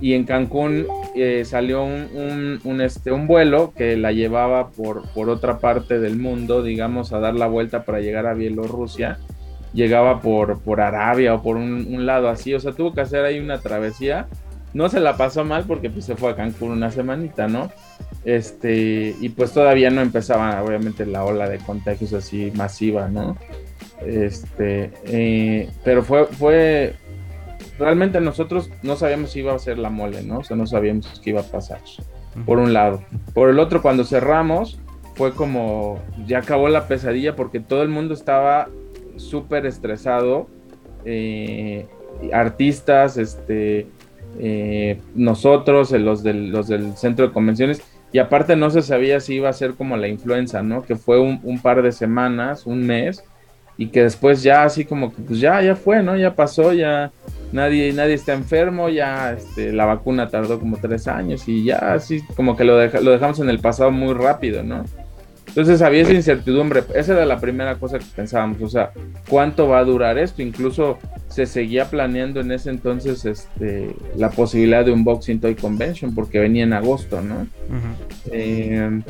y 0.00 0.14
en 0.14 0.24
Cancún 0.24 0.86
eh, 1.14 1.44
salió 1.44 1.84
un, 1.84 2.08
un, 2.14 2.60
un, 2.64 2.80
este, 2.80 3.12
un 3.12 3.28
vuelo 3.28 3.72
que 3.76 3.96
la 3.96 4.10
llevaba 4.10 4.70
por, 4.70 5.08
por 5.12 5.28
otra 5.28 5.58
parte 5.58 6.00
del 6.00 6.16
mundo, 6.16 6.64
digamos, 6.64 7.12
a 7.12 7.20
dar 7.20 7.34
la 7.34 7.46
vuelta 7.46 7.84
para 7.84 8.00
llegar 8.00 8.26
a 8.26 8.34
Bielorrusia, 8.34 9.18
llegaba 9.74 10.20
por, 10.20 10.60
por 10.60 10.80
Arabia 10.80 11.34
o 11.34 11.42
por 11.42 11.56
un, 11.56 11.86
un, 11.92 12.06
lado 12.06 12.28
así, 12.28 12.54
o 12.54 12.60
sea, 12.60 12.72
tuvo 12.72 12.94
que 12.94 13.02
hacer 13.02 13.24
ahí 13.24 13.38
una 13.38 13.58
travesía. 13.58 14.28
No 14.72 14.88
se 14.88 15.00
la 15.00 15.16
pasó 15.16 15.44
mal 15.44 15.64
porque 15.66 15.90
pues 15.90 16.04
se 16.04 16.16
fue 16.16 16.30
a 16.30 16.36
Cancún 16.36 16.70
una 16.70 16.90
semanita, 16.90 17.46
¿no? 17.46 17.70
Este, 18.24 19.14
y 19.20 19.28
pues 19.28 19.52
todavía 19.52 19.90
no 19.90 20.00
empezaba 20.00 20.62
obviamente 20.62 21.04
la 21.06 21.24
ola 21.24 21.48
de 21.48 21.58
contagios 21.58 22.12
así 22.12 22.50
masiva, 22.54 23.08
¿no? 23.08 23.36
Este, 24.04 24.90
eh, 25.04 25.70
pero 25.84 26.02
fue, 26.02 26.26
fue, 26.26 26.94
realmente 27.78 28.20
nosotros 28.20 28.70
no 28.82 28.96
sabíamos 28.96 29.30
si 29.30 29.40
iba 29.40 29.54
a 29.54 29.58
ser 29.58 29.78
la 29.78 29.90
mole, 29.90 30.22
¿no? 30.22 30.38
O 30.38 30.44
sea, 30.44 30.56
no 30.56 30.66
sabíamos 30.66 31.20
qué 31.22 31.30
iba 31.30 31.42
a 31.42 31.44
pasar, 31.44 31.80
por 32.46 32.58
un 32.58 32.72
lado. 32.72 33.04
Por 33.32 33.50
el 33.50 33.58
otro, 33.58 33.82
cuando 33.82 34.04
cerramos, 34.04 34.80
fue 35.14 35.32
como, 35.34 36.00
ya 36.26 36.38
acabó 36.38 36.68
la 36.68 36.88
pesadilla 36.88 37.36
porque 37.36 37.60
todo 37.60 37.82
el 37.82 37.88
mundo 37.88 38.14
estaba 38.14 38.68
súper 39.16 39.66
estresado. 39.66 40.48
Eh, 41.04 41.86
artistas, 42.32 43.16
este, 43.16 43.86
eh, 44.38 45.00
nosotros, 45.14 45.90
los 45.92 46.22
del, 46.22 46.50
los 46.50 46.68
del 46.68 46.96
centro 46.96 47.26
de 47.26 47.32
convenciones, 47.32 47.82
y 48.12 48.18
aparte 48.18 48.56
no 48.56 48.70
se 48.70 48.82
sabía 48.82 49.20
si 49.20 49.34
iba 49.34 49.48
a 49.48 49.52
ser 49.52 49.74
como 49.74 49.96
la 49.96 50.08
influenza, 50.08 50.62
¿no? 50.62 50.82
Que 50.82 50.96
fue 50.96 51.18
un, 51.20 51.58
par 51.60 51.82
de 51.82 51.92
semanas, 51.92 52.64
un 52.66 52.86
mes, 52.86 53.24
y 53.76 53.88
que 53.88 54.04
después 54.04 54.42
ya 54.42 54.62
así 54.62 54.84
como 54.84 55.12
que 55.12 55.20
pues 55.22 55.40
ya, 55.40 55.60
ya 55.60 55.74
fue, 55.74 56.02
¿no? 56.02 56.16
Ya 56.16 56.34
pasó, 56.34 56.72
ya 56.72 57.10
nadie, 57.52 57.92
nadie 57.92 58.14
está 58.14 58.32
enfermo, 58.32 58.88
ya 58.88 59.32
este, 59.32 59.72
la 59.72 59.84
vacuna 59.84 60.28
tardó 60.28 60.60
como 60.60 60.76
tres 60.76 61.08
años 61.08 61.48
y 61.48 61.64
ya 61.64 61.92
así 61.92 62.22
como 62.36 62.56
que 62.56 62.62
lo, 62.62 62.76
lo 62.76 63.10
dejamos 63.10 63.40
en 63.40 63.50
el 63.50 63.58
pasado 63.58 63.90
muy 63.90 64.14
rápido, 64.14 64.62
¿no? 64.62 64.84
Entonces 65.54 65.82
había 65.82 66.02
esa 66.02 66.14
incertidumbre, 66.14 66.82
esa 66.96 67.12
era 67.12 67.24
la 67.24 67.38
primera 67.38 67.76
cosa 67.76 68.00
que 68.00 68.06
pensábamos, 68.16 68.60
o 68.60 68.68
sea, 68.68 68.90
¿cuánto 69.28 69.68
va 69.68 69.78
a 69.78 69.84
durar 69.84 70.18
esto? 70.18 70.42
Incluso 70.42 70.98
se 71.28 71.46
seguía 71.46 71.84
planeando 71.84 72.40
en 72.40 72.50
ese 72.50 72.70
entonces 72.70 73.24
este, 73.24 73.94
la 74.16 74.30
posibilidad 74.30 74.84
de 74.84 74.90
un 74.90 75.04
Boxing 75.04 75.40
Toy 75.40 75.54
Convention, 75.54 76.12
porque 76.12 76.40
venía 76.40 76.64
en 76.64 76.72
agosto, 76.72 77.22
¿no? 77.22 77.34
Uh 77.36 77.38
-huh. 77.38 78.30
eh, 78.32 79.00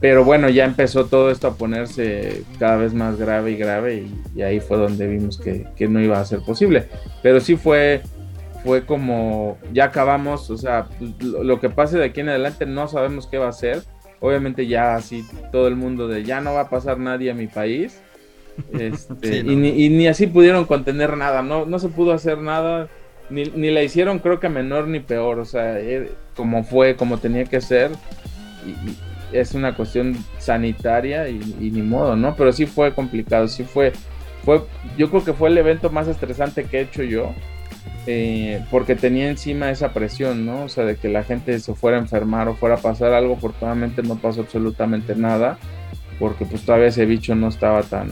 pero 0.00 0.24
bueno, 0.24 0.48
ya 0.48 0.64
empezó 0.64 1.04
todo 1.04 1.30
esto 1.30 1.48
a 1.48 1.54
ponerse 1.56 2.44
cada 2.58 2.76
vez 2.76 2.94
más 2.94 3.18
grave 3.18 3.50
y 3.50 3.56
grave 3.56 3.94
y, 3.96 4.38
y 4.38 4.42
ahí 4.42 4.58
fue 4.58 4.78
donde 4.78 5.06
vimos 5.06 5.38
que, 5.38 5.66
que, 5.76 5.86
no 5.86 6.00
iba 6.00 6.18
a 6.18 6.24
ser 6.24 6.40
posible. 6.40 6.86
Pero 7.22 7.38
sí 7.40 7.56
fue, 7.56 8.00
fue 8.64 8.86
como, 8.86 9.58
ya 9.74 9.84
acabamos, 9.84 10.48
o 10.48 10.56
sea, 10.56 10.88
lo, 11.20 11.44
lo 11.44 11.60
que 11.60 11.68
pase 11.68 11.98
de 11.98 12.06
aquí 12.06 12.20
en 12.20 12.30
adelante 12.30 12.64
no 12.64 12.88
sabemos 12.88 13.26
qué 13.26 13.36
va 13.36 13.48
a 13.48 13.52
ser 13.52 13.82
obviamente 14.20 14.66
ya 14.66 14.94
así 14.94 15.24
todo 15.50 15.66
el 15.66 15.76
mundo 15.76 16.06
de 16.08 16.24
ya 16.24 16.40
no 16.40 16.54
va 16.54 16.62
a 16.62 16.70
pasar 16.70 16.98
nadie 16.98 17.30
a 17.30 17.34
mi 17.34 17.46
país. 17.46 18.00
Este, 18.78 19.32
sí, 19.32 19.42
no. 19.42 19.52
y, 19.52 19.56
ni, 19.56 19.68
y, 19.68 19.88
ni, 19.88 20.06
así 20.06 20.26
pudieron 20.26 20.66
contener 20.66 21.16
nada, 21.16 21.40
no, 21.40 21.64
no 21.64 21.78
se 21.78 21.88
pudo 21.88 22.12
hacer 22.12 22.36
nada, 22.38 22.88
ni, 23.30 23.44
ni, 23.44 23.70
la 23.70 23.82
hicieron 23.82 24.18
creo 24.18 24.38
que 24.38 24.50
menor 24.50 24.86
ni 24.86 25.00
peor, 25.00 25.38
o 25.38 25.46
sea, 25.46 25.80
eh, 25.80 26.10
como 26.36 26.62
fue, 26.62 26.94
como 26.94 27.16
tenía 27.16 27.44
que 27.44 27.62
ser, 27.62 27.92
y, 28.66 28.70
y 28.70 28.98
es 29.32 29.54
una 29.54 29.74
cuestión 29.74 30.16
sanitaria 30.38 31.28
y, 31.28 31.38
ni 31.38 31.82
modo, 31.82 32.16
¿no? 32.16 32.34
Pero 32.36 32.52
sí 32.52 32.66
fue 32.66 32.92
complicado, 32.94 33.48
sí 33.48 33.64
fue, 33.64 33.92
fue, 34.44 34.62
yo 34.96 35.10
creo 35.10 35.24
que 35.24 35.32
fue 35.32 35.48
el 35.48 35.58
evento 35.58 35.90
más 35.90 36.08
estresante 36.08 36.64
que 36.64 36.78
he 36.78 36.82
hecho 36.82 37.02
yo, 37.02 37.32
eh, 38.06 38.64
porque 38.70 38.96
tenía 38.96 39.28
encima 39.28 39.70
esa 39.70 39.92
presión, 39.92 40.46
¿no? 40.46 40.64
O 40.64 40.68
sea, 40.68 40.84
de 40.84 40.96
que 40.96 41.08
la 41.08 41.22
gente 41.22 41.58
se 41.60 41.74
fuera 41.74 41.98
a 41.98 42.00
enfermar 42.00 42.48
o 42.48 42.56
fuera 42.56 42.76
a 42.76 42.78
pasar 42.78 43.12
algo, 43.12 43.34
afortunadamente 43.34 44.02
no 44.02 44.16
pasó 44.16 44.42
absolutamente 44.42 45.14
nada, 45.14 45.58
porque 46.18 46.44
pues 46.44 46.62
todavía 46.62 46.88
ese 46.88 47.06
bicho 47.06 47.34
no 47.34 47.48
estaba 47.48 47.82
tan, 47.82 48.10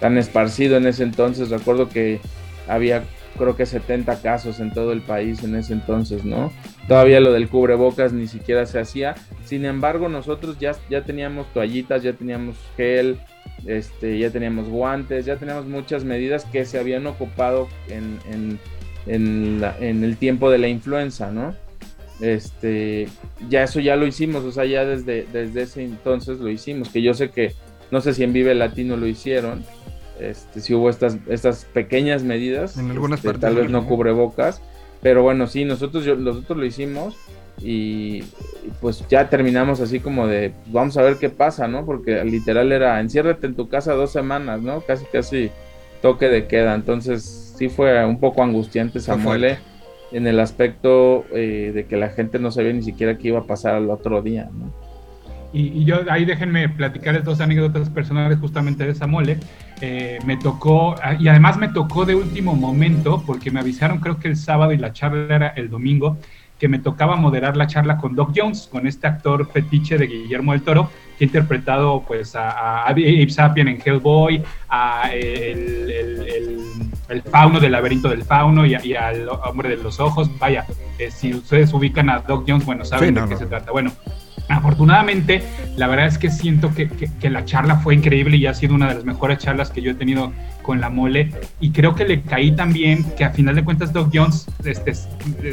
tan 0.00 0.18
esparcido 0.18 0.76
en 0.76 0.86
ese 0.86 1.02
entonces, 1.04 1.50
recuerdo 1.50 1.88
que 1.88 2.20
había 2.68 3.04
creo 3.38 3.56
que 3.56 3.66
70 3.66 4.22
casos 4.22 4.60
en 4.60 4.72
todo 4.72 4.92
el 4.92 5.00
país 5.00 5.42
en 5.42 5.56
ese 5.56 5.72
entonces, 5.72 6.24
¿no? 6.24 6.52
Todavía 6.86 7.20
lo 7.20 7.32
del 7.32 7.48
cubrebocas 7.48 8.12
ni 8.12 8.26
siquiera 8.26 8.66
se 8.66 8.78
hacía, 8.78 9.14
sin 9.44 9.64
embargo 9.64 10.08
nosotros 10.08 10.58
ya, 10.58 10.72
ya 10.88 11.02
teníamos 11.02 11.52
toallitas, 11.52 12.02
ya 12.02 12.12
teníamos 12.12 12.56
gel, 12.76 13.18
este, 13.66 14.18
ya 14.18 14.30
teníamos 14.30 14.68
guantes, 14.68 15.26
ya 15.26 15.36
teníamos 15.36 15.66
muchas 15.66 16.04
medidas 16.04 16.44
que 16.44 16.64
se 16.64 16.78
habían 16.78 17.06
ocupado 17.06 17.68
en, 17.88 18.18
en 18.30 18.58
en, 19.06 19.60
la, 19.60 19.76
en, 19.80 20.04
el 20.04 20.16
tiempo 20.16 20.50
de 20.50 20.58
la 20.58 20.68
influenza, 20.68 21.30
¿no? 21.30 21.54
Este, 22.20 23.08
ya 23.48 23.64
eso 23.64 23.80
ya 23.80 23.96
lo 23.96 24.06
hicimos, 24.06 24.44
o 24.44 24.52
sea, 24.52 24.64
ya 24.64 24.84
desde, 24.84 25.26
desde 25.32 25.62
ese 25.62 25.82
entonces 25.82 26.38
lo 26.38 26.48
hicimos, 26.48 26.88
que 26.88 27.02
yo 27.02 27.12
sé 27.12 27.30
que, 27.30 27.52
no 27.90 28.00
sé 28.00 28.14
si 28.14 28.22
en 28.22 28.32
Vive 28.32 28.54
Latino 28.54 28.96
lo 28.96 29.06
hicieron, 29.06 29.64
este, 30.20 30.60
si 30.60 30.74
hubo 30.74 30.90
estas, 30.90 31.18
estas 31.28 31.64
pequeñas 31.66 32.22
medidas, 32.22 32.78
en 32.78 32.90
algunas 32.90 33.18
este, 33.18 33.28
partes 33.28 33.40
tal 33.42 33.56
vez 33.56 33.70
no 33.70 33.86
cubrebocas, 33.86 34.62
pero 35.02 35.22
bueno, 35.22 35.46
sí, 35.48 35.64
nosotros, 35.64 36.04
yo, 36.04 36.14
nosotros 36.14 36.56
lo 36.56 36.64
hicimos 36.64 37.16
y, 37.60 38.18
y 38.18 38.72
pues 38.80 39.04
ya 39.08 39.28
terminamos 39.28 39.80
así 39.80 39.98
como 39.98 40.26
de, 40.28 40.52
vamos 40.66 40.96
a 40.96 41.02
ver 41.02 41.16
qué 41.16 41.30
pasa, 41.30 41.66
¿no? 41.66 41.84
Porque 41.84 42.24
literal 42.24 42.70
era, 42.70 43.00
enciérrate 43.00 43.48
en 43.48 43.56
tu 43.56 43.68
casa 43.68 43.92
dos 43.92 44.12
semanas, 44.12 44.62
¿no? 44.62 44.80
Casi, 44.82 45.04
casi 45.06 45.50
toque 46.00 46.28
de 46.28 46.46
queda, 46.46 46.74
entonces 46.74 47.43
sí 47.56 47.68
fue 47.68 48.04
un 48.04 48.18
poco 48.18 48.42
angustiante 48.42 49.00
Samuel 49.00 49.58
en 50.12 50.26
el 50.26 50.38
aspecto 50.40 51.24
eh, 51.32 51.72
de 51.74 51.86
que 51.86 51.96
la 51.96 52.08
gente 52.08 52.38
no 52.38 52.50
sabía 52.50 52.72
ni 52.72 52.82
siquiera 52.82 53.18
qué 53.18 53.28
iba 53.28 53.40
a 53.40 53.44
pasar 53.44 53.74
al 53.74 53.90
otro 53.90 54.22
día. 54.22 54.48
¿no? 54.52 54.72
Y, 55.52 55.68
y, 55.68 55.84
yo 55.84 56.00
ahí 56.10 56.24
déjenme 56.24 56.68
platicarles 56.68 57.24
dos 57.24 57.40
anécdotas 57.40 57.88
personales 57.88 58.38
justamente 58.38 58.84
de 58.84 58.94
Samuel. 58.94 59.38
Eh, 59.80 60.18
me 60.26 60.36
tocó, 60.36 60.96
y 61.18 61.28
además 61.28 61.56
me 61.58 61.68
tocó 61.68 62.04
de 62.04 62.14
último 62.14 62.54
momento, 62.54 63.22
porque 63.24 63.50
me 63.50 63.60
avisaron 63.60 63.98
creo 63.98 64.18
que 64.18 64.28
el 64.28 64.36
sábado 64.36 64.72
y 64.72 64.78
la 64.78 64.92
charla 64.92 65.34
era 65.34 65.48
el 65.48 65.70
domingo, 65.70 66.16
que 66.58 66.68
me 66.68 66.78
tocaba 66.78 67.16
moderar 67.16 67.56
la 67.56 67.66
charla 67.66 67.98
con 67.98 68.14
Doc 68.14 68.32
Jones, 68.34 68.68
con 68.70 68.86
este 68.86 69.06
actor 69.06 69.48
fetiche 69.50 69.98
de 69.98 70.06
Guillermo 70.06 70.52
del 70.52 70.62
Toro, 70.62 70.90
que 71.16 71.24
ha 71.24 71.26
interpretado 71.26 72.02
pues 72.06 72.34
a, 72.34 72.50
a 72.50 72.88
Abe 72.88 73.28
Sapien 73.28 73.68
en 73.68 73.80
Hellboy, 73.84 74.42
a 74.68 75.10
el, 75.12 75.90
el, 75.90 76.28
el, 76.28 76.60
el, 77.08 77.22
fauno 77.22 77.60
del 77.60 77.72
laberinto 77.72 78.08
del 78.08 78.24
fauno 78.24 78.66
y, 78.66 78.74
a, 78.74 78.84
y, 78.84 78.94
al 78.94 79.28
hombre 79.28 79.70
de 79.70 79.76
los 79.76 80.00
ojos. 80.00 80.30
Vaya, 80.38 80.66
eh, 80.98 81.10
si 81.10 81.34
ustedes 81.34 81.72
ubican 81.72 82.10
a 82.10 82.20
Doc 82.20 82.44
Jones, 82.46 82.64
bueno, 82.64 82.84
saben 82.84 83.10
sí, 83.10 83.14
no, 83.14 83.22
de 83.22 83.28
qué 83.28 83.34
no. 83.34 83.40
se 83.40 83.46
trata. 83.46 83.72
Bueno, 83.72 83.92
afortunadamente, 84.48 85.42
la 85.76 85.86
verdad 85.86 86.06
es 86.06 86.18
que 86.18 86.30
siento 86.30 86.74
que, 86.74 86.88
que, 86.88 87.08
que, 87.20 87.30
la 87.30 87.44
charla 87.44 87.76
fue 87.76 87.94
increíble 87.94 88.36
y 88.36 88.46
ha 88.46 88.54
sido 88.54 88.74
una 88.74 88.88
de 88.88 88.94
las 88.94 89.04
mejores 89.04 89.38
charlas 89.38 89.70
que 89.70 89.80
yo 89.80 89.92
he 89.92 89.94
tenido 89.94 90.32
con 90.62 90.80
la 90.80 90.90
mole. 90.90 91.30
Y 91.60 91.70
creo 91.70 91.94
que 91.94 92.04
le 92.04 92.22
caí 92.22 92.52
también 92.52 93.04
que 93.16 93.24
a 93.24 93.30
final 93.30 93.54
de 93.54 93.64
cuentas 93.64 93.92
Doc 93.92 94.10
Jones 94.12 94.46
este, 94.64 94.92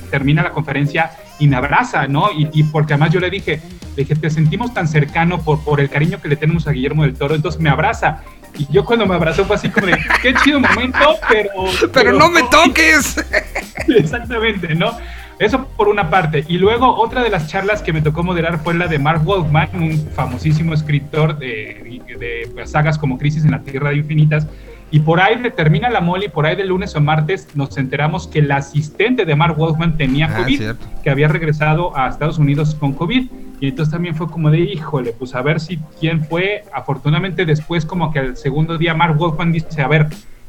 termina 0.10 0.44
la 0.44 0.52
conferencia 0.52 1.12
y 1.40 1.48
me 1.48 1.56
abraza, 1.56 2.08
¿no? 2.08 2.32
Y, 2.32 2.50
y, 2.54 2.64
porque 2.64 2.94
además 2.94 3.12
yo 3.12 3.20
le 3.20 3.30
dije, 3.30 3.62
le 3.96 4.04
dije, 4.04 4.16
te 4.16 4.30
sentimos 4.30 4.74
tan 4.74 4.88
cercano 4.88 5.42
por, 5.42 5.64
por 5.64 5.80
el 5.80 5.90
cariño 5.90 6.22
que 6.22 6.30
le 6.30 6.36
tenemos 6.36 6.68
a 6.68 6.72
Guillermo 6.72 7.04
del 7.04 7.14
Toro, 7.14 7.36
entonces 7.36 7.62
me 7.62 7.70
abraza. 7.70 8.22
Y 8.58 8.68
yo 8.72 8.84
cuando 8.84 9.06
me 9.06 9.16
abrazó 9.16 9.46
fue 9.46 9.56
así 9.56 9.70
como 9.70 9.88
de, 9.88 9.98
qué 10.22 10.34
chido 10.44 10.60
momento, 10.60 11.00
pero... 11.30 11.50
Pero, 11.80 11.92
pero 11.94 12.14
no 12.14 12.30
me 12.30 12.44
toques. 12.44 13.24
Exactamente, 13.88 14.76
¿no? 14.76 14.98
Eso 15.42 15.66
por 15.76 15.90
una 15.90 16.08
parte. 16.12 16.46
Y 16.48 16.60
luego 16.60 16.96
otra 16.96 17.24
de 17.24 17.32
las 17.32 17.48
charlas 17.48 17.82
que 17.82 17.92
me 17.92 18.04
tocó 18.04 18.24
moderar 18.24 18.60
fue 18.60 18.76
la 18.76 18.88
de 18.88 19.00
Mark 19.00 19.24
Wolfman, 19.24 19.70
un 19.74 19.98
famosísimo 20.12 20.76
escritor 20.76 21.40
de, 21.40 22.00
de 22.20 22.68
sagas 22.68 22.96
como 23.00 23.18
Crisis 23.18 23.44
en 23.44 23.50
la 23.50 23.64
Tierra 23.64 23.90
de 23.90 23.98
Infinitas. 23.98 24.48
Y 24.92 25.00
por 25.00 25.20
ahí 25.20 25.42
termina 25.56 25.90
la 25.90 26.00
mole 26.00 26.26
y 26.26 26.30
por 26.30 26.46
ahí 26.46 26.56
de 26.56 26.66
lunes 26.66 26.96
o 26.96 27.02
martes 27.02 27.48
nos 27.56 27.76
enteramos 27.78 28.28
que 28.28 28.38
el 28.40 28.52
asistente 28.52 29.26
de 29.26 29.36
Mark 29.36 29.58
Wolfman 29.58 29.98
tenía 29.98 30.28
COVID, 30.36 30.62
ah, 30.62 30.76
que 31.02 31.10
había 31.10 31.28
regresado 31.28 31.98
a 31.98 32.08
Estados 32.10 32.38
Unidos 32.38 32.76
con 32.76 32.94
COVID. 32.94 33.28
Y 33.62 33.70
entonces 33.70 33.92
también 33.92 34.14
fue 34.14 34.30
como 34.30 34.52
de, 34.52 34.60
híjole, 34.60 35.14
pues 35.14 35.34
a 35.34 35.42
ver 35.42 35.60
si 35.60 35.80
quién 36.00 36.24
fue. 36.24 36.66
Afortunadamente 36.72 37.46
después 37.46 37.84
como 37.84 38.12
que 38.12 38.20
el 38.20 38.38
segundo 38.38 38.78
día 38.78 38.94
Mark 38.94 39.18
Wolfman 39.18 39.52
dice, 39.52 39.82
a 39.82 39.88
ver, 39.88 40.08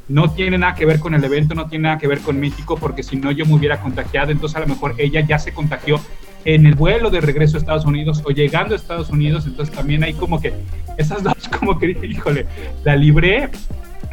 no 0.09 0.31
tiene 0.33 0.59
nada 0.59 0.75
que 0.75 0.87
ver 0.87 0.99
con 0.99 1.15
el 1.15 1.25
evento, 1.25 1.55
no 1.55 1.69
tiene 1.69 1.85
nada 1.85 1.99
que 1.99 2.07
ver 2.07 2.21
con 2.21 2.39
México, 2.39 2.77
porque 2.79 3.03
si 3.03 3.17
no 3.17 3.31
yo 3.31 3.47
me 3.47 3.55
hubiera 3.55 3.81
contagiado, 3.81 4.31
entonces 4.31 4.57
a 4.57 4.61
lo 4.61 4.67
mejor 4.67 4.95
ella 4.99 5.21
ya 5.21 5.39
se 5.39 5.53
contagió 5.53 6.01
en 6.45 6.67
el 6.67 6.75
vuelo 6.75 7.11
de 7.11 7.21
regreso 7.21 7.57
a 7.57 7.61
Estados 7.61 7.85
Unidos 7.85 8.23
o 8.25 8.31
llegando 8.31 8.75
a 8.75 8.77
Estados 8.77 9.11
Unidos, 9.11 9.47
entonces 9.47 9.75
también 9.75 10.03
hay 10.03 10.15
como 10.15 10.41
que 10.41 10.53
esas 10.99 11.23
dos 11.23 11.35
como 11.59 11.79
que 11.79 11.89
dije, 11.89 12.07
híjole, 12.07 12.47
la 12.85 12.97
libré. 12.97 13.51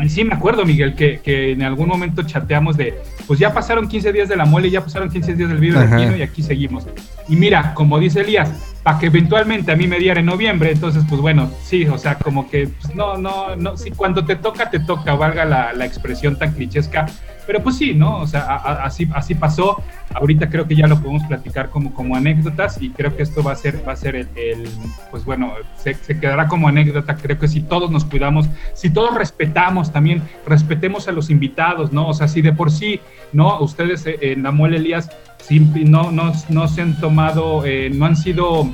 Y 0.02 0.08
sí 0.08 0.24
me 0.24 0.34
acuerdo, 0.34 0.66
Miguel, 0.66 0.96
que, 0.96 1.20
que 1.20 1.52
en 1.52 1.62
algún 1.62 1.90
momento 1.90 2.24
chateamos 2.24 2.78
de, 2.78 2.94
pues 3.28 3.38
ya 3.38 3.54
pasaron 3.54 3.90
15 3.90 4.14
días 4.14 4.30
de 4.30 4.38
la 4.38 4.46
mole, 4.46 4.70
ya 4.70 4.82
pasaron 4.82 5.10
15 5.10 5.34
días 5.34 5.50
del 5.50 5.74
latino 5.74 6.16
y 6.16 6.22
aquí 6.22 6.42
seguimos. 6.42 6.88
Y 7.28 7.36
mira, 7.36 7.74
como 7.74 8.00
dice 8.00 8.22
Elías, 8.22 8.50
para 8.84 8.98
que 9.00 9.08
eventualmente 9.08 9.72
a 9.72 9.76
mí 9.76 9.88
me 9.88 10.00
diera 10.00 10.20
en 10.20 10.26
noviembre, 10.26 10.72
entonces 10.72 11.04
pues 11.08 11.20
bueno, 11.22 11.50
sí, 11.64 11.86
o 11.88 11.98
sea, 11.98 12.16
como 12.16 12.50
que 12.50 12.68
pues, 12.68 12.96
no, 12.96 13.18
no, 13.18 13.56
no, 13.56 13.76
sí, 13.78 13.92
cuando 13.92 14.24
te 14.26 14.36
toca, 14.36 14.70
te 14.70 14.80
toca, 14.80 15.14
valga 15.16 15.44
la, 15.46 15.74
la 15.74 15.86
expresión 15.86 16.38
tan 16.38 16.54
clichesca, 16.54 17.06
pero 17.46 17.62
pues 17.64 17.78
sí, 17.78 17.94
¿no? 17.96 18.18
O 18.20 18.28
sea, 18.28 18.42
a- 18.42 18.56
a- 18.58 18.84
así, 18.86 19.08
así 19.14 19.34
pasó. 19.36 19.82
Ahorita 20.14 20.50
creo 20.50 20.68
que 20.68 20.76
ya 20.76 20.88
lo 20.88 21.00
podemos 21.00 21.24
platicar 21.28 21.70
como, 21.70 21.94
como 21.94 22.16
anécdotas 22.16 22.80
y 22.82 22.90
creo 22.92 23.16
que 23.16 23.24
esto 23.24 23.44
va 23.44 23.52
a 23.54 23.56
ser, 23.56 23.88
va 23.88 23.94
a 23.94 23.96
ser 23.96 24.16
el, 24.16 24.28
el, 24.36 24.68
pues 25.12 25.26
bueno, 25.26 25.54
se, 25.78 25.94
se 25.96 26.20
quedará 26.20 26.48
como 26.48 26.68
anécdota. 26.68 27.16
Creo 27.16 27.38
que 27.40 27.48
si 27.48 27.62
todos 27.62 27.90
nos 27.92 28.06
cuidamos, 28.06 28.48
si 28.74 28.90
todos 28.92 29.16
respetamos 29.16 29.92
también, 29.92 30.22
respetemos 30.48 31.08
a 31.08 31.12
los 31.12 31.30
invitados, 31.32 31.92
¿no? 31.92 32.08
O 32.08 32.14
sea, 32.14 32.28
si 32.28 32.42
de 32.42 32.54
por 32.54 32.72
sí, 32.72 33.00
¿no? 33.34 33.60
Ustedes 33.62 34.06
eh, 34.06 34.18
en 34.22 34.44
la 34.44 34.52
muela 34.52 34.78
Elías, 34.78 35.10
sí, 35.39 35.39
no, 35.50 36.12
no, 36.12 36.34
no 36.50 36.68
se 36.68 36.82
han 36.82 37.00
tomado, 37.00 37.66
eh, 37.66 37.90
no 37.94 38.06
han 38.06 38.16
sido 38.16 38.70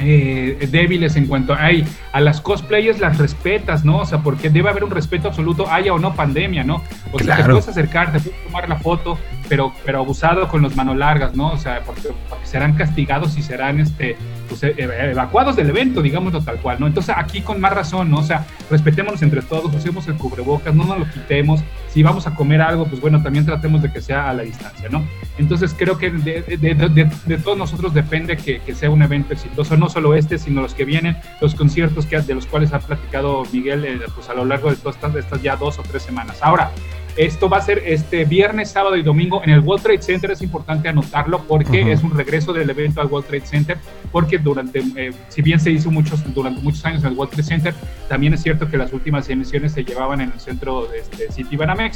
eh, 0.00 0.68
débiles 0.70 1.16
en 1.16 1.26
cuanto 1.26 1.54
a, 1.54 1.64
ay, 1.64 1.84
a 2.12 2.20
las 2.20 2.40
cosplayers 2.40 3.00
las 3.00 3.18
respetas, 3.18 3.84
¿no? 3.84 3.98
O 3.98 4.04
sea, 4.06 4.18
porque 4.18 4.48
debe 4.48 4.68
haber 4.68 4.84
un 4.84 4.90
respeto 4.90 5.28
absoluto, 5.28 5.68
haya 5.68 5.92
o 5.92 5.98
no 5.98 6.14
pandemia, 6.14 6.62
¿no? 6.62 6.82
O 7.12 7.18
sea, 7.18 7.34
te 7.36 7.42
Claro. 7.42 7.54
puedes 7.54 7.68
acercar, 7.68 8.12
te 8.12 8.20
puedes 8.20 8.44
tomar 8.44 8.68
la 8.68 8.76
foto, 8.76 9.18
pero, 9.48 9.72
pero 9.84 9.98
abusado 9.98 10.46
con 10.48 10.62
los 10.62 10.76
manos 10.76 10.96
largas, 10.96 11.34
¿no? 11.34 11.48
O 11.50 11.56
sea, 11.56 11.80
porque, 11.84 12.10
porque 12.28 12.46
serán 12.46 12.74
castigados 12.74 13.36
y 13.38 13.42
serán 13.42 13.80
este, 13.80 14.16
pues, 14.48 14.62
eh, 14.62 14.74
evacuados 14.78 15.56
del 15.56 15.70
evento, 15.70 16.00
digámoslo 16.00 16.42
tal 16.42 16.58
cual, 16.60 16.76
¿no? 16.78 16.86
Entonces 16.86 17.12
aquí 17.18 17.40
con 17.40 17.60
más 17.60 17.72
razón, 17.72 18.08
¿no? 18.08 18.18
O 18.18 18.22
sea, 18.22 18.46
respetémonos 18.70 19.20
entre 19.22 19.42
todos, 19.42 19.74
usemos 19.74 20.06
el 20.06 20.14
cubrebocas, 20.14 20.74
no 20.76 20.84
nos 20.84 20.98
lo 21.00 21.10
quitemos. 21.10 21.60
Si 21.98 22.02
vamos 22.04 22.28
a 22.28 22.34
comer 22.36 22.62
algo, 22.62 22.84
pues 22.86 23.00
bueno, 23.00 23.20
también 23.24 23.44
tratemos 23.44 23.82
de 23.82 23.90
que 23.90 24.00
sea 24.00 24.30
a 24.30 24.32
la 24.32 24.44
distancia, 24.44 24.88
¿no? 24.88 25.02
Entonces 25.36 25.74
creo 25.76 25.98
que 25.98 26.12
de, 26.12 26.42
de- 26.42 26.74
de- 26.76 27.10
de- 27.26 27.38
todos 27.38 27.58
nosotros 27.58 27.92
depende 27.92 28.36
que, 28.36 28.60
que 28.60 28.72
sea 28.76 28.88
un 28.88 29.02
evento 29.02 29.32
exitoso, 29.32 29.76
no 29.76 29.88
solo 29.88 30.14
este, 30.14 30.38
sino 30.38 30.62
los 30.62 30.74
que 30.74 30.84
vienen, 30.84 31.16
los 31.40 31.56
conciertos 31.56 32.06
que, 32.06 32.20
de 32.20 32.34
los 32.36 32.46
cuales 32.46 32.72
ha 32.72 32.78
platicado 32.78 33.42
Miguel 33.52 33.84
eh, 33.84 33.98
pues 34.14 34.28
a 34.28 34.34
lo 34.34 34.44
largo 34.44 34.70
de 34.70 34.76
todas 34.76 34.94
estas, 34.94 35.16
estas 35.16 35.42
ya 35.42 35.56
dos 35.56 35.80
o 35.80 35.82
tres 35.82 36.04
semanas. 36.04 36.38
Ahora, 36.40 36.70
esto 37.16 37.48
va 37.48 37.56
a 37.56 37.62
ser 37.62 37.82
este 37.84 38.24
viernes, 38.24 38.70
sábado 38.70 38.94
y 38.96 39.02
domingo 39.02 39.42
en 39.42 39.50
el 39.50 39.58
World 39.58 39.82
Trade 39.82 40.02
Center. 40.02 40.30
Es 40.30 40.40
importante 40.40 40.88
anotarlo 40.88 41.40
porque 41.48 41.80
Ujú. 41.80 41.90
es 41.90 42.02
un 42.04 42.16
regreso 42.16 42.52
del 42.52 42.70
evento 42.70 43.00
al 43.00 43.08
World 43.08 43.26
Trade 43.26 43.44
Center. 43.44 43.76
Porque 44.12 44.38
durante, 44.38 44.78
eh, 44.94 45.10
si 45.28 45.42
bien 45.42 45.58
se 45.58 45.72
hizo 45.72 45.90
muchos, 45.90 46.22
durante 46.32 46.60
muchos 46.62 46.84
años 46.84 47.02
en 47.02 47.08
el 47.10 47.18
World 47.18 47.32
Trade 47.32 47.48
Center, 47.48 47.74
también 48.08 48.34
es 48.34 48.42
cierto 48.44 48.68
que 48.70 48.76
las 48.76 48.92
últimas 48.92 49.28
emisiones 49.30 49.72
se 49.72 49.82
llevaban 49.84 50.20
en 50.20 50.30
el 50.32 50.38
centro 50.38 50.86
de 50.86 51.00
este, 51.00 51.32
City 51.32 51.56
Banamex. 51.56 51.87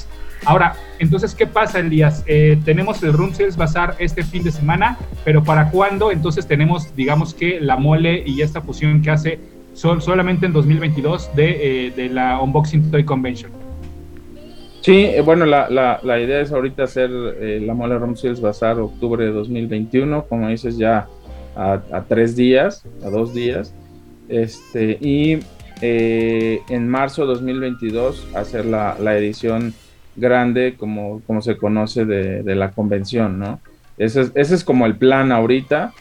Ahora, 0.44 0.74
entonces, 0.98 1.34
¿qué 1.36 1.46
pasa, 1.46 1.78
Elías? 1.78 2.24
Eh, 2.26 2.58
tenemos 2.64 3.00
el 3.04 3.12
Room 3.12 3.32
Sales 3.32 3.56
Bazaar 3.56 3.94
este 4.00 4.24
fin 4.24 4.42
de 4.42 4.50
semana, 4.50 4.98
pero 5.24 5.44
¿para 5.44 5.70
cuándo? 5.70 6.10
Entonces 6.10 6.46
tenemos, 6.48 6.94
digamos 6.96 7.32
que 7.32 7.60
la 7.60 7.76
mole 7.76 8.24
y 8.26 8.42
esta 8.42 8.60
fusión 8.60 9.02
que 9.02 9.10
hace 9.10 9.38
sol- 9.72 10.02
solamente 10.02 10.46
en 10.46 10.52
2022 10.52 11.30
de, 11.36 11.86
eh, 11.86 11.90
de 11.92 12.08
la 12.08 12.40
Unboxing 12.40 12.90
Toy 12.90 13.04
Convention. 13.04 13.52
Sí, 14.80 15.04
eh, 15.04 15.20
bueno, 15.20 15.46
la, 15.46 15.70
la, 15.70 16.00
la 16.02 16.18
idea 16.20 16.40
es 16.40 16.50
ahorita 16.50 16.82
hacer 16.82 17.08
eh, 17.40 17.62
la 17.64 17.72
Mole 17.72 17.96
Rom 17.98 18.16
Sales 18.16 18.40
Bazaar 18.40 18.80
octubre 18.80 19.24
de 19.24 19.30
2021, 19.30 20.24
como 20.24 20.48
dices, 20.48 20.76
ya 20.76 21.06
a, 21.54 21.80
a 21.92 22.02
tres 22.08 22.34
días, 22.34 22.84
a 23.04 23.10
dos 23.10 23.32
días. 23.32 23.72
Este, 24.28 24.98
y 25.00 25.38
eh, 25.82 26.62
en 26.68 26.88
marzo 26.88 27.22
de 27.22 27.28
2022 27.34 28.28
hacer 28.34 28.64
la, 28.64 28.96
edición 29.18 29.74
grande, 30.16 30.76
como, 30.78 31.20
como 31.26 31.42
se 31.42 31.56
conoce, 31.56 32.04
de, 32.04 32.54
la 32.54 32.70
convención, 32.70 33.38
¿no? 33.38 33.60
Ese 33.98 34.22
es, 34.22 34.32
ese 34.34 34.54
es 34.54 34.64
como 34.64 34.86
el 34.86 34.96
plan 34.96 35.32
ahorita. 35.32 35.92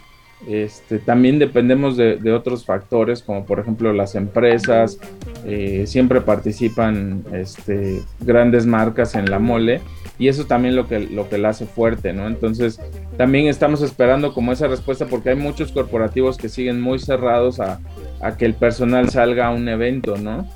Este, 0.47 0.99
también 0.99 1.39
dependemos 1.39 1.97
de, 1.97 2.17
de 2.17 2.31
otros 2.31 2.65
factores, 2.65 3.21
como 3.21 3.45
por 3.45 3.59
ejemplo 3.59 3.93
las 3.93 4.15
empresas, 4.15 4.97
eh, 5.45 5.83
siempre 5.87 6.21
participan 6.21 7.23
este, 7.33 8.01
grandes 8.19 8.65
marcas 8.65 9.15
en 9.15 9.29
la 9.29 9.39
mole 9.39 9.81
y 10.19 10.27
eso 10.27 10.45
también 10.45 10.75
lo 10.75 10.87
que, 10.87 10.99
lo 10.99 11.29
que 11.29 11.39
la 11.39 11.49
hace 11.49 11.65
fuerte, 11.65 12.13
¿no? 12.13 12.27
Entonces 12.27 12.79
también 13.17 13.47
estamos 13.47 13.81
esperando 13.81 14.33
como 14.35 14.51
esa 14.51 14.67
respuesta 14.67 15.07
porque 15.07 15.29
hay 15.29 15.35
muchos 15.35 15.71
corporativos 15.71 16.37
que 16.37 16.49
siguen 16.49 16.79
muy 16.79 16.99
cerrados 16.99 17.59
a, 17.59 17.79
a 18.21 18.37
que 18.37 18.45
el 18.45 18.53
personal 18.53 19.09
salga 19.09 19.47
a 19.47 19.51
un 19.51 19.67
evento, 19.67 20.15
¿no? 20.17 20.47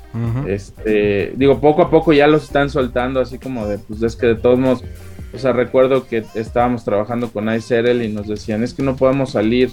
Este, 0.46 1.32
digo, 1.36 1.60
poco 1.60 1.82
a 1.82 1.90
poco 1.90 2.12
ya 2.12 2.26
los 2.26 2.44
están 2.44 2.70
soltando, 2.70 3.20
así 3.20 3.38
como 3.38 3.66
de, 3.66 3.78
pues 3.78 4.02
es 4.02 4.16
que 4.16 4.28
de 4.28 4.34
todos 4.36 4.58
modos, 4.58 4.84
o 5.34 5.38
sea, 5.38 5.52
recuerdo 5.52 6.06
que 6.06 6.24
estábamos 6.34 6.84
trabajando 6.84 7.30
con 7.30 7.52
iCerel 7.52 8.02
y 8.02 8.08
nos 8.08 8.28
decían, 8.28 8.62
es 8.62 8.72
que 8.72 8.82
no 8.82 8.96
podemos 8.96 9.32
salir, 9.32 9.70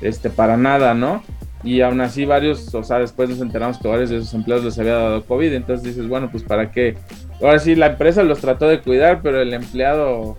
este, 0.00 0.30
para 0.30 0.56
nada, 0.56 0.94
¿no? 0.94 1.22
Y 1.62 1.80
aún 1.80 2.00
así 2.00 2.24
varios, 2.24 2.74
o 2.74 2.82
sea, 2.82 2.98
después 2.98 3.30
nos 3.30 3.40
enteramos 3.40 3.78
que 3.78 3.88
varios 3.88 4.10
de 4.10 4.18
esos 4.18 4.34
empleados 4.34 4.64
les 4.64 4.78
había 4.78 4.94
dado 4.94 5.24
COVID, 5.24 5.52
entonces 5.52 5.86
dices, 5.86 6.08
bueno, 6.08 6.30
pues 6.30 6.42
para 6.42 6.70
qué. 6.70 6.96
Ahora 7.40 7.58
sí, 7.58 7.74
la 7.74 7.86
empresa 7.86 8.22
los 8.22 8.40
trató 8.40 8.68
de 8.68 8.80
cuidar, 8.80 9.20
pero 9.22 9.40
el 9.40 9.52
empleado 9.54 10.36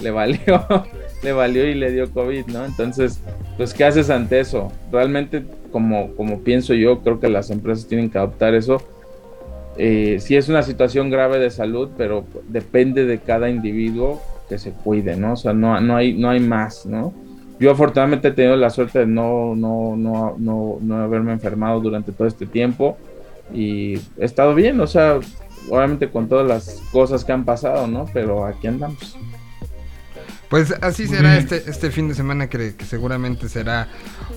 le 0.00 0.10
valió, 0.10 0.66
le 1.22 1.32
valió 1.32 1.68
y 1.68 1.74
le 1.74 1.90
dio 1.90 2.10
COVID, 2.10 2.46
¿no? 2.46 2.64
Entonces, 2.64 3.20
pues, 3.56 3.74
¿qué 3.74 3.84
haces 3.84 4.10
ante 4.10 4.40
eso? 4.40 4.72
Realmente, 4.90 5.44
como, 5.70 6.14
como 6.14 6.40
pienso 6.40 6.74
yo, 6.74 7.00
creo 7.00 7.20
que 7.20 7.28
las 7.28 7.50
empresas 7.50 7.86
tienen 7.86 8.10
que 8.10 8.18
adoptar 8.18 8.54
eso. 8.54 8.82
Eh, 9.76 10.18
sí 10.20 10.36
es 10.36 10.48
una 10.48 10.62
situación 10.62 11.10
grave 11.10 11.38
de 11.38 11.50
salud, 11.50 11.90
pero 11.96 12.24
depende 12.48 13.06
de 13.06 13.18
cada 13.18 13.48
individuo 13.48 14.20
que 14.48 14.58
se 14.58 14.72
cuide, 14.72 15.16
¿no? 15.16 15.32
O 15.32 15.36
sea, 15.36 15.52
no, 15.52 15.80
no, 15.80 15.96
hay, 15.96 16.12
no 16.12 16.28
hay 16.30 16.40
más, 16.40 16.84
¿no? 16.84 17.12
Yo 17.58 17.70
afortunadamente 17.70 18.28
he 18.28 18.32
tenido 18.32 18.56
la 18.56 18.70
suerte 18.70 19.00
de 19.00 19.06
no, 19.06 19.54
no, 19.54 19.94
no, 19.96 20.34
no, 20.38 20.78
no 20.80 20.96
haberme 20.96 21.32
enfermado 21.32 21.80
durante 21.80 22.12
todo 22.12 22.26
este 22.26 22.44
tiempo 22.44 22.96
y 23.54 23.94
he 24.18 24.24
estado 24.24 24.54
bien, 24.54 24.80
o 24.80 24.86
sea, 24.86 25.20
obviamente 25.70 26.08
con 26.08 26.28
todas 26.28 26.46
las 26.46 26.82
cosas 26.90 27.24
que 27.24 27.32
han 27.32 27.44
pasado, 27.44 27.86
¿no? 27.86 28.06
Pero 28.12 28.44
aquí 28.44 28.66
andamos. 28.66 29.16
Pues 30.52 30.70
así 30.82 31.08
será 31.08 31.38
este, 31.38 31.64
este 31.70 31.90
fin 31.90 32.08
de 32.08 32.14
semana 32.14 32.50
que, 32.50 32.74
que 32.76 32.84
seguramente 32.84 33.48
será 33.48 33.88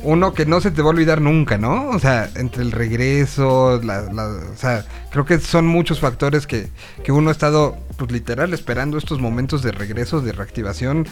uno 0.02 0.34
que 0.34 0.46
no 0.46 0.62
se 0.62 0.72
te 0.72 0.82
va 0.82 0.88
a 0.88 0.92
olvidar 0.92 1.20
nunca, 1.20 1.58
¿no? 1.58 1.90
O 1.90 2.00
sea, 2.00 2.30
entre 2.36 2.64
el 2.64 2.72
regreso, 2.72 3.82
la, 3.84 4.04
la- 4.04 4.28
o 4.54 4.56
sea, 4.56 4.86
creo 5.12 5.26
que 5.26 5.40
son 5.40 5.68
muchos 5.68 6.00
factores 6.00 6.48
que, 6.48 6.70
que 7.04 7.12
uno 7.12 7.28
ha 7.28 7.32
estado, 7.34 7.78
pues 7.98 8.14
literal, 8.14 8.54
esperando 8.54 8.98
estos 8.98 9.20
momentos 9.20 9.62
de 9.62 9.74
regreso, 9.74 10.22
de 10.22 10.32
reactivación, 10.32 11.06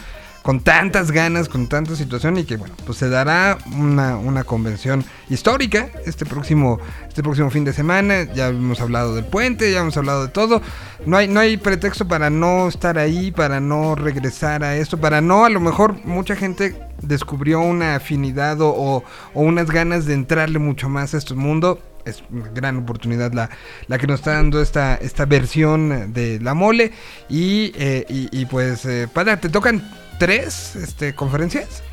con 0.44 0.60
tantas 0.60 1.10
ganas, 1.12 1.50
con 1.50 1.68
tanta 1.68 1.96
situación 1.96 2.38
y 2.38 2.44
que, 2.44 2.58
bueno, 2.58 2.76
pues 2.86 2.98
se 3.00 3.10
dará 3.10 3.58
una, 3.76 4.18
una 4.18 4.44
convención 4.44 5.04
histórica 5.30 5.90
este 6.06 6.26
próximo, 6.26 6.80
este 7.08 7.24
próximo 7.24 7.50
fin 7.50 7.64
de 7.64 7.74
semana. 7.74 8.24
Ya 8.36 8.50
hemos 8.50 8.80
hablado 8.82 9.16
del 9.16 9.24
puente, 9.26 9.72
ya 9.72 9.80
hemos 9.80 9.98
hablado 9.98 10.24
de 10.24 10.28
todo. 10.28 10.62
No 11.06 11.18
hay, 11.18 11.28
no 11.30 11.40
hay 11.40 11.58
pretexto 11.58 12.08
para 12.08 12.30
no 12.30 12.68
estar 12.68 12.98
ahí, 13.00 13.32
para 13.32 13.60
no 13.60 13.96
regresar 13.96 14.64
a 14.64 14.76
esto, 14.76 15.00
para 15.00 15.22
no, 15.22 15.46
a 15.46 15.50
lo 15.50 15.60
mejor 15.62 16.06
mucha 16.06 16.36
gente 16.36 16.76
descubrió 17.02 17.62
una 17.62 17.96
afinidad 17.96 18.60
o, 18.62 18.70
o- 18.70 19.04
unas 19.34 19.72
ganas 19.72 20.06
de 20.06 20.14
entrarle 20.14 20.60
mucho 20.60 20.90
más 20.90 21.14
a 21.14 21.18
este 21.18 21.34
mundo. 21.36 21.82
Es 22.06 22.22
una 22.30 22.50
gran 22.50 22.76
oportunidad 22.76 23.32
la, 23.32 23.50
la 23.88 23.98
que 23.98 24.08
nos 24.08 24.20
está 24.20 24.34
dando 24.34 24.62
esta, 24.62 24.96
esta 24.96 25.26
versión 25.26 26.12
de 26.12 26.38
la 26.42 26.54
mole. 26.54 26.92
Y, 27.30 27.72
eh, 27.76 28.06
y, 28.10 28.46
pues, 28.46 28.84
eh, 28.84 29.08
Pada, 29.14 29.38
¿te 29.38 29.48
tocan 29.48 29.90
tres 30.20 30.76
este, 30.76 31.16
conferencias? 31.16 31.84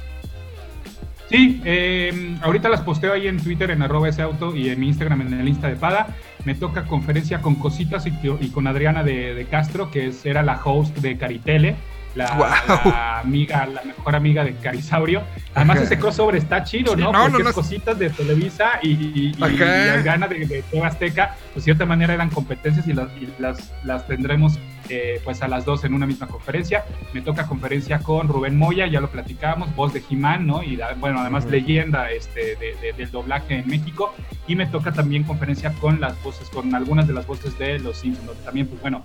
Sí, 1.31 1.63
eh, 1.65 2.37
ahorita 2.43 2.69
las 2.69 2.81
posteo 2.81 3.13
ahí 3.13 3.29
en 3.29 3.41
Twitter 3.41 3.71
en 3.71 3.83
arroba 3.83 4.09
ese 4.09 4.21
auto 4.21 4.55
y 4.57 4.69
en 4.69 4.81
mi 4.81 4.89
Instagram 4.89 5.21
en 5.21 5.41
el 5.41 5.49
Insta 5.49 5.69
de 5.69 5.77
Pada. 5.77 6.09
Me 6.45 6.57
toca 6.57 6.87
conferencia 6.87 7.41
con 7.41 7.55
Cositas 7.55 8.05
y, 8.07 8.13
y 8.41 8.51
con 8.51 8.67
Adriana 8.67 9.05
de, 9.05 9.35
de 9.35 9.45
Castro, 9.45 9.93
que 9.93 10.09
es, 10.09 10.27
era 10.27 10.43
la 10.43 10.61
host 10.65 10.97
de 10.99 11.17
Caritele, 11.17 11.77
la, 12.15 12.35
Guau. 12.35 12.51
la 12.85 13.21
amiga, 13.21 13.67
la 13.67 13.83
mejor 13.83 14.17
amiga 14.17 14.45
de 14.45 14.55
Carisaurio. 14.57 15.23
Además 15.55 15.77
Ajá. 15.77 15.85
ese 15.87 15.99
crossover 15.99 16.37
está 16.37 16.65
chido, 16.65 16.95
Sí, 16.95 17.01
¿no? 17.01 17.13
no, 17.13 17.23
Porque 17.23 17.43
no, 17.43 17.49
no. 17.51 17.55
Cositas 17.55 17.99
de 17.99 18.11
Televisa 18.11 18.79
y, 18.83 18.89
y, 18.91 19.13
y, 19.15 19.35
y 19.39 19.43
Adriana 19.43 20.27
de, 20.29 20.47
de 20.47 20.63
TV 20.63 20.85
Azteca, 20.85 21.35
pues 21.53 21.57
de 21.57 21.61
cierta 21.63 21.87
manera 21.87 22.15
eran 22.15 22.31
competencias 22.31 22.87
y 22.89 22.93
las, 22.93 23.09
las, 23.39 23.73
las 23.85 24.07
tendremos 24.07 24.59
eh, 24.89 25.21
pues 25.25 25.41
a 25.43 25.47
las 25.49 25.65
dos 25.65 25.85
en 25.85 25.95
una 25.95 26.07
misma 26.07 26.27
conferencia. 26.27 26.85
Me 27.13 27.21
toca 27.23 27.47
conferencia 27.47 28.01
con 28.01 28.27
Rubén 28.29 28.57
Moya, 28.59 28.87
ya 28.89 29.01
lo 29.01 29.09
platicábamos, 29.11 29.75
voz 29.77 29.93
de 29.93 30.01
Jimán, 30.01 30.47
¿no? 30.47 30.63
Y 30.65 30.77
da- 30.77 30.95
bueno, 30.99 31.21
además 31.21 31.45
Ujú. 31.45 31.53
leyenda 31.53 32.11
este, 32.11 32.57
de- 32.57 32.75
de- 32.83 32.93
del 32.97 33.11
doblaje 33.11 33.59
en 33.59 33.69
México. 33.69 34.13
Y 34.49 34.57
me 34.57 34.67
toca 34.67 34.91
también 34.93 35.23
conferencia 35.23 35.73
con 35.81 36.01
las 36.01 36.21
voces, 36.25 36.49
con 36.51 36.75
algunas 36.75 37.07
de 37.07 37.13
las 37.15 37.27
voces 37.27 37.57
de 37.59 37.79
Los 37.79 37.99
Simpsons, 37.99 38.37
también, 38.45 38.67
pues 38.67 38.81
bueno, 38.81 39.05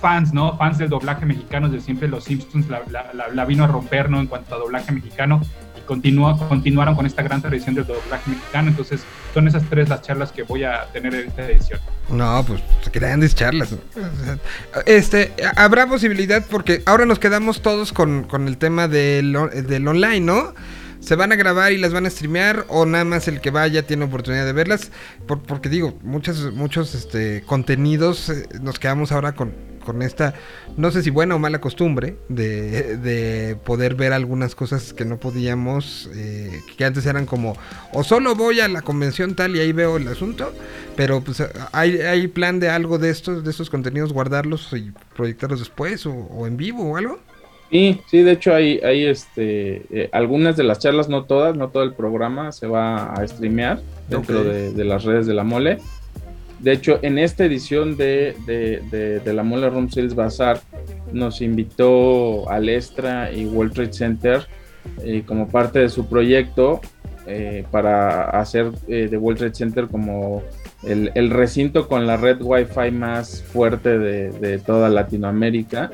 fans, 0.00 0.32
¿no? 0.32 0.56
Fans 0.56 0.78
del 0.78 0.88
doblaje 0.88 1.26
mexicano 1.26 1.68
de 1.68 1.80
siempre 1.80 2.08
Los 2.08 2.24
Simpsons 2.24 2.66
la, 2.68 3.44
vino 3.44 3.64
a 3.64 3.66
romper, 3.66 4.10
¿no? 4.10 4.20
En 4.20 4.26
cuanto 4.26 4.54
a 4.54 4.58
doblaje 4.58 4.92
mexicano. 4.92 5.40
Y 5.78 5.80
continuó, 5.86 6.36
continuaron 6.48 6.94
con 6.94 7.06
esta 7.06 7.22
gran 7.22 7.40
tradición 7.42 7.74
del 7.74 7.86
doblaje 7.86 8.30
mexicano. 8.30 8.68
Entonces, 8.68 9.04
son 9.32 9.48
esas 9.48 9.62
tres 9.68 9.88
las 9.88 10.02
charlas 10.02 10.32
que 10.32 10.42
voy 10.42 10.64
a 10.64 10.86
tener 10.92 11.14
en 11.14 11.28
esta 11.28 11.48
edición. 11.48 11.80
No, 12.08 12.44
pues 12.46 12.62
grandes 12.92 13.34
charlas. 13.34 13.74
Este, 14.86 15.32
habrá 15.56 15.86
posibilidad 15.86 16.44
porque 16.50 16.82
ahora 16.86 17.06
nos 17.06 17.18
quedamos 17.18 17.62
todos 17.62 17.92
con, 17.92 18.24
con 18.24 18.48
el 18.48 18.58
tema 18.58 18.88
del, 18.88 19.36
del 19.66 19.88
online, 19.88 20.20
¿no? 20.20 20.54
¿Se 21.04 21.16
van 21.16 21.32
a 21.32 21.36
grabar 21.36 21.72
y 21.72 21.76
las 21.78 21.92
van 21.92 22.06
a 22.06 22.10
streamear 22.10 22.64
o 22.68 22.86
nada 22.86 23.04
más 23.04 23.28
el 23.28 23.42
que 23.42 23.50
vaya 23.50 23.86
tiene 23.86 24.06
oportunidad 24.06 24.46
de 24.46 24.52
verlas? 24.54 24.90
Por- 25.26 25.42
porque 25.42 25.68
digo, 25.68 25.98
muchos, 26.02 26.52
muchos 26.54 26.94
este, 26.94 27.42
contenidos 27.44 28.30
eh, 28.30 28.48
nos 28.62 28.78
quedamos 28.78 29.12
ahora 29.12 29.32
con, 29.34 29.52
con 29.84 30.00
esta, 30.00 30.32
no 30.78 30.90
sé 30.90 31.02
si 31.02 31.10
buena 31.10 31.34
o 31.34 31.38
mala 31.38 31.60
costumbre 31.60 32.16
de, 32.30 32.96
de 32.96 33.54
poder 33.56 33.96
ver 33.96 34.14
algunas 34.14 34.54
cosas 34.54 34.94
que 34.94 35.04
no 35.04 35.18
podíamos, 35.20 36.08
eh, 36.14 36.62
que 36.78 36.86
antes 36.86 37.04
eran 37.04 37.26
como, 37.26 37.54
o 37.92 38.02
solo 38.02 38.34
voy 38.34 38.60
a 38.60 38.68
la 38.68 38.80
convención 38.80 39.34
tal 39.34 39.56
y 39.56 39.60
ahí 39.60 39.72
veo 39.72 39.98
el 39.98 40.08
asunto, 40.08 40.54
pero 40.96 41.20
pues 41.20 41.42
hay, 41.72 41.98
hay 42.00 42.28
plan 42.28 42.60
de 42.60 42.70
algo 42.70 42.96
de 42.96 43.10
estos, 43.10 43.44
de 43.44 43.50
estos 43.50 43.68
contenidos, 43.68 44.10
guardarlos 44.14 44.70
y 44.72 44.90
proyectarlos 45.14 45.58
después 45.60 46.06
o, 46.06 46.12
o 46.14 46.46
en 46.46 46.56
vivo 46.56 46.92
o 46.92 46.96
algo. 46.96 47.20
Sí, 47.70 48.00
sí, 48.08 48.22
de 48.22 48.32
hecho 48.32 48.54
hay, 48.54 48.78
hay 48.84 49.04
este, 49.06 49.82
eh, 49.90 50.08
algunas 50.12 50.56
de 50.56 50.62
las 50.64 50.78
charlas, 50.78 51.08
no 51.08 51.24
todas, 51.24 51.56
no 51.56 51.68
todo 51.70 51.82
el 51.82 51.92
programa 51.94 52.52
se 52.52 52.66
va 52.68 53.12
a 53.12 53.26
streamear 53.26 53.80
dentro 54.08 54.44
de, 54.44 54.72
de 54.72 54.84
las 54.84 55.02
redes 55.04 55.26
de 55.26 55.34
la 55.34 55.42
mole. 55.44 55.78
De 56.60 56.72
hecho, 56.72 56.98
en 57.02 57.18
esta 57.18 57.44
edición 57.44 57.96
de, 57.96 58.36
de, 58.46 58.80
de- 58.90 59.20
de 59.20 59.32
la 59.34 59.42
Mole 59.42 59.68
Room 59.68 59.90
Sales 59.90 60.14
Bazaar 60.14 60.60
nos 61.12 61.40
invitó 61.42 62.48
Alestra 62.48 63.32
y 63.32 63.44
World 63.44 63.72
Trade 63.74 63.92
Center 63.92 64.46
eh, 65.02 65.24
como 65.26 65.48
parte 65.48 65.80
de 65.80 65.88
su 65.88 66.08
proyecto 66.08 66.80
eh, 67.26 67.64
para 67.70 68.30
hacer 68.30 68.70
eh, 68.88 69.08
de 69.10 69.16
World 69.18 69.38
Trade 69.40 69.54
Center 69.54 69.86
como 69.88 70.42
el, 70.84 71.10
el 71.14 71.30
recinto 71.30 71.88
con 71.88 72.06
la 72.06 72.16
red 72.16 72.38
Wi-Fi 72.40 72.90
más 72.92 73.42
fuerte 73.42 73.98
de, 73.98 74.30
de 74.30 74.58
toda 74.58 74.88
Latinoamérica. 74.88 75.90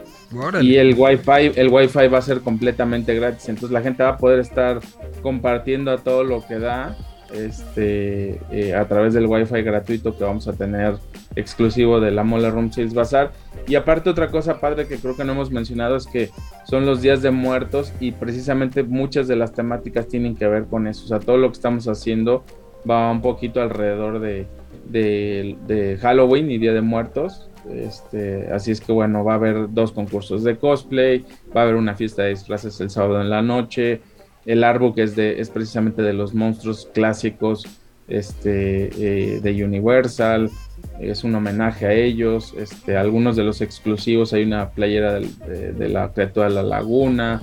Y 0.63 0.77
el 0.77 0.95
Wi-Fi, 0.97 1.53
el 1.57 1.69
Wi-Fi 1.69 2.09
va 2.09 2.19
a 2.19 2.23
ser 2.23 2.41
completamente 2.41 3.15
gratis. 3.15 3.49
Entonces 3.49 3.71
la 3.73 3.83
gente 3.83 4.03
va 4.03 4.11
a 4.11 4.17
poder 4.17 4.39
estar 4.39 4.81
compartiendo 5.23 5.91
a 5.91 5.99
todo 5.99 6.23
lo 6.23 6.47
que 6.47 6.59
da 6.59 6.97
este, 7.33 8.41
eh, 8.51 8.75
a 8.75 8.87
través 8.87 9.15
del 9.15 9.27
Wi-Fi 9.27 9.63
gratuito 9.63 10.17
que 10.17 10.25
vamos 10.25 10.49
a 10.49 10.53
tener 10.53 10.97
exclusivo 11.37 12.01
de 12.01 12.11
la 12.11 12.25
Mole 12.25 12.51
Room 12.51 12.73
Sales 12.73 12.95
Bazaar. 12.95 13.33
Y 13.67 13.75
aparte 13.75 14.11
otra 14.11 14.31
cosa 14.31 14.61
padre 14.61 14.87
que 14.87 14.99
creo 14.99 15.17
que 15.17 15.25
no 15.25 15.33
hemos 15.33 15.51
mencionado 15.51 15.97
es 15.97 16.07
que 16.07 16.31
son 16.65 16.87
los 16.87 17.03
días 17.03 17.23
de 17.23 17.31
muertos 17.31 17.93
y 18.01 18.13
precisamente 18.13 18.83
muchas 18.83 19.29
de 19.29 19.37
las 19.37 19.53
temáticas 19.53 20.09
tienen 20.09 20.37
que 20.37 20.47
ver 20.47 20.67
con 20.67 20.87
eso. 20.87 21.05
O 21.05 21.09
sea, 21.09 21.21
todo 21.21 21.37
lo 21.37 21.49
que 21.49 21.55
estamos 21.55 21.89
haciendo 21.89 22.45
va 22.89 23.11
un 23.11 23.21
poquito 23.21 23.61
alrededor 23.61 24.21
de, 24.21 24.47
de, 24.87 25.57
de 25.67 25.99
Halloween 25.99 26.51
y 26.51 26.59
Día 26.59 26.73
de 26.73 26.81
Muertos. 26.81 27.50
Este, 27.69 28.49
así 28.53 28.71
es 28.71 28.81
que 28.81 28.93
bueno, 28.93 29.25
va 29.25 29.33
a 29.33 29.37
haber 29.37 29.73
dos 29.73 29.93
concursos 29.93 30.45
de 30.45 30.57
cosplay, 30.57 31.25
va 31.55 31.63
a 31.63 31.65
haber 31.65 31.77
una 31.77 31.95
fiesta 31.95 32.23
de 32.23 32.31
disfraces 32.31 32.81
el 32.81 32.91
sábado 32.91 33.21
en 33.21 33.31
la 33.31 33.43
noche. 33.43 34.01
El 34.47 34.65
árbol 34.65 34.95
es, 34.97 35.17
de, 35.17 35.41
es 35.41 35.51
precisamente 35.51 36.03
de 36.03 36.13
los 36.13 36.35
monstruos 36.35 36.89
clásicos 36.93 37.67
este, 38.09 38.91
eh, 38.99 39.41
de 39.41 39.65
Universal, 39.65 40.51
es 40.99 41.25
un 41.25 41.35
homenaje 41.35 41.87
a 41.87 41.93
ellos. 41.93 42.55
Este, 42.59 42.97
algunos 42.97 43.37
de 43.37 43.45
los 43.45 43.61
exclusivos, 43.61 44.33
hay 44.33 44.45
una 44.45 44.71
playera 44.71 45.21
de 45.21 45.89
la 45.89 46.13
criatura 46.13 46.49
de 46.49 46.55
la 46.55 46.63
laguna. 46.63 47.43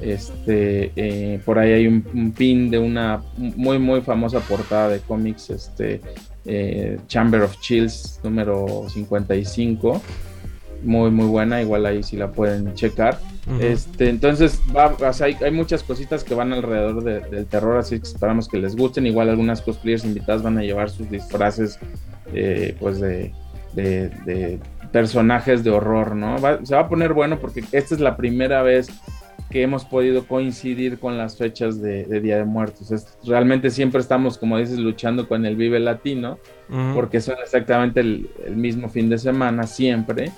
Este, 0.00 0.92
eh, 0.94 1.40
por 1.44 1.58
ahí 1.58 1.72
hay 1.72 1.86
un, 1.88 2.04
un 2.14 2.32
pin 2.32 2.70
de 2.70 2.78
una 2.78 3.20
muy 3.36 3.80
muy 3.80 4.00
famosa 4.00 4.38
portada 4.40 4.88
de 4.90 5.00
cómics, 5.00 5.50
este, 5.50 6.00
eh, 6.48 6.98
Chamber 7.06 7.42
of 7.42 7.60
Chills 7.60 8.18
número 8.24 8.86
55, 8.88 10.00
muy 10.82 11.10
muy 11.10 11.26
buena, 11.26 11.60
igual 11.62 11.86
ahí 11.86 12.02
si 12.02 12.16
la 12.16 12.30
pueden 12.32 12.74
checar. 12.74 13.18
Este, 13.60 14.10
entonces 14.10 14.60
va, 14.76 14.88
o 15.00 15.12
sea, 15.12 15.26
hay, 15.26 15.36
hay 15.42 15.50
muchas 15.50 15.82
cositas 15.82 16.22
que 16.22 16.34
van 16.34 16.52
alrededor 16.52 17.02
de- 17.02 17.20
del 17.20 17.46
terror, 17.46 17.78
así 17.78 17.98
que 17.98 18.06
esperamos 18.06 18.46
que 18.48 18.58
les 18.58 18.76
gusten. 18.76 19.06
Igual 19.06 19.30
algunas 19.30 19.62
cosplayers 19.62 20.04
invitadas 20.04 20.42
van 20.42 20.58
a 20.58 20.62
llevar 20.62 20.90
sus 20.90 21.08
disfraces, 21.10 21.78
eh, 22.34 22.76
pues 22.78 23.00
de, 23.00 23.32
de- 23.72 24.10
de 24.26 24.58
personajes 24.92 25.64
de 25.64 25.70
horror, 25.70 26.14
¿no? 26.14 26.38
Va- 26.40 26.64
se 26.64 26.74
va 26.74 26.82
a 26.82 26.88
poner 26.88 27.14
bueno 27.14 27.38
porque 27.38 27.64
esta 27.72 27.94
es 27.94 28.00
la 28.00 28.16
primera 28.18 28.62
vez 28.62 28.88
que 29.50 29.62
hemos 29.62 29.84
podido 29.84 30.26
coincidir 30.26 30.98
con 30.98 31.16
las 31.16 31.36
fechas 31.38 31.80
de, 31.80 32.04
de 32.04 32.20
Día 32.20 32.36
de 32.36 32.44
Muertos. 32.44 32.90
Es- 32.90 33.16
realmente 33.24 33.70
siempre 33.70 34.00
estamos, 34.00 34.36
como 34.38 34.58
dices, 34.58 34.78
luchando 34.78 35.26
con 35.28 35.46
el 35.46 35.56
Vive 35.56 35.80
Latino 35.80 36.38
porque 36.94 37.20
son 37.22 37.36
exactamente 37.42 38.00
el, 38.00 38.28
el 38.46 38.56
mismo 38.56 38.88
fin 38.90 39.08
de 39.08 39.16
semana 39.18 39.66
siempre. 39.66 40.30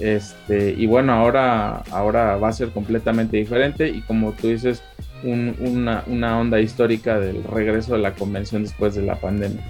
Este, 0.00 0.74
y 0.76 0.86
bueno, 0.86 1.12
ahora, 1.12 1.78
ahora 1.90 2.36
va 2.36 2.48
a 2.48 2.52
ser 2.52 2.70
completamente 2.70 3.36
diferente 3.38 3.88
y 3.88 4.02
como 4.02 4.32
tú 4.32 4.48
dices, 4.48 4.82
un- 5.22 5.56
una, 5.60 6.02
una 6.06 6.38
onda 6.38 6.60
histórica 6.60 7.18
del 7.18 7.42
regreso 7.44 7.92
de 7.94 7.98
la 8.00 8.14
convención 8.14 8.62
después 8.62 8.94
de 8.94 9.02
la 9.02 9.16
pandemia. 9.20 9.62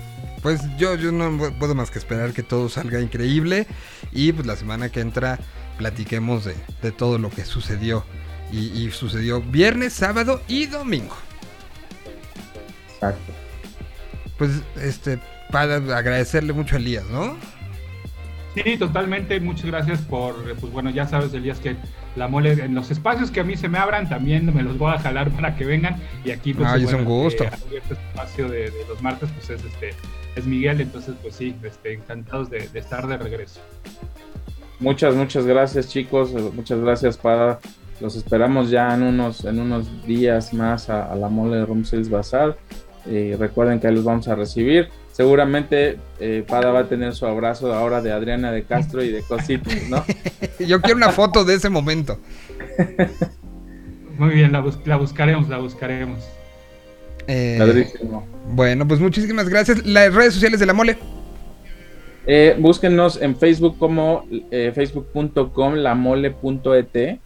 Pues 0.42 0.60
yo, 0.78 0.94
yo 0.96 1.10
no 1.12 1.30
pu- 1.32 1.56
puedo 1.58 1.74
más 1.74 1.90
que 1.90 1.98
esperar 1.98 2.32
que 2.32 2.42
todo 2.42 2.68
salga 2.68 3.00
increíble 3.00 3.66
y 4.12 4.32
pues 4.32 4.46
la 4.46 4.56
semana 4.56 4.90
que 4.90 5.00
entra 5.00 5.38
platiquemos 5.78 6.44
de, 6.44 6.54
de 6.82 6.92
todo 6.92 7.18
lo 7.18 7.30
que 7.30 7.44
sucedió. 7.44 8.04
Y, 8.52 8.84
y 8.84 8.90
sucedió 8.90 9.40
viernes, 9.40 9.92
sábado 9.92 10.40
y 10.48 10.66
domingo. 10.66 11.16
Exacto. 12.94 13.32
Pues 14.38 14.50
este, 14.80 15.18
para 15.50 15.76
agradecerle 15.76 16.52
mucho 16.52 16.76
a 16.76 16.78
Elías, 16.78 17.04
¿no? 17.06 17.36
Sí, 18.54 18.78
totalmente. 18.78 19.38
Muchas 19.40 19.66
gracias 19.66 20.00
por, 20.00 20.34
pues 20.54 20.72
bueno, 20.72 20.90
ya 20.90 21.06
sabes, 21.06 21.34
Elías, 21.34 21.58
que 21.58 21.76
la 22.14 22.28
mole, 22.28 22.52
en 22.52 22.74
los 22.74 22.90
espacios 22.90 23.30
que 23.30 23.40
a 23.40 23.44
mí 23.44 23.56
se 23.56 23.68
me 23.68 23.76
abran, 23.78 24.08
también 24.08 24.54
me 24.54 24.62
los 24.62 24.78
voy 24.78 24.94
a 24.94 24.98
jalar 24.98 25.30
para 25.30 25.56
que 25.56 25.66
vengan. 25.66 26.00
Y 26.24 26.30
aquí, 26.30 26.54
pues, 26.54 26.68
Ay, 26.68 26.84
es 26.84 26.92
bueno, 26.92 26.98
un 27.00 27.04
gusto. 27.04 27.44
este 27.44 27.94
espacio 27.94 28.48
de, 28.48 28.70
de 28.70 28.86
los 28.88 29.02
martes, 29.02 29.28
pues 29.34 29.50
es 29.50 29.62
este, 29.64 29.94
es 30.36 30.46
Miguel. 30.46 30.80
Entonces, 30.80 31.14
pues 31.20 31.34
sí, 31.34 31.54
este, 31.62 31.92
encantados 31.94 32.48
de, 32.48 32.68
de 32.68 32.78
estar 32.78 33.06
de 33.06 33.18
regreso. 33.18 33.60
Muchas, 34.78 35.14
muchas 35.14 35.44
gracias 35.46 35.88
chicos, 35.88 36.32
muchas 36.54 36.80
gracias 36.80 37.16
para 37.16 37.58
los 38.00 38.16
esperamos 38.16 38.70
ya 38.70 38.94
en 38.94 39.02
unos, 39.02 39.44
en 39.44 39.58
unos 39.60 39.86
días 40.06 40.52
más 40.54 40.88
a, 40.90 41.10
a 41.10 41.16
la 41.16 41.28
mole 41.28 41.56
de 41.56 41.66
Room 41.66 41.84
Sales 41.84 42.10
Bazaar. 42.10 42.56
Y 43.10 43.34
recuerden 43.34 43.78
que 43.80 43.86
ahí 43.86 43.94
los 43.94 44.04
vamos 44.04 44.26
a 44.28 44.34
recibir. 44.34 44.88
Seguramente 45.12 45.96
eh, 46.20 46.44
Pada 46.46 46.72
va 46.72 46.80
a 46.80 46.88
tener 46.88 47.14
su 47.14 47.24
abrazo 47.24 47.72
ahora 47.72 48.02
de 48.02 48.12
Adriana 48.12 48.52
de 48.52 48.64
Castro 48.64 49.02
y 49.02 49.10
de 49.10 49.22
Cositas, 49.22 49.74
¿no? 49.88 50.04
Yo 50.66 50.80
quiero 50.82 50.96
una 50.98 51.10
foto 51.10 51.44
de 51.44 51.54
ese 51.54 51.70
momento. 51.70 52.18
Muy 54.18 54.30
bien, 54.34 54.52
la, 54.52 54.60
bus- 54.60 54.78
la 54.84 54.96
buscaremos, 54.96 55.48
la 55.48 55.58
buscaremos. 55.58 56.22
Eh, 57.28 57.56
Padrísimo. 57.58 58.26
bueno, 58.52 58.86
pues 58.86 59.00
muchísimas 59.00 59.48
gracias. 59.48 59.84
Las 59.86 60.12
redes 60.14 60.34
sociales 60.34 60.60
de 60.60 60.66
la 60.66 60.72
mole. 60.74 60.96
Eh, 62.26 62.56
búsquennos 62.58 63.20
en 63.22 63.36
Facebook 63.36 63.78
como 63.78 64.24
eh, 64.50 64.72
facebook.com 64.74 65.74
lamole.et 65.74 67.20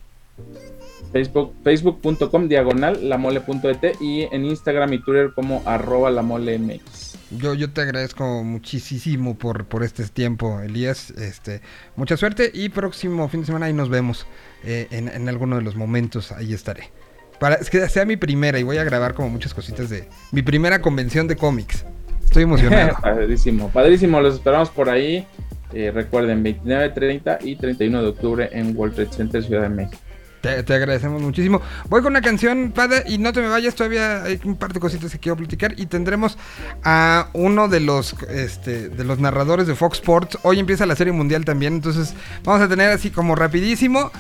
Facebook, 1.13 1.55
facebook.com 1.65 2.49
diagonal 2.49 3.09
lamole.et 3.09 4.01
y 4.01 4.23
en 4.31 4.45
Instagram 4.45 4.93
y 4.93 4.99
Twitter 5.03 5.33
como 5.35 5.63
arroba 5.67 6.11
lamolemx. 6.11 7.19
Yo, 7.31 7.55
yo 7.55 7.71
te 7.71 7.81
agradezco 7.81 8.43
muchísimo 8.43 9.37
por, 9.37 9.67
por 9.67 9.83
este 9.83 10.05
tiempo, 10.05 10.61
Elías. 10.61 11.11
Este, 11.13 11.61
mucha 11.97 12.17
suerte 12.17 12.51
y 12.53 12.69
próximo 12.69 13.29
fin 13.29 13.41
de 13.41 13.47
semana 13.47 13.67
ahí 13.67 13.73
nos 13.73 13.89
vemos 13.89 14.27
eh, 14.65 14.89
en, 14.91 15.09
en 15.09 15.29
alguno 15.29 15.57
de 15.57 15.63
los 15.63 15.77
momentos. 15.77 16.33
Ahí 16.33 16.53
estaré. 16.53 16.91
Para 17.39 17.55
es 17.55 17.71
que 17.71 17.89
sea 17.89 18.05
mi 18.05 18.17
primera 18.17 18.59
y 18.59 18.63
voy 18.63 18.79
a 18.79 18.85
grabar 18.85 19.15
como 19.15 19.31
muchas 19.31 19.55
cositas 19.55 19.89
de 19.89 20.09
mi 20.31 20.43
primera 20.43 20.81
convención 20.83 21.27
de 21.27 21.37
cómics. 21.37 21.85
Estoy 22.23 22.45
emocionado. 22.45 22.97
padrísimo, 23.03 23.71
padrísimo, 23.71 24.21
los 24.21 24.35
esperamos 24.35 24.71
por 24.71 24.89
ahí. 24.89 25.27
Eh, 25.73 25.91
recuerden, 25.93 26.43
29, 26.43 26.91
30 26.91 27.39
y 27.43 27.57
31 27.57 28.03
de 28.03 28.09
octubre 28.09 28.49
en 28.53 28.77
World 28.77 28.95
Trade 28.95 29.13
Center, 29.13 29.43
Ciudad 29.43 29.63
de 29.63 29.69
México. 29.69 29.99
Te, 30.41 30.51
agradecemos 30.73 31.21
muchísimo. 31.21 31.61
Voy 31.89 32.01
con 32.01 32.13
una 32.13 32.23
canción, 32.23 32.73
Pada, 32.73 33.03
y 33.07 33.19
no 33.19 33.33
te 33.33 33.43
me 33.43 33.49
vayas, 33.49 33.75
todavía 33.75 34.23
hay 34.23 34.41
un 34.45 34.57
par 34.57 34.73
de 34.73 34.81
cositas 34.81 35.13
que 35.13 35.19
quiero 35.19 35.37
platicar. 35.37 35.79
Y 35.79 35.87
tendremos 35.87 36.39
a 36.83 37.29
uno 37.35 37.69
de 37.69 37.81
los 37.81 38.15
este, 38.31 38.89
de 38.89 39.05
los 39.05 39.19
narradores 39.19 39.67
de 39.67 39.75
Fox 39.75 39.99
Sports. 39.99 40.39
Hoy 40.43 40.59
empieza 40.59 40.87
la 40.87 40.97
Serie 40.97 41.13
Mundial 41.13 41.45
también, 41.45 41.75
entonces 41.75 42.15
vamos 42.43 42.63
a 42.63 42.69
tener 42.69 42.91
así 42.91 43.11
como 43.11 43.35
rapidísimo 43.35 44.11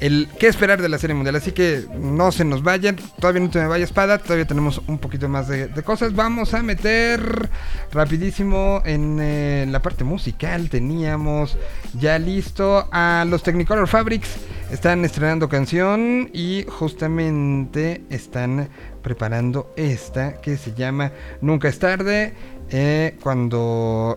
el 0.00 0.28
qué 0.38 0.48
esperar 0.48 0.82
de 0.82 0.88
la 0.88 0.98
Serie 0.98 1.14
Mundial. 1.14 1.36
Así 1.36 1.52
que 1.52 1.84
no 1.96 2.32
se 2.32 2.44
nos 2.44 2.62
vayan, 2.64 2.96
todavía 3.20 3.42
no 3.42 3.50
te 3.50 3.60
me 3.60 3.68
vayas, 3.68 3.92
Pada, 3.92 4.18
todavía 4.18 4.46
tenemos 4.46 4.80
un 4.88 4.98
poquito 4.98 5.28
más 5.28 5.46
de, 5.46 5.68
de 5.68 5.82
cosas. 5.84 6.12
Vamos 6.14 6.54
a 6.54 6.62
meter 6.62 7.50
rapidísimo 7.92 8.82
en 8.84 9.18
eh, 9.20 9.66
la 9.68 9.80
parte 9.80 10.02
musical. 10.02 10.68
Teníamos 10.70 11.56
ya 12.00 12.18
listo 12.18 12.88
a 12.90 13.24
los 13.28 13.44
Technicolor 13.44 13.86
Fabrics 13.86 14.38
Están 14.70 15.02
estrenando 15.04 15.48
canción 15.48 16.28
y 16.34 16.66
justamente 16.68 18.02
están 18.10 18.68
preparando 19.02 19.72
esta 19.76 20.40
que 20.42 20.58
se 20.58 20.74
llama 20.74 21.10
Nunca 21.40 21.68
es 21.68 21.78
tarde. 21.78 22.34
eh, 22.70 23.16
cuando 23.22 24.16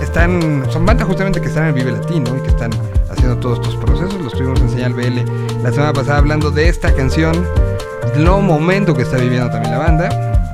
están, 0.00 0.64
son 0.70 0.86
bandas 0.86 1.06
justamente 1.06 1.38
que 1.40 1.48
están 1.48 1.68
en 1.68 1.74
Vive 1.74 1.92
Latino 1.92 2.34
y 2.36 2.40
que 2.40 2.48
están 2.48 2.70
haciendo 3.10 3.36
todos 3.36 3.58
estos 3.58 3.76
procesos. 3.76 4.18
Los 4.22 4.32
tuvimos 4.32 4.58
en 4.62 4.70
Señal 4.70 4.94
BL 4.94 5.62
la 5.62 5.70
semana 5.70 5.92
pasada 5.92 6.18
hablando 6.18 6.50
de 6.50 6.68
esta 6.68 6.94
canción, 6.94 7.34
lo 8.16 8.40
momento 8.40 8.94
que 8.94 9.02
está 9.02 9.18
viviendo 9.18 9.50
también 9.50 9.72
la 9.72 9.78
banda. 9.78 10.52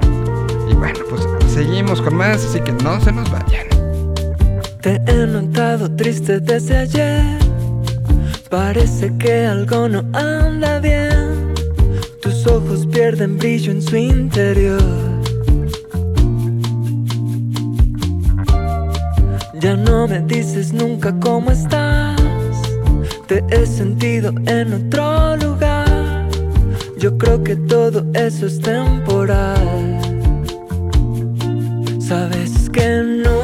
Y 0.68 0.74
bueno, 0.74 0.98
pues 1.08 1.22
seguimos 1.52 2.02
con 2.02 2.16
más, 2.16 2.44
así 2.44 2.60
que 2.60 2.72
no 2.72 3.00
se 3.00 3.12
nos 3.12 3.30
vayan. 3.30 3.68
Te 4.80 5.00
he 5.06 5.26
notado 5.26 5.94
triste 5.94 6.40
desde 6.40 6.78
ayer. 6.78 7.43
Parece 8.54 9.12
que 9.18 9.46
algo 9.46 9.88
no 9.88 10.04
anda 10.12 10.78
bien. 10.78 11.54
Tus 12.22 12.46
ojos 12.46 12.86
pierden 12.86 13.36
brillo 13.36 13.72
en 13.72 13.82
su 13.82 13.96
interior. 13.96 14.80
Ya 19.60 19.74
no 19.74 20.06
me 20.06 20.20
dices 20.20 20.72
nunca 20.72 21.12
cómo 21.18 21.50
estás. 21.50 22.16
Te 23.26 23.42
he 23.50 23.66
sentido 23.66 24.32
en 24.46 24.72
otro 24.72 25.36
lugar. 25.36 26.28
Yo 26.96 27.18
creo 27.18 27.42
que 27.42 27.56
todo 27.56 28.06
eso 28.14 28.46
es 28.46 28.60
temporal. 28.60 29.98
Sabes 31.98 32.70
que 32.70 33.02
nunca 33.02 33.43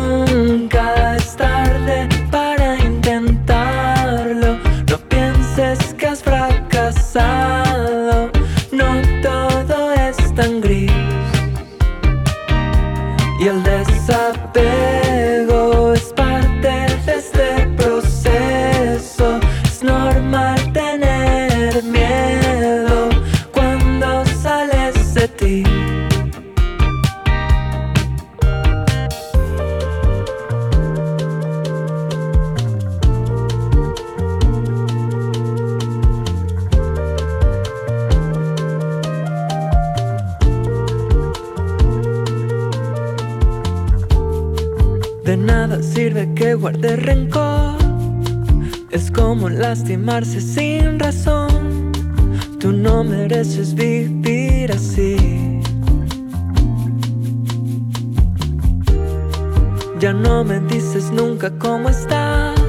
Es 48.91 49.11
como 49.11 49.49
lastimarse 49.49 50.41
sin 50.41 50.99
razón. 50.99 51.93
Tú 52.59 52.73
no 52.73 53.03
mereces 53.03 53.75
vivir 53.75 54.71
así. 54.73 55.61
Ya 59.99 60.13
no 60.13 60.45
me 60.45 60.61
dices 60.61 61.11
nunca 61.11 61.51
cómo 61.59 61.89
estás. 61.89 62.61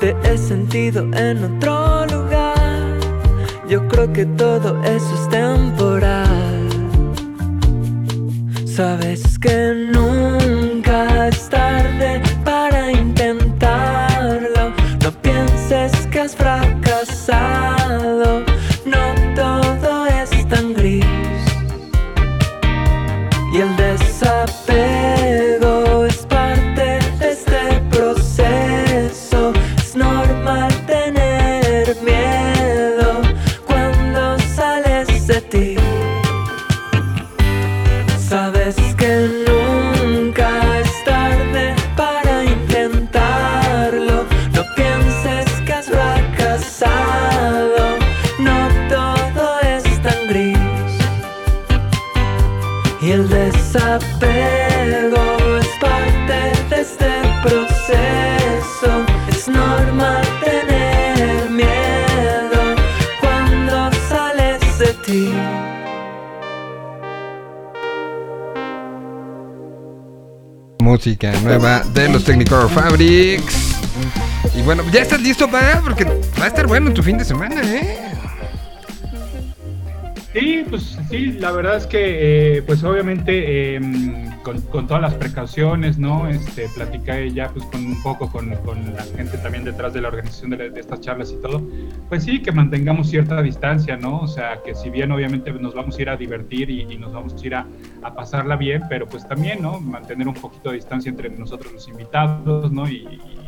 Te 0.00 0.16
he 0.24 0.36
sentido 0.36 1.02
en 1.14 1.44
otro 1.44 2.06
lugar. 2.06 2.98
Yo 3.68 3.86
creo 3.88 4.12
que 4.12 4.26
todo 4.26 4.82
eso 4.84 5.14
es 5.14 5.28
temporal. 5.28 6.68
Sabes 8.64 9.38
que 9.38 9.88
nunca 9.92 11.28
es 11.28 11.48
tarde 11.48 12.29
Música 70.90 71.30
nueva 71.44 71.84
de 71.94 72.08
los 72.08 72.24
Technicolor 72.24 72.68
Fabrics. 72.68 73.80
Y 74.56 74.62
bueno, 74.62 74.82
ya 74.90 75.02
estás 75.02 75.22
listo 75.22 75.48
para, 75.48 75.80
porque 75.82 76.04
va 76.04 76.46
a 76.46 76.48
estar 76.48 76.66
bueno 76.66 76.92
tu 76.92 77.00
fin 77.00 77.16
de 77.16 77.24
semana, 77.24 77.62
¿eh? 77.62 77.96
Sí, 80.32 80.64
pues 80.68 80.98
sí, 81.08 81.26
la 81.38 81.52
verdad 81.52 81.76
es 81.76 81.86
que, 81.86 82.56
eh, 82.56 82.62
pues 82.62 82.82
obviamente, 82.82 83.76
eh, 83.76 83.80
con, 84.42 84.88
todas 84.88 85.00
las 85.00 85.14
precauciones, 85.14 85.96
¿no? 85.96 86.28
Este, 86.28 86.68
platicé 86.74 87.30
ya, 87.30 87.50
pues, 87.50 87.64
con 87.66 87.86
un 87.86 88.02
poco 88.02 88.28
con, 88.28 88.52
con 88.56 88.92
la 88.92 89.04
gente 89.16 89.38
también 89.38 89.62
detrás 89.62 89.92
de 89.94 90.00
la 90.00 90.08
organización 90.08 90.50
de 90.50 90.72
estas 90.74 91.00
charlas 91.00 91.30
y 91.30 91.40
todo. 91.40 91.62
Pues 92.10 92.24
sí, 92.24 92.42
que 92.42 92.50
mantengamos 92.50 93.08
cierta 93.08 93.40
distancia, 93.40 93.96
¿no? 93.96 94.18
O 94.18 94.26
sea, 94.26 94.64
que 94.64 94.74
si 94.74 94.90
bien 94.90 95.12
obviamente 95.12 95.52
nos 95.52 95.76
vamos 95.76 95.96
a 95.96 96.02
ir 96.02 96.10
a 96.10 96.16
divertir 96.16 96.68
y, 96.68 96.98
nos 96.98 97.12
vamos 97.12 97.40
a 97.40 97.46
ir 97.46 97.54
a, 97.54 97.64
pasarla 98.16 98.56
bien, 98.56 98.82
pero 98.88 99.06
pues 99.06 99.28
también, 99.28 99.62
¿no? 99.62 99.80
Mantener 99.80 100.26
un 100.26 100.34
poquito 100.34 100.70
de 100.70 100.74
distancia 100.74 101.08
entre 101.08 101.30
nosotros 101.30 101.72
los 101.72 101.86
invitados, 101.86 102.72
¿no? 102.72 102.88
Y, 102.88 103.06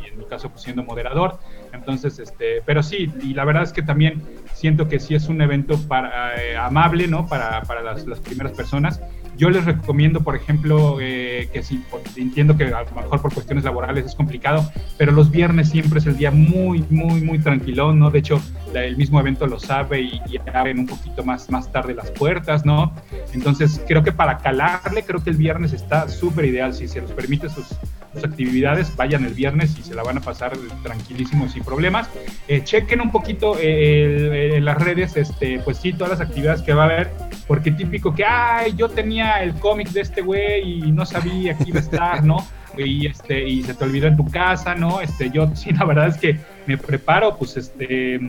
en 0.09 0.17
mi 0.17 0.23
caso, 0.23 0.49
pues 0.49 0.61
siendo 0.61 0.81
moderador. 0.81 1.39
Entonces, 1.73 2.19
este, 2.19 2.61
pero 2.65 2.81
sí, 2.81 3.11
y 3.21 3.33
la 3.33 3.43
verdad 3.43 3.63
es 3.63 3.73
que 3.73 3.81
también 3.81 4.23
siento 4.53 4.87
que 4.87 5.01
sí 5.01 5.13
es 5.13 5.27
un 5.27 5.41
evento 5.41 5.77
para, 5.89 6.41
eh, 6.41 6.55
amable, 6.55 7.09
¿no? 7.09 7.27
Para, 7.27 7.63
para 7.63 7.81
las 7.81 8.19
primeras 8.21 8.53
personas. 8.53 9.01
Yo 9.35 9.49
les 9.49 9.65
recomiendo, 9.65 10.21
por 10.21 10.35
ejemplo, 10.35 10.99
eh, 11.01 11.49
que 11.51 11.61
por- 11.89 12.01
entiendo 12.15 12.55
que 12.55 12.65
a 12.65 12.83
lo 12.83 12.91
mejor 13.01 13.21
por 13.21 13.33
cuestiones 13.33 13.63
laborales 13.63 14.05
es 14.05 14.15
complicado, 14.15 14.69
pero 14.97 15.11
los 15.11 15.31
viernes 15.31 15.69
siempre 15.69 15.99
es 15.99 16.05
el 16.05 16.17
día 16.17 16.29
muy, 16.31 16.85
muy, 16.89 17.21
muy 17.21 17.39
tranquilón, 17.39 17.97
¿no? 17.99 18.11
De 18.11 18.19
hecho, 18.19 18.39
la- 18.73 18.83
el 18.85 18.95
mismo 18.95 19.19
evento 19.19 19.47
lo 19.47 19.59
sabe 19.59 20.01
y, 20.01 20.21
y 20.29 20.39
abren 20.53 20.79
un 20.79 20.85
poquito 20.87 21.23
más, 21.23 21.49
más 21.49 21.71
tarde 21.71 21.95
las 21.95 22.11
puertas, 22.11 22.63
¿no? 22.65 22.93
Entonces, 23.33 23.81
creo 23.87 24.03
que 24.03 24.11
para 24.11 24.37
calarle, 24.37 25.03
creo 25.03 25.23
que 25.23 25.31
el 25.31 25.37
viernes 25.37 25.73
está 25.73 26.07
súper 26.09 26.45
ideal. 26.45 26.73
Si 26.73 26.87
se 26.87 27.01
los 27.01 27.11
permite 27.11 27.49
sus, 27.49 27.65
sus 28.13 28.23
actividades, 28.23 28.95
vayan 28.95 29.25
el 29.25 29.33
viernes 29.33 29.75
y 29.79 29.83
se 29.83 29.95
la 29.95 30.03
van 30.03 30.17
a 30.17 30.21
pasar 30.21 30.53
tranquilísimos 30.83 31.53
sin 31.53 31.63
problemas. 31.63 32.07
Eh, 32.47 32.61
chequen 32.63 33.01
un 33.01 33.11
poquito 33.11 33.57
eh, 33.59 34.05
el- 34.05 34.31
el- 34.33 34.51
en 34.53 34.65
las 34.65 34.77
redes, 34.77 35.17
este, 35.17 35.59
pues 35.59 35.77
sí, 35.77 35.93
todas 35.93 36.19
las 36.19 36.21
actividades 36.21 36.61
que 36.61 36.73
va 36.73 36.83
a 36.83 36.85
haber, 36.85 37.11
porque 37.47 37.71
típico 37.71 38.13
que, 38.13 38.23
ay, 38.25 38.73
yo 38.77 38.89
tenía 38.89 39.22
el 39.41 39.53
cómic 39.55 39.89
de 39.89 40.01
este 40.01 40.21
güey 40.21 40.87
y 40.87 40.91
no 40.91 41.05
sabía 41.05 41.57
que 41.57 41.69
iba 41.69 41.79
a 41.79 41.83
estar, 41.83 42.23
¿no? 42.23 42.45
Y, 42.77 43.05
este, 43.05 43.47
y 43.47 43.63
se 43.63 43.73
te 43.73 43.83
olvidó 43.83 44.07
en 44.07 44.17
tu 44.17 44.29
casa, 44.29 44.75
¿no? 44.75 45.01
Este, 45.01 45.29
yo 45.29 45.49
sí, 45.55 45.71
la 45.71 45.85
verdad 45.85 46.07
es 46.07 46.17
que 46.17 46.39
me 46.65 46.77
preparo, 46.77 47.37
pues, 47.37 47.55
este, 47.57 48.19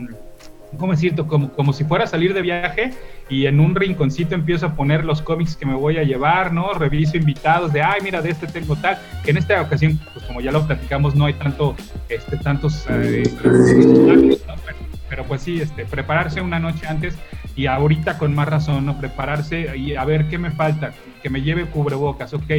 ¿cómo 0.77 0.91
decirte? 0.91 1.23
Como, 1.23 1.51
como 1.51 1.73
si 1.73 1.83
fuera 1.83 2.03
a 2.03 2.07
salir 2.07 2.33
de 2.33 2.41
viaje 2.41 2.93
y 3.29 3.47
en 3.47 3.59
un 3.59 3.75
rinconcito 3.75 4.35
empiezo 4.35 4.67
a 4.67 4.75
poner 4.75 5.03
los 5.03 5.21
cómics 5.21 5.55
que 5.55 5.65
me 5.65 5.73
voy 5.73 5.97
a 5.97 6.03
llevar, 6.03 6.53
¿no? 6.53 6.73
Reviso 6.73 7.17
invitados 7.17 7.73
de, 7.73 7.81
ay, 7.81 8.01
mira, 8.03 8.21
de 8.21 8.29
este 8.29 8.47
tengo 8.47 8.75
tal, 8.75 8.99
que 9.23 9.31
en 9.31 9.37
esta 9.37 9.61
ocasión, 9.61 9.99
pues 10.13 10.25
como 10.25 10.41
ya 10.41 10.51
lo 10.51 10.65
platicamos, 10.67 11.15
no 11.15 11.25
hay 11.25 11.33
tanto, 11.33 11.75
este, 12.09 12.37
tantos... 12.37 12.85
eh, 12.89 13.23
¿no? 13.35 13.41
pero, 13.41 14.84
pero 15.09 15.23
pues 15.25 15.41
sí, 15.41 15.61
este, 15.61 15.85
prepararse 15.85 16.41
una 16.41 16.59
noche 16.59 16.87
antes 16.87 17.15
y 17.55 17.67
ahorita 17.67 18.17
con 18.17 18.33
más 18.33 18.47
razón, 18.47 18.85
¿no? 18.85 18.97
Prepararse 18.97 19.77
y 19.77 19.95
a 19.95 20.03
ver 20.05 20.27
qué 20.27 20.37
me 20.37 20.51
falta, 20.51 20.93
que 21.21 21.29
me 21.29 21.41
lleve 21.41 21.65
cubrebocas, 21.65 22.33
ok, 22.33 22.51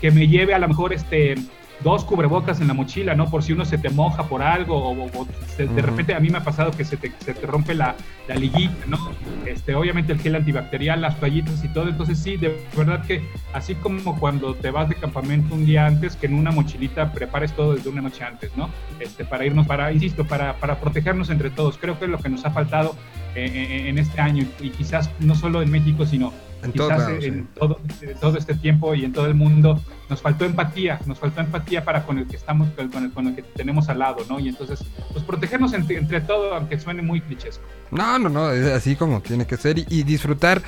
que 0.00 0.10
me 0.10 0.28
lleve 0.28 0.54
a 0.54 0.58
lo 0.58 0.68
mejor 0.68 0.92
este 0.92 1.34
dos 1.82 2.04
cubrebocas 2.04 2.60
en 2.60 2.68
la 2.68 2.74
mochila, 2.74 3.14
¿no? 3.14 3.30
Por 3.30 3.42
si 3.42 3.52
uno 3.52 3.64
se 3.64 3.78
te 3.78 3.88
moja 3.90 4.24
por 4.24 4.42
algo 4.42 4.90
o, 4.90 5.26
se- 5.56 5.66
de 5.66 5.82
repente 5.82 6.14
a 6.14 6.20
mí 6.20 6.28
me 6.28 6.38
ha 6.38 6.44
pasado 6.44 6.70
que 6.72 6.84
se 6.84 6.96
te, 6.96 7.12
se 7.24 7.32
te 7.34 7.46
rompe 7.46 7.74
la, 7.74 7.94
la 8.28 8.34
liguita, 8.34 8.84
¿no? 8.86 8.98
Este, 9.46 9.74
obviamente 9.74 10.12
el 10.12 10.20
gel 10.20 10.34
antibacterial, 10.36 11.00
las 11.00 11.18
toallitas 11.18 11.64
y 11.64 11.68
todo, 11.68 11.88
entonces 11.88 12.18
sí, 12.18 12.36
de 12.36 12.62
verdad 12.76 13.04
que 13.06 13.22
así 13.54 13.74
como 13.76 14.18
cuando 14.18 14.54
te 14.54 14.70
vas 14.70 14.88
de 14.88 14.94
campamento 14.94 15.54
un 15.54 15.64
día 15.64 15.86
antes, 15.86 16.16
que 16.16 16.26
en 16.26 16.34
una 16.34 16.50
mochilita 16.50 17.12
prepares 17.12 17.52
todo 17.54 17.74
desde 17.74 17.88
una 17.88 18.02
noche 18.02 18.24
antes, 18.24 18.50
¿no? 18.56 18.68
Este, 19.00 19.24
para 19.24 19.46
irnos, 19.46 19.66
para, 19.66 19.90
insisto, 19.92 20.26
para, 20.26 20.54
para 20.56 20.78
protegernos 20.80 21.30
entre 21.30 21.50
todos. 21.50 21.78
Creo 21.78 21.98
que 21.98 22.04
es 22.04 22.10
lo 22.10 22.18
que 22.18 22.28
nos 22.28 22.44
ha 22.44 22.50
faltado 22.50 22.94
eh, 23.34 23.46
eh, 23.54 23.88
en 23.88 23.98
este 23.98 24.20
año 24.20 24.44
y 24.60 24.70
quizás 24.70 25.10
no 25.20 25.34
solo 25.34 25.62
en 25.62 25.70
México, 25.70 26.04
sino 26.04 26.32
En 26.62 26.72
quizás 26.72 26.88
lados, 26.88 27.24
en 27.24 27.34
sí. 27.34 27.48
todo, 27.58 27.80
todo 28.20 28.36
este 28.36 28.54
tiempo 28.54 28.94
y 28.94 29.04
en 29.04 29.12
todo 29.12 29.26
el 29.26 29.34
mundo 29.34 29.80
nos 30.08 30.20
faltó 30.20 30.44
empatía, 30.44 31.00
nos 31.06 31.18
faltó 31.18 31.40
empatía 31.40 31.84
para 31.84 32.04
con 32.04 32.18
el 32.18 32.26
que 32.26 32.36
estamos, 32.36 32.68
con 32.70 33.04
el, 33.04 33.12
con 33.12 33.26
el 33.28 33.34
que 33.34 33.42
tenemos 33.42 33.88
al 33.88 34.00
lado, 34.00 34.24
¿no? 34.28 34.38
Y 34.40 34.48
entonces, 34.48 34.84
pues 35.12 35.24
protegernos 35.24 35.72
entre, 35.72 35.96
entre 35.96 36.20
todo, 36.20 36.54
aunque 36.54 36.78
suene 36.78 37.02
muy 37.02 37.20
clichesco. 37.20 37.64
No, 37.90 38.18
no, 38.18 38.28
no, 38.28 38.50
es 38.50 38.66
así 38.66 38.96
como 38.96 39.20
tiene 39.20 39.46
que 39.46 39.56
ser 39.56 39.78
y, 39.78 39.86
y 39.88 40.02
disfrutar. 40.02 40.62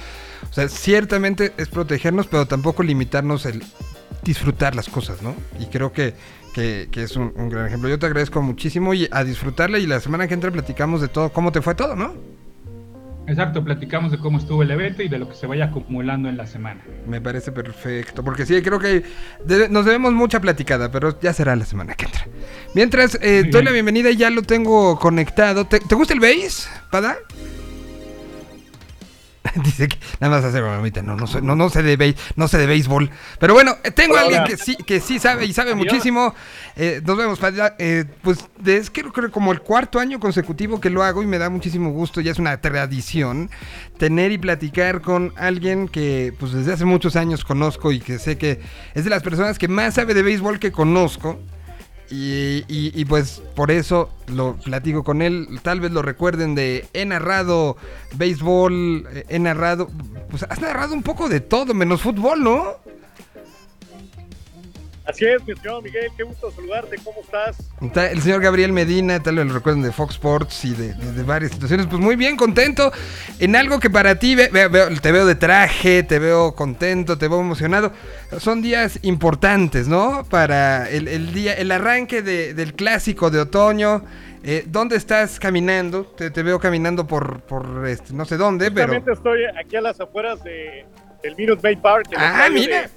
O 0.51 0.53
sea, 0.53 0.69
ciertamente 0.69 1.53
es 1.57 1.69
protegernos, 1.69 2.27
pero 2.27 2.47
tampoco 2.47 2.83
limitarnos 2.83 3.47
el 3.47 3.63
disfrutar 4.23 4.75
las 4.75 4.89
cosas, 4.89 5.23
¿no? 5.23 5.35
Y 5.59 5.67
creo 5.67 5.93
que, 5.93 6.15
que, 6.55 6.89
que 6.91 7.03
es 7.03 7.17
un, 7.17 7.33
un 7.37 7.49
gran 7.49 7.67
ejemplo. 7.67 7.89
Yo 7.89 7.99
te 7.99 8.07
agradezco 8.07 8.41
muchísimo 8.43 8.95
y 8.95 9.09
a 9.11 9.25
disfrutarla 9.25 9.79
y 9.79 9.87
la 9.87 10.01
semana 10.01 10.29
que 10.29 10.35
entra 10.35 10.51
platicamos 10.51 11.01
de 11.01 11.09
todo, 11.09 11.33
cómo 11.33 11.53
te 11.53 11.61
fue 11.61 11.75
todo, 11.75 11.97
¿no? 11.97 12.15
Exacto, 13.27 13.63
platicamos 13.65 14.11
de 14.11 14.19
cómo 14.19 14.39
estuvo 14.39 14.63
el 14.63 14.71
evento 14.71 15.03
y 15.03 15.09
de 15.09 15.19
lo 15.19 15.29
que 15.29 15.35
se 15.37 15.47
vaya 15.47 15.67
acumulando 15.67 16.29
en 16.29 16.37
la 16.37 16.47
semana. 16.47 16.83
Me 17.07 17.21
parece 17.21 17.53
perfecto, 17.53 18.25
porque 18.25 18.45
sí, 18.45 18.61
creo 18.63 18.79
que 18.79 19.05
nos 19.71 19.85
debemos 19.85 20.13
mucha 20.13 20.41
platicada, 20.41 20.91
pero 20.91 21.19
ya 21.21 21.33
será 21.33 21.55
la 21.55 21.65
semana 21.65 21.95
que 21.95 22.07
entra. 22.07 22.27
Mientras, 22.75 23.17
eh, 23.23 23.43
doy 23.45 23.51
bien. 23.51 23.65
la 23.65 23.71
bienvenida 23.71 24.11
y 24.11 24.17
ya 24.17 24.31
lo 24.31 24.43
tengo 24.43 24.99
conectado. 24.99 25.67
¿Te, 25.67 25.79
te 25.81 25.95
gusta 25.95 26.15
el 26.15 26.21
bass, 26.21 26.69
Pada? 26.91 27.17
Dice 29.65 29.89
que 29.89 29.99
nada 30.21 30.37
más 30.37 30.45
hace 30.45 30.61
bromita, 30.61 31.03
no, 31.03 31.17
no, 31.17 31.27
sé, 31.27 31.43
no, 31.43 31.57
no 31.57 31.69
sé 31.69 31.83
de 31.83 31.99
béis- 31.99 32.17
no 32.37 32.47
sé 32.49 32.59
de 32.59 32.67
béisbol. 32.67 33.11
Pero 33.41 33.55
bueno, 33.55 33.77
eh, 33.83 33.91
tengo 33.91 34.17
a 34.17 34.21
alguien 34.21 34.45
que 34.45 34.57
sí, 34.57 34.77
que 34.77 35.01
sí 35.01 35.19
sabe 35.19 35.47
y 35.47 35.53
sabe 35.53 35.75
muchísimo. 35.75 36.35
Eh, 36.77 37.03
nos 37.05 37.17
vemos. 37.17 37.41
Eh, 37.79 38.05
pues 38.23 38.47
es 38.65 38.91
que 38.91 39.03
creo 39.03 39.31
como 39.33 39.53
el 39.53 39.61
cuarto 39.61 39.99
año 39.99 40.21
consecutivo 40.21 40.81
que 40.81 40.91
lo 40.91 41.03
hago 41.03 41.23
y 41.23 41.27
me 41.27 41.39
da 41.39 41.51
muchísimo 41.51 41.91
gusto, 41.91 42.21
ya 42.21 42.31
es 42.31 42.39
una 42.39 42.61
tradición, 42.61 43.51
tener 43.99 44.31
y 44.33 44.39
platicar 44.39 45.01
con 45.01 45.33
alguien 45.37 45.89
que 45.89 46.33
pues 46.39 46.53
desde 46.53 46.73
hace 46.75 46.85
muchos 46.85 47.17
años 47.17 47.45
conozco 47.45 47.91
y 47.93 47.99
que 48.01 48.19
sé 48.19 48.39
que 48.39 48.61
es 48.95 49.05
de 49.05 49.11
las 49.11 49.23
personas 49.23 49.59
que 49.59 49.67
más 49.69 49.95
sabe 49.95 50.15
de 50.15 50.23
béisbol 50.23 50.61
que 50.61 50.71
conozco. 50.73 51.41
Y, 52.15 52.65
y- 52.69 52.93
y, 52.95 53.05
pues 53.07 53.41
por 53.57 53.71
eso 53.71 54.11
lo 54.27 54.57
platico 54.57 55.03
con 55.03 55.23
él. 55.23 55.49
Tal 55.63 55.81
vez 55.81 55.93
lo 55.93 56.03
recuerden 56.03 56.55
de 56.55 56.87
he 56.93 57.07
narrado 57.07 57.79
béisbol, 58.17 59.07
eh, 59.11 59.25
he 59.31 59.39
narrado, 59.39 59.89
pues 60.31 60.43
has 60.43 60.61
narrado 60.61 60.93
un 60.93 61.03
poco 61.03 61.31
de 61.31 61.41
todo, 61.41 61.73
menos 61.73 62.03
fútbol, 62.03 62.45
¿no? 62.45 62.65
Así 65.05 65.25
es, 65.25 65.45
mi 65.45 65.53
estimado 65.53 65.83
Miguel, 65.83 66.11
qué 66.17 66.23
gusto 66.23 66.51
saludarte, 66.53 66.97
¿cómo 67.03 67.21
estás? 67.23 67.57
Está 67.81 68.11
el 68.13 68.23
señor 68.23 68.41
Gabriel 68.41 68.73
Medina, 68.73 69.21
tal 69.21 69.35
vez 69.35 69.47
lo 69.47 69.53
recuerden 69.55 69.83
de 69.83 69.91
Fox 69.91 70.15
Sports 70.15 70.65
y 70.65 70.75
de, 70.75 70.95
de- 70.95 71.13
de 71.13 71.23
varias 71.25 71.51
situaciones. 71.51 71.87
Pues 71.87 72.01
muy 72.01 72.15
bien, 72.15 72.37
contento 72.37 72.93
en 73.41 73.57
algo 73.57 73.81
que 73.81 73.91
para 73.91 74.21
ti, 74.21 74.37
ve- 74.37 74.49
te 75.03 75.11
veo 75.13 75.27
de 75.27 75.35
traje, 75.35 76.05
te 76.05 76.21
veo 76.21 76.55
contento, 76.55 77.19
te 77.19 77.27
veo 77.27 77.41
emocionado. 77.41 77.93
Son 78.39 78.63
días 78.63 79.01
importantes, 79.03 79.89
¿no? 79.89 80.25
Para 80.31 80.89
el, 80.89 81.09
el 81.09 81.33
día, 81.35 81.55
el 81.55 81.73
arranque 81.73 82.23
de- 82.23 82.55
del 82.55 82.75
clásico 82.75 83.29
de 83.31 83.41
otoño. 83.41 84.05
Eh, 84.45 84.65
¿Dónde 84.67 84.97
estás 84.97 85.39
caminando? 85.41 86.05
Te, 86.05 86.31
te 86.31 86.43
veo 86.45 86.59
caminando 86.61 87.07
por, 87.09 87.41
por 87.43 87.87
este, 87.89 88.13
no 88.13 88.25
sé 88.25 88.37
dónde, 88.37 88.71
pero... 88.71 88.87
Justamente 88.95 89.13
estoy 89.13 89.41
aquí 89.61 89.77
a 89.77 89.81
las 89.81 90.01
afueras 90.01 90.43
de, 90.43 90.85
del 91.23 91.37
Minute 91.37 91.61
Maid 91.63 91.79
Park. 91.79 92.07
el 92.11 92.17
Ah, 92.19 92.49
mira. 92.53 92.89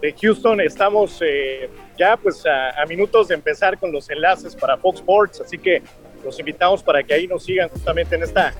De, 0.00 0.14
Houston, 0.20 0.60
estamos 0.60 1.20
eh, 1.20 1.68
ya 1.98 2.16
pues 2.16 2.44
a, 2.46 2.80
a 2.80 2.86
minutos 2.86 3.28
de 3.28 3.34
empezar 3.34 3.78
con 3.78 3.92
los 3.92 4.08
enlaces 4.10 4.54
para 4.54 4.76
Fox 4.76 5.00
Sports, 5.00 5.40
así 5.40 5.58
que 5.58 5.82
los 6.24 6.38
invitamos 6.38 6.82
para 6.82 7.02
que 7.02 7.14
ahí 7.14 7.26
nos 7.26 7.44
sigan 7.44 7.68
justamente 7.68 8.16
en 8.16 8.22
esta 8.22 8.54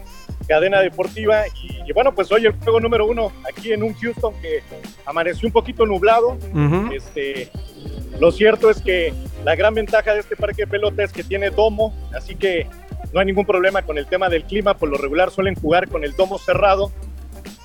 cadena 0.47 0.81
deportiva. 0.81 1.47
Y, 1.63 1.89
y 1.89 1.93
bueno, 1.93 2.15
pues 2.15 2.33
hoy 2.33 2.47
el 2.47 2.53
juego 2.53 2.81
número 2.81 3.07
uno 3.07 3.33
aquí 3.49 3.73
en 3.73 3.83
un 3.83 3.95
Houston 3.95 4.35
que 4.41 4.63
amaneció 5.05 5.47
un 5.47 5.53
poquito 5.53 5.87
nublado. 5.87 6.39
Este, 6.93 7.51
lo 8.19 8.33
cierto 8.33 8.71
es 8.71 8.81
que 8.81 9.13
la 9.45 9.55
gran 9.55 9.75
ventaja 9.75 10.15
de 10.15 10.21
este 10.21 10.37
parque 10.37 10.63
de 10.63 10.67
pelota 10.67 11.05
es 11.05 11.13
que 11.13 11.23
tiene 11.23 11.51
domo, 11.51 11.95
así 12.15 12.35
que 12.35 12.67
no 13.13 13.21
hay 13.21 13.27
ningún 13.27 13.47
problema 13.47 13.83
con 13.83 13.99
el 13.99 14.07
tema 14.07 14.29
del 14.29 14.45
clima. 14.45 14.75
Por 14.75 14.89
lo 14.89 14.99
regular 14.99 15.31
suelen 15.31 15.55
jugar 15.55 15.89
con 15.89 16.05
el 16.05 16.17
domo 16.17 16.39
cerrado. 16.39 16.91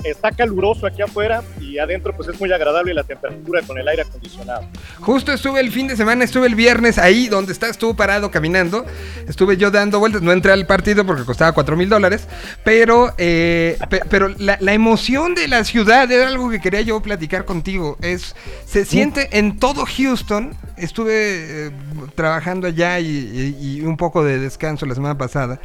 Está 0.04 0.32
caluroso 0.32 0.86
aquí 0.86 1.02
afuera 1.02 1.44
y 1.62 1.78
adentro 1.78 2.14
pues 2.16 2.28
es 2.30 2.40
muy 2.40 2.52
agradable 2.52 2.94
la 2.94 3.04
temperatura 3.04 3.62
con 3.62 3.78
el 3.78 3.88
aire 3.88 4.02
acondicionado. 4.04 4.68
Justo 5.00 5.32
estuve 5.32 5.60
el 5.60 5.72
fin 5.72 5.88
de 5.88 5.96
semana, 5.96 6.24
estuve 6.24 6.48
el 6.48 6.56
viernes 6.56 6.98
ahí 6.98 7.28
donde 7.28 7.52
estás 7.54 7.78
tú 7.78 7.96
parado 7.96 8.30
caminando. 8.32 8.86
Estuve 9.28 9.58
yo 9.58 9.72
dando 9.72 10.00
vueltas, 10.00 10.22
no 10.22 10.32
entré 10.32 10.52
al 10.52 10.66
partido 10.68 11.06
porque 11.06 11.24
costaba 11.24 11.52
4 11.54 11.76
mil 11.78 11.90
dólares. 11.90 12.28
Pero, 12.64 13.14
eh, 13.18 13.78
pe- 13.90 14.02
pero 14.10 14.30
la, 14.38 14.58
la 14.60 14.74
emoción 14.74 15.36
de 15.36 15.48
la 15.48 15.64
ciudad 15.64 16.12
era 16.12 16.28
algo 16.28 16.50
que 16.50 16.60
quería 16.60 16.82
yo 16.82 17.02
platicar 17.02 17.46
contigo. 17.46 17.98
Es, 18.02 18.36
se 18.66 18.86
siente 18.86 19.30
en 19.38 19.58
todo 19.60 19.86
Houston. 19.86 20.56
Estuve 20.78 21.68
eh, 21.68 21.72
trabajando 22.16 22.68
allá 22.68 23.00
y, 23.00 23.08
y- 23.08 23.78
y 23.78 23.82
un 23.82 23.96
poco 23.98 24.24
de 24.24 24.40
descanso 24.40 24.86
la 24.86 24.96
semana 24.96 25.18
pasada. 25.18 25.60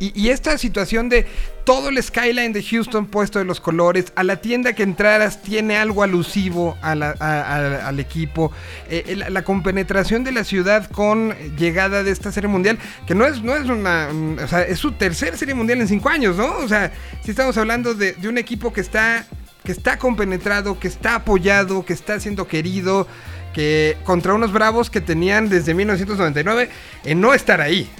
Y, 0.00 0.18
y 0.18 0.30
esta 0.30 0.56
situación 0.58 1.08
de 1.10 1.26
todo 1.64 1.90
el 1.90 2.02
skyline 2.02 2.52
de 2.54 2.62
Houston 2.62 3.06
puesto 3.06 3.38
de 3.38 3.44
los 3.44 3.60
colores, 3.60 4.12
a 4.16 4.24
la 4.24 4.40
tienda 4.40 4.72
que 4.72 4.82
entraras 4.82 5.42
tiene 5.42 5.76
algo 5.76 6.02
alusivo 6.02 6.76
al 6.82 8.00
equipo, 8.00 8.50
eh, 8.88 9.04
eh, 9.06 9.16
la, 9.16 9.42
compenetración 9.44 10.24
de 10.24 10.32
la 10.32 10.42
ciudad 10.44 10.90
con 10.90 11.34
llegada 11.56 12.02
de 12.02 12.10
esta 12.10 12.32
serie 12.32 12.48
mundial, 12.48 12.78
que 13.06 13.14
no 13.14 13.26
es, 13.26 13.42
no 13.42 13.54
es 13.54 13.66
una, 13.68 14.08
un- 14.10 14.38
o 14.42 14.48
sea, 14.48 14.62
es 14.62 14.78
su 14.78 14.92
tercera 14.92 15.36
serie 15.36 15.54
mundial 15.54 15.80
en 15.80 15.86
cinco 15.88 16.08
años, 16.08 16.36
¿no? 16.36 16.56
O 16.58 16.66
sea, 16.68 16.90
si 17.22 17.30
estamos 17.30 17.56
hablando 17.58 17.94
de, 17.94 18.14
de 18.14 18.28
un 18.28 18.38
equipo 18.38 18.72
que 18.72 18.80
está, 18.80 19.26
que 19.64 19.72
está 19.72 19.98
compenetrado, 19.98 20.80
que 20.80 20.88
está 20.88 21.16
apoyado, 21.16 21.84
que 21.84 21.92
está 21.92 22.18
siendo 22.20 22.48
querido, 22.48 23.06
que 23.52 23.96
contra 24.04 24.32
unos 24.32 24.52
bravos 24.52 24.90
que 24.90 25.00
tenían 25.00 25.48
desde 25.48 25.74
1999 25.74 26.70
en 27.04 27.20
no 27.20 27.34
estar 27.34 27.60
ahí. 27.60 27.90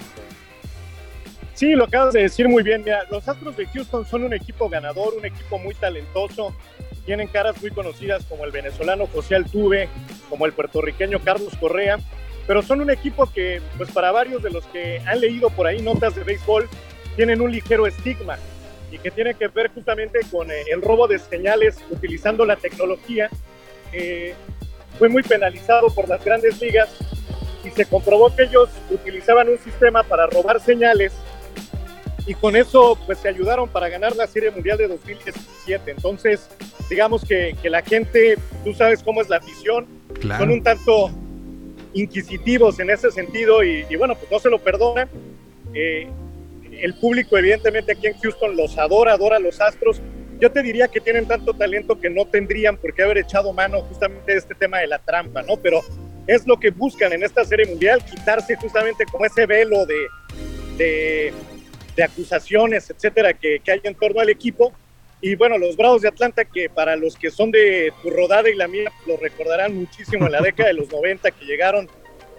Sí, 1.61 1.75
lo 1.75 1.85
acabas 1.85 2.15
de 2.15 2.23
decir 2.23 2.49
muy 2.49 2.63
bien. 2.63 2.83
Mira, 2.83 3.05
los 3.11 3.29
Astros 3.29 3.55
de 3.55 3.67
Houston 3.67 4.07
son 4.07 4.25
un 4.25 4.33
equipo 4.33 4.71
ganador, 4.71 5.13
un 5.13 5.27
equipo 5.27 5.59
muy 5.59 5.75
talentoso. 5.75 6.55
Tienen 7.05 7.29
caras 7.29 7.61
muy 7.61 7.71
conocidas 7.71 8.25
como 8.25 8.47
el 8.47 8.51
venezolano 8.51 9.07
José 9.09 9.35
Altuve, 9.35 9.87
como 10.31 10.47
el 10.47 10.55
puertorriqueño 10.55 11.19
Carlos 11.23 11.53
Correa. 11.61 11.99
Pero 12.47 12.63
son 12.63 12.81
un 12.81 12.89
equipo 12.89 13.31
que, 13.31 13.61
pues 13.77 13.91
para 13.91 14.11
varios 14.11 14.43
de 14.43 14.49
los 14.49 14.65
que 14.69 15.03
han 15.05 15.21
leído 15.21 15.51
por 15.51 15.67
ahí 15.67 15.83
notas 15.83 16.15
de 16.15 16.25
béisbol, 16.25 16.67
tienen 17.15 17.43
un 17.43 17.53
ligero 17.53 17.87
estigma 17.87 18.39
y 18.91 18.97
que 18.97 19.11
tiene 19.11 19.35
que 19.35 19.49
ver 19.49 19.71
justamente 19.75 20.21
con 20.33 20.51
eh, 20.51 20.63
el 20.73 20.81
robo 20.81 21.09
de 21.09 21.19
señales 21.19 21.77
utilizando 21.91 22.47
la 22.47 22.57
tecnología. 22.57 23.29
Eh, 23.93 24.35
fue 24.99 25.11
muy 25.11 25.23
penalizado 25.23 25.89
por 25.95 26.09
las 26.09 26.25
grandes 26.25 26.59
ligas 26.59 26.89
y 27.63 27.69
se 27.69 27.85
comprobó 27.85 28.35
que 28.35 28.45
ellos 28.45 28.71
utilizaban 28.89 29.51
un 29.51 29.59
sistema 29.59 30.03
para 30.05 30.27
robar 30.27 30.59
señales 30.59 31.13
y 32.27 32.35
con 32.35 32.57
eso 32.57 32.99
pues 33.07 33.19
se 33.19 33.29
ayudaron 33.29 33.69
para 33.69 33.89
ganar 33.89 34.15
la 34.17 34.27
Serie 34.27 34.51
Mundial 34.51 34.79
de 34.79 34.89
2017. 34.89 35.91
Entonces, 35.91 36.49
digamos 36.89 37.25
que, 37.25 37.57
que 37.63 37.71
la 37.71 37.83
gente, 37.83 38.37
tú 38.65 38.75
sabes 38.75 39.03
cómo 39.03 39.21
es 39.23 39.29
la 39.29 39.37
afición, 39.37 39.87
Claro. 40.21 40.45
son 40.45 40.51
un 40.53 40.63
tanto 40.63 41.11
inquisitivos 41.95 42.79
en 42.81 42.91
ese 42.91 43.11
sentido 43.11 43.65
y, 43.65 43.87
y 43.89 43.97
bueno, 43.97 44.15
pues 44.15 44.31
no 44.31 44.39
se 44.39 44.51
lo 44.51 44.59
perdonan. 44.59 45.09
Eh, 45.75 46.09
el 46.81 46.95
público 46.95 47.37
evidentemente 47.37 47.93
aquí 47.93 48.07
en 48.07 48.19
Houston 48.19 48.57
los 48.57 48.77
adora, 48.79 49.13
adora 49.13 49.37
a 49.37 49.41
los 49.41 49.61
Astros. 49.61 50.01
Yo 50.41 50.51
te 50.51 50.63
diría 50.63 50.89
que 50.89 51.01
tienen 51.01 51.27
tanto 51.27 51.53
talento 51.53 52.01
que 52.01 52.09
no 52.11 52.25
tendrían 52.27 52.77
por 52.77 52.95
qué 52.95 53.03
haber 53.03 53.19
echado 53.19 53.53
mano 53.53 53.83
justamente 53.83 54.33
de 54.33 54.39
este 54.39 54.55
tema 54.55 54.79
de 54.79 54.87
la 54.87 54.99
trampa, 54.99 55.43
¿no? 55.43 55.57
Pero 55.57 55.81
es 56.27 56.47
lo 56.47 56.59
que 56.59 56.71
buscan 56.71 57.13
en 57.13 57.23
esta 57.23 57.45
serie 57.45 57.67
mundial, 57.67 58.03
quitarse 58.05 58.57
justamente 58.57 59.05
como 59.11 59.27
ese 59.27 59.45
velo 59.47 59.85
de, 59.85 60.07
de, 60.79 61.33
de 61.97 62.03
acusaciones, 62.03 62.91
etcétera, 62.91 63.33
que, 63.33 63.61
que 63.61 63.73
hay 63.73 63.81
en 63.83 63.95
torno 63.95 64.21
al 64.21 64.29
equipo. 64.29 64.73
Y 65.23 65.35
bueno, 65.35 65.59
los 65.59 65.77
Bravos 65.77 66.03
de 66.03 66.09
Atlanta, 66.09 66.45
que 66.45 66.71
para 66.71 66.97
los 66.97 67.17
que 67.17 67.31
son 67.31 67.51
de 67.51 67.93
tu 68.03 68.11
rodada 68.11 68.49
y 68.49 68.55
la 68.55 68.69
mía, 68.69 68.91
lo 69.07 69.17
recordarán 69.19 69.75
muchísimo 69.75 70.27
en 70.27 70.33
la 70.33 70.41
década 70.41 70.69
de 70.69 70.75
los 70.75 70.91
90, 70.91 71.31
que 71.31 71.45
llegaron 71.45 71.89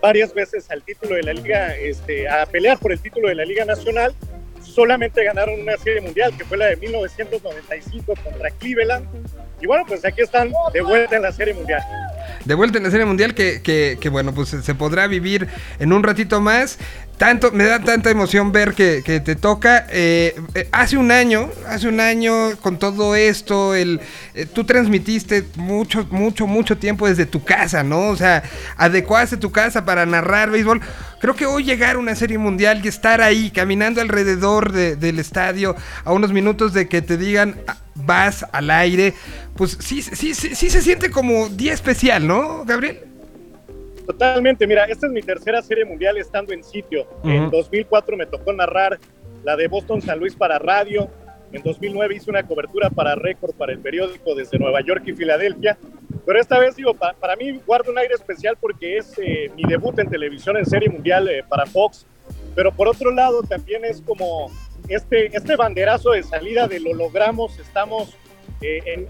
varias 0.01 0.33
veces 0.33 0.69
al 0.71 0.81
título 0.83 1.15
de 1.15 1.23
la 1.23 1.33
liga, 1.33 1.75
este, 1.77 2.27
a 2.27 2.45
pelear 2.47 2.79
por 2.79 2.91
el 2.91 2.99
título 2.99 3.29
de 3.29 3.35
la 3.35 3.45
Liga 3.45 3.65
Nacional. 3.65 4.15
Solamente 4.61 5.23
ganaron 5.23 5.59
una 5.59 5.77
serie 5.77 6.01
mundial, 6.01 6.35
que 6.35 6.43
fue 6.45 6.57
la 6.57 6.67
de 6.67 6.77
1995 6.77 8.13
contra 8.23 8.49
Cleveland. 8.51 9.07
Y 9.61 9.67
bueno, 9.67 9.83
pues 9.87 10.03
aquí 10.03 10.21
están 10.21 10.51
de 10.73 10.81
vuelta 10.81 11.15
en 11.15 11.21
la 11.21 11.31
serie 11.31 11.53
mundial. 11.53 11.81
de 12.45 12.55
vuelta 12.55 12.79
en 12.79 12.83
la 12.85 12.89
Serie 12.89 13.05
Mundial 13.05 13.35
que, 13.35 13.61
que, 13.61 13.97
que, 14.01 14.09
bueno, 14.09 14.33
pues 14.33 14.49
se 14.49 14.75
podrá 14.75 15.05
vivir 15.05 15.47
en 15.79 15.93
un 15.93 16.01
ratito 16.01 16.41
más. 16.41 16.79
Tanto, 17.21 17.51
me 17.51 17.65
da 17.65 17.77
tanta 17.77 18.09
emoción 18.09 18.51
ver 18.51 18.73
que, 18.73 19.03
te 19.03 19.35
toca. 19.35 19.85
Eh, 19.91 20.33
eh, 20.55 20.67
hace 20.71 20.97
un 20.97 21.11
año, 21.11 21.51
hace 21.67 21.87
un 21.87 21.99
año 21.99 22.57
con 22.61 22.79
todo 22.79 23.15
esto, 23.15 23.75
el, 23.75 24.01
eh, 24.33 24.47
tú 24.47 24.63
transmitiste 24.63 25.45
mucho, 25.55 26.07
mucho, 26.09 26.47
mucho 26.47 26.79
tiempo 26.79 27.07
desde 27.07 27.27
tu 27.27 27.43
casa, 27.43 27.83
¿no? 27.83 28.07
O 28.07 28.15
sea, 28.15 28.41
adecuaste 28.75 29.37
tu 29.37 29.51
casa 29.51 29.85
para 29.85 30.07
narrar 30.07 30.49
béisbol. 30.49 30.81
Creo 31.19 31.35
que 31.35 31.45
hoy 31.45 31.63
llegar 31.63 31.97
a 31.97 31.99
una 31.99 32.15
serie 32.15 32.39
mundial 32.39 32.81
y 32.83 32.87
estar 32.87 33.21
ahí, 33.21 33.51
caminando 33.51 34.01
alrededor 34.01 34.71
de- 34.71 34.95
del 34.95 35.19
estadio, 35.19 35.75
a 36.03 36.13
unos 36.13 36.31
minutos 36.33 36.73
de 36.73 36.87
que 36.89 37.03
te 37.03 37.17
digan 37.17 37.61
"Ah, 37.67 37.77
vas 37.93 38.47
al 38.51 38.71
aire, 38.71 39.13
pues 39.55 39.77
sí, 39.79 40.01
sí, 40.01 40.33
sí, 40.33 40.55
sí 40.55 40.71
se 40.71 40.81
siente 40.81 41.11
como 41.11 41.49
día 41.49 41.73
especial, 41.73 42.25
¿no, 42.25 42.65
Gabriel? 42.65 43.10
Totalmente, 44.05 44.65
mira, 44.67 44.85
esta 44.85 45.07
es 45.07 45.13
mi 45.13 45.21
tercera 45.21 45.61
serie 45.61 45.85
mundial 45.85 46.17
estando 46.17 46.53
en 46.53 46.63
sitio. 46.63 47.07
En 47.23 47.43
Ujú. 47.43 47.51
2004 47.57 48.17
me 48.17 48.25
tocó 48.25 48.51
narrar 48.53 48.99
la 49.43 49.55
de 49.55 49.67
Boston 49.67 50.01
San 50.01 50.19
Luis 50.19 50.35
para 50.35 50.59
radio. 50.59 51.09
En 51.51 51.61
2009 51.63 52.15
hice 52.15 52.29
una 52.29 52.43
cobertura 52.43 52.89
para 52.89 53.15
Récord 53.15 53.53
para 53.55 53.73
el 53.73 53.79
periódico 53.79 54.33
desde 54.35 54.57
Nueva 54.57 54.81
York 54.81 55.03
y 55.05 55.13
Filadelfia. 55.13 55.77
Pero 56.25 56.39
esta 56.39 56.57
vez, 56.59 56.75
digo, 56.75 56.93
pa- 56.93 57.13
para 57.13 57.35
mí 57.35 57.59
guardo 57.65 57.91
un 57.91 57.97
aire 57.97 58.13
especial 58.13 58.57
porque 58.59 58.97
es 58.97 59.13
eh, 59.17 59.51
mi 59.55 59.63
debut 59.67 59.97
en 59.99 60.09
televisión 60.09 60.55
en 60.57 60.65
serie 60.65 60.89
mundial 60.89 61.27
eh, 61.29 61.43
para 61.47 61.65
Fox. 61.65 62.05
Pero 62.55 62.71
por 62.71 62.87
otro 62.87 63.11
lado, 63.11 63.41
también 63.43 63.83
es 63.85 64.01
como 64.01 64.49
este, 64.87 65.35
este 65.35 65.55
banderazo 65.55 66.11
de 66.11 66.23
salida 66.23 66.67
de 66.67 66.79
lo 66.79 66.93
logramos. 66.93 67.57
Estamos 67.59 68.15
eh, 68.61 68.79
en, 68.85 69.07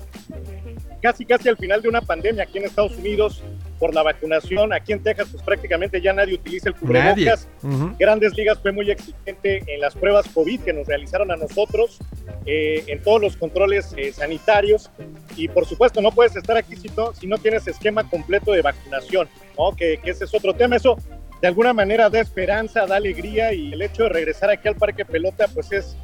casi 1.02 1.26
casi 1.26 1.50
al 1.50 1.58
final 1.58 1.82
de 1.82 1.90
una 1.90 2.02
pandemia 2.02 2.44
aquí 2.44 2.58
en 2.58 2.66
Estados 2.66 2.96
Unidos 2.98 3.44
por 3.80 3.96
la 3.96 4.04
vacunación. 4.04 4.72
Aquí 4.74 4.94
en 4.94 5.02
Texas, 5.02 5.30
pues 5.32 5.44
prácticamente 5.44 6.00
ya 6.00 6.14
nadie 6.14 6.36
utiliza 6.36 6.70
el 6.70 6.76
cubrebocas. 6.76 7.48
Ujú. 7.64 7.96
Grandes 7.98 8.36
Ligas 8.36 8.60
fue 8.62 8.72
muy 8.72 8.92
exigente 8.92 9.64
en 9.68 9.82
las 9.82 9.96
pruebas 9.96 10.28
COVID 10.30 10.62
que 10.62 10.72
nos 10.72 10.88
realizaron 10.88 11.32
a 11.32 11.36
nosotros, 11.36 11.98
eh, 12.46 12.84
en 12.88 13.02
todos 13.02 13.20
los 13.20 13.36
controles 13.36 13.94
eh, 13.98 14.14
sanitarios. 14.14 14.92
Y 15.36 15.48
por 15.48 15.66
supuesto, 15.66 16.02
no 16.02 16.12
puedes 16.12 16.36
estar 16.36 16.56
aquí 16.58 16.76
si 16.76 16.90
no, 16.90 17.14
si 17.14 17.28
no 17.28 17.38
tienes 17.38 17.68
esquema 17.68 18.08
completo 18.08 18.52
de 18.52 18.62
vacunación, 18.62 19.28
¿no? 19.58 19.76
que, 19.76 19.98
que 19.98 20.12
ese 20.12 20.26
es 20.26 20.34
otro 20.34 20.54
tema. 20.54 20.76
Eso 20.76 20.98
de 21.42 21.48
alguna 21.48 21.74
manera 21.74 22.10
da 22.10 22.20
esperanza, 22.20 22.86
da 22.86 22.98
alegría 22.98 23.52
y 23.52 23.74
el 23.74 23.82
hecho 23.82 24.04
de 24.04 24.10
regresar 24.10 24.52
aquí 24.52 24.68
al 24.68 24.76
Parque 24.76 25.06
Pelota, 25.06 25.48
pues 25.48 25.72
es 25.72 25.98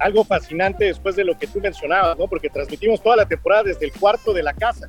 algo 0.00 0.24
fascinante 0.24 0.86
después 0.86 1.14
de 1.16 1.24
lo 1.24 1.38
que 1.38 1.46
tú 1.46 1.60
mencionabas, 1.60 2.18
¿no? 2.18 2.26
Porque 2.26 2.48
transmitimos 2.48 3.02
toda 3.02 3.16
la 3.16 3.26
temporada 3.26 3.64
desde 3.64 3.86
el 3.86 3.92
cuarto 3.92 4.32
de 4.32 4.42
la 4.42 4.52
casa. 4.52 4.88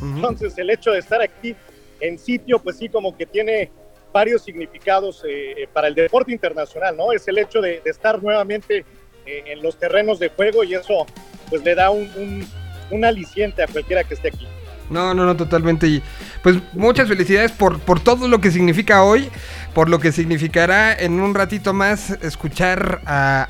Entonces, 0.00 0.56
el 0.58 0.70
hecho 0.70 0.92
de 0.92 0.98
estar 0.98 1.20
aquí 1.20 1.56
en 2.00 2.18
sitio, 2.18 2.58
pues 2.58 2.76
sí, 2.76 2.88
como 2.88 3.16
que 3.16 3.26
tiene 3.26 3.70
varios 4.12 4.42
significados 4.42 5.24
eh, 5.24 5.62
eh, 5.62 5.68
para 5.72 5.88
el 5.88 5.94
deporte 5.94 6.32
internacional, 6.32 6.96
¿no? 6.96 7.12
Es 7.12 7.26
el 7.28 7.38
hecho 7.38 7.60
de, 7.60 7.80
de 7.80 7.90
estar 7.90 8.22
nuevamente 8.22 8.84
eh, 9.26 9.42
en 9.46 9.62
los 9.62 9.78
terrenos 9.78 10.18
de 10.18 10.28
juego 10.28 10.64
y 10.64 10.74
eso, 10.74 11.06
pues 11.50 11.62
le 11.64 11.74
da 11.74 11.90
un, 11.90 12.10
un, 12.16 12.46
un 12.90 13.04
aliciente 13.04 13.62
a 13.62 13.66
cualquiera 13.66 14.04
que 14.04 14.14
esté 14.14 14.28
aquí. 14.28 14.46
No, 14.90 15.14
no, 15.14 15.24
no, 15.24 15.36
totalmente. 15.36 15.86
Y 15.86 16.02
pues 16.42 16.56
muchas 16.72 17.08
felicidades 17.08 17.52
por, 17.52 17.78
por 17.80 18.00
todo 18.00 18.28
lo 18.28 18.40
que 18.40 18.50
significa 18.50 19.02
hoy, 19.02 19.28
por 19.74 19.88
lo 19.88 19.98
que 19.98 20.12
significará 20.12 20.94
en 20.94 21.20
un 21.20 21.34
ratito 21.34 21.72
más 21.72 22.10
escuchar 22.22 23.02
a, 23.06 23.48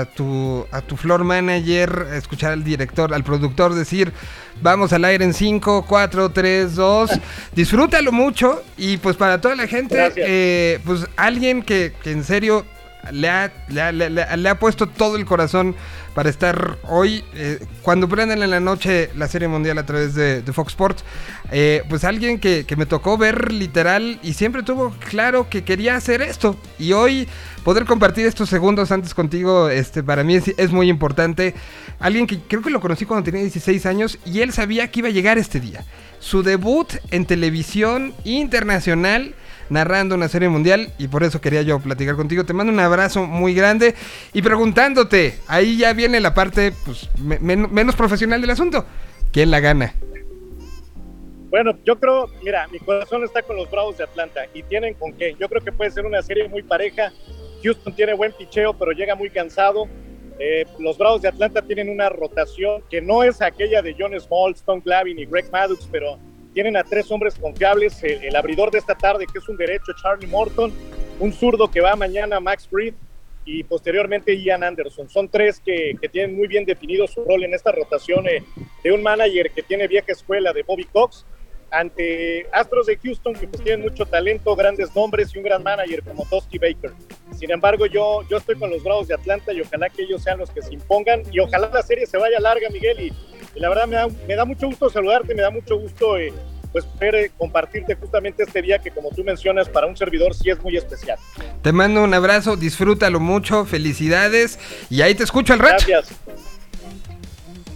a 0.00 0.04
tu, 0.16 0.66
a 0.70 0.80
tu 0.80 0.96
floor 0.96 1.24
manager, 1.24 2.08
escuchar 2.14 2.52
al 2.52 2.64
director, 2.64 3.14
al 3.14 3.24
productor 3.24 3.74
decir, 3.74 4.12
vamos 4.62 4.92
al 4.92 5.04
aire 5.04 5.24
en 5.24 5.34
5, 5.34 5.84
4, 5.86 6.30
3, 6.30 6.74
2. 6.74 7.10
Disfrútalo 7.54 8.12
mucho 8.12 8.62
y 8.76 8.96
pues 8.96 9.16
para 9.16 9.40
toda 9.40 9.54
la 9.54 9.66
gente, 9.66 10.12
eh, 10.16 10.80
pues 10.84 11.06
alguien 11.16 11.62
que, 11.62 11.92
que 12.02 12.12
en 12.12 12.24
serio 12.24 12.64
le 13.12 13.28
ha, 13.28 13.52
le, 13.68 13.82
ha, 14.22 14.36
le 14.36 14.54
puesto 14.56 14.86
todo 14.86 15.16
el 15.16 15.24
corazón 15.24 15.74
para 16.14 16.28
estar 16.28 16.78
hoy, 16.88 17.24
eh, 17.34 17.64
cuando 17.82 18.08
prendan 18.08 18.42
en 18.42 18.50
la 18.50 18.60
noche 18.60 19.10
la 19.16 19.28
Serie 19.28 19.48
Mundial 19.48 19.78
a 19.78 19.86
través 19.86 20.14
de, 20.14 20.42
de 20.42 20.52
Fox 20.52 20.72
Sports, 20.72 21.04
eh, 21.52 21.82
pues 21.88 22.04
alguien 22.04 22.40
que, 22.40 22.66
que 22.66 22.76
me 22.76 22.84
tocó 22.84 23.16
ver 23.16 23.52
literal 23.52 24.18
y 24.22 24.32
siempre 24.34 24.62
tuvo 24.62 24.90
claro 25.08 25.48
que 25.48 25.62
quería 25.62 25.96
hacer 25.96 26.20
esto. 26.20 26.56
Y 26.78 26.92
hoy 26.92 27.28
poder 27.64 27.84
compartir 27.84 28.26
estos 28.26 28.48
segundos 28.48 28.90
antes 28.90 29.14
contigo, 29.14 29.68
este, 29.68 30.02
para 30.02 30.24
mí 30.24 30.34
es, 30.34 30.48
es 30.56 30.72
muy 30.72 30.88
importante. 30.88 31.54
Alguien 32.00 32.26
que 32.26 32.40
creo 32.40 32.62
que 32.62 32.70
lo 32.70 32.80
conocí 32.80 33.04
cuando 33.04 33.24
tenía 33.24 33.42
16 33.42 33.86
años 33.86 34.18
y 34.24 34.40
él 34.40 34.52
sabía 34.52 34.90
que 34.90 35.00
iba 35.00 35.08
a 35.08 35.12
llegar 35.12 35.38
este 35.38 35.60
día. 35.60 35.84
Su 36.18 36.42
debut 36.42 36.92
en 37.10 37.24
televisión 37.24 38.14
internacional 38.24 39.34
narrando 39.70 40.14
una 40.14 40.28
serie 40.28 40.48
mundial 40.48 40.92
y 40.98 41.08
por 41.08 41.22
eso 41.24 41.40
quería 41.40 41.62
yo 41.62 41.78
platicar 41.80 42.16
contigo. 42.16 42.44
Te 42.44 42.52
mando 42.52 42.72
un 42.72 42.80
abrazo 42.80 43.24
muy 43.24 43.54
grande 43.54 43.94
y 44.34 44.42
preguntándote, 44.42 45.38
ahí 45.46 45.78
ya 45.78 45.92
viene 45.94 46.20
la 46.20 46.34
parte 46.34 46.72
pues, 46.84 47.08
me- 47.18 47.38
men- 47.38 47.72
menos 47.72 47.96
profesional 47.96 48.40
del 48.40 48.50
asunto. 48.50 48.84
¿Quién 49.32 49.50
la 49.50 49.60
gana? 49.60 49.94
Bueno, 51.50 51.72
yo 51.84 51.98
creo, 51.98 52.28
mira, 52.44 52.68
mi 52.68 52.78
corazón 52.78 53.24
está 53.24 53.42
con 53.42 53.56
los 53.56 53.68
Bravos 53.70 53.98
de 53.98 54.04
Atlanta 54.04 54.42
y 54.54 54.62
tienen 54.62 54.94
con 54.94 55.12
qué. 55.14 55.34
Yo 55.38 55.48
creo 55.48 55.62
que 55.62 55.72
puede 55.72 55.90
ser 55.90 56.06
una 56.06 56.22
serie 56.22 56.48
muy 56.48 56.62
pareja. 56.62 57.12
Houston 57.62 57.94
tiene 57.94 58.14
buen 58.14 58.32
picheo, 58.32 58.72
pero 58.74 58.92
llega 58.92 59.14
muy 59.16 59.30
cansado. 59.30 59.88
Eh, 60.38 60.64
los 60.78 60.96
Bravos 60.96 61.22
de 61.22 61.28
Atlanta 61.28 61.60
tienen 61.62 61.88
una 61.90 62.08
rotación 62.08 62.82
que 62.88 63.02
no 63.02 63.22
es 63.24 63.42
aquella 63.42 63.82
de 63.82 63.94
John 63.98 64.18
Small, 64.20 64.52
Stone 64.52 64.80
Glavine 64.84 65.22
y 65.22 65.26
Greg 65.26 65.50
Maddux, 65.50 65.88
pero 65.90 66.18
tienen 66.52 66.76
a 66.76 66.84
tres 66.84 67.10
hombres 67.10 67.34
confiables. 67.34 68.02
El, 68.02 68.24
el 68.24 68.36
abridor 68.36 68.70
de 68.70 68.78
esta 68.78 68.94
tarde, 68.94 69.26
que 69.30 69.38
es 69.38 69.48
un 69.48 69.56
derecho, 69.56 69.92
Charlie 70.02 70.26
Morton, 70.26 70.72
un 71.18 71.32
zurdo 71.32 71.70
que 71.70 71.80
va 71.80 71.96
mañana, 71.96 72.40
Max 72.40 72.68
Breed, 72.70 72.94
y 73.44 73.64
posteriormente 73.64 74.40
Ian 74.40 74.62
Anderson. 74.62 75.08
Son 75.08 75.28
tres 75.28 75.60
que, 75.60 75.96
que 76.00 76.08
tienen 76.08 76.36
muy 76.36 76.48
bien 76.48 76.64
definido 76.64 77.06
su 77.06 77.24
rol 77.24 77.44
en 77.44 77.54
esta 77.54 77.72
rotación 77.72 78.28
eh, 78.28 78.44
de 78.84 78.92
un 78.92 79.02
manager 79.02 79.50
que 79.50 79.62
tiene 79.62 79.88
vieja 79.88 80.12
escuela 80.12 80.52
de 80.52 80.62
Bobby 80.62 80.84
Cox 80.84 81.24
ante 81.72 82.48
Astros 82.52 82.86
de 82.86 82.96
Houston 82.96 83.34
que 83.34 83.46
pues 83.46 83.62
tienen 83.62 83.82
mucho 83.82 84.04
talento, 84.04 84.56
grandes 84.56 84.94
nombres 84.94 85.32
y 85.34 85.38
un 85.38 85.44
gran 85.44 85.62
manager 85.62 86.02
como 86.02 86.24
Dusty 86.24 86.58
Baker. 86.58 86.92
Sin 87.38 87.50
embargo, 87.50 87.86
yo, 87.86 88.22
yo 88.28 88.38
estoy 88.38 88.56
con 88.56 88.70
los 88.70 88.82
Bravos 88.82 89.06
de 89.08 89.14
Atlanta 89.14 89.52
y 89.52 89.60
ojalá 89.60 89.88
que 89.88 90.02
ellos 90.02 90.22
sean 90.22 90.38
los 90.38 90.50
que 90.50 90.62
se 90.62 90.74
impongan 90.74 91.22
y 91.32 91.38
ojalá 91.38 91.70
la 91.72 91.82
serie 91.82 92.06
se 92.06 92.18
vaya 92.18 92.40
larga, 92.40 92.68
Miguel. 92.70 93.00
Y, 93.00 93.12
y 93.54 93.60
la 93.60 93.68
verdad 93.68 93.86
me 93.86 93.96
da, 93.96 94.08
me 94.28 94.34
da 94.34 94.44
mucho 94.44 94.66
gusto 94.66 94.90
saludarte, 94.90 95.34
me 95.34 95.42
da 95.42 95.50
mucho 95.50 95.78
gusto 95.78 96.16
eh, 96.16 96.32
pues 96.72 96.84
poder 96.84 97.14
eh, 97.16 97.30
compartirte 97.36 97.94
justamente 97.96 98.44
este 98.44 98.62
día 98.62 98.78
que 98.78 98.90
como 98.90 99.10
tú 99.10 99.24
mencionas 99.24 99.68
para 99.68 99.86
un 99.86 99.96
servidor 99.96 100.34
sí 100.34 100.50
es 100.50 100.62
muy 100.62 100.76
especial. 100.76 101.18
Te 101.62 101.72
mando 101.72 102.02
un 102.02 102.14
abrazo, 102.14 102.56
disfrútalo 102.56 103.20
mucho, 103.20 103.64
felicidades 103.64 104.58
y 104.88 105.02
ahí 105.02 105.14
te 105.14 105.24
escucho 105.24 105.52
al 105.52 105.58
rato. 105.58 105.84
Gracias. 105.86 106.16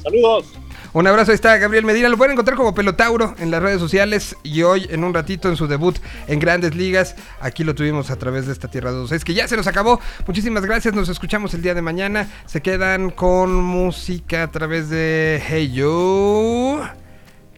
Saludos. 0.03 0.47
Un 0.95 1.07
abrazo, 1.09 1.33
ahí 1.33 1.35
está 1.35 1.59
Gabriel 1.59 1.85
Medina. 1.85 2.09
Lo 2.09 2.17
pueden 2.17 2.35
encontrar 2.35 2.57
como 2.57 2.73
Pelotauro 2.73 3.35
en 3.41 3.51
las 3.51 3.61
redes 3.61 3.81
sociales. 3.81 4.37
Y 4.45 4.63
hoy, 4.63 4.87
en 4.89 5.03
un 5.03 5.13
ratito, 5.13 5.49
en 5.49 5.57
su 5.57 5.67
debut 5.67 5.99
en 6.29 6.39
Grandes 6.39 6.77
Ligas, 6.77 7.17
aquí 7.41 7.65
lo 7.65 7.75
tuvimos 7.75 8.13
a 8.13 8.17
través 8.17 8.47
de 8.47 8.53
esta 8.53 8.69
Tierra 8.69 8.93
2. 8.93 9.11
Es 9.11 9.25
que 9.25 9.35
ya 9.35 9.49
se 9.49 9.57
nos 9.57 9.67
acabó. 9.67 9.99
Muchísimas 10.29 10.65
gracias. 10.65 10.95
Nos 10.95 11.09
escuchamos 11.09 11.53
el 11.53 11.63
día 11.63 11.75
de 11.75 11.83
mañana. 11.83 12.29
Se 12.47 12.63
quedan 12.63 13.11
con 13.11 13.57
música 13.57 14.45
a 14.45 14.53
través 14.53 14.89
de 14.89 15.43
Hey 15.45 15.73
You. 15.73 16.79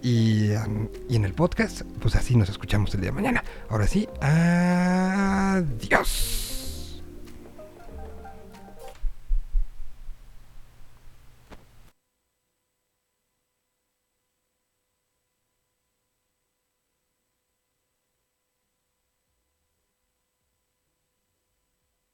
Y, 0.00 0.52
um, 0.52 0.88
y 1.10 1.16
en 1.16 1.26
el 1.26 1.34
podcast, 1.34 1.82
pues 2.00 2.16
así 2.16 2.36
nos 2.36 2.48
escuchamos 2.48 2.94
el 2.94 3.02
día 3.02 3.10
de 3.10 3.16
mañana. 3.16 3.44
Ahora 3.68 3.86
sí, 3.86 4.08
adiós. 4.22 6.45